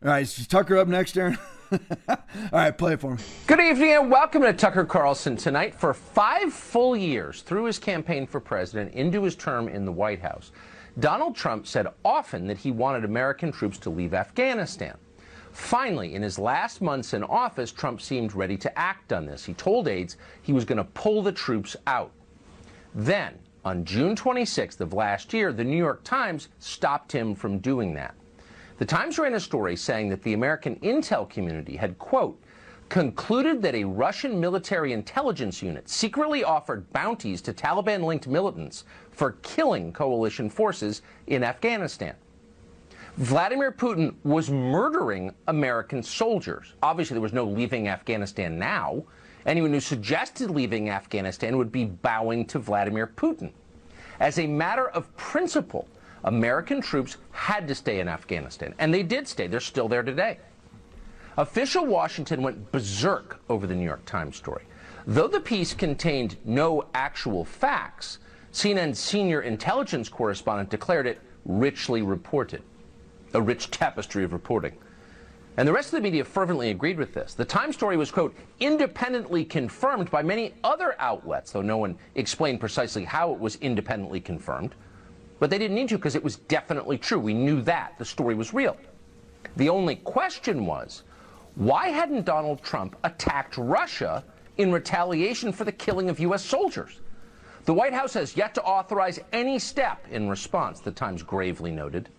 All 0.03 0.11
right, 0.11 0.21
is 0.21 0.47
Tucker 0.47 0.77
up 0.77 0.87
next, 0.87 1.17
Aaron? 1.17 1.37
All 2.07 2.17
right, 2.51 2.77
play 2.77 2.93
it 2.93 3.01
for 3.01 3.15
me. 3.15 3.23
Good 3.47 3.59
evening 3.59 3.93
and 3.93 4.11
welcome 4.11 4.43
to 4.43 4.53
Tucker 4.53 4.85
Carlson 4.85 5.35
tonight. 5.35 5.75
For 5.75 5.93
five 5.93 6.53
full 6.53 6.95
years 6.95 7.41
through 7.41 7.65
his 7.65 7.79
campaign 7.79 8.25
for 8.25 8.39
president 8.39 8.93
into 8.93 9.23
his 9.23 9.35
term 9.35 9.67
in 9.67 9.85
the 9.85 9.91
White 9.91 10.21
House, 10.21 10.51
Donald 10.99 11.35
Trump 11.35 11.65
said 11.65 11.87
often 12.05 12.45
that 12.47 12.57
he 12.57 12.71
wanted 12.71 13.03
American 13.03 13.51
troops 13.51 13.77
to 13.79 13.89
leave 13.89 14.13
Afghanistan. 14.13 14.95
Finally, 15.51 16.13
in 16.13 16.21
his 16.21 16.37
last 16.37 16.81
months 16.81 17.13
in 17.13 17.23
office, 17.23 17.71
Trump 17.71 18.01
seemed 18.01 18.33
ready 18.35 18.57
to 18.57 18.79
act 18.79 19.13
on 19.13 19.25
this. 19.25 19.45
He 19.45 19.53
told 19.53 19.87
aides 19.87 20.17
he 20.41 20.53
was 20.53 20.65
going 20.65 20.77
to 20.77 20.83
pull 20.83 21.21
the 21.21 21.31
troops 21.31 21.75
out. 21.87 22.11
Then, 22.93 23.39
on 23.65 23.85
June 23.85 24.15
26th 24.15 24.81
of 24.81 24.93
last 24.93 25.33
year, 25.33 25.53
the 25.53 25.63
New 25.63 25.77
York 25.77 26.03
Times 26.03 26.49
stopped 26.59 27.11
him 27.11 27.33
from 27.33 27.59
doing 27.59 27.93
that. 27.93 28.13
The 28.77 28.85
Times 28.85 29.17
ran 29.17 29.35
a 29.35 29.39
story 29.39 29.75
saying 29.75 30.09
that 30.09 30.21
the 30.23 30.33
American 30.33 30.75
intel 30.77 31.29
community 31.29 31.75
had, 31.75 31.97
quote, 31.97 32.39
concluded 32.89 33.61
that 33.61 33.75
a 33.75 33.83
Russian 33.83 34.39
military 34.39 34.93
intelligence 34.93 35.61
unit 35.63 35.89
secretly 35.89 36.43
offered 36.43 36.91
bounties 36.93 37.41
to 37.41 37.53
Taliban 37.53 38.03
linked 38.03 38.27
militants 38.27 38.83
for 39.13 39.33
killing 39.41 39.93
coalition 39.93 40.49
forces 40.49 41.01
in 41.27 41.43
Afghanistan. 41.43 42.15
Vladimir 43.17 43.71
Putin 43.71 44.15
was 44.23 44.49
murdering 44.49 45.33
American 45.47 46.01
soldiers. 46.01 46.73
Obviously, 46.81 47.13
there 47.13 47.21
was 47.21 47.33
no 47.33 47.45
leaving 47.45 47.87
Afghanistan 47.87 48.57
now. 48.57 49.03
Anyone 49.45 49.71
who 49.71 49.79
suggested 49.79 50.49
leaving 50.49 50.89
Afghanistan 50.89 51.57
would 51.57 51.71
be 51.71 51.85
bowing 51.85 52.45
to 52.47 52.59
Vladimir 52.59 53.07
Putin. 53.07 53.51
As 54.19 54.39
a 54.39 54.47
matter 54.47 54.89
of 54.89 55.15
principle, 55.15 55.87
American 56.23 56.81
troops 56.81 57.17
had 57.31 57.67
to 57.67 57.75
stay 57.75 57.99
in 57.99 58.07
Afghanistan, 58.07 58.73
and 58.79 58.93
they 58.93 59.03
did 59.03 59.27
stay. 59.27 59.47
They're 59.47 59.59
still 59.59 59.87
there 59.87 60.03
today. 60.03 60.39
Official 61.37 61.85
Washington 61.85 62.41
went 62.41 62.71
berserk 62.71 63.39
over 63.49 63.67
the 63.67 63.75
New 63.75 63.85
York 63.85 64.05
Times 64.05 64.35
story. 64.35 64.63
Though 65.05 65.27
the 65.27 65.39
piece 65.39 65.73
contained 65.73 66.37
no 66.45 66.85
actual 66.93 67.43
facts, 67.43 68.19
CNN's 68.53 68.99
senior 68.99 69.41
intelligence 69.41 70.07
correspondent 70.07 70.69
declared 70.69 71.07
it 71.07 71.19
richly 71.43 72.03
reported, 72.03 72.61
a 73.33 73.41
rich 73.41 73.71
tapestry 73.71 74.23
of 74.23 74.31
reporting. 74.31 74.77
And 75.57 75.67
the 75.67 75.73
rest 75.73 75.87
of 75.87 75.97
the 75.97 76.01
media 76.01 76.23
fervently 76.23 76.69
agreed 76.69 76.99
with 76.99 77.15
this. 77.15 77.33
The 77.33 77.45
Times 77.45 77.75
story 77.75 77.97
was, 77.97 78.11
quote, 78.11 78.35
independently 78.59 79.43
confirmed 79.43 80.11
by 80.11 80.21
many 80.21 80.53
other 80.63 80.95
outlets, 80.99 81.51
though 81.51 81.63
no 81.63 81.77
one 81.77 81.97
explained 82.13 82.59
precisely 82.59 83.03
how 83.03 83.33
it 83.33 83.39
was 83.39 83.55
independently 83.55 84.19
confirmed. 84.19 84.75
But 85.39 85.49
they 85.49 85.57
didn't 85.57 85.75
need 85.75 85.89
to 85.89 85.97
because 85.97 86.15
it 86.15 86.23
was 86.23 86.37
definitely 86.37 86.99
true. 86.99 87.19
We 87.19 87.33
knew 87.33 87.61
that. 87.63 87.95
The 87.97 88.05
story 88.05 88.35
was 88.35 88.53
real. 88.53 88.77
The 89.57 89.69
only 89.69 89.95
question 89.95 90.67
was, 90.67 91.03
why 91.55 91.89
hadn't 91.89 92.25
Donald 92.25 92.61
Trump 92.61 92.95
attacked 93.03 93.57
Russia 93.57 94.23
in 94.57 94.71
retaliation 94.71 95.51
for 95.51 95.63
the 95.63 95.71
killing 95.71 96.09
of 96.09 96.19
U.S. 96.19 96.45
soldiers? 96.45 96.99
The 97.65 97.73
White 97.73 97.93
House 97.93 98.13
has 98.15 98.35
yet 98.35 98.53
to 98.55 98.63
authorize 98.63 99.19
any 99.31 99.57
step 99.57 100.05
in 100.11 100.27
response, 100.27 100.81
the 100.81 100.91
Times 100.91 101.23
gravely 101.23 101.71
noted. 101.71 102.09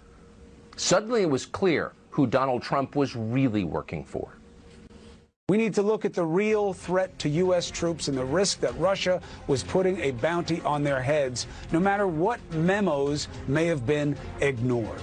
Suddenly 0.76 1.22
it 1.22 1.30
was 1.30 1.44
clear 1.44 1.92
who 2.08 2.26
Donald 2.26 2.62
Trump 2.62 2.96
was 2.96 3.14
really 3.14 3.62
working 3.62 4.04
for. 4.04 4.38
We 5.50 5.58
need 5.58 5.74
to 5.74 5.82
look 5.82 6.06
at 6.06 6.14
the 6.14 6.24
real 6.24 6.72
threat 6.72 7.18
to 7.18 7.28
U.S. 7.28 7.70
troops 7.70 8.08
and 8.08 8.16
the 8.16 8.24
risk 8.24 8.60
that 8.60 8.74
Russia 8.78 9.20
was 9.46 9.62
putting 9.62 10.00
a 10.00 10.12
bounty 10.12 10.62
on 10.62 10.82
their 10.82 11.02
heads, 11.02 11.46
no 11.70 11.78
matter 11.78 12.06
what 12.06 12.40
memos 12.54 13.28
may 13.46 13.66
have 13.66 13.84
been 13.84 14.16
ignored. 14.40 15.02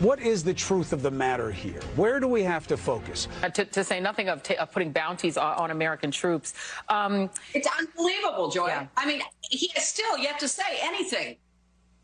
What 0.00 0.20
is 0.20 0.42
the 0.42 0.54
truth 0.54 0.92
of 0.92 1.02
the 1.02 1.10
matter 1.10 1.50
here? 1.50 1.80
Where 1.96 2.18
do 2.18 2.26
we 2.26 2.42
have 2.42 2.66
to 2.68 2.76
focus? 2.76 3.28
Uh, 3.42 3.50
to, 3.50 3.64
to, 3.64 3.84
say 3.84 4.00
nothing 4.00 4.28
of, 4.28 4.42
of, 4.58 4.72
putting 4.72 4.90
bounties 4.90 5.36
on, 5.36 5.56
on 5.56 5.70
American 5.70 6.10
troops. 6.10 6.54
Um, 6.88 7.30
it's 7.54 7.68
unbelievable, 7.78 8.50
Joy. 8.50 8.68
Yeah. 8.68 8.86
I 8.96 9.06
mean, 9.06 9.22
he 9.42 9.70
has 9.74 9.86
still 9.86 10.18
yet 10.18 10.38
to 10.40 10.48
say 10.48 10.78
anything 10.82 11.36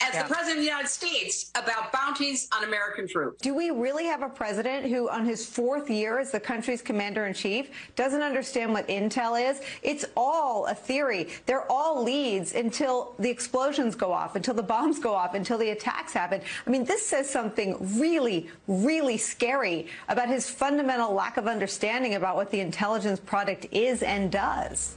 as 0.00 0.14
yeah. 0.14 0.22
the 0.22 0.28
president 0.28 0.58
of 0.58 0.62
the 0.62 0.70
United 0.70 0.88
States 0.88 1.50
about 1.54 1.92
bounties 1.92 2.48
on 2.52 2.64
American 2.64 3.08
troops. 3.08 3.42
Do 3.42 3.54
we 3.54 3.70
really 3.70 4.04
have 4.04 4.22
a 4.22 4.28
president 4.28 4.86
who, 4.86 5.08
on 5.08 5.24
his 5.24 5.44
fourth 5.44 5.90
year 5.90 6.18
as 6.18 6.30
the 6.30 6.40
country's 6.40 6.82
commander 6.82 7.26
in 7.26 7.34
chief, 7.34 7.70
doesn't 7.96 8.22
understand 8.22 8.72
what 8.72 8.86
intel 8.88 9.40
is? 9.40 9.60
It's 9.82 10.04
all 10.16 10.66
a 10.66 10.74
theory. 10.74 11.28
They're 11.46 11.70
all 11.70 12.02
leads 12.02 12.54
until 12.54 13.14
the 13.18 13.28
explosions 13.28 13.94
go 13.94 14.12
off, 14.12 14.36
until 14.36 14.54
the 14.54 14.62
bombs 14.62 14.98
go 14.98 15.14
off, 15.14 15.34
until 15.34 15.58
the 15.58 15.70
attacks 15.70 16.12
happen. 16.12 16.40
I 16.66 16.70
mean, 16.70 16.84
this 16.84 17.04
says 17.04 17.28
something 17.28 17.76
really, 17.98 18.48
really 18.68 19.16
scary 19.16 19.88
about 20.08 20.28
his 20.28 20.48
fundamental 20.48 21.12
lack 21.12 21.36
of 21.36 21.46
understanding 21.46 22.14
about 22.14 22.36
what 22.36 22.50
the 22.50 22.60
intelligence 22.60 23.18
product 23.18 23.66
is 23.72 24.02
and 24.02 24.30
does. 24.30 24.96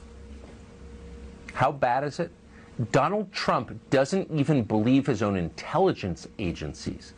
How 1.54 1.72
bad 1.72 2.04
is 2.04 2.20
it? 2.20 2.30
Donald 2.90 3.30
Trump 3.32 3.78
doesn't 3.90 4.30
even 4.30 4.64
believe 4.64 5.06
his 5.06 5.22
own 5.22 5.36
intelligence 5.36 6.26
agencies. 6.38 7.14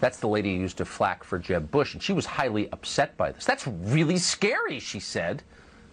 That's 0.00 0.18
the 0.18 0.28
lady 0.28 0.54
who 0.54 0.62
used 0.62 0.78
to 0.78 0.84
flack 0.84 1.22
for 1.22 1.38
Jeb 1.38 1.70
Bush, 1.70 1.94
and 1.94 2.02
she 2.02 2.12
was 2.12 2.26
highly 2.26 2.70
upset 2.72 3.16
by 3.16 3.30
this. 3.30 3.44
That's 3.44 3.66
really 3.66 4.18
scary, 4.18 4.78
she 4.78 5.00
said. 5.00 5.42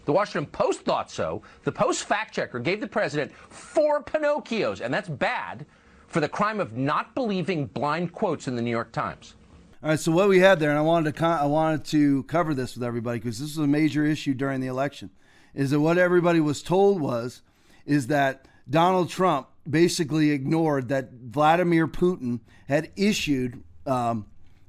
The 0.05 0.11
Washington 0.11 0.49
Post 0.51 0.81
thought 0.81 1.09
so. 1.09 1.41
The 1.63 1.71
Post 1.71 2.03
fact 2.03 2.33
checker 2.33 2.59
gave 2.59 2.81
the 2.81 2.87
president 2.87 3.31
four 3.49 4.03
Pinocchios, 4.03 4.81
and 4.81 4.93
that's 4.93 5.07
bad, 5.07 5.65
for 6.07 6.19
the 6.19 6.27
crime 6.27 6.59
of 6.59 6.75
not 6.75 7.15
believing 7.15 7.65
blind 7.67 8.11
quotes 8.11 8.47
in 8.47 8.55
the 8.55 8.61
New 8.61 8.71
York 8.71 8.91
Times. 8.91 9.35
All 9.81 9.89
right, 9.89 9.99
so 9.99 10.11
what 10.11 10.29
we 10.29 10.39
had 10.39 10.59
there, 10.59 10.69
and 10.69 10.79
I 10.79 10.81
wanted 10.81 11.15
to 11.15 11.25
I 11.25 11.45
wanted 11.45 11.85
to 11.85 12.23
cover 12.23 12.53
this 12.53 12.75
with 12.75 12.83
everybody 12.83 13.19
because 13.19 13.39
this 13.39 13.51
is 13.51 13.57
a 13.57 13.67
major 13.67 14.05
issue 14.05 14.33
during 14.33 14.61
the 14.61 14.67
election, 14.67 15.09
is 15.53 15.71
that 15.71 15.79
what 15.79 15.97
everybody 15.97 16.39
was 16.39 16.61
told 16.61 17.01
was, 17.01 17.41
is 17.85 18.07
that 18.07 18.47
Donald 18.69 19.09
Trump 19.09 19.47
basically 19.69 20.31
ignored 20.31 20.89
that 20.89 21.11
Vladimir 21.11 21.87
Putin 21.87 22.39
had 22.67 22.91
issued 22.95 23.63
um, 23.85 24.25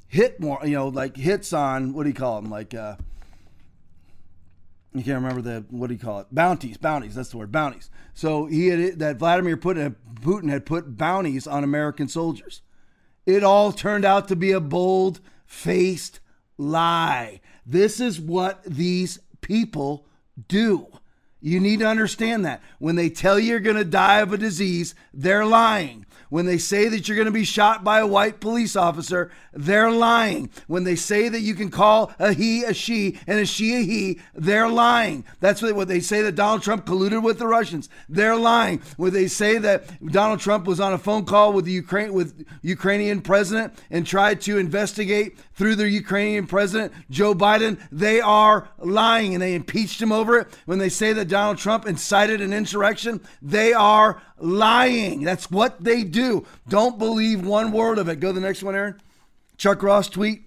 hit 0.08 0.40
more, 0.40 0.60
you 0.64 0.72
know, 0.72 0.88
like 0.88 1.16
hits 1.16 1.52
on 1.52 1.92
what 1.92 2.04
do 2.04 2.08
you 2.08 2.14
call 2.14 2.40
them? 2.40 2.50
Like 2.50 2.74
uh, 2.74 2.96
you 4.92 5.02
can't 5.02 5.22
remember 5.22 5.42
the 5.42 5.64
what 5.70 5.88
do 5.88 5.94
you 5.94 6.00
call 6.00 6.20
it? 6.20 6.28
Bounties, 6.32 6.76
bounties. 6.76 7.14
That's 7.14 7.30
the 7.30 7.38
word, 7.38 7.52
bounties. 7.52 7.90
So 8.14 8.46
he 8.46 8.68
had 8.68 8.98
that 9.00 9.16
Vladimir 9.16 9.56
Putin, 9.56 9.96
Putin 10.20 10.50
had 10.50 10.66
put 10.66 10.96
bounties 10.96 11.46
on 11.46 11.64
American 11.64 12.08
soldiers. 12.08 12.62
It 13.26 13.42
all 13.42 13.72
turned 13.72 14.04
out 14.04 14.28
to 14.28 14.36
be 14.36 14.52
a 14.52 14.60
bold 14.60 15.20
faced 15.46 16.20
lie. 16.56 17.40
This 17.66 17.98
is 18.00 18.20
what 18.20 18.62
these 18.64 19.18
people 19.40 20.06
do. 20.48 20.86
You 21.44 21.60
need 21.60 21.80
to 21.80 21.86
understand 21.86 22.46
that. 22.46 22.62
When 22.78 22.96
they 22.96 23.10
tell 23.10 23.38
you 23.38 23.50
you're 23.50 23.60
going 23.60 23.76
to 23.76 23.84
die 23.84 24.20
of 24.20 24.32
a 24.32 24.38
disease, 24.38 24.94
they're 25.12 25.44
lying. 25.44 26.03
When 26.28 26.46
they 26.46 26.58
say 26.58 26.88
that 26.88 27.08
you're 27.08 27.16
going 27.16 27.26
to 27.26 27.32
be 27.32 27.44
shot 27.44 27.84
by 27.84 27.98
a 27.98 28.06
white 28.06 28.40
police 28.40 28.76
officer, 28.76 29.30
they're 29.52 29.90
lying. 29.90 30.50
When 30.66 30.84
they 30.84 30.96
say 30.96 31.28
that 31.28 31.40
you 31.40 31.54
can 31.54 31.70
call 31.70 32.12
a 32.18 32.32
he 32.32 32.64
a 32.64 32.74
she 32.74 33.18
and 33.26 33.38
a 33.38 33.46
she 33.46 33.74
a 33.74 33.80
he, 33.80 34.20
they're 34.34 34.68
lying. 34.68 35.24
That's 35.40 35.62
what, 35.62 35.88
they 35.88 36.00
say 36.00 36.22
that 36.22 36.34
Donald 36.34 36.62
Trump 36.62 36.86
colluded 36.86 37.22
with 37.22 37.38
the 37.38 37.46
Russians. 37.46 37.88
They're 38.08 38.36
lying. 38.36 38.82
When 38.96 39.12
they 39.12 39.26
say 39.26 39.58
that 39.58 40.04
Donald 40.10 40.40
Trump 40.40 40.66
was 40.66 40.80
on 40.80 40.92
a 40.92 40.98
phone 40.98 41.24
call 41.24 41.52
with 41.52 41.64
the 41.64 41.72
Ukraine 41.72 42.12
with 42.12 42.46
Ukrainian 42.62 43.20
president 43.20 43.74
and 43.90 44.06
tried 44.06 44.40
to 44.42 44.58
investigate 44.58 45.38
through 45.54 45.76
the 45.76 45.88
Ukrainian 45.88 46.46
president 46.46 46.92
Joe 47.10 47.34
Biden, 47.34 47.78
they 47.92 48.20
are 48.20 48.68
lying 48.78 49.34
and 49.34 49.42
they 49.42 49.54
impeached 49.54 50.00
him 50.00 50.12
over 50.12 50.38
it. 50.38 50.48
When 50.66 50.78
they 50.78 50.88
say 50.88 51.12
that 51.12 51.28
Donald 51.28 51.58
Trump 51.58 51.86
incited 51.86 52.40
an 52.40 52.52
insurrection, 52.52 53.20
they 53.42 53.72
are 53.72 54.22
lying. 54.38 55.22
That's 55.22 55.50
what 55.50 55.82
they 55.82 56.02
do. 56.02 56.46
Don't 56.68 56.98
believe 56.98 57.44
one 57.44 57.72
word 57.72 57.98
of 57.98 58.08
it. 58.08 58.20
Go 58.20 58.28
to 58.28 58.32
the 58.34 58.40
next 58.40 58.62
one, 58.62 58.74
Aaron. 58.74 59.00
Chuck 59.56 59.82
Ross 59.82 60.08
tweet. 60.08 60.42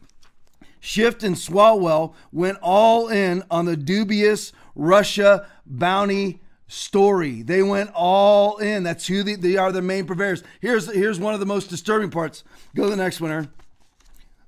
Schiff 0.79 1.23
and 1.23 1.35
Swalwell 1.35 2.13
went 2.31 2.59
all 2.61 3.07
in 3.09 3.43
on 3.49 3.65
the 3.65 3.75
dubious 3.75 4.53
Russia 4.75 5.47
bounty 5.65 6.39
story. 6.67 7.41
They 7.41 7.63
went 7.63 7.89
all 7.93 8.57
in. 8.57 8.83
That's 8.83 9.07
who 9.07 9.23
they, 9.23 9.35
they 9.35 9.57
are 9.57 9.71
the 9.71 9.81
main 9.81 10.05
purveyors. 10.05 10.43
Here's 10.61 10.91
here's 10.93 11.19
one 11.19 11.33
of 11.33 11.39
the 11.39 11.45
most 11.45 11.69
disturbing 11.69 12.11
parts. 12.11 12.43
Go 12.75 12.83
to 12.83 12.89
the 12.89 12.95
next 12.95 13.19
one, 13.19 13.31
Aaron. 13.31 13.49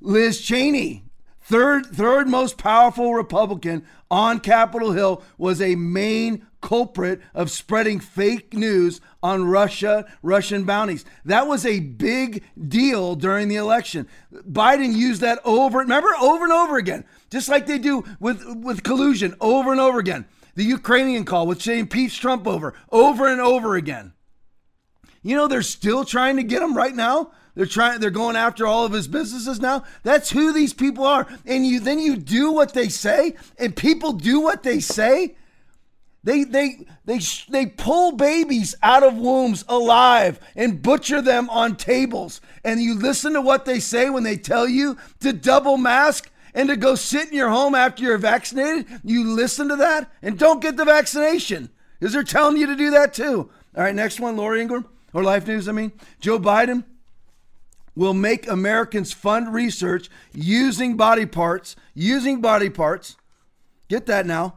Liz 0.02 0.40
Cheney 0.40 1.04
third 1.42 1.86
third 1.88 2.28
most 2.28 2.58
powerful 2.58 3.16
Republican 3.16 3.86
on 4.12 4.40
Capitol 4.40 4.92
Hill 4.92 5.24
was 5.38 5.62
a 5.62 5.76
main 5.76 6.48
culprit 6.62 7.22
of 7.34 7.52
spreading 7.52 8.00
fake 8.00 8.54
news 8.54 9.00
on 9.24 9.46
Russia, 9.46 10.06
Russian 10.22 10.64
bounties. 10.64 11.06
That 11.26 11.48
was 11.48 11.66
a 11.66 11.80
big 11.80 12.44
deal 12.68 13.16
during 13.16 13.48
the 13.48 13.56
election. 13.56 14.08
Biden 14.34 14.96
used 14.96 15.22
that 15.22 15.40
over, 15.46 15.80
remember, 15.80 16.10
over 16.20 16.44
and 16.44 16.54
over 16.54 16.78
again, 16.78 17.06
just 17.30 17.50
like 17.50 17.66
they 17.66 17.80
do 17.80 18.04
with, 18.20 18.44
with 18.46 18.84
collusion 18.84 19.36
over 19.40 19.72
and 19.72 19.80
over 19.80 20.00
again. 20.00 20.26
The 20.56 20.66
Ukrainian 20.66 21.26
call, 21.26 21.48
which 21.48 21.64
they 21.64 21.80
impeached 21.80 22.22
Trump 22.22 22.48
over, 22.48 22.74
over 22.92 23.28
and 23.28 23.40
over 23.40 23.76
again. 23.76 24.14
You 25.22 25.36
know, 25.36 25.48
they're 25.48 25.62
still 25.62 26.06
trying 26.06 26.38
to 26.38 26.44
get 26.44 26.62
him 26.62 26.76
right 26.76 26.96
now. 26.96 27.32
They're 27.56 27.66
trying 27.66 28.00
they're 28.00 28.10
going 28.10 28.38
after 28.38 28.66
all 28.66 28.86
of 28.86 28.94
his 28.94 29.08
businesses 29.08 29.60
now. 29.60 29.84
That's 30.04 30.30
who 30.30 30.54
these 30.54 30.74
people 30.74 31.04
are. 31.04 31.28
And 31.46 31.66
you 31.66 31.82
then 31.82 32.00
you 32.00 32.16
do 32.16 32.52
what 32.54 32.74
they 32.74 32.88
say 32.88 33.36
and 33.58 33.76
people 33.76 34.14
do 34.14 34.40
what 34.40 34.64
they 34.64 34.80
say. 34.80 35.36
They 36.24 36.46
they 36.46 36.86
they 37.04 37.20
they 37.50 37.66
pull 37.66 38.14
babies 38.14 38.76
out 38.82 39.04
of 39.04 39.18
wombs 39.18 39.66
alive 39.68 40.40
and 40.56 40.82
butcher 40.82 41.22
them 41.22 41.50
on 41.50 41.76
tables. 41.76 42.40
And 42.64 42.82
you 42.82 42.96
listen 42.96 43.34
to 43.34 43.42
what 43.42 43.66
they 43.66 43.82
say 43.82 44.10
when 44.10 44.24
they 44.24 44.38
tell 44.38 44.68
you 44.68 44.98
to 45.20 45.34
double 45.34 45.76
mask 45.76 46.32
and 46.54 46.70
to 46.70 46.78
go 46.78 46.96
sit 46.96 47.30
in 47.30 47.36
your 47.36 47.50
home 47.50 47.76
after 47.76 48.04
you're 48.04 48.18
vaccinated. 48.18 48.86
You 49.04 49.28
listen 49.28 49.68
to 49.68 49.76
that 49.78 50.10
and 50.22 50.40
don't 50.40 50.62
get 50.62 50.78
the 50.78 50.86
vaccination 50.86 51.70
because 52.00 52.14
they're 52.14 52.24
telling 52.24 52.56
you 52.56 52.68
to 52.68 52.76
do 52.76 52.92
that 52.92 53.14
too. 53.14 53.50
All 53.76 53.84
right, 53.84 53.94
next 53.94 54.20
one, 54.20 54.38
Laura 54.38 54.60
Ingraham 54.60 54.86
or 55.14 55.24
Life 55.24 55.48
News. 55.48 55.68
I 55.68 55.72
mean, 55.72 55.92
Joe 56.20 56.40
Biden 56.40 56.84
will 57.96 58.14
make 58.14 58.48
Americans 58.48 59.12
fund 59.12 59.54
research 59.54 60.10
using 60.34 60.96
body 60.96 61.26
parts, 61.26 61.76
using 61.94 62.42
body 62.42 62.70
parts. 62.70 63.18
Get 63.88 64.06
that 64.06 64.26
now. 64.26 64.56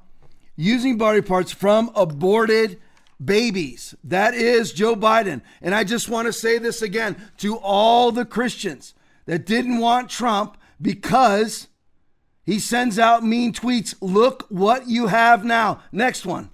Using 0.54 0.98
body 0.98 1.22
parts 1.22 1.50
from 1.50 1.90
aborted 1.94 2.78
babies. 3.24 3.94
That 4.04 4.34
is 4.34 4.72
Joe 4.72 4.94
Biden. 4.94 5.40
And 5.60 5.74
I 5.74 5.84
just 5.84 6.08
want 6.08 6.26
to 6.26 6.32
say 6.32 6.58
this 6.58 6.82
again 6.82 7.16
to 7.38 7.56
all 7.56 8.12
the 8.12 8.24
Christians 8.24 8.94
that 9.26 9.46
didn't 9.46 9.78
want 9.78 10.10
Trump 10.10 10.56
because 10.80 11.68
he 12.44 12.58
sends 12.58 12.98
out 12.98 13.24
mean 13.24 13.52
tweets. 13.52 13.94
Look 14.00 14.46
what 14.50 14.88
you 14.88 15.06
have 15.06 15.44
now. 15.44 15.80
Next 15.90 16.26
one. 16.26 16.50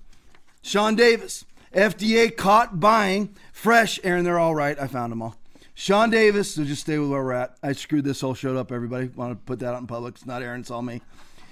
Sean 0.63 0.95
Davis. 0.95 1.45
FDA 1.75 2.35
caught 2.35 2.81
buying 2.81 3.35
fresh. 3.59 3.99
Aaron, 4.05 4.25
they're 4.25 4.39
all 4.39 4.55
right. 4.55 4.79
I 4.79 4.87
found 4.87 5.11
them 5.11 5.21
all. 5.21 5.37
Sean 5.75 6.11
Davis, 6.11 6.55
so 6.55 6.65
just 6.65 6.83
stay 6.83 6.99
with 6.99 7.11
where 7.11 7.23
we're 7.23 7.33
at. 7.33 7.57
I 7.63 7.73
screwed 7.73 8.05
this 8.05 8.21
whole 8.21 8.35
show 8.35 8.57
up, 8.57 8.73
everybody. 8.73 9.09
Want 9.09 9.33
to 9.33 9.37
put 9.37 9.59
that 9.61 9.75
out 9.75 9.81
in 9.81 9.87
public. 9.87 10.15
It's 10.15 10.27
not 10.27 10.43
Aaron, 10.43 10.61
it's 10.61 10.71
all 10.71 10.83
me. 10.83 11.03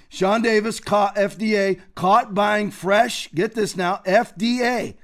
Sean 0.09 0.41
Davis 0.41 0.79
caught 0.79 1.15
FDA 1.15 1.79
caught 1.95 2.33
buying 2.33 2.71
fresh, 2.71 3.29
get 3.33 3.55
this 3.55 3.75
now, 3.75 4.01
FDA. 4.05 4.95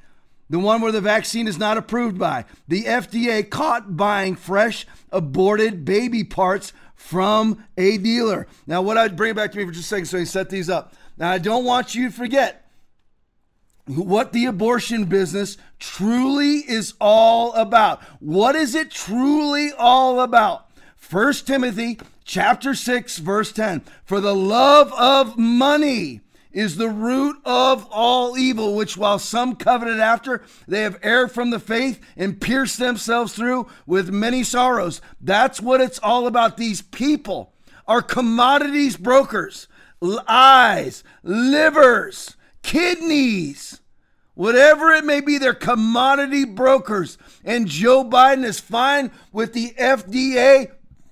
the 0.50 0.60
one 0.60 0.82
where 0.82 0.92
the 0.92 1.02
vaccine 1.02 1.48
is 1.48 1.58
not 1.58 1.78
approved 1.78 2.18
by. 2.18 2.46
The 2.68 2.84
FDA 2.84 3.50
caught 3.50 3.98
buying 3.98 4.36
fresh 4.36 4.86
aborted 5.12 5.84
baby 5.84 6.24
parts 6.24 6.72
from 6.96 7.66
a 7.78 7.98
dealer. 7.98 8.48
Now, 8.66 8.82
what 8.82 8.98
I'd 8.98 9.18
bring 9.18 9.32
it 9.32 9.36
back 9.36 9.52
to 9.52 9.58
me 9.58 9.66
for 9.66 9.72
just 9.72 9.86
a 9.86 9.90
second 9.90 10.06
so 10.06 10.20
I 10.20 10.24
set 10.24 10.50
these 10.50 10.70
up. 10.70 10.94
Now, 11.18 11.32
I 11.32 11.38
don't 11.38 11.66
want 11.66 11.96
you 11.96 12.10
to 12.10 12.16
forget 12.16 12.63
what 13.86 14.32
the 14.32 14.46
abortion 14.46 15.06
business 15.06 15.58
truly 15.80 16.58
is 16.58 16.94
all 17.02 17.54
about. 17.54 18.02
What 18.20 18.56
is 18.56 18.76
it 18.76 18.92
truly 18.92 19.72
all 19.78 20.22
about? 20.22 20.70
First 20.96 21.46
Timothy 21.46 22.00
chapter 22.24 22.74
6 22.74 23.18
verse 23.18 23.52
10. 23.52 23.82
For 24.06 24.22
the 24.22 24.36
love 24.36 24.94
of 24.94 25.38
money 25.38 26.22
is 26.54 26.78
the 26.78 26.90
root 26.90 27.38
of 27.44 27.88
all 27.92 28.38
evil, 28.38 28.76
which 28.76 28.96
while 28.96 29.20
some 29.20 29.56
coveted 29.56 30.00
after, 30.00 30.44
they 30.68 30.84
have 30.84 31.00
erred 31.02 31.32
from 31.32 31.50
the 31.50 31.60
faith 31.60 32.00
and 32.16 32.40
pierced 32.40 32.78
themselves 32.78 33.34
through 33.34 33.68
with 33.88 34.12
many 34.12 34.44
sorrows. 34.44 35.02
That's 35.20 35.60
what 35.60 35.82
it's 35.82 36.00
all 36.00 36.28
about. 36.28 36.58
These 36.58 36.84
people 36.84 37.54
are 37.88 38.04
commodities 38.04 38.96
brokers, 38.96 39.68
eyes, 40.28 41.04
livers, 41.24 42.38
kidneys. 42.64 43.82
Whatever 44.36 44.92
it 44.92 45.06
may 45.06 45.22
be, 45.22 45.38
they're 45.38 45.54
commodity 45.54 46.44
brokers. 46.44 47.20
And 47.44 47.68
Joe 47.68 48.04
Biden 48.04 48.44
is 48.44 48.60
fine 48.60 49.12
with 49.32 49.54
the 49.54 49.74
FDA 49.80 50.72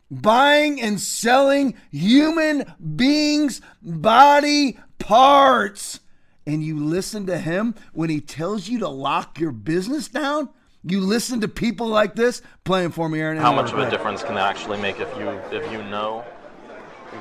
buying 0.10 0.82
and 0.82 1.00
selling 1.00 1.76
human 1.92 2.74
beings' 2.96 3.62
body 3.82 4.80
parts. 4.98 6.00
And 6.48 6.64
you 6.64 6.84
listen 6.84 7.28
to 7.28 7.38
him 7.38 7.76
when 7.94 8.10
he 8.10 8.20
tells 8.20 8.68
you 8.68 8.80
to 8.80 8.90
lock 8.90 9.40
your 9.40 9.52
business 9.52 10.08
down? 10.08 10.50
You 10.84 11.00
listen 11.00 11.42
to 11.42 11.48
people 11.48 11.88
like 11.88 12.16
this 12.16 12.42
playing 12.64 12.92
for 12.92 13.08
me, 13.08 13.20
Aaron. 13.20 13.38
How 13.38 13.54
much 13.54 13.72
of 13.72 13.78
a 13.78 13.90
difference 13.90 14.24
can 14.24 14.34
that 14.34 14.50
actually 14.50 14.82
make 14.82 15.00
if 15.00 15.16
you 15.16 15.30
if 15.52 15.72
you 15.72 15.84
know 15.84 16.26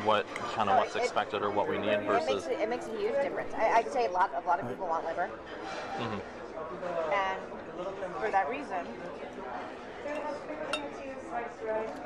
what 0.04 0.26
kind 0.54 0.70
of 0.70 0.76
what's 0.76 0.94
expected 0.96 1.42
or 1.42 1.50
what 1.50 1.68
we 1.68 1.78
need 1.78 1.88
It 1.88 1.98
makes, 2.00 2.06
versus? 2.06 2.46
it, 2.46 2.68
makes 2.68 2.86
a 2.86 2.96
huge 2.96 3.14
difference. 3.22 3.52
I, 3.54 3.70
I'd 3.78 3.92
say 3.92 4.06
a 4.06 4.10
lot, 4.10 4.30
a 4.36 4.46
lot 4.46 4.60
of 4.60 4.68
people 4.68 4.86
want 4.86 5.04
liver, 5.04 5.30
Mhm. 5.98 6.20
and 7.12 7.40
for 8.20 8.30
that 8.30 8.48
reason, 8.48 8.86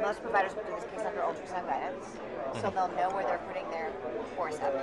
most 0.00 0.22
providers 0.22 0.54
will 0.56 0.64
do 0.64 0.74
this 0.74 0.84
case 0.90 1.04
under 1.04 1.20
ultrasound 1.20 1.66
guidance, 1.66 2.04
so 2.60 2.70
Mhm. 2.70 2.74
they'll 2.74 2.88
know 2.96 3.10
where 3.14 3.24
they're 3.24 3.38
putting 3.46 3.68
their 3.70 3.90
forceps. 4.36 4.82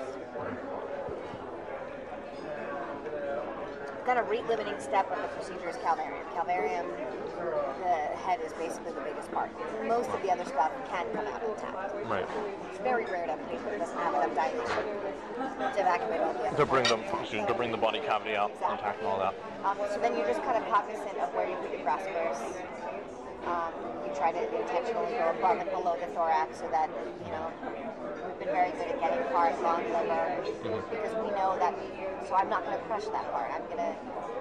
Kind 4.06 4.18
of 4.18 4.30
rate 4.30 4.46
limiting 4.48 4.80
step 4.80 5.10
of 5.12 5.22
the 5.22 5.28
procedure 5.30 5.70
is 5.70 5.76
calvarium. 5.78 6.26
Calvarium, 6.34 6.90
the 7.80 7.96
head 8.26 8.40
is 8.44 8.52
basically 8.54 8.94
the 8.94 9.02
biggest 9.02 9.32
part. 9.32 9.52
Most 9.88 10.10
of 10.10 10.22
the 10.24 10.32
other 10.32 10.44
stuff 10.44 10.72
can 10.90 11.06
come 11.14 11.28
out 11.28 11.44
intact. 11.44 11.94
Right. 12.10 12.26
It's 12.70 12.80
very 12.80 13.06
rare 13.06 13.28
to 13.28 13.32
have 13.34 13.40
a 13.40 13.44
patient 13.46 13.70
that 13.70 13.80
doesn't 13.80 13.98
have 13.98 14.14
enough 14.16 14.34
dilation 14.36 14.86
to 15.38 15.80
evacuate 15.80 16.22
all 16.22 16.34
the 16.34 16.40
other 16.50 16.58
To 16.58 16.66
bring 16.66 16.84
the 16.86 16.98
parts. 16.98 17.30
to 17.30 17.54
bring 17.54 17.72
the 17.72 17.78
body 17.78 18.00
cavity 18.00 18.36
out 18.36 18.50
intact 18.52 19.00
and 19.00 19.08
all 19.08 19.20
that. 19.20 19.36
Um, 19.64 19.78
so 19.94 20.00
then 20.02 20.18
you're 20.18 20.28
just 20.28 20.42
kind 20.42 20.58
of 20.58 20.68
cognizant 20.68 21.18
of 21.22 21.30
where 21.36 21.48
you 21.48 21.56
put 21.58 21.72
your 21.72 21.86
graspers. 21.86 22.42
Um, 23.46 23.74
you 24.06 24.14
try 24.18 24.32
to 24.32 24.42
intentionally 24.62 25.14
go 25.14 25.30
above 25.38 25.58
and 25.62 25.70
below 25.70 25.96
the 26.02 26.08
thorax 26.14 26.58
so 26.60 26.68
that, 26.70 26.90
you 27.26 27.32
know, 27.32 27.52
very 28.52 28.72
good 28.72 28.88
at 28.94 29.00
getting 29.00 29.24
hard, 29.32 29.56
long 29.62 29.84
liver 29.92 30.44
because 30.92 31.14
we 31.24 31.32
know 31.32 31.58
that, 31.60 31.74
so 32.28 32.36
I'm 32.36 32.50
not 32.50 32.66
going 32.66 32.78
to 32.78 32.84
crush 32.86 33.06
that 33.06 33.32
part. 33.32 33.52
I'm 33.52 33.64
going 33.66 33.82
to 33.82 33.96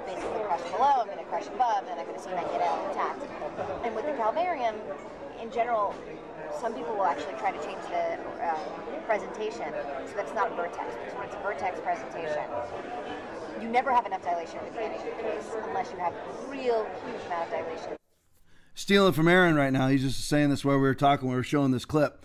basically 0.06 0.42
crush 0.44 0.62
below, 0.70 1.02
I'm 1.02 1.06
going 1.06 1.18
to 1.18 1.30
crush 1.30 1.46
above, 1.46 1.86
and 1.88 1.98
I'm 1.98 2.06
going 2.06 2.18
to 2.18 2.22
see 2.22 2.30
if 2.30 2.38
I 2.38 2.44
get 2.50 2.60
it 2.60 2.88
intact. 2.90 3.22
And 3.84 3.94
with 3.94 4.06
the 4.06 4.12
calvarium, 4.12 4.74
in 5.40 5.50
general, 5.50 5.94
some 6.60 6.74
people 6.74 6.94
will 6.94 7.06
actually 7.06 7.34
try 7.38 7.52
to 7.52 7.62
change 7.64 7.80
the 7.88 8.18
uh, 8.44 8.58
presentation 9.06 9.72
so 10.06 10.12
that 10.16 10.26
it's 10.26 10.34
not 10.34 10.52
a 10.52 10.54
vertex. 10.54 10.94
It's 11.06 11.34
a 11.34 11.42
vertex 11.42 11.80
presentation, 11.80 12.44
you 13.60 13.68
never 13.68 13.92
have 13.92 14.06
enough 14.06 14.22
dilation 14.22 14.58
at 14.58 14.64
the 14.66 14.70
beginning 14.70 14.98
of 14.98 15.04
the 15.04 15.22
case 15.22 15.44
unless 15.68 15.90
you 15.92 15.98
have 15.98 16.14
a 16.14 16.50
real 16.50 16.86
huge 17.04 17.20
amount 17.26 17.44
of 17.44 17.50
dilation. 17.50 17.96
stealing 18.74 19.12
from 19.12 19.28
Aaron 19.28 19.54
right 19.54 19.72
now. 19.72 19.88
He's 19.88 20.02
just 20.02 20.28
saying 20.28 20.50
this 20.50 20.64
while 20.64 20.76
we 20.76 20.82
were 20.82 20.94
talking. 20.94 21.28
We 21.28 21.34
were 21.34 21.42
showing 21.42 21.70
this 21.70 21.84
clip. 21.84 22.24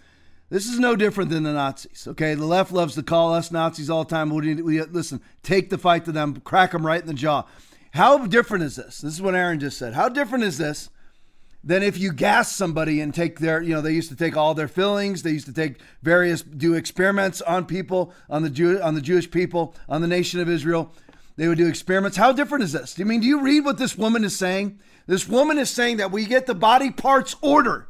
This 0.55 0.67
is 0.67 0.79
no 0.79 0.95
different 0.95 1.31
than 1.31 1.43
the 1.43 1.51
Nazis. 1.51 2.07
Okay, 2.07 2.33
the 2.33 2.45
left 2.45 2.71
loves 2.71 2.95
to 2.95 3.03
call 3.03 3.33
us 3.33 3.51
Nazis 3.51 3.89
all 3.89 4.05
the 4.05 4.09
time. 4.09 4.29
We, 4.29 4.53
we 4.61 4.81
listen, 4.83 5.19
take 5.43 5.69
the 5.69 5.77
fight 5.77 6.05
to 6.05 6.13
them, 6.13 6.39
crack 6.39 6.71
them 6.71 6.85
right 6.85 7.01
in 7.01 7.07
the 7.07 7.13
jaw. 7.13 7.43
How 7.91 8.25
different 8.25 8.63
is 8.63 8.77
this? 8.77 9.01
This 9.01 9.15
is 9.15 9.21
what 9.21 9.35
Aaron 9.35 9.59
just 9.59 9.77
said. 9.77 9.95
How 9.95 10.07
different 10.07 10.45
is 10.45 10.57
this 10.57 10.89
than 11.61 11.83
if 11.83 11.97
you 11.97 12.13
gas 12.13 12.55
somebody 12.55 13.01
and 13.01 13.13
take 13.13 13.39
their, 13.39 13.61
you 13.61 13.73
know, 13.73 13.81
they 13.81 13.91
used 13.91 14.07
to 14.11 14.15
take 14.15 14.37
all 14.37 14.53
their 14.53 14.69
fillings. 14.69 15.23
They 15.23 15.31
used 15.31 15.47
to 15.47 15.53
take 15.53 15.81
various, 16.01 16.41
do 16.41 16.73
experiments 16.73 17.41
on 17.41 17.65
people, 17.65 18.13
on 18.29 18.41
the 18.41 18.49
Jew, 18.49 18.79
on 18.81 18.95
the 18.95 19.01
Jewish 19.01 19.29
people, 19.29 19.75
on 19.89 19.99
the 19.99 20.07
nation 20.07 20.39
of 20.39 20.47
Israel. 20.47 20.93
They 21.35 21.49
would 21.49 21.57
do 21.57 21.67
experiments. 21.67 22.15
How 22.15 22.31
different 22.31 22.63
is 22.63 22.71
this? 22.71 22.93
Do 22.93 23.01
you 23.01 23.05
mean, 23.05 23.19
do 23.19 23.27
you 23.27 23.41
read 23.41 23.65
what 23.65 23.77
this 23.77 23.97
woman 23.97 24.23
is 24.23 24.37
saying? 24.37 24.79
This 25.05 25.27
woman 25.27 25.57
is 25.57 25.69
saying 25.69 25.97
that 25.97 26.13
we 26.13 26.23
get 26.23 26.45
the 26.45 26.55
body 26.55 26.91
parts 26.91 27.35
order. 27.41 27.89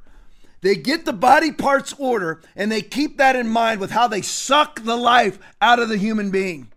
They 0.66 0.76
get 0.76 1.06
the 1.06 1.14
body 1.14 1.52
parts 1.52 1.94
order 2.00 2.42
and 2.56 2.72
they 2.72 2.82
keep 2.82 3.20
that 3.20 3.36
in 3.36 3.48
mind 3.48 3.80
with 3.80 3.92
how 3.92 4.08
they 4.08 4.24
suck 4.24 4.82
the 4.82 4.96
life 4.96 5.38
out 5.62 5.78
of 5.78 5.90
the 5.90 5.98
human 5.98 6.32
being. 6.32 6.72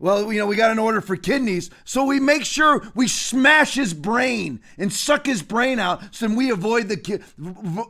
Well, 0.00 0.32
you 0.32 0.40
know, 0.40 0.46
we 0.48 0.56
got 0.56 0.72
an 0.72 0.80
order 0.80 1.00
for 1.00 1.14
kidneys, 1.14 1.70
so 1.84 2.04
we 2.04 2.18
make 2.18 2.44
sure 2.44 2.82
we 2.96 3.06
smash 3.06 3.76
his 3.76 3.94
brain 3.94 4.60
and 4.76 4.92
suck 4.92 5.24
his 5.24 5.40
brain 5.40 5.78
out 5.78 6.12
so 6.12 6.26
we 6.34 6.50
avoid 6.50 6.88
the 6.88 6.96
ki- 6.96 7.20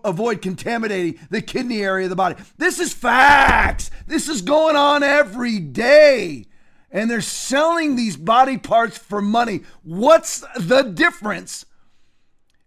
avoid 0.04 0.42
contaminating 0.42 1.18
the 1.30 1.40
kidney 1.40 1.80
area 1.80 2.04
of 2.04 2.10
the 2.10 2.16
body. 2.16 2.36
This 2.58 2.78
is 2.78 2.92
facts. 2.92 3.90
This 4.06 4.28
is 4.28 4.42
going 4.42 4.76
on 4.76 5.02
every 5.02 5.58
day. 5.58 6.44
And 6.90 7.10
they're 7.10 7.22
selling 7.22 7.96
these 7.96 8.18
body 8.18 8.58
parts 8.58 8.98
for 8.98 9.22
money. 9.22 9.62
What's 9.82 10.44
the 10.58 10.82
difference 10.82 11.64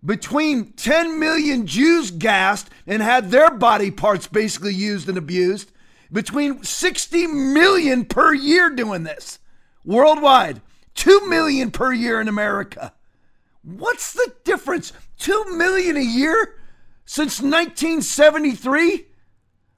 between 0.06 0.72
10 0.74 1.20
million 1.20 1.66
Jews 1.66 2.12
gassed 2.12 2.70
and 2.86 3.02
had 3.02 3.32
their 3.32 3.50
body 3.50 3.90
parts 3.92 4.28
basically 4.28 4.74
used 4.74 5.10
and 5.10 5.18
abused, 5.18 5.72
between 6.12 6.64
60 6.64 7.28
million 7.28 8.06
per 8.06 8.34
year 8.34 8.70
doing 8.70 9.04
this 9.04 9.40
worldwide, 9.84 10.62
2 10.94 11.28
million 11.28 11.72
per 11.72 11.92
year 11.92 12.22
in 12.22 12.28
America. 12.28 12.94
What's 13.64 14.14
the 14.14 14.34
difference? 14.44 14.94
2 15.20 15.58
million 15.58 15.98
a 15.98 16.02
year 16.02 16.56
since 17.06 17.42
1973? 17.42 19.06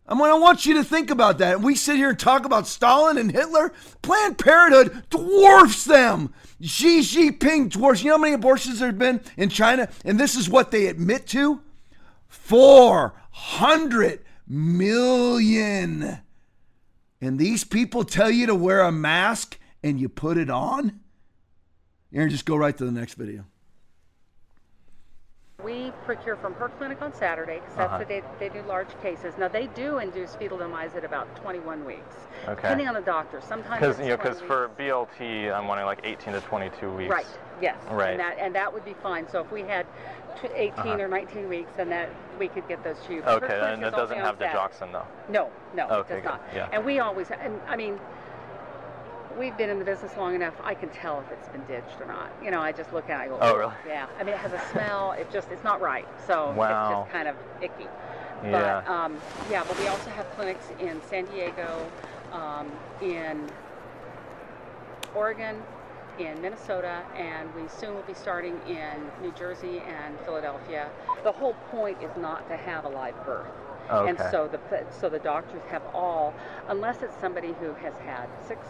I'm 0.10 0.18
going 0.18 0.34
to 0.34 0.42
want 0.42 0.66
you 0.66 0.76
to 0.76 0.84
think 0.84 1.10
about 1.10 1.38
that. 1.40 1.56
And 1.56 1.64
we 1.64 1.76
sit 1.76 1.98
here 1.98 2.10
and 2.10 2.20
talk 2.20 2.46
about 2.46 2.68
Stalin 2.68 3.18
and 3.18 3.32
Hitler. 3.32 3.74
Planned 4.02 4.38
Parenthood 4.38 5.04
dwarfs 5.10 5.84
them. 5.84 6.34
Xi 6.62 7.02
Jinping 7.02 7.70
dwarfs. 7.70 8.04
You 8.04 8.10
know 8.10 8.18
how 8.18 8.22
many 8.22 8.34
abortions 8.34 8.80
there 8.80 8.88
have 8.90 8.98
been 8.98 9.22
in 9.36 9.50
China? 9.50 9.90
And 10.04 10.20
this 10.20 10.36
is 10.36 10.50
what 10.50 10.72
they 10.72 10.88
admit 10.88 11.28
to 11.28 11.62
400 12.28 14.24
million. 14.48 16.20
And 17.22 17.40
these 17.40 17.64
people 17.64 18.04
tell 18.04 18.30
you 18.30 18.46
to 18.48 18.56
wear 18.56 18.82
a 18.82 18.92
mask 18.92 19.58
and 19.84 20.00
you 20.00 20.10
put 20.10 20.38
it 20.38 20.50
on? 20.50 21.00
Aaron, 22.14 22.30
just 22.30 22.46
go 22.46 22.56
right 22.56 22.76
to 22.78 22.86
the 22.86 22.92
next 22.92 23.16
video. 23.16 23.46
We 25.68 25.92
procure 26.06 26.38
from 26.38 26.54
her 26.54 26.70
clinic 26.70 27.02
on 27.02 27.14
Saturday 27.14 27.56
because 27.60 27.76
that's 27.76 27.90
Uh-huh. 27.90 27.98
the 27.98 28.06
day 28.06 28.24
they 28.40 28.48
do 28.48 28.62
large 28.70 28.88
cases. 29.02 29.38
Now 29.38 29.50
they 29.50 29.68
do 29.68 29.98
induce 29.98 30.34
fetal 30.38 30.58
demise 30.58 30.96
at 30.96 31.04
about 31.04 31.28
21 31.36 31.84
weeks, 31.84 32.16
Okay. 32.48 32.56
depending 32.62 32.88
on 32.88 32.94
the 32.94 33.02
doctor. 33.02 33.42
Sometimes 33.42 33.82
Because 33.82 34.00
you 34.00 34.06
know, 34.08 34.16
because 34.16 34.40
for 34.40 34.70
BLT, 34.80 35.52
I'm 35.52 35.68
wanting 35.68 35.84
like 35.86 36.00
18 36.06 36.32
to 36.36 36.40
22 36.40 36.90
weeks. 36.90 37.12
Right. 37.12 37.26
Yes. 37.62 37.76
Right. 37.92 38.12
And 38.12 38.20
that 38.22 38.38
and 38.40 38.56
that 38.56 38.74
would 38.74 38.86
be 38.86 38.94
fine. 39.04 39.28
So 39.28 39.42
if 39.42 39.52
we 39.52 39.64
had 39.64 39.86
tw- 40.38 40.46
18 40.56 40.94
Uh-huh. 40.94 41.02
or 41.04 41.08
19 41.10 41.50
weeks, 41.50 41.74
then 41.76 41.90
that 41.90 42.08
we 42.40 42.48
could 42.48 42.66
get 42.70 42.82
those 42.86 43.00
to 43.08 43.16
you. 43.16 43.24
Okay, 43.24 43.60
and 43.60 43.84
it 43.84 43.92
doesn't 43.92 44.20
have 44.20 44.40
the 44.40 44.46
Saturday. 44.46 44.86
digoxin 44.86 44.94
though. 44.94 45.06
No, 45.28 45.50
no, 45.74 45.84
Okay, 45.90 46.20
it 46.20 46.24
does 46.24 46.24
good. 46.24 46.24
not. 46.24 46.42
Yeah. 46.56 46.70
And 46.72 46.86
we 46.86 47.00
always, 47.00 47.30
and 47.30 47.60
I 47.68 47.76
mean, 47.76 48.00
we've 49.38 49.56
been 49.58 49.70
in 49.70 49.80
the 49.80 49.86
business 49.86 50.16
long 50.18 50.36
enough. 50.36 50.54
I 50.64 50.74
can 50.74 50.90
tell 50.90 51.20
if 51.22 51.32
it's 51.32 51.48
been 51.50 51.64
ditched 51.66 52.00
or 52.02 52.08
not. 52.08 52.32
You 52.44 52.52
know, 52.52 52.62
I 52.62 52.72
just 52.72 52.92
look 52.94 53.10
at 53.10 53.22
it. 53.22 53.24
I 53.24 53.28
go, 53.28 53.38
Oh, 53.42 53.56
really? 53.56 53.74
Yeah. 53.88 54.08
I 54.20 54.24
mean, 54.24 54.34
it 54.34 54.40
has 54.40 54.54
a 54.54 54.62
smell. 54.72 55.12
It 55.14 55.32
just, 55.32 55.50
it's 55.52 55.64
not 55.64 55.82
right. 55.82 56.08
So 56.26 56.52
Wow. 56.54 56.64
it's 56.90 56.98
just 57.00 57.12
kind 57.12 57.28
of 57.28 57.36
icky. 57.62 57.88
Yeah. 58.44 58.82
But 58.86 58.92
um, 58.92 59.18
yeah, 59.50 59.64
but 59.68 59.80
we 59.80 59.88
also 59.88 60.10
have 60.12 60.30
clinics 60.36 60.66
in 60.80 61.02
San 61.10 61.26
Diego, 61.26 61.90
um, 62.32 62.72
in 63.02 63.50
Oregon, 65.16 65.62
in 66.20 66.40
Minnesota, 66.42 67.02
and 67.16 67.54
we 67.56 67.68
soon 67.68 67.96
will 67.96 68.04
be 68.04 68.14
starting 68.14 68.60
in 68.68 69.12
New 69.22 69.32
Jersey 69.32 69.80
and 69.80 70.20
Philadelphia. 70.22 70.90
The 71.24 71.32
whole 71.32 71.54
point 71.72 71.98
is 72.04 72.12
not 72.18 72.48
to 72.50 72.58
have 72.58 72.86
a 72.86 72.90
live 72.90 73.16
birth. 73.26 73.48
Okay. 73.90 74.10
And 74.10 74.20
so 74.32 74.48
the 74.52 74.60
so 74.92 75.10
the 75.10 75.20
doctors 75.20 75.62
have 75.70 75.82
all, 75.94 76.34
unless 76.68 77.02
it's 77.02 77.16
somebody 77.20 77.54
who 77.60 77.74
has 77.76 77.94
had 78.06 78.28
six 78.46 78.68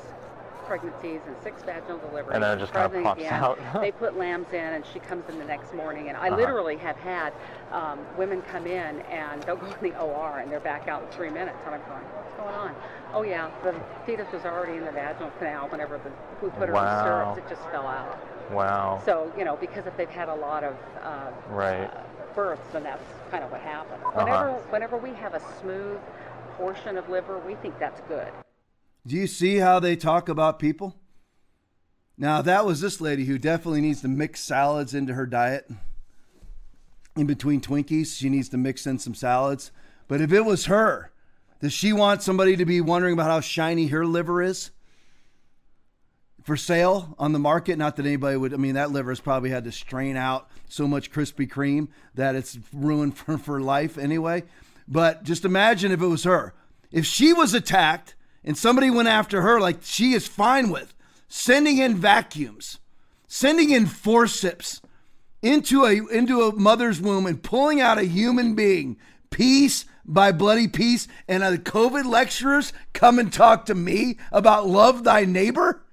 pregnancies 0.68 1.22
and 1.26 1.35
six 1.41 1.64
vaginal 1.64 1.98
deliveries. 1.99 2.35
And 2.35 2.44
then 2.44 2.57
it 2.57 2.60
just 2.60 2.73
kinda 2.73 2.89
pops 3.02 3.19
again. 3.22 3.34
out. 3.34 3.57
they 3.81 3.91
put 3.91 4.18
lambs 4.18 4.49
in, 4.52 4.73
and 4.73 4.85
she 4.85 4.99
comes 4.99 5.27
in 5.30 5.39
the 5.39 5.45
next 5.45 5.73
morning. 5.73 6.10
And 6.10 6.18
I 6.18 6.27
Uh-huh. 6.27 6.35
literally 6.38 6.77
have 6.77 6.98
had 6.98 7.34
um, 7.72 7.99
women 8.18 8.41
come 8.44 8.68
in, 8.68 8.99
and 9.10 9.41
they'll 9.44 9.56
go 9.56 9.68
in 9.68 9.91
the 9.91 9.99
OR, 9.99 10.39
and 10.39 10.52
they're 10.52 10.60
back 10.60 10.88
out 10.88 11.02
in 11.03 11.07
three 11.10 11.30
minutes. 11.30 11.57
And 11.65 11.73
I'm 11.76 11.81
going, 11.88 12.03
what's 12.03 12.34
going 12.38 12.53
on? 12.53 12.76
Oh 13.14 13.23
yeah, 13.23 13.49
the 13.64 13.73
fetus 14.06 14.27
was 14.31 14.44
already 14.45 14.77
in 14.77 14.84
the 14.85 14.91
vaginal 14.91 15.31
canal 15.39 15.68
whenever 15.69 15.98
the, 16.03 16.11
we 16.45 16.49
put 16.52 16.68
her 16.68 16.73
Wow. 16.73 16.85
on 16.85 17.03
syrups. 17.03 17.38
It 17.38 17.49
just 17.49 17.68
fell 17.72 17.88
out. 17.88 18.19
Wow. 18.52 19.02
So 19.06 19.31
you 19.38 19.44
know, 19.45 19.56
because 19.56 19.88
if 19.88 19.95
they've 19.98 20.10
had 20.10 20.30
a 20.30 20.35
lot 20.35 20.64
of 20.64 20.76
uh, 21.02 21.31
Right. 21.48 21.89
births, 22.35 22.68
then 22.73 22.84
that's 22.84 23.03
kind 23.31 23.44
of 23.44 23.52
what 23.52 23.61
happens. 23.61 24.02
Uh-huh. 24.03 24.23
Whenever, 24.23 24.52
whenever 24.69 24.98
we 24.98 25.14
have 25.14 25.34
a 25.34 25.41
smooth 25.61 25.99
portion 26.57 26.98
of 26.98 27.07
liver, 27.10 27.39
we 27.39 27.56
think 27.56 27.77
that's 27.80 28.02
good. 28.07 28.31
Do 29.07 29.15
you 29.15 29.25
see 29.25 29.55
how 29.55 29.79
they 29.79 29.95
talk 29.95 30.27
about 30.27 30.59
people? 30.59 30.93
Now, 32.17 32.41
that 32.41 32.65
was 32.65 32.81
this 32.81 32.99
lady 32.99 33.23
who 33.23 33.38
definitely 33.38 33.79
needs 33.79 34.01
to 34.01 34.09
mix 34.09 34.41
salads 34.41 34.93
into 34.93 35.13
her 35.13 35.25
diet. 35.25 35.69
In 37.15 37.25
between 37.25 37.61
Twinkies, 37.61 38.17
she 38.17 38.27
needs 38.27 38.49
to 38.49 38.57
mix 38.57 38.85
in 38.85 38.99
some 38.99 39.15
salads. 39.15 39.71
But 40.09 40.19
if 40.19 40.34
it 40.34 40.43
was 40.43 40.65
her, 40.65 41.13
does 41.61 41.71
she 41.71 41.93
want 41.93 42.21
somebody 42.21 42.57
to 42.57 42.65
be 42.65 42.81
wondering 42.81 43.13
about 43.13 43.31
how 43.31 43.39
shiny 43.39 43.88
her 43.88 44.05
liver 44.05 44.41
is? 44.41 44.71
For 46.43 46.57
sale 46.57 47.15
on 47.17 47.31
the 47.31 47.39
market? 47.39 47.77
Not 47.77 47.95
that 47.95 48.05
anybody 48.05 48.35
would, 48.35 48.53
I 48.53 48.57
mean, 48.57 48.75
that 48.75 48.91
liver 48.91 49.11
has 49.11 49.21
probably 49.21 49.51
had 49.51 49.63
to 49.63 49.71
strain 49.71 50.17
out 50.17 50.49
so 50.67 50.85
much 50.85 51.11
Krispy 51.13 51.49
Kreme 51.49 51.88
that 52.15 52.35
it's 52.35 52.59
ruined 52.73 53.17
for, 53.17 53.38
for 53.38 53.61
life 53.61 53.97
anyway. 53.97 54.43
But 54.85 55.23
just 55.23 55.45
imagine 55.45 55.93
if 55.93 56.01
it 56.01 56.07
was 56.07 56.25
her. 56.25 56.53
If 56.91 57.05
she 57.05 57.31
was 57.31 57.53
attacked 57.53 58.15
and 58.47 58.57
somebody 58.57 58.89
went 58.89 59.09
after 59.09 59.41
her 59.41 59.59
like 59.59 59.79
she 59.81 60.13
is 60.13 60.25
fine 60.25 60.69
with, 60.69 60.93
sending 61.27 61.79
in 61.79 61.95
vacuums, 61.95 62.79
sending 63.27 63.71
in 63.71 63.85
forceps 63.85 64.81
into 65.41 65.83
a 65.83 66.07
into 66.07 66.41
a 66.41 66.55
mother's 66.55 67.01
womb 67.01 67.25
and 67.25 67.43
pulling 67.43 67.81
out 67.81 67.97
a 67.97 68.05
human 68.05 68.55
being 68.55 68.97
piece 69.31 69.83
by 70.05 70.31
bloody 70.31 70.69
piece, 70.69 71.09
and 71.27 71.43
the 71.43 71.57
COVID 71.57 72.05
lecturers 72.05 72.71
come 72.93 73.19
and 73.19 73.33
talk 73.33 73.65
to 73.65 73.75
me 73.75 74.17
about 74.31 74.65
love 74.65 75.03
thy 75.03 75.25
neighbor. 75.25 75.83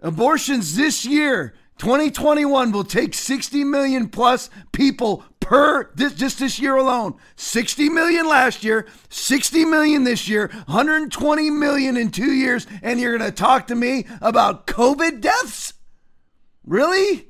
Abortions 0.00 0.74
this 0.74 1.06
year, 1.06 1.54
2021, 1.78 2.72
will 2.72 2.84
take 2.84 3.14
60 3.14 3.64
million 3.64 4.08
plus 4.08 4.50
people 4.72 5.24
per 5.40 5.90
this, 5.94 6.12
just 6.14 6.38
this 6.40 6.58
year 6.58 6.76
alone. 6.76 7.14
60 7.36 7.88
million 7.88 8.28
last 8.28 8.64
year, 8.64 8.86
60 9.08 9.64
million 9.64 10.04
this 10.04 10.28
year, 10.28 10.48
120 10.66 11.50
million 11.50 11.96
in 11.96 12.10
two 12.10 12.32
years, 12.32 12.66
and 12.82 13.00
you're 13.00 13.16
going 13.16 13.30
to 13.30 13.34
talk 13.34 13.66
to 13.68 13.74
me 13.74 14.06
about 14.20 14.66
COVID 14.66 15.20
deaths? 15.20 15.74
Really? 16.64 17.27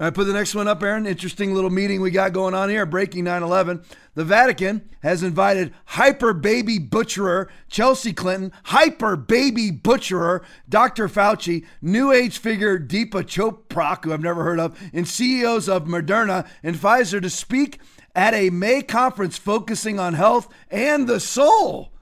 All 0.00 0.06
right, 0.06 0.14
put 0.14 0.24
the 0.24 0.32
next 0.32 0.54
one 0.54 0.66
up, 0.66 0.82
Aaron. 0.82 1.06
Interesting 1.06 1.52
little 1.52 1.68
meeting 1.68 2.00
we 2.00 2.10
got 2.10 2.32
going 2.32 2.54
on 2.54 2.70
here. 2.70 2.86
Breaking 2.86 3.24
9 3.24 3.42
11. 3.42 3.84
The 4.14 4.24
Vatican 4.24 4.88
has 5.02 5.22
invited 5.22 5.74
hyper 5.84 6.32
baby 6.32 6.78
butcherer 6.78 7.50
Chelsea 7.68 8.14
Clinton, 8.14 8.50
hyper 8.64 9.14
baby 9.14 9.70
butcherer 9.70 10.42
Dr. 10.66 11.06
Fauci, 11.06 11.66
New 11.82 12.12
Age 12.12 12.38
figure 12.38 12.78
Deepak 12.78 13.26
Chopra, 13.26 14.02
who 14.02 14.14
I've 14.14 14.22
never 14.22 14.42
heard 14.42 14.58
of, 14.58 14.80
and 14.94 15.06
CEOs 15.06 15.68
of 15.68 15.84
Moderna 15.84 16.48
and 16.62 16.76
Pfizer 16.76 17.20
to 17.20 17.28
speak 17.28 17.78
at 18.14 18.32
a 18.32 18.48
May 18.48 18.80
conference 18.80 19.36
focusing 19.36 20.00
on 20.00 20.14
health 20.14 20.48
and 20.70 21.06
the 21.06 21.20
soul. 21.20 21.92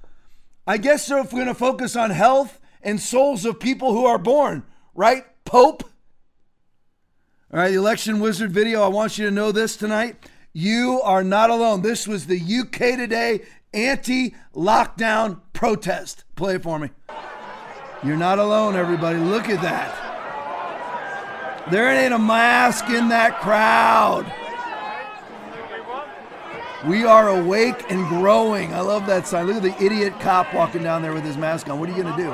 I 0.69 0.77
guess 0.77 1.05
so 1.05 1.19
if 1.19 1.33
we're 1.33 1.41
going 1.41 1.49
to 1.49 1.55
focus 1.55 1.97
on 1.97 2.11
health 2.11 2.61
and 2.81 3.01
souls 3.01 3.45
of 3.45 3.59
people 3.59 3.93
who 3.93 4.07
are 4.07 4.19
born, 4.19 4.63
right, 4.95 5.25
Pope? 5.45 5.83
All 7.51 7.59
right, 7.59 7.71
the 7.71 7.79
election 7.79 8.21
wizard 8.21 8.53
video. 8.53 8.83
I 8.83 8.89
want 8.89 9.17
you 9.17 9.25
to 9.25 9.31
know 9.31 9.53
this 9.53 9.75
tonight. 9.75 10.17
You 10.53 11.01
are 11.03 11.25
not 11.25 11.49
alone. 11.49 11.81
This 11.81 12.07
was 12.07 12.27
the 12.27 12.39
UK 12.39 12.99
Today 12.99 13.41
anti 13.73 14.35
lockdown 14.55 15.41
protest. 15.55 16.25
Play 16.37 16.57
it 16.57 16.63
for 16.63 16.79
me. 16.79 16.91
You're 18.05 18.19
not 18.19 18.39
alone, 18.39 18.77
everybody. 18.77 19.19
Look 19.19 19.49
at 19.49 19.63
that. 19.63 20.05
There 21.71 21.91
ain't 21.91 22.13
a 22.13 22.19
mask 22.19 22.91
in 22.91 23.09
that 23.09 23.41
crowd. 23.41 24.31
We 26.87 27.07
are 27.07 27.31
awake 27.31 27.91
and 27.91 28.07
growing. 28.09 28.75
I 28.75 28.81
love 28.81 29.07
that 29.07 29.27
sign. 29.27 29.47
Look 29.47 29.57
at 29.57 29.63
the 29.63 29.83
idiot 29.83 30.21
cop 30.21 30.53
walking 30.53 30.83
down 30.83 31.01
there 31.01 31.15
with 31.15 31.25
his 31.25 31.39
mask 31.39 31.71
on. 31.71 31.81
What 31.81 31.89
are 31.89 31.97
you 31.97 32.03
going 32.03 32.15
to 32.15 32.23
do? 32.23 32.31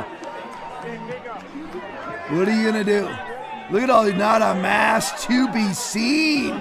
What 2.36 2.48
are 2.48 2.56
you 2.56 2.72
going 2.72 2.84
to 2.84 2.98
do? 3.00 3.33
Look 3.70 3.82
at 3.82 3.90
all, 3.90 4.04
not 4.12 4.42
a 4.42 4.54
mask 4.60 5.26
to 5.26 5.50
be 5.52 5.72
seen. 5.72 6.54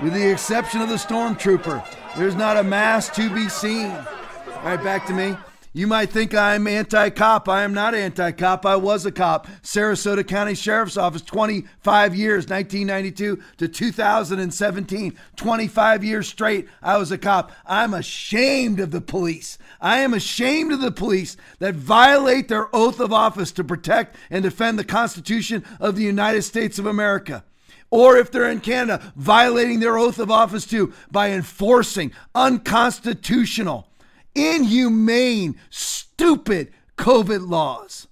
With 0.00 0.14
the 0.14 0.30
exception 0.30 0.80
of 0.80 0.88
the 0.88 0.94
stormtrooper, 0.94 1.84
there's 2.16 2.36
not 2.36 2.56
a 2.56 2.62
mask 2.62 3.14
to 3.14 3.28
be 3.28 3.48
seen. 3.48 3.90
All 3.90 4.64
right, 4.64 4.82
back 4.82 5.06
to 5.08 5.12
me. 5.12 5.36
You 5.74 5.86
might 5.86 6.08
think 6.08 6.34
I'm 6.34 6.66
anti 6.66 7.10
cop. 7.10 7.46
I 7.46 7.62
am 7.62 7.74
not 7.74 7.94
anti 7.94 8.32
cop. 8.32 8.64
I 8.64 8.76
was 8.76 9.04
a 9.04 9.12
cop. 9.12 9.46
Sarasota 9.62 10.26
County 10.26 10.54
Sheriff's 10.54 10.96
Office, 10.96 11.20
25 11.22 12.14
years, 12.14 12.48
1992 12.48 13.42
to 13.58 13.68
2017. 13.68 15.18
25 15.36 16.04
years 16.04 16.26
straight, 16.26 16.68
I 16.82 16.96
was 16.96 17.12
a 17.12 17.18
cop. 17.18 17.52
I'm 17.66 17.92
ashamed 17.92 18.80
of 18.80 18.92
the 18.92 19.02
police. 19.02 19.58
I 19.78 19.98
am 19.98 20.14
ashamed 20.14 20.72
of 20.72 20.80
the 20.80 20.90
police 20.90 21.36
that 21.58 21.74
violate 21.74 22.48
their 22.48 22.74
oath 22.74 22.98
of 22.98 23.12
office 23.12 23.52
to 23.52 23.64
protect 23.64 24.16
and 24.30 24.42
defend 24.42 24.78
the 24.78 24.84
Constitution 24.84 25.64
of 25.78 25.96
the 25.96 26.02
United 26.02 26.42
States 26.42 26.78
of 26.78 26.86
America. 26.86 27.44
Or 27.90 28.16
if 28.16 28.30
they're 28.30 28.50
in 28.50 28.60
Canada, 28.60 29.12
violating 29.16 29.80
their 29.80 29.98
oath 29.98 30.18
of 30.18 30.30
office 30.30 30.66
too 30.66 30.94
by 31.10 31.30
enforcing 31.30 32.12
unconstitutional 32.34 33.87
inhumane, 34.34 35.58
stupid 35.70 36.72
COVID 36.96 37.48
laws. 37.48 38.08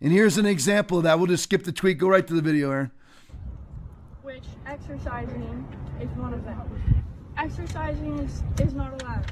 And 0.00 0.12
here's 0.12 0.38
an 0.38 0.46
example 0.46 0.98
of 0.98 1.04
that. 1.04 1.18
We'll 1.18 1.28
just 1.28 1.44
skip 1.44 1.64
the 1.64 1.72
tweet, 1.72 1.98
go 1.98 2.08
right 2.08 2.26
to 2.26 2.34
the 2.34 2.42
video, 2.42 2.70
Aaron. 2.70 2.90
Which 4.22 4.44
exercising 4.66 5.66
is 6.00 6.08
one 6.10 6.34
of 6.34 6.44
them. 6.44 7.04
Exercising 7.38 8.18
is, 8.18 8.42
is 8.60 8.74
not 8.74 9.00
allowed. 9.00 9.30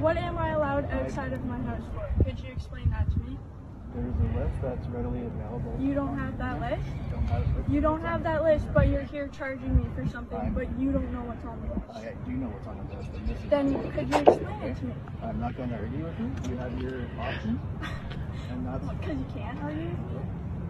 What 0.00 0.16
am 0.16 0.38
I 0.38 0.50
allowed 0.50 0.90
outside 0.90 1.32
of 1.32 1.44
my 1.44 1.58
house 1.58 1.82
for? 1.94 2.24
Could 2.24 2.38
you 2.40 2.52
explain 2.52 2.90
that 2.90 3.10
to 3.12 3.18
me? 3.20 3.38
There's 3.94 4.14
a 4.20 4.38
list 4.38 4.60
that's 4.62 4.86
readily 4.88 5.26
available. 5.26 5.74
You 5.80 5.94
don't 5.94 6.16
have 6.18 6.36
that 6.38 6.60
list? 6.60 6.84
Don't 7.10 7.26
have 7.26 7.42
it. 7.42 7.68
You 7.68 7.80
don't 7.80 8.02
have 8.02 8.22
that 8.22 8.42
list, 8.44 8.66
but 8.74 8.88
you're 8.88 9.02
here 9.02 9.28
charging 9.28 9.76
me 9.76 9.88
for 9.94 10.06
something, 10.06 10.52
but 10.54 10.68
you 10.78 10.92
don't 10.92 11.10
know 11.12 11.22
what's 11.22 11.44
on 11.44 11.60
the 11.62 11.72
list. 11.74 11.88
I 11.94 12.12
do 12.28 12.32
know 12.32 12.48
what's 12.48 12.66
on 12.66 12.76
the 12.78 12.96
list. 12.96 13.08
and 13.16 13.28
this 13.28 13.38
is- 13.42 13.50
Then 13.50 13.90
could 13.92 14.08
you 14.08 14.16
explain 14.20 14.62
it 14.62 14.76
to 14.76 14.84
me? 14.84 14.94
I'm 15.22 15.40
not 15.40 15.56
going 15.56 15.70
to 15.70 15.76
argue 15.76 16.04
with 16.04 16.18
you. 16.20 16.30
You 16.50 16.56
have 16.58 16.80
your 16.80 17.00
options, 17.18 17.58
and 18.50 18.66
that's 18.66 18.84
Because 18.84 19.16
you 19.18 19.26
can't 19.34 19.58
argue? 19.62 19.96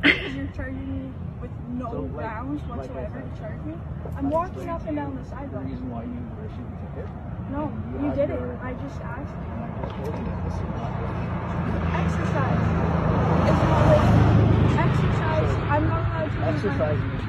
Because 0.00 0.34
you're 0.34 0.46
charging 0.54 0.86
me 0.94 1.12
with 1.42 1.50
no 1.74 1.90
So, 1.90 2.00
like- 2.02 2.12
grounds 2.14 2.62
whatsoever 2.70 3.18
said, 3.18 3.34
to 3.34 3.40
charge 3.40 3.60
me? 3.66 3.74
I'm 4.16 4.30
walking 4.30 4.68
up 4.68 4.86
and 4.86 4.96
down 4.96 5.16
the 5.16 5.24
sidewalk. 5.24 5.64
the 5.64 5.70
reason 5.70 5.90
why 5.90 6.02
you 6.06 6.22
issued 6.46 6.70
the 6.70 7.02
ticket. 7.02 7.10
No, 7.50 7.66
and 7.66 8.04
you 8.06 8.14
didn't. 8.14 8.38
your- 8.38 8.62
I 8.62 8.74
just 8.74 9.00
asked. 9.02 9.34
I 9.34 9.66
just 9.82 9.94
told 9.98 10.14
you 10.14 10.22
that 10.22 10.38
this 10.46 10.54
is 10.54 10.70
not 10.78 10.92
Exercise. 11.98 13.07
It's 13.48 13.56
not 13.56 14.78
exercise. 14.78 15.50
I'm 15.70 15.88
not 15.88 16.02
allowed 16.04 16.28
to 16.28 16.34
use 16.34 16.40
my- 16.40 16.48
exercising 16.48 17.10
is 17.10 17.24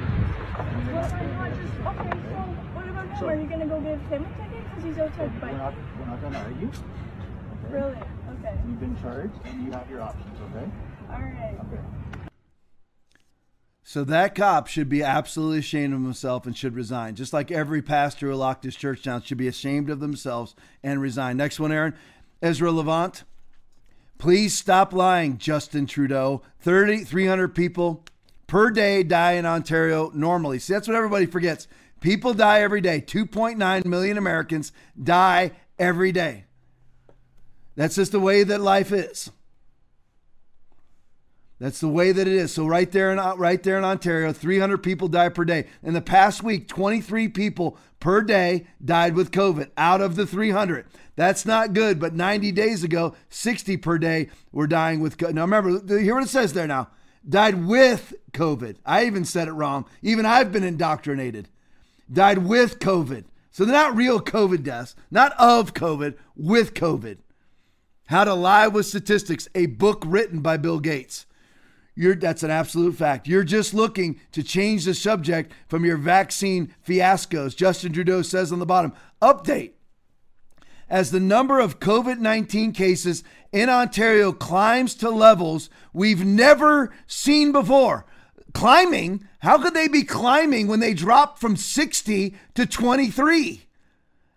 Well, 0.92 1.14
I'm 1.14 1.34
not 1.38 1.50
just 1.56 1.74
okay. 1.88 2.12
So 2.12 2.40
what 2.76 2.88
about 2.90 3.08
him? 3.08 3.30
Are 3.30 3.36
you 3.36 3.48
gonna 3.48 3.68
go 3.68 3.80
give 3.80 4.02
him 4.02 4.26
a 4.26 4.28
ticket 4.38 4.64
because 4.70 4.84
he's 4.84 4.98
outside 4.98 5.42
We're 5.42 5.52
not, 5.52 5.74
we're 5.98 6.06
not 6.06 6.22
going 6.22 6.34
to 6.34 6.40
argue. 6.40 6.68
Okay? 6.68 7.74
Really? 7.74 7.92
Okay. 7.94 8.56
You've 8.68 8.80
been 8.80 8.98
charged, 9.02 9.34
and 9.46 9.66
you 9.66 9.72
have 9.72 9.90
your 9.90 10.02
options. 10.02 10.38
Okay. 10.52 10.66
All 11.10 11.22
right. 11.22 11.58
Okay. 11.68 11.82
So 13.84 14.04
that 14.04 14.36
cop 14.36 14.68
should 14.68 14.90
be 14.90 15.02
absolutely 15.02 15.60
ashamed 15.60 15.94
of 15.94 16.02
himself 16.04 16.46
and 16.46 16.56
should 16.56 16.76
resign. 16.76 17.16
Just 17.16 17.34
like 17.34 17.50
every 17.50 17.82
pastor 17.82 18.28
who 18.28 18.36
locked 18.36 18.64
his 18.64 18.76
church 18.76 19.04
down 19.04 19.22
should 19.22 19.38
be 19.38 19.48
ashamed 19.48 19.90
of 19.90 20.00
themselves 20.00 20.54
and 20.84 21.02
resign. 21.02 21.38
Next 21.38 21.60
one, 21.60 21.72
Aaron. 21.72 21.96
Ezra 22.42 22.72
Levant. 22.72 23.24
Please 24.20 24.54
stop 24.54 24.92
lying, 24.92 25.38
Justin 25.38 25.86
Trudeau. 25.86 26.42
30, 26.60 27.06
300 27.06 27.56
people 27.56 28.04
per 28.48 28.70
day 28.70 29.02
die 29.02 29.34
in 29.34 29.46
Ontario 29.46 30.12
normally. 30.14 30.60
See, 30.60 30.74
that's 30.74 30.90
what 30.90 30.98
everybody 30.98 31.26
forgets. 31.26 31.70
People 32.02 32.34
die 32.34 32.62
every 32.62 32.82
day. 32.82 33.00
2.9 33.02 33.86
million 33.86 34.18
Americans 34.18 34.74
die 35.02 35.52
every 35.80 36.12
day. 36.12 36.44
That's 37.76 37.96
just 37.96 38.12
the 38.12 38.20
way 38.20 38.44
that 38.44 38.60
life 38.60 38.92
is. 38.92 39.32
That's 41.60 41.82
the 41.82 41.90
way 41.90 42.14
that 42.14 42.28
it 42.28 42.34
is. 42.34 42.54
So 42.54 42.66
right 42.66 42.90
there 42.90 43.12
in 43.12 43.20
uh, 43.20 43.36
right 43.36 43.62
there 43.62 43.78
in 43.78 43.84
Ontario, 43.84 44.32
300 44.32 44.78
people 44.78 45.10
die 45.10 45.30
per 45.30 45.44
day. 45.44 45.68
In 45.84 45.94
the 45.94 46.02
past 46.02 46.42
week, 46.42 46.70
23 46.70 47.28
people 47.28 47.78
per 48.00 48.22
day 48.22 48.66
died 48.84 49.14
with 49.14 49.32
COVID 49.32 49.70
out 49.78 50.00
of 50.00 50.16
the 50.16 50.26
300. 50.26 50.86
That's 51.18 51.46
not 51.46 51.74
good, 51.74 52.00
but 52.00 52.16
90 52.16 52.54
days 52.54 52.84
ago, 52.84 53.14
60 53.30 53.76
per 53.78 53.98
day 53.98 54.30
were 54.54 54.68
dying 54.68 55.02
with 55.02 55.18
COVID. 55.18 55.34
Now 55.34 55.42
remember, 55.42 56.00
hear 56.00 56.16
what 56.16 56.24
it 56.24 56.30
says 56.30 56.54
there 56.54 56.68
now. 56.68 56.90
Died 57.28 57.66
with 57.66 58.14
COVID. 58.32 58.78
I 58.86 59.06
even 59.06 59.26
said 59.26 59.50
it 59.50 59.54
wrong. 59.54 59.86
Even 60.02 60.26
I've 60.26 60.54
been 60.54 60.64
indoctrinated. 60.64 61.50
Died 62.12 62.40
with 62.40 62.80
COVID. 62.80 63.26
So 63.52 63.66
they're 63.66 63.74
not 63.74 63.98
real 63.98 64.22
COVID 64.22 64.64
deaths, 64.64 64.96
not 65.12 65.34
of 65.38 65.74
COVID, 65.74 66.16
with 66.38 66.74
COVID. 66.74 67.18
How 68.08 68.24
to 68.24 68.34
Lie 68.34 68.70
with 68.70 68.86
Statistics, 68.86 69.50
a 69.54 69.66
book 69.66 70.04
written 70.06 70.40
by 70.40 70.56
Bill 70.56 70.80
Gates. 70.80 71.26
You're, 72.00 72.16
that's 72.16 72.44
an 72.44 72.50
absolute 72.50 72.96
fact. 72.96 73.28
You're 73.28 73.44
just 73.44 73.74
looking 73.74 74.22
to 74.32 74.42
change 74.42 74.86
the 74.86 74.94
subject 74.94 75.52
from 75.68 75.84
your 75.84 75.98
vaccine 75.98 76.74
fiascos. 76.88 77.54
Justin 77.54 77.92
Trudeau 77.92 78.22
says 78.22 78.54
on 78.54 78.60
the 78.60 78.66
bottom 78.66 78.94
update. 79.22 79.72
As 80.90 81.12
the 81.12 81.20
number 81.20 81.60
of 81.60 81.82
COVID 81.82 82.20
19 82.20 82.72
cases 82.72 83.26
in 83.52 83.68
Ontario 83.68 84.32
climbs 84.32 84.96
to 84.96 85.10
levels 85.10 85.70
we've 85.92 86.24
never 86.24 86.94
seen 87.06 87.52
before. 87.52 88.06
Climbing? 88.54 89.28
How 89.40 89.62
could 89.62 89.74
they 89.74 89.90
be 89.90 90.04
climbing 90.04 90.68
when 90.68 90.80
they 90.80 90.94
dropped 90.94 91.40
from 91.40 91.58
60 91.58 92.34
to 92.56 92.66
23? 92.66 93.68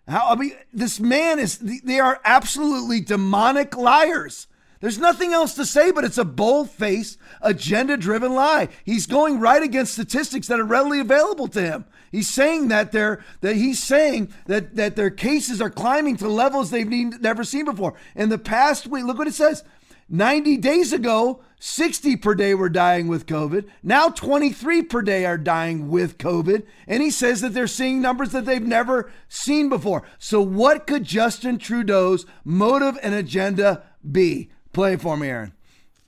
How, 0.09 0.31
I 0.31 0.35
mean, 0.35 0.51
this 0.73 0.99
man 0.99 1.39
is, 1.39 1.59
they 1.59 2.01
are 2.01 2.19
absolutely 2.25 2.99
demonic 2.99 3.77
liars. 3.77 4.47
There's 4.83 4.99
nothing 4.99 5.31
else 5.31 5.53
to 5.53 5.65
say, 5.65 5.91
but 5.91 6.03
it's 6.03 6.17
a 6.17 6.25
bold 6.25 6.69
faced, 6.69 7.17
agenda 7.41 7.95
driven 7.95 8.33
lie. 8.35 8.67
He's 8.83 9.05
going 9.07 9.39
right 9.39 9.63
against 9.63 9.93
statistics 9.93 10.47
that 10.47 10.59
are 10.59 10.65
readily 10.65 10.99
available 10.99 11.47
to 11.47 11.61
him. 11.61 11.85
He's 12.11 12.29
saying 12.29 12.67
that 12.67 12.91
they're 12.91 13.23
that 13.39 13.55
he's 13.55 13.81
saying 13.81 14.33
that 14.47 14.75
that 14.75 14.97
their 14.97 15.09
cases 15.09 15.61
are 15.61 15.69
climbing 15.69 16.17
to 16.17 16.27
levels 16.27 16.69
they've 16.69 16.85
never 16.85 17.45
seen 17.45 17.63
before. 17.63 17.93
In 18.13 18.27
the 18.27 18.37
past 18.37 18.85
week, 18.85 19.05
look 19.05 19.17
what 19.17 19.29
it 19.29 19.33
says. 19.33 19.63
90 20.09 20.57
days 20.57 20.91
ago, 20.91 21.41
60 21.59 22.17
per 22.17 22.35
day 22.35 22.53
were 22.53 22.67
dying 22.67 23.07
with 23.07 23.25
COVID. 23.25 23.69
Now 23.83 24.09
23 24.09 24.81
per 24.81 25.01
day 25.01 25.25
are 25.25 25.37
dying 25.37 25.87
with 25.87 26.17
COVID. 26.17 26.65
And 26.87 27.01
he 27.01 27.09
says 27.09 27.39
that 27.39 27.53
they're 27.53 27.67
seeing 27.67 28.01
numbers 28.01 28.33
that 28.33 28.45
they've 28.45 28.61
never 28.61 29.09
seen 29.29 29.69
before. 29.69 30.03
So, 30.19 30.41
what 30.41 30.87
could 30.87 31.05
Justin 31.05 31.57
Trudeau's 31.57 32.25
motive 32.43 32.97
and 33.01 33.13
agenda 33.13 33.83
be? 34.11 34.49
Play 34.73 34.95
for 34.95 35.15
me, 35.15 35.27
Aaron. 35.27 35.53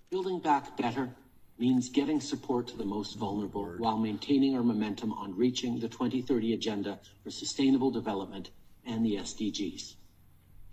Building 0.09 0.39
back 0.39 0.75
better 0.75 1.11
means 1.59 1.87
getting 1.87 2.19
support 2.19 2.67
to 2.69 2.75
the 2.75 2.83
most 2.83 3.15
vulnerable 3.15 3.75
while 3.77 3.99
maintaining 3.99 4.55
our 4.55 4.63
momentum 4.63 5.13
on 5.13 5.37
reaching 5.37 5.79
the 5.79 5.87
2030 5.87 6.53
Agenda 6.53 6.99
for 7.23 7.29
Sustainable 7.29 7.91
Development 7.91 8.49
and 8.83 9.05
the 9.05 9.17
SDGs. 9.17 9.93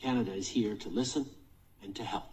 Canada 0.00 0.32
is 0.32 0.48
here 0.48 0.74
to 0.74 0.88
listen 0.88 1.26
and 1.82 1.94
to 1.94 2.02
help. 2.02 2.32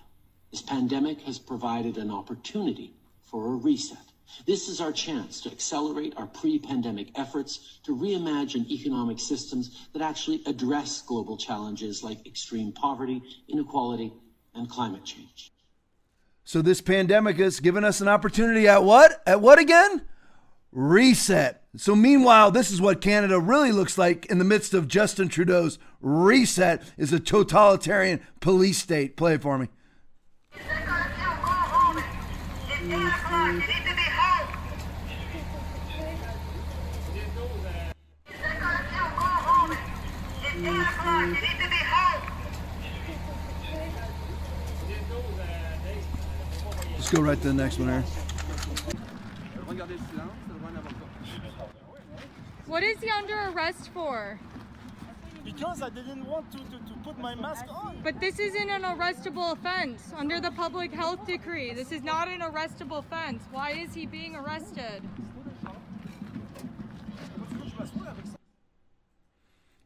This 0.49 0.61
pandemic 0.61 1.19
has 1.23 1.37
provided 1.37 1.97
an 1.97 2.09
opportunity 2.09 2.93
for 3.21 3.47
a 3.47 3.55
reset. 3.57 3.97
This 4.45 4.69
is 4.69 4.79
our 4.79 4.93
chance 4.93 5.41
to 5.41 5.51
accelerate 5.51 6.13
our 6.15 6.27
pre 6.27 6.57
pandemic 6.57 7.09
efforts 7.19 7.79
to 7.83 7.93
reimagine 7.93 8.69
economic 8.69 9.19
systems 9.19 9.87
that 9.91 10.01
actually 10.01 10.41
address 10.45 11.01
global 11.01 11.35
challenges 11.35 12.01
like 12.01 12.25
extreme 12.25 12.71
poverty, 12.71 13.21
inequality, 13.49 14.13
and 14.53 14.69
climate 14.69 15.05
change. 15.05 15.51
So 16.43 16.61
this 16.61 16.81
pandemic 16.81 17.37
has 17.37 17.59
given 17.59 17.83
us 17.83 18.01
an 18.01 18.07
opportunity 18.07 18.67
at 18.67 18.83
what? 18.83 19.21
At 19.27 19.41
what 19.41 19.59
again? 19.59 20.01
Reset. 20.71 21.61
So 21.75 21.95
meanwhile, 21.95 22.49
this 22.49 22.71
is 22.71 22.81
what 22.81 23.01
Canada 23.01 23.39
really 23.39 23.71
looks 23.71 23.97
like 23.97 24.25
in 24.25 24.39
the 24.39 24.43
midst 24.43 24.73
of 24.73 24.87
Justin 24.87 25.29
Trudeau's 25.29 25.77
reset 26.01 26.81
is 26.97 27.13
a 27.13 27.19
totalitarian 27.19 28.21
police 28.39 28.79
state. 28.79 29.15
Play 29.15 29.35
it 29.35 29.41
for 29.41 29.57
me. 29.57 29.67
Let's 47.09 47.17
go 47.17 47.25
right 47.25 47.41
to 47.41 47.47
the 47.47 47.53
next 47.55 47.79
one, 47.79 47.89
Aaron. 47.89 48.03
What 52.67 52.83
is 52.83 52.99
he 53.01 53.09
under 53.09 53.49
arrest 53.49 53.89
for? 53.95 54.39
Because 55.43 55.81
I 55.81 55.89
didn't 55.89 56.23
want 56.25 56.51
to, 56.51 56.59
to, 56.59 56.65
to 56.65 56.93
put 57.03 57.17
my 57.17 57.33
mask 57.33 57.65
on. 57.67 57.97
But 58.03 58.19
this 58.19 58.37
isn't 58.37 58.69
an 58.69 58.83
arrestable 58.83 59.53
offense 59.53 60.13
under 60.15 60.39
the 60.39 60.51
public 60.51 60.93
health 60.93 61.25
decree. 61.25 61.73
This 61.73 61.91
is 61.91 62.03
not 62.03 62.27
an 62.27 62.41
arrestable 62.41 62.99
offense. 62.99 63.41
Why 63.51 63.71
is 63.71 63.95
he 63.95 64.05
being 64.05 64.35
arrested? 64.35 65.01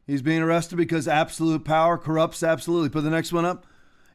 He's 0.06 0.20
being 0.20 0.42
arrested 0.42 0.76
because 0.76 1.08
absolute 1.08 1.64
power 1.64 1.96
corrupts 1.96 2.42
absolutely. 2.42 2.90
Put 2.90 3.04
the 3.04 3.08
next 3.08 3.32
one 3.32 3.46
up. 3.46 3.64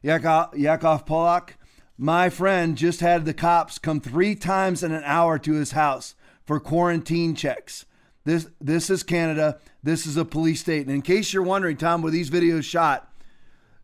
Yakov, 0.00 0.56
Yakov 0.56 1.06
Polak 1.06 1.54
my 2.02 2.30
friend 2.30 2.78
just 2.78 3.00
had 3.00 3.26
the 3.26 3.34
cops 3.34 3.78
come 3.78 4.00
three 4.00 4.34
times 4.34 4.82
in 4.82 4.90
an 4.90 5.02
hour 5.04 5.38
to 5.38 5.52
his 5.52 5.72
house 5.72 6.14
for 6.46 6.58
quarantine 6.58 7.34
checks. 7.34 7.84
This 8.24 8.48
this 8.58 8.88
is 8.88 9.02
Canada. 9.02 9.58
This 9.82 10.06
is 10.06 10.16
a 10.16 10.24
police 10.24 10.60
state. 10.60 10.86
And 10.86 10.94
in 10.94 11.02
case 11.02 11.34
you're 11.34 11.42
wondering, 11.42 11.76
Tom, 11.76 12.00
were 12.00 12.10
these 12.10 12.30
videos 12.30 12.64
shot 12.64 13.12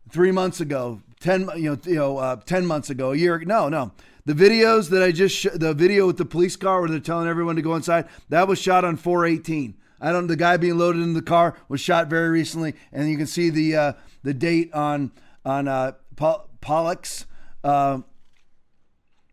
three 0.09 0.31
months 0.31 0.59
ago, 0.59 1.03
ten 1.19 1.47
you 1.57 1.69
know 1.69 1.77
you 1.85 1.95
know 1.95 2.17
uh, 2.17 2.37
ten 2.37 2.65
months 2.65 2.89
ago, 2.89 3.11
a 3.11 3.15
year? 3.15 3.37
No, 3.45 3.69
no. 3.69 3.91
The 4.25 4.33
videos 4.33 4.89
that 4.89 5.03
I 5.03 5.11
just 5.11 5.35
sh- 5.35 5.53
the 5.53 5.75
video 5.75 6.07
with 6.07 6.17
the 6.17 6.25
police 6.25 6.55
car 6.55 6.79
where 6.79 6.89
they're 6.89 6.99
telling 6.99 7.27
everyone 7.27 7.55
to 7.55 7.61
go 7.61 7.75
inside 7.75 8.07
that 8.29 8.47
was 8.47 8.59
shot 8.59 8.83
on 8.83 8.97
418. 8.97 9.75
I 10.01 10.11
don't. 10.11 10.25
The 10.25 10.35
guy 10.35 10.57
being 10.57 10.79
loaded 10.79 11.03
in 11.03 11.13
the 11.13 11.21
car 11.21 11.55
was 11.69 11.81
shot 11.81 12.07
very 12.07 12.29
recently, 12.29 12.73
and 12.91 13.11
you 13.11 13.17
can 13.17 13.27
see 13.27 13.51
the 13.51 13.75
uh, 13.75 13.93
the 14.23 14.33
date 14.33 14.73
on 14.73 15.11
on 15.45 15.67
uh, 15.67 15.91
Pollock's 16.15 17.27
uh, 17.63 17.99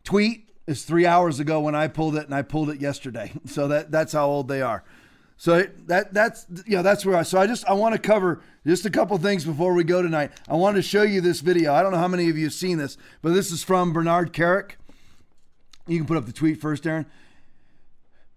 tweet 0.05 0.48
is 0.66 0.84
three 0.84 1.06
hours 1.06 1.40
ago 1.40 1.60
when 1.60 1.74
I 1.74 1.88
pulled 1.88 2.16
it, 2.16 2.24
and 2.24 2.34
I 2.34 2.42
pulled 2.42 2.70
it 2.70 2.80
yesterday. 2.80 3.32
So 3.46 3.68
that 3.68 3.90
that's 3.90 4.12
how 4.12 4.26
old 4.26 4.48
they 4.48 4.62
are. 4.62 4.84
So 5.36 5.64
that 5.86 6.14
that's 6.14 6.46
know 6.66 6.82
that's 6.82 7.05
where 7.05 7.16
I 7.16 7.22
so 7.22 7.38
I 7.38 7.46
just 7.46 7.66
I 7.66 7.72
want 7.74 7.94
to 7.94 8.01
cover 8.01 8.42
just 8.66 8.86
a 8.86 8.90
couple 8.90 9.18
things 9.18 9.44
before 9.44 9.74
we 9.74 9.84
go 9.84 10.01
tonight. 10.01 10.30
I 10.48 10.55
wanted 10.55 10.76
to 10.76 10.82
show 10.82 11.02
you 11.02 11.20
this 11.20 11.40
video. 11.40 11.74
I 11.74 11.82
don't 11.82 11.92
know 11.92 11.98
how 11.98 12.09
many 12.09 12.30
of 12.30 12.38
you 12.38 12.44
have 12.44 12.55
seen 12.55 12.78
this, 12.78 12.96
but 13.20 13.34
this 13.34 13.51
is 13.51 13.62
from 13.62 13.92
Bernard 13.92 14.32
Kerik. 14.32 14.72
You 15.86 15.98
can 15.98 16.06
put 16.06 16.16
up 16.16 16.26
the 16.26 16.32
tweet 16.32 16.60
first, 16.60 16.86
Aaron. 16.86 17.06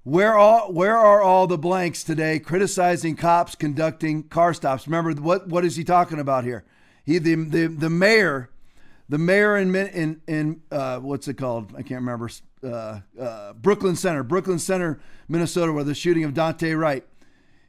Where 0.04 0.38
all 0.38 0.72
where 0.72 0.98
are 0.98 1.22
all 1.22 1.48
the 1.48 1.58
blanks 1.58 2.04
today 2.04 2.40
criticizing 2.40 3.16
cops 3.16 3.56
conducting 3.56 4.24
car 4.24 4.54
stops? 4.54 4.88
Remember 4.88 5.14
what 5.14 5.48
what 5.48 5.66
is 5.66 5.76
he 5.76 5.84
talking 5.84 6.20
about 6.20 6.44
here? 6.44 6.66
He 7.06 7.20
the 7.20 7.36
the, 7.36 7.68
the 7.68 7.90
mayor 7.90 8.50
the 9.10 9.18
mayor 9.18 9.58
in 9.58 9.76
in 9.76 10.22
in 10.28 10.62
uh, 10.72 11.00
what's 11.00 11.28
it 11.28 11.36
called? 11.36 11.74
I 11.74 11.82
can't 11.82 12.02
remember. 12.02 12.30
Uh, 12.64 13.00
uh, 13.20 13.54
Brooklyn 13.54 13.96
Center, 13.96 14.24
Brooklyn 14.24 14.60
Center, 14.60 15.00
Minnesota, 15.28 15.72
where 15.72 15.84
the 15.84 15.96
shooting 15.96 16.24
of 16.24 16.34
Daunte 16.34 16.78
Wright. 16.78 17.06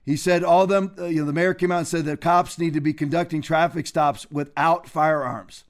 He 0.04 0.16
said 0.16 0.42
all 0.42 0.66
them. 0.66 0.94
Uh, 0.98 1.04
you 1.04 1.20
know, 1.20 1.26
the 1.26 1.32
mayor 1.32 1.54
came 1.54 1.70
out 1.70 1.78
and 1.78 1.86
said 1.88 2.04
that 2.06 2.20
cops 2.20 2.58
need 2.58 2.74
to 2.74 2.80
be 2.80 2.92
conducting 2.92 3.42
traffic 3.42 3.86
stops 3.86 4.28
without 4.30 4.88
firearms. 4.88 5.64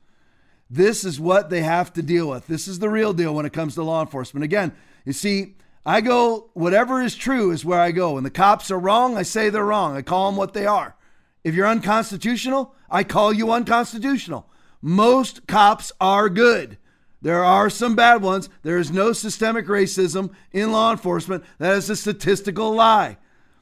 This 0.71 1.05
is 1.05 1.19
what 1.19 1.51
they 1.51 1.63
have 1.63 1.93
to 1.95 2.03
deal 2.03 2.29
with. 2.29 2.47
This 2.47 2.69
is 2.69 2.79
the 2.79 2.91
real 2.91 3.13
deal 3.13 3.35
when 3.35 3.47
it 3.47 3.53
comes 3.53 3.75
to 3.75 3.83
law 3.83 4.03
enforcement. 4.03 4.45
Again, 4.45 4.73
you 5.05 5.13
see, 5.13 5.57
I 5.85 6.01
go 6.01 6.51
whatever 6.55 7.03
is 7.03 7.15
true 7.15 7.51
is 7.51 7.65
where 7.65 7.81
I 7.81 7.91
go. 7.91 8.13
When 8.13 8.25
the 8.25 8.31
cops 8.31 8.71
are 8.71 8.79
wrong, 8.79 9.17
I 9.17 9.23
say 9.23 9.51
they're 9.51 9.65
wrong. 9.65 9.97
I 9.97 10.03
call 10.03 10.31
them 10.31 10.37
what 10.37 10.53
they 10.53 10.67
are. 10.67 10.95
If 11.43 11.55
you're 11.55 11.67
unconstitutional, 11.67 12.75
I 12.91 13.05
call 13.05 13.33
you 13.33 13.51
unconstitutional 13.53 14.47
most 14.81 15.47
cops 15.47 15.93
are 16.01 16.29
good. 16.29 16.79
There 17.21 17.45
are 17.45 17.69
some 17.69 17.97
bad 17.97 18.23
ones. 18.23 18.49
There 18.63 18.79
is 18.79 18.93
no 18.93 19.13
systemic 19.13 19.67
racism 19.67 20.31
in 20.53 20.71
law 20.71 20.93
enforcement. 20.93 21.45
That 21.59 21.77
is 21.77 21.91
a 21.91 21.97
statistical 21.97 22.73
lie. 22.73 23.19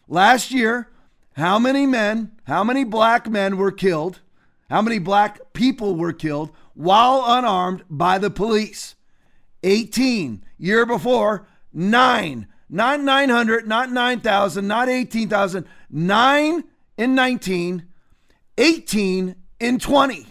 Last 0.08 0.50
year, 0.50 0.90
how 1.32 1.58
many 1.58 1.86
men, 1.86 2.32
how 2.44 2.62
many 2.62 2.84
black 2.84 3.28
men 3.28 3.56
were 3.56 3.72
killed? 3.72 4.20
How 4.68 4.82
many 4.82 4.98
black 4.98 5.52
people 5.52 5.94
were 5.94 6.12
killed 6.12 6.50
while 6.74 7.24
unarmed 7.26 7.84
by 7.88 8.18
the 8.18 8.30
police? 8.30 8.94
18. 9.62 10.44
Year 10.58 10.84
before, 10.84 11.46
9. 11.72 12.46
Not 12.68 13.00
900, 13.00 13.66
not 13.66 13.90
9,000, 13.90 14.66
not 14.66 14.88
18,000. 14.88 15.66
9 15.90 16.64
in 16.98 17.14
19, 17.14 17.86
18 18.58 19.36
in 19.60 19.78
20. 19.78 20.26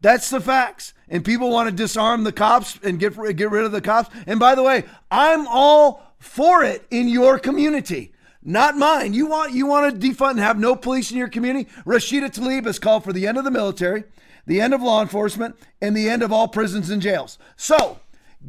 That's 0.00 0.30
the 0.30 0.40
facts. 0.40 0.92
and 1.08 1.24
people 1.24 1.50
want 1.50 1.68
to 1.68 1.74
disarm 1.74 2.24
the 2.24 2.32
cops 2.32 2.78
and 2.82 2.98
get 2.98 3.14
get 3.36 3.50
rid 3.50 3.64
of 3.64 3.72
the 3.72 3.80
cops. 3.80 4.10
And 4.26 4.38
by 4.40 4.54
the 4.54 4.62
way, 4.62 4.84
I'm 5.10 5.46
all 5.46 6.14
for 6.18 6.64
it 6.64 6.86
in 6.90 7.08
your 7.08 7.38
community, 7.38 8.12
not 8.42 8.76
mine. 8.76 9.12
You 9.12 9.26
want 9.26 9.52
you 9.52 9.66
want 9.66 10.00
to 10.00 10.08
defund 10.08 10.32
and 10.32 10.40
have 10.40 10.58
no 10.58 10.74
police 10.76 11.10
in 11.10 11.16
your 11.16 11.28
community? 11.28 11.68
Rashida 11.84 12.30
Tlaib 12.34 12.66
has 12.66 12.78
called 12.78 13.04
for 13.04 13.12
the 13.12 13.26
end 13.26 13.38
of 13.38 13.44
the 13.44 13.50
military, 13.50 14.04
the 14.46 14.60
end 14.60 14.74
of 14.74 14.82
law 14.82 15.02
enforcement, 15.02 15.56
and 15.80 15.96
the 15.96 16.08
end 16.08 16.22
of 16.22 16.32
all 16.32 16.48
prisons 16.48 16.90
and 16.90 17.00
jails. 17.02 17.38
So 17.56 18.00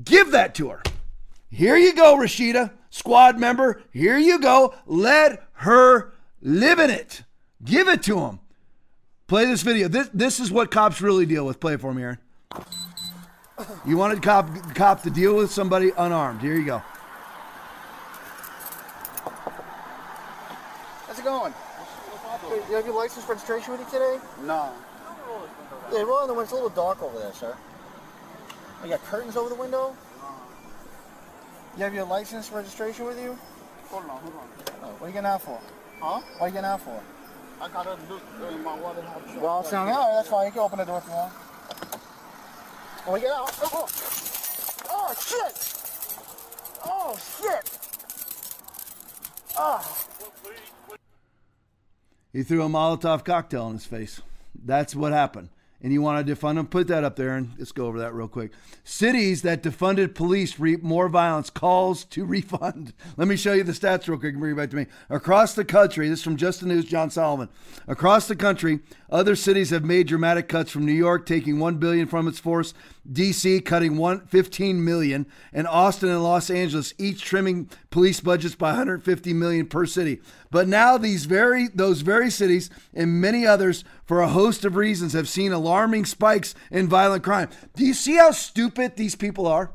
give 0.04 0.32
that 0.32 0.56
to 0.56 0.70
her. 0.70 0.82
Here 1.50 1.78
you 1.78 1.96
go, 1.96 2.18
Rashida, 2.18 2.72
squad 2.90 3.40
member. 3.40 3.82
Here 3.92 4.18
you 4.18 4.40
go. 4.40 4.74
Let 4.86 5.44
her 5.54 6.14
live 6.42 6.80
in 6.80 6.90
it. 6.90 7.24
Give 7.64 7.88
it 7.88 8.04
to 8.04 8.20
him. 8.20 8.40
Play 9.28 9.46
this 9.46 9.62
video. 9.62 9.90
This 9.90 10.10
this 10.14 10.40
is 10.40 10.52
what 10.52 10.72
cops 10.72 11.02
really 11.02 11.26
deal 11.26 11.46
with. 11.46 11.60
Play 11.60 11.74
it 11.74 11.82
for 11.82 11.94
me, 11.94 12.02
Aaron. 12.02 12.18
You 13.86 13.98
wanted 13.98 14.24
cop 14.24 14.48
cop 14.74 15.04
to 15.04 15.10
deal 15.10 15.36
with 15.36 15.52
somebody 15.52 15.92
unarmed. 15.98 16.40
Here 16.40 16.56
you 16.56 16.66
go. 16.66 16.82
How's 21.08 21.20
it 21.20 21.26
going? 21.26 21.52
Hey, 21.52 22.62
you 22.70 22.76
have 22.76 22.86
your 22.86 22.96
license 22.96 23.28
registration 23.28 23.74
with 23.74 23.82
you 23.82 23.88
today? 23.88 24.18
No. 24.44 24.72
Yeah, 25.92 26.04
roll 26.04 26.22
in 26.22 26.28
the 26.28 26.34
window. 26.34 26.44
It's 26.44 26.52
a 26.52 26.56
little 26.56 26.70
dark 26.70 27.04
over 27.04 27.20
there, 27.20 27.34
sir. 27.34 27.54
Oh, 28.82 28.86
you 28.86 28.92
got 28.92 29.04
curtains 29.06 29.36
over 29.36 29.50
the 29.50 29.56
window? 29.56 29.94
You 31.76 31.84
have 31.84 31.94
your 31.94 32.06
license 32.06 32.50
registration 32.52 33.06
with 33.06 33.20
you? 33.20 33.38
Hold 33.90 34.04
on, 34.04 34.10
hold 34.10 34.34
on. 34.36 34.48
Oh, 34.84 34.88
what 34.88 35.04
are 35.04 35.08
you 35.08 35.14
getting 35.14 35.28
out 35.28 35.42
for? 35.42 35.60
Huh? 36.00 36.22
What 36.38 36.42
are 36.42 36.48
you 36.48 36.54
getting 36.54 36.66
out 36.70 36.82
for? 36.82 37.02
I 37.60 37.68
gotta 37.70 37.98
look 38.10 38.22
in 38.52 38.64
my 38.64 38.76
wallet. 38.76 39.04
Well, 39.40 39.64
sound 39.64 39.90
all 39.90 39.98
right. 39.98 40.16
That's 40.16 40.30
fine. 40.30 40.46
You 40.46 40.52
can 40.52 40.62
open 40.62 40.78
the 40.78 40.86
door 40.86 41.00
if 41.00 41.06
you 41.06 41.12
want. 41.12 41.34
When 43.06 43.14
we 43.14 43.20
get 43.22 43.32
out. 43.32 43.52
Oh, 43.64 43.88
oh 44.90 45.14
shit! 45.20 45.56
Oh 46.86 47.18
shit! 47.42 47.80
Oh. 49.58 50.04
He 52.32 52.44
threw 52.44 52.64
a 52.64 52.70
Molotov 52.70 53.24
cocktail 53.26 53.68
in 53.68 53.74
his 53.74 53.86
face. 53.86 54.22
That's 54.64 54.94
what 54.96 55.14
happened. 55.14 55.50
And 55.82 55.94
you 55.94 56.02
want 56.02 56.26
to 56.26 56.36
defund 56.36 56.56
them? 56.56 56.66
Put 56.66 56.88
that 56.88 57.04
up 57.04 57.18
there 57.18 57.36
and 57.36 57.54
let's 57.60 57.72
go 57.72 57.86
over 57.86 58.00
that 58.00 58.14
real 58.14 58.28
quick. 58.28 58.52
Cities 58.84 59.44
that 59.44 59.62
defunded 59.62 60.16
police 60.16 60.60
reap 60.60 60.82
more 60.82 61.08
violence. 61.08 61.52
Calls 61.52 62.04
to 62.06 62.26
refund. 62.26 62.94
Let 63.16 63.28
me 63.28 63.36
show 63.36 63.54
you 63.54 63.64
the 63.64 63.74
stats 63.74 64.08
real 64.08 64.18
quick 64.18 64.34
and 64.34 64.40
bring 64.40 64.54
it 64.54 64.58
back 64.58 64.72
to 64.72 64.76
me. 64.76 64.88
Across 65.10 65.54
the 65.54 65.66
country, 65.66 66.10
this 66.10 66.20
is 66.20 66.24
from 66.24 66.36
Just 66.36 66.62
the 66.62 66.66
News, 66.66 66.86
John 66.86 67.12
Solomon. 67.12 67.50
Across 67.88 68.28
the 68.28 68.36
country, 68.36 68.80
other 69.10 69.36
cities 69.36 69.70
have 69.70 69.86
made 69.86 70.08
dramatic 70.08 70.48
cuts 70.48 70.72
from 70.72 70.86
New 70.86 70.92
York 70.94 71.26
taking 71.26 71.60
1 71.60 71.78
billion 71.78 72.08
from 72.08 72.28
its 72.28 72.40
force, 72.40 72.74
DC 73.12 73.64
cutting 73.64 73.98
one, 73.98 74.26
15 74.28 74.84
million, 74.84 75.26
and 75.54 75.68
Austin 75.68 76.10
and 76.10 76.24
Los 76.24 76.50
Angeles 76.50 76.94
each 76.98 77.24
trimming 77.24 77.70
police 77.90 78.20
budgets 78.20 78.56
by 78.56 78.70
150 78.70 79.34
million 79.34 79.68
per 79.68 79.86
city. 79.86 80.20
But 80.52 80.68
now 80.68 80.98
these 80.98 81.26
very 81.26 81.68
those 81.68 82.02
very 82.02 82.30
cities 82.30 82.70
and 82.94 83.22
many 83.22 83.46
others 83.46 83.84
for 84.06 84.22
a 84.22 84.28
host 84.28 84.66
of 84.66 84.76
reasons 84.76 85.14
have 85.14 85.30
seen 85.30 85.52
alarming 85.52 86.06
spikes 86.06 86.54
in 86.72 86.88
violent 86.88 87.24
crime. 87.24 87.50
Do 87.76 87.86
you 87.86 87.94
see 87.94 88.16
how 88.16 88.32
stupid 88.32 88.96
these 88.96 89.16
people 89.16 89.48
are? 89.48 89.72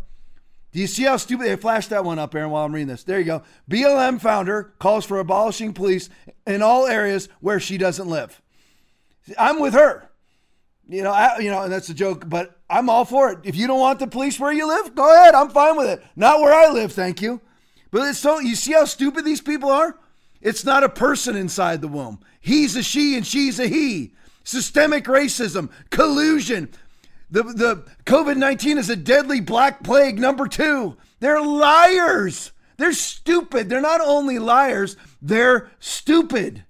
Do 0.72 0.80
you 0.80 0.86
see 0.86 1.04
how 1.04 1.18
stupid 1.18 1.46
they 1.46 1.56
flashed 1.56 1.90
that 1.90 2.04
one 2.04 2.18
up, 2.18 2.34
Aaron, 2.34 2.50
while 2.50 2.64
I'm 2.64 2.72
reading 2.72 2.88
this? 2.88 3.04
There 3.04 3.18
you 3.18 3.26
go. 3.26 3.42
BLM 3.70 4.20
founder 4.20 4.72
calls 4.78 5.04
for 5.04 5.18
abolishing 5.18 5.74
police 5.74 6.08
in 6.46 6.62
all 6.62 6.86
areas 6.86 7.28
where 7.40 7.60
she 7.60 7.76
doesn't 7.76 8.08
live. 8.08 8.40
I'm 9.38 9.60
with 9.60 9.74
her. 9.74 10.08
You 10.88 11.02
know, 11.02 11.12
I, 11.12 11.38
you 11.38 11.50
know, 11.50 11.62
and 11.62 11.72
that's 11.72 11.88
a 11.88 11.94
joke, 11.94 12.28
but 12.28 12.58
I'm 12.68 12.90
all 12.90 13.04
for 13.04 13.30
it. 13.30 13.38
If 13.44 13.56
you 13.56 13.66
don't 13.66 13.80
want 13.80 13.98
the 13.98 14.06
police 14.06 14.38
where 14.38 14.52
you 14.52 14.66
live, 14.66 14.94
go 14.94 15.14
ahead. 15.14 15.34
I'm 15.34 15.50
fine 15.50 15.76
with 15.76 15.88
it. 15.88 16.04
Not 16.16 16.40
where 16.40 16.52
I 16.52 16.70
live, 16.72 16.92
thank 16.92 17.22
you. 17.22 17.40
But 17.90 18.08
it's 18.08 18.18
so 18.18 18.40
you 18.40 18.56
see 18.56 18.72
how 18.72 18.84
stupid 18.84 19.24
these 19.24 19.40
people 19.40 19.70
are? 19.70 19.98
It's 20.40 20.64
not 20.64 20.82
a 20.82 20.88
person 20.88 21.36
inside 21.36 21.80
the 21.80 21.88
womb. 21.88 22.20
He's 22.40 22.74
a 22.76 22.82
she 22.82 23.16
and 23.16 23.26
she's 23.26 23.60
a 23.60 23.68
he. 23.68 24.14
Systemic 24.44 25.04
racism, 25.04 25.70
collusion. 25.90 26.68
The 27.30 27.44
the 27.44 27.84
COVID-19 28.04 28.76
is 28.76 28.90
a 28.90 28.96
deadly 28.96 29.40
black 29.40 29.84
plague 29.84 30.18
number 30.18 30.48
2. 30.48 30.96
They're 31.20 31.40
liars. 31.40 32.50
They're 32.76 32.92
stupid. 32.92 33.68
They're 33.68 33.80
not 33.80 34.00
only 34.00 34.40
liars, 34.40 34.96
they're 35.20 35.70
stupid. 35.78 36.64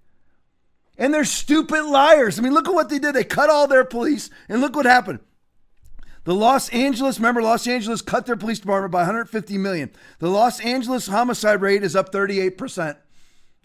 And 1.02 1.12
they're 1.12 1.24
stupid 1.24 1.82
liars. 1.82 2.38
I 2.38 2.42
mean, 2.42 2.54
look 2.54 2.68
at 2.68 2.74
what 2.74 2.88
they 2.88 3.00
did. 3.00 3.16
They 3.16 3.24
cut 3.24 3.50
all 3.50 3.66
their 3.66 3.84
police, 3.84 4.30
and 4.48 4.60
look 4.60 4.76
what 4.76 4.86
happened. 4.86 5.18
The 6.22 6.32
Los 6.32 6.68
Angeles, 6.68 7.18
remember, 7.18 7.42
Los 7.42 7.66
Angeles 7.66 8.02
cut 8.02 8.24
their 8.24 8.36
police 8.36 8.60
department 8.60 8.92
by 8.92 9.00
150 9.00 9.58
million. 9.58 9.90
The 10.20 10.28
Los 10.28 10.60
Angeles 10.60 11.08
homicide 11.08 11.60
rate 11.60 11.82
is 11.82 11.96
up 11.96 12.12
38%. 12.12 12.98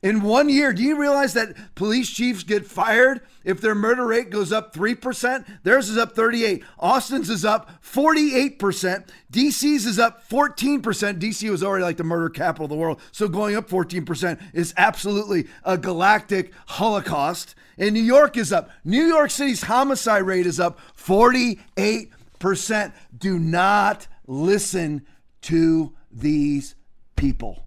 In 0.04 0.22
one 0.22 0.48
year, 0.48 0.74
do 0.74 0.84
you 0.84 0.96
realize 0.96 1.34
that 1.34 1.56
police 1.74 2.08
chiefs 2.08 2.44
get 2.44 2.68
fired 2.68 3.22
if 3.44 3.60
their 3.60 3.74
murder 3.74 4.06
rate 4.06 4.30
goes 4.30 4.52
up 4.52 4.72
3%? 4.74 5.46
Theirs 5.64 5.90
is 5.90 5.98
up 5.98 6.16
38. 6.16 6.64
Austin's 6.78 7.32
is 7.32 7.44
up 7.44 7.72
48%. 7.84 9.08
DC's 9.32 9.86
is 9.88 9.98
up 9.98 10.30
14%. 10.30 10.82
DC 11.20 11.50
was 11.50 11.64
already 11.64 11.84
like 11.84 11.98
the 11.98 12.04
murder 12.04 12.30
capital 12.30 12.66
of 12.66 12.70
the 12.70 12.76
world. 12.76 13.02
So 13.12 13.28
going 13.28 13.56
up 13.56 13.68
14% 13.68 14.40
is 14.54 14.72
absolutely 14.78 15.48
a 15.64 15.80
galactic 15.80 16.54
holocaust. 16.68 17.56
And 17.80 17.94
New 17.94 18.04
York 18.04 18.38
is 18.38 18.54
up. 18.54 18.70
New 18.84 19.04
York 19.04 19.32
City's 19.32 19.64
homicide 19.64 20.24
rate 20.24 20.46
is 20.46 20.60
up 20.60 20.80
48%. 20.96 22.94
Do 23.18 23.40
not 23.40 24.08
listen 24.28 25.08
to 25.42 25.96
these 26.12 26.76
people 27.16 27.67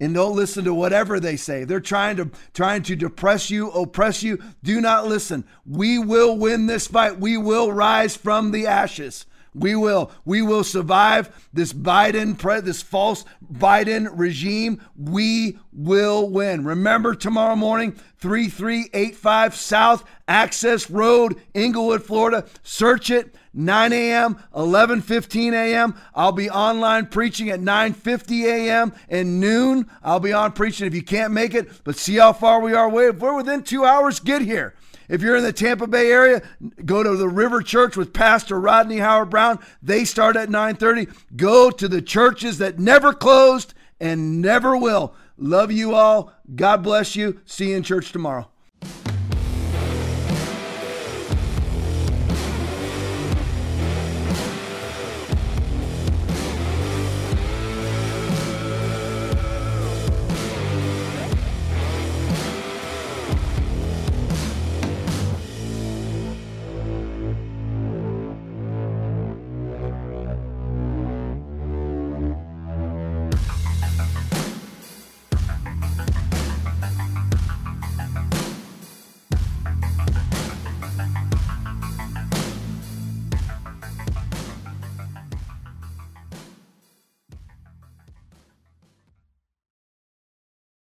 and 0.00 0.14
don't 0.14 0.34
listen 0.34 0.64
to 0.64 0.74
whatever 0.74 1.20
they 1.20 1.36
say. 1.36 1.64
They're 1.64 1.78
trying 1.78 2.16
to 2.16 2.30
trying 2.54 2.82
to 2.84 2.96
depress 2.96 3.50
you, 3.50 3.70
oppress 3.70 4.22
you. 4.22 4.42
Do 4.62 4.80
not 4.80 5.06
listen. 5.06 5.44
We 5.66 5.98
will 5.98 6.36
win 6.36 6.66
this 6.66 6.86
fight. 6.86 7.20
We 7.20 7.36
will 7.36 7.70
rise 7.70 8.16
from 8.16 8.50
the 8.50 8.66
ashes. 8.66 9.26
We 9.54 9.74
will. 9.74 10.12
We 10.24 10.42
will 10.42 10.62
survive 10.62 11.48
this 11.52 11.72
Biden, 11.72 12.38
this 12.64 12.82
false 12.82 13.24
Biden 13.52 14.08
regime. 14.12 14.80
We 14.96 15.58
will 15.72 16.30
win. 16.30 16.64
Remember 16.64 17.14
tomorrow 17.14 17.56
morning, 17.56 17.92
3385 18.18 19.56
South 19.56 20.04
Access 20.28 20.88
Road, 20.88 21.40
Englewood, 21.54 22.04
Florida. 22.04 22.46
Search 22.62 23.10
it. 23.10 23.34
9 23.52 23.92
a.m., 23.92 24.38
11:15 24.54 25.52
a.m. 25.52 25.94
I'll 26.14 26.32
be 26.32 26.48
online 26.48 27.06
preaching 27.06 27.50
at 27.50 27.60
9:50 27.60 28.44
a.m. 28.44 28.92
and 29.08 29.40
noon. 29.40 29.90
I'll 30.02 30.20
be 30.20 30.32
on 30.32 30.52
preaching 30.52 30.86
if 30.86 30.94
you 30.94 31.02
can't 31.02 31.32
make 31.32 31.54
it, 31.54 31.68
but 31.84 31.96
see 31.96 32.16
how 32.16 32.32
far 32.32 32.60
we 32.60 32.74
are 32.74 32.86
away. 32.86 33.08
If 33.08 33.18
we're 33.18 33.36
within 33.36 33.62
two 33.62 33.84
hours, 33.84 34.20
get 34.20 34.42
here. 34.42 34.74
If 35.08 35.22
you're 35.22 35.36
in 35.36 35.42
the 35.42 35.52
Tampa 35.52 35.88
Bay 35.88 36.12
area, 36.12 36.40
go 36.84 37.02
to 37.02 37.16
the 37.16 37.28
River 37.28 37.62
Church 37.62 37.96
with 37.96 38.12
Pastor 38.12 38.60
Rodney 38.60 38.98
Howard-Browne. 38.98 39.58
They 39.82 40.04
start 40.04 40.36
at 40.36 40.50
9:30. 40.50 41.08
Go 41.36 41.70
to 41.70 41.88
the 41.88 42.00
churches 42.00 42.58
that 42.58 42.78
never 42.78 43.12
closed 43.12 43.74
and 43.98 44.40
never 44.40 44.76
will. 44.76 45.14
Love 45.36 45.72
you 45.72 45.94
all. 45.94 46.32
God 46.54 46.84
bless 46.84 47.16
you. 47.16 47.40
See 47.44 47.70
you 47.70 47.76
in 47.78 47.82
church 47.82 48.12
tomorrow. 48.12 48.49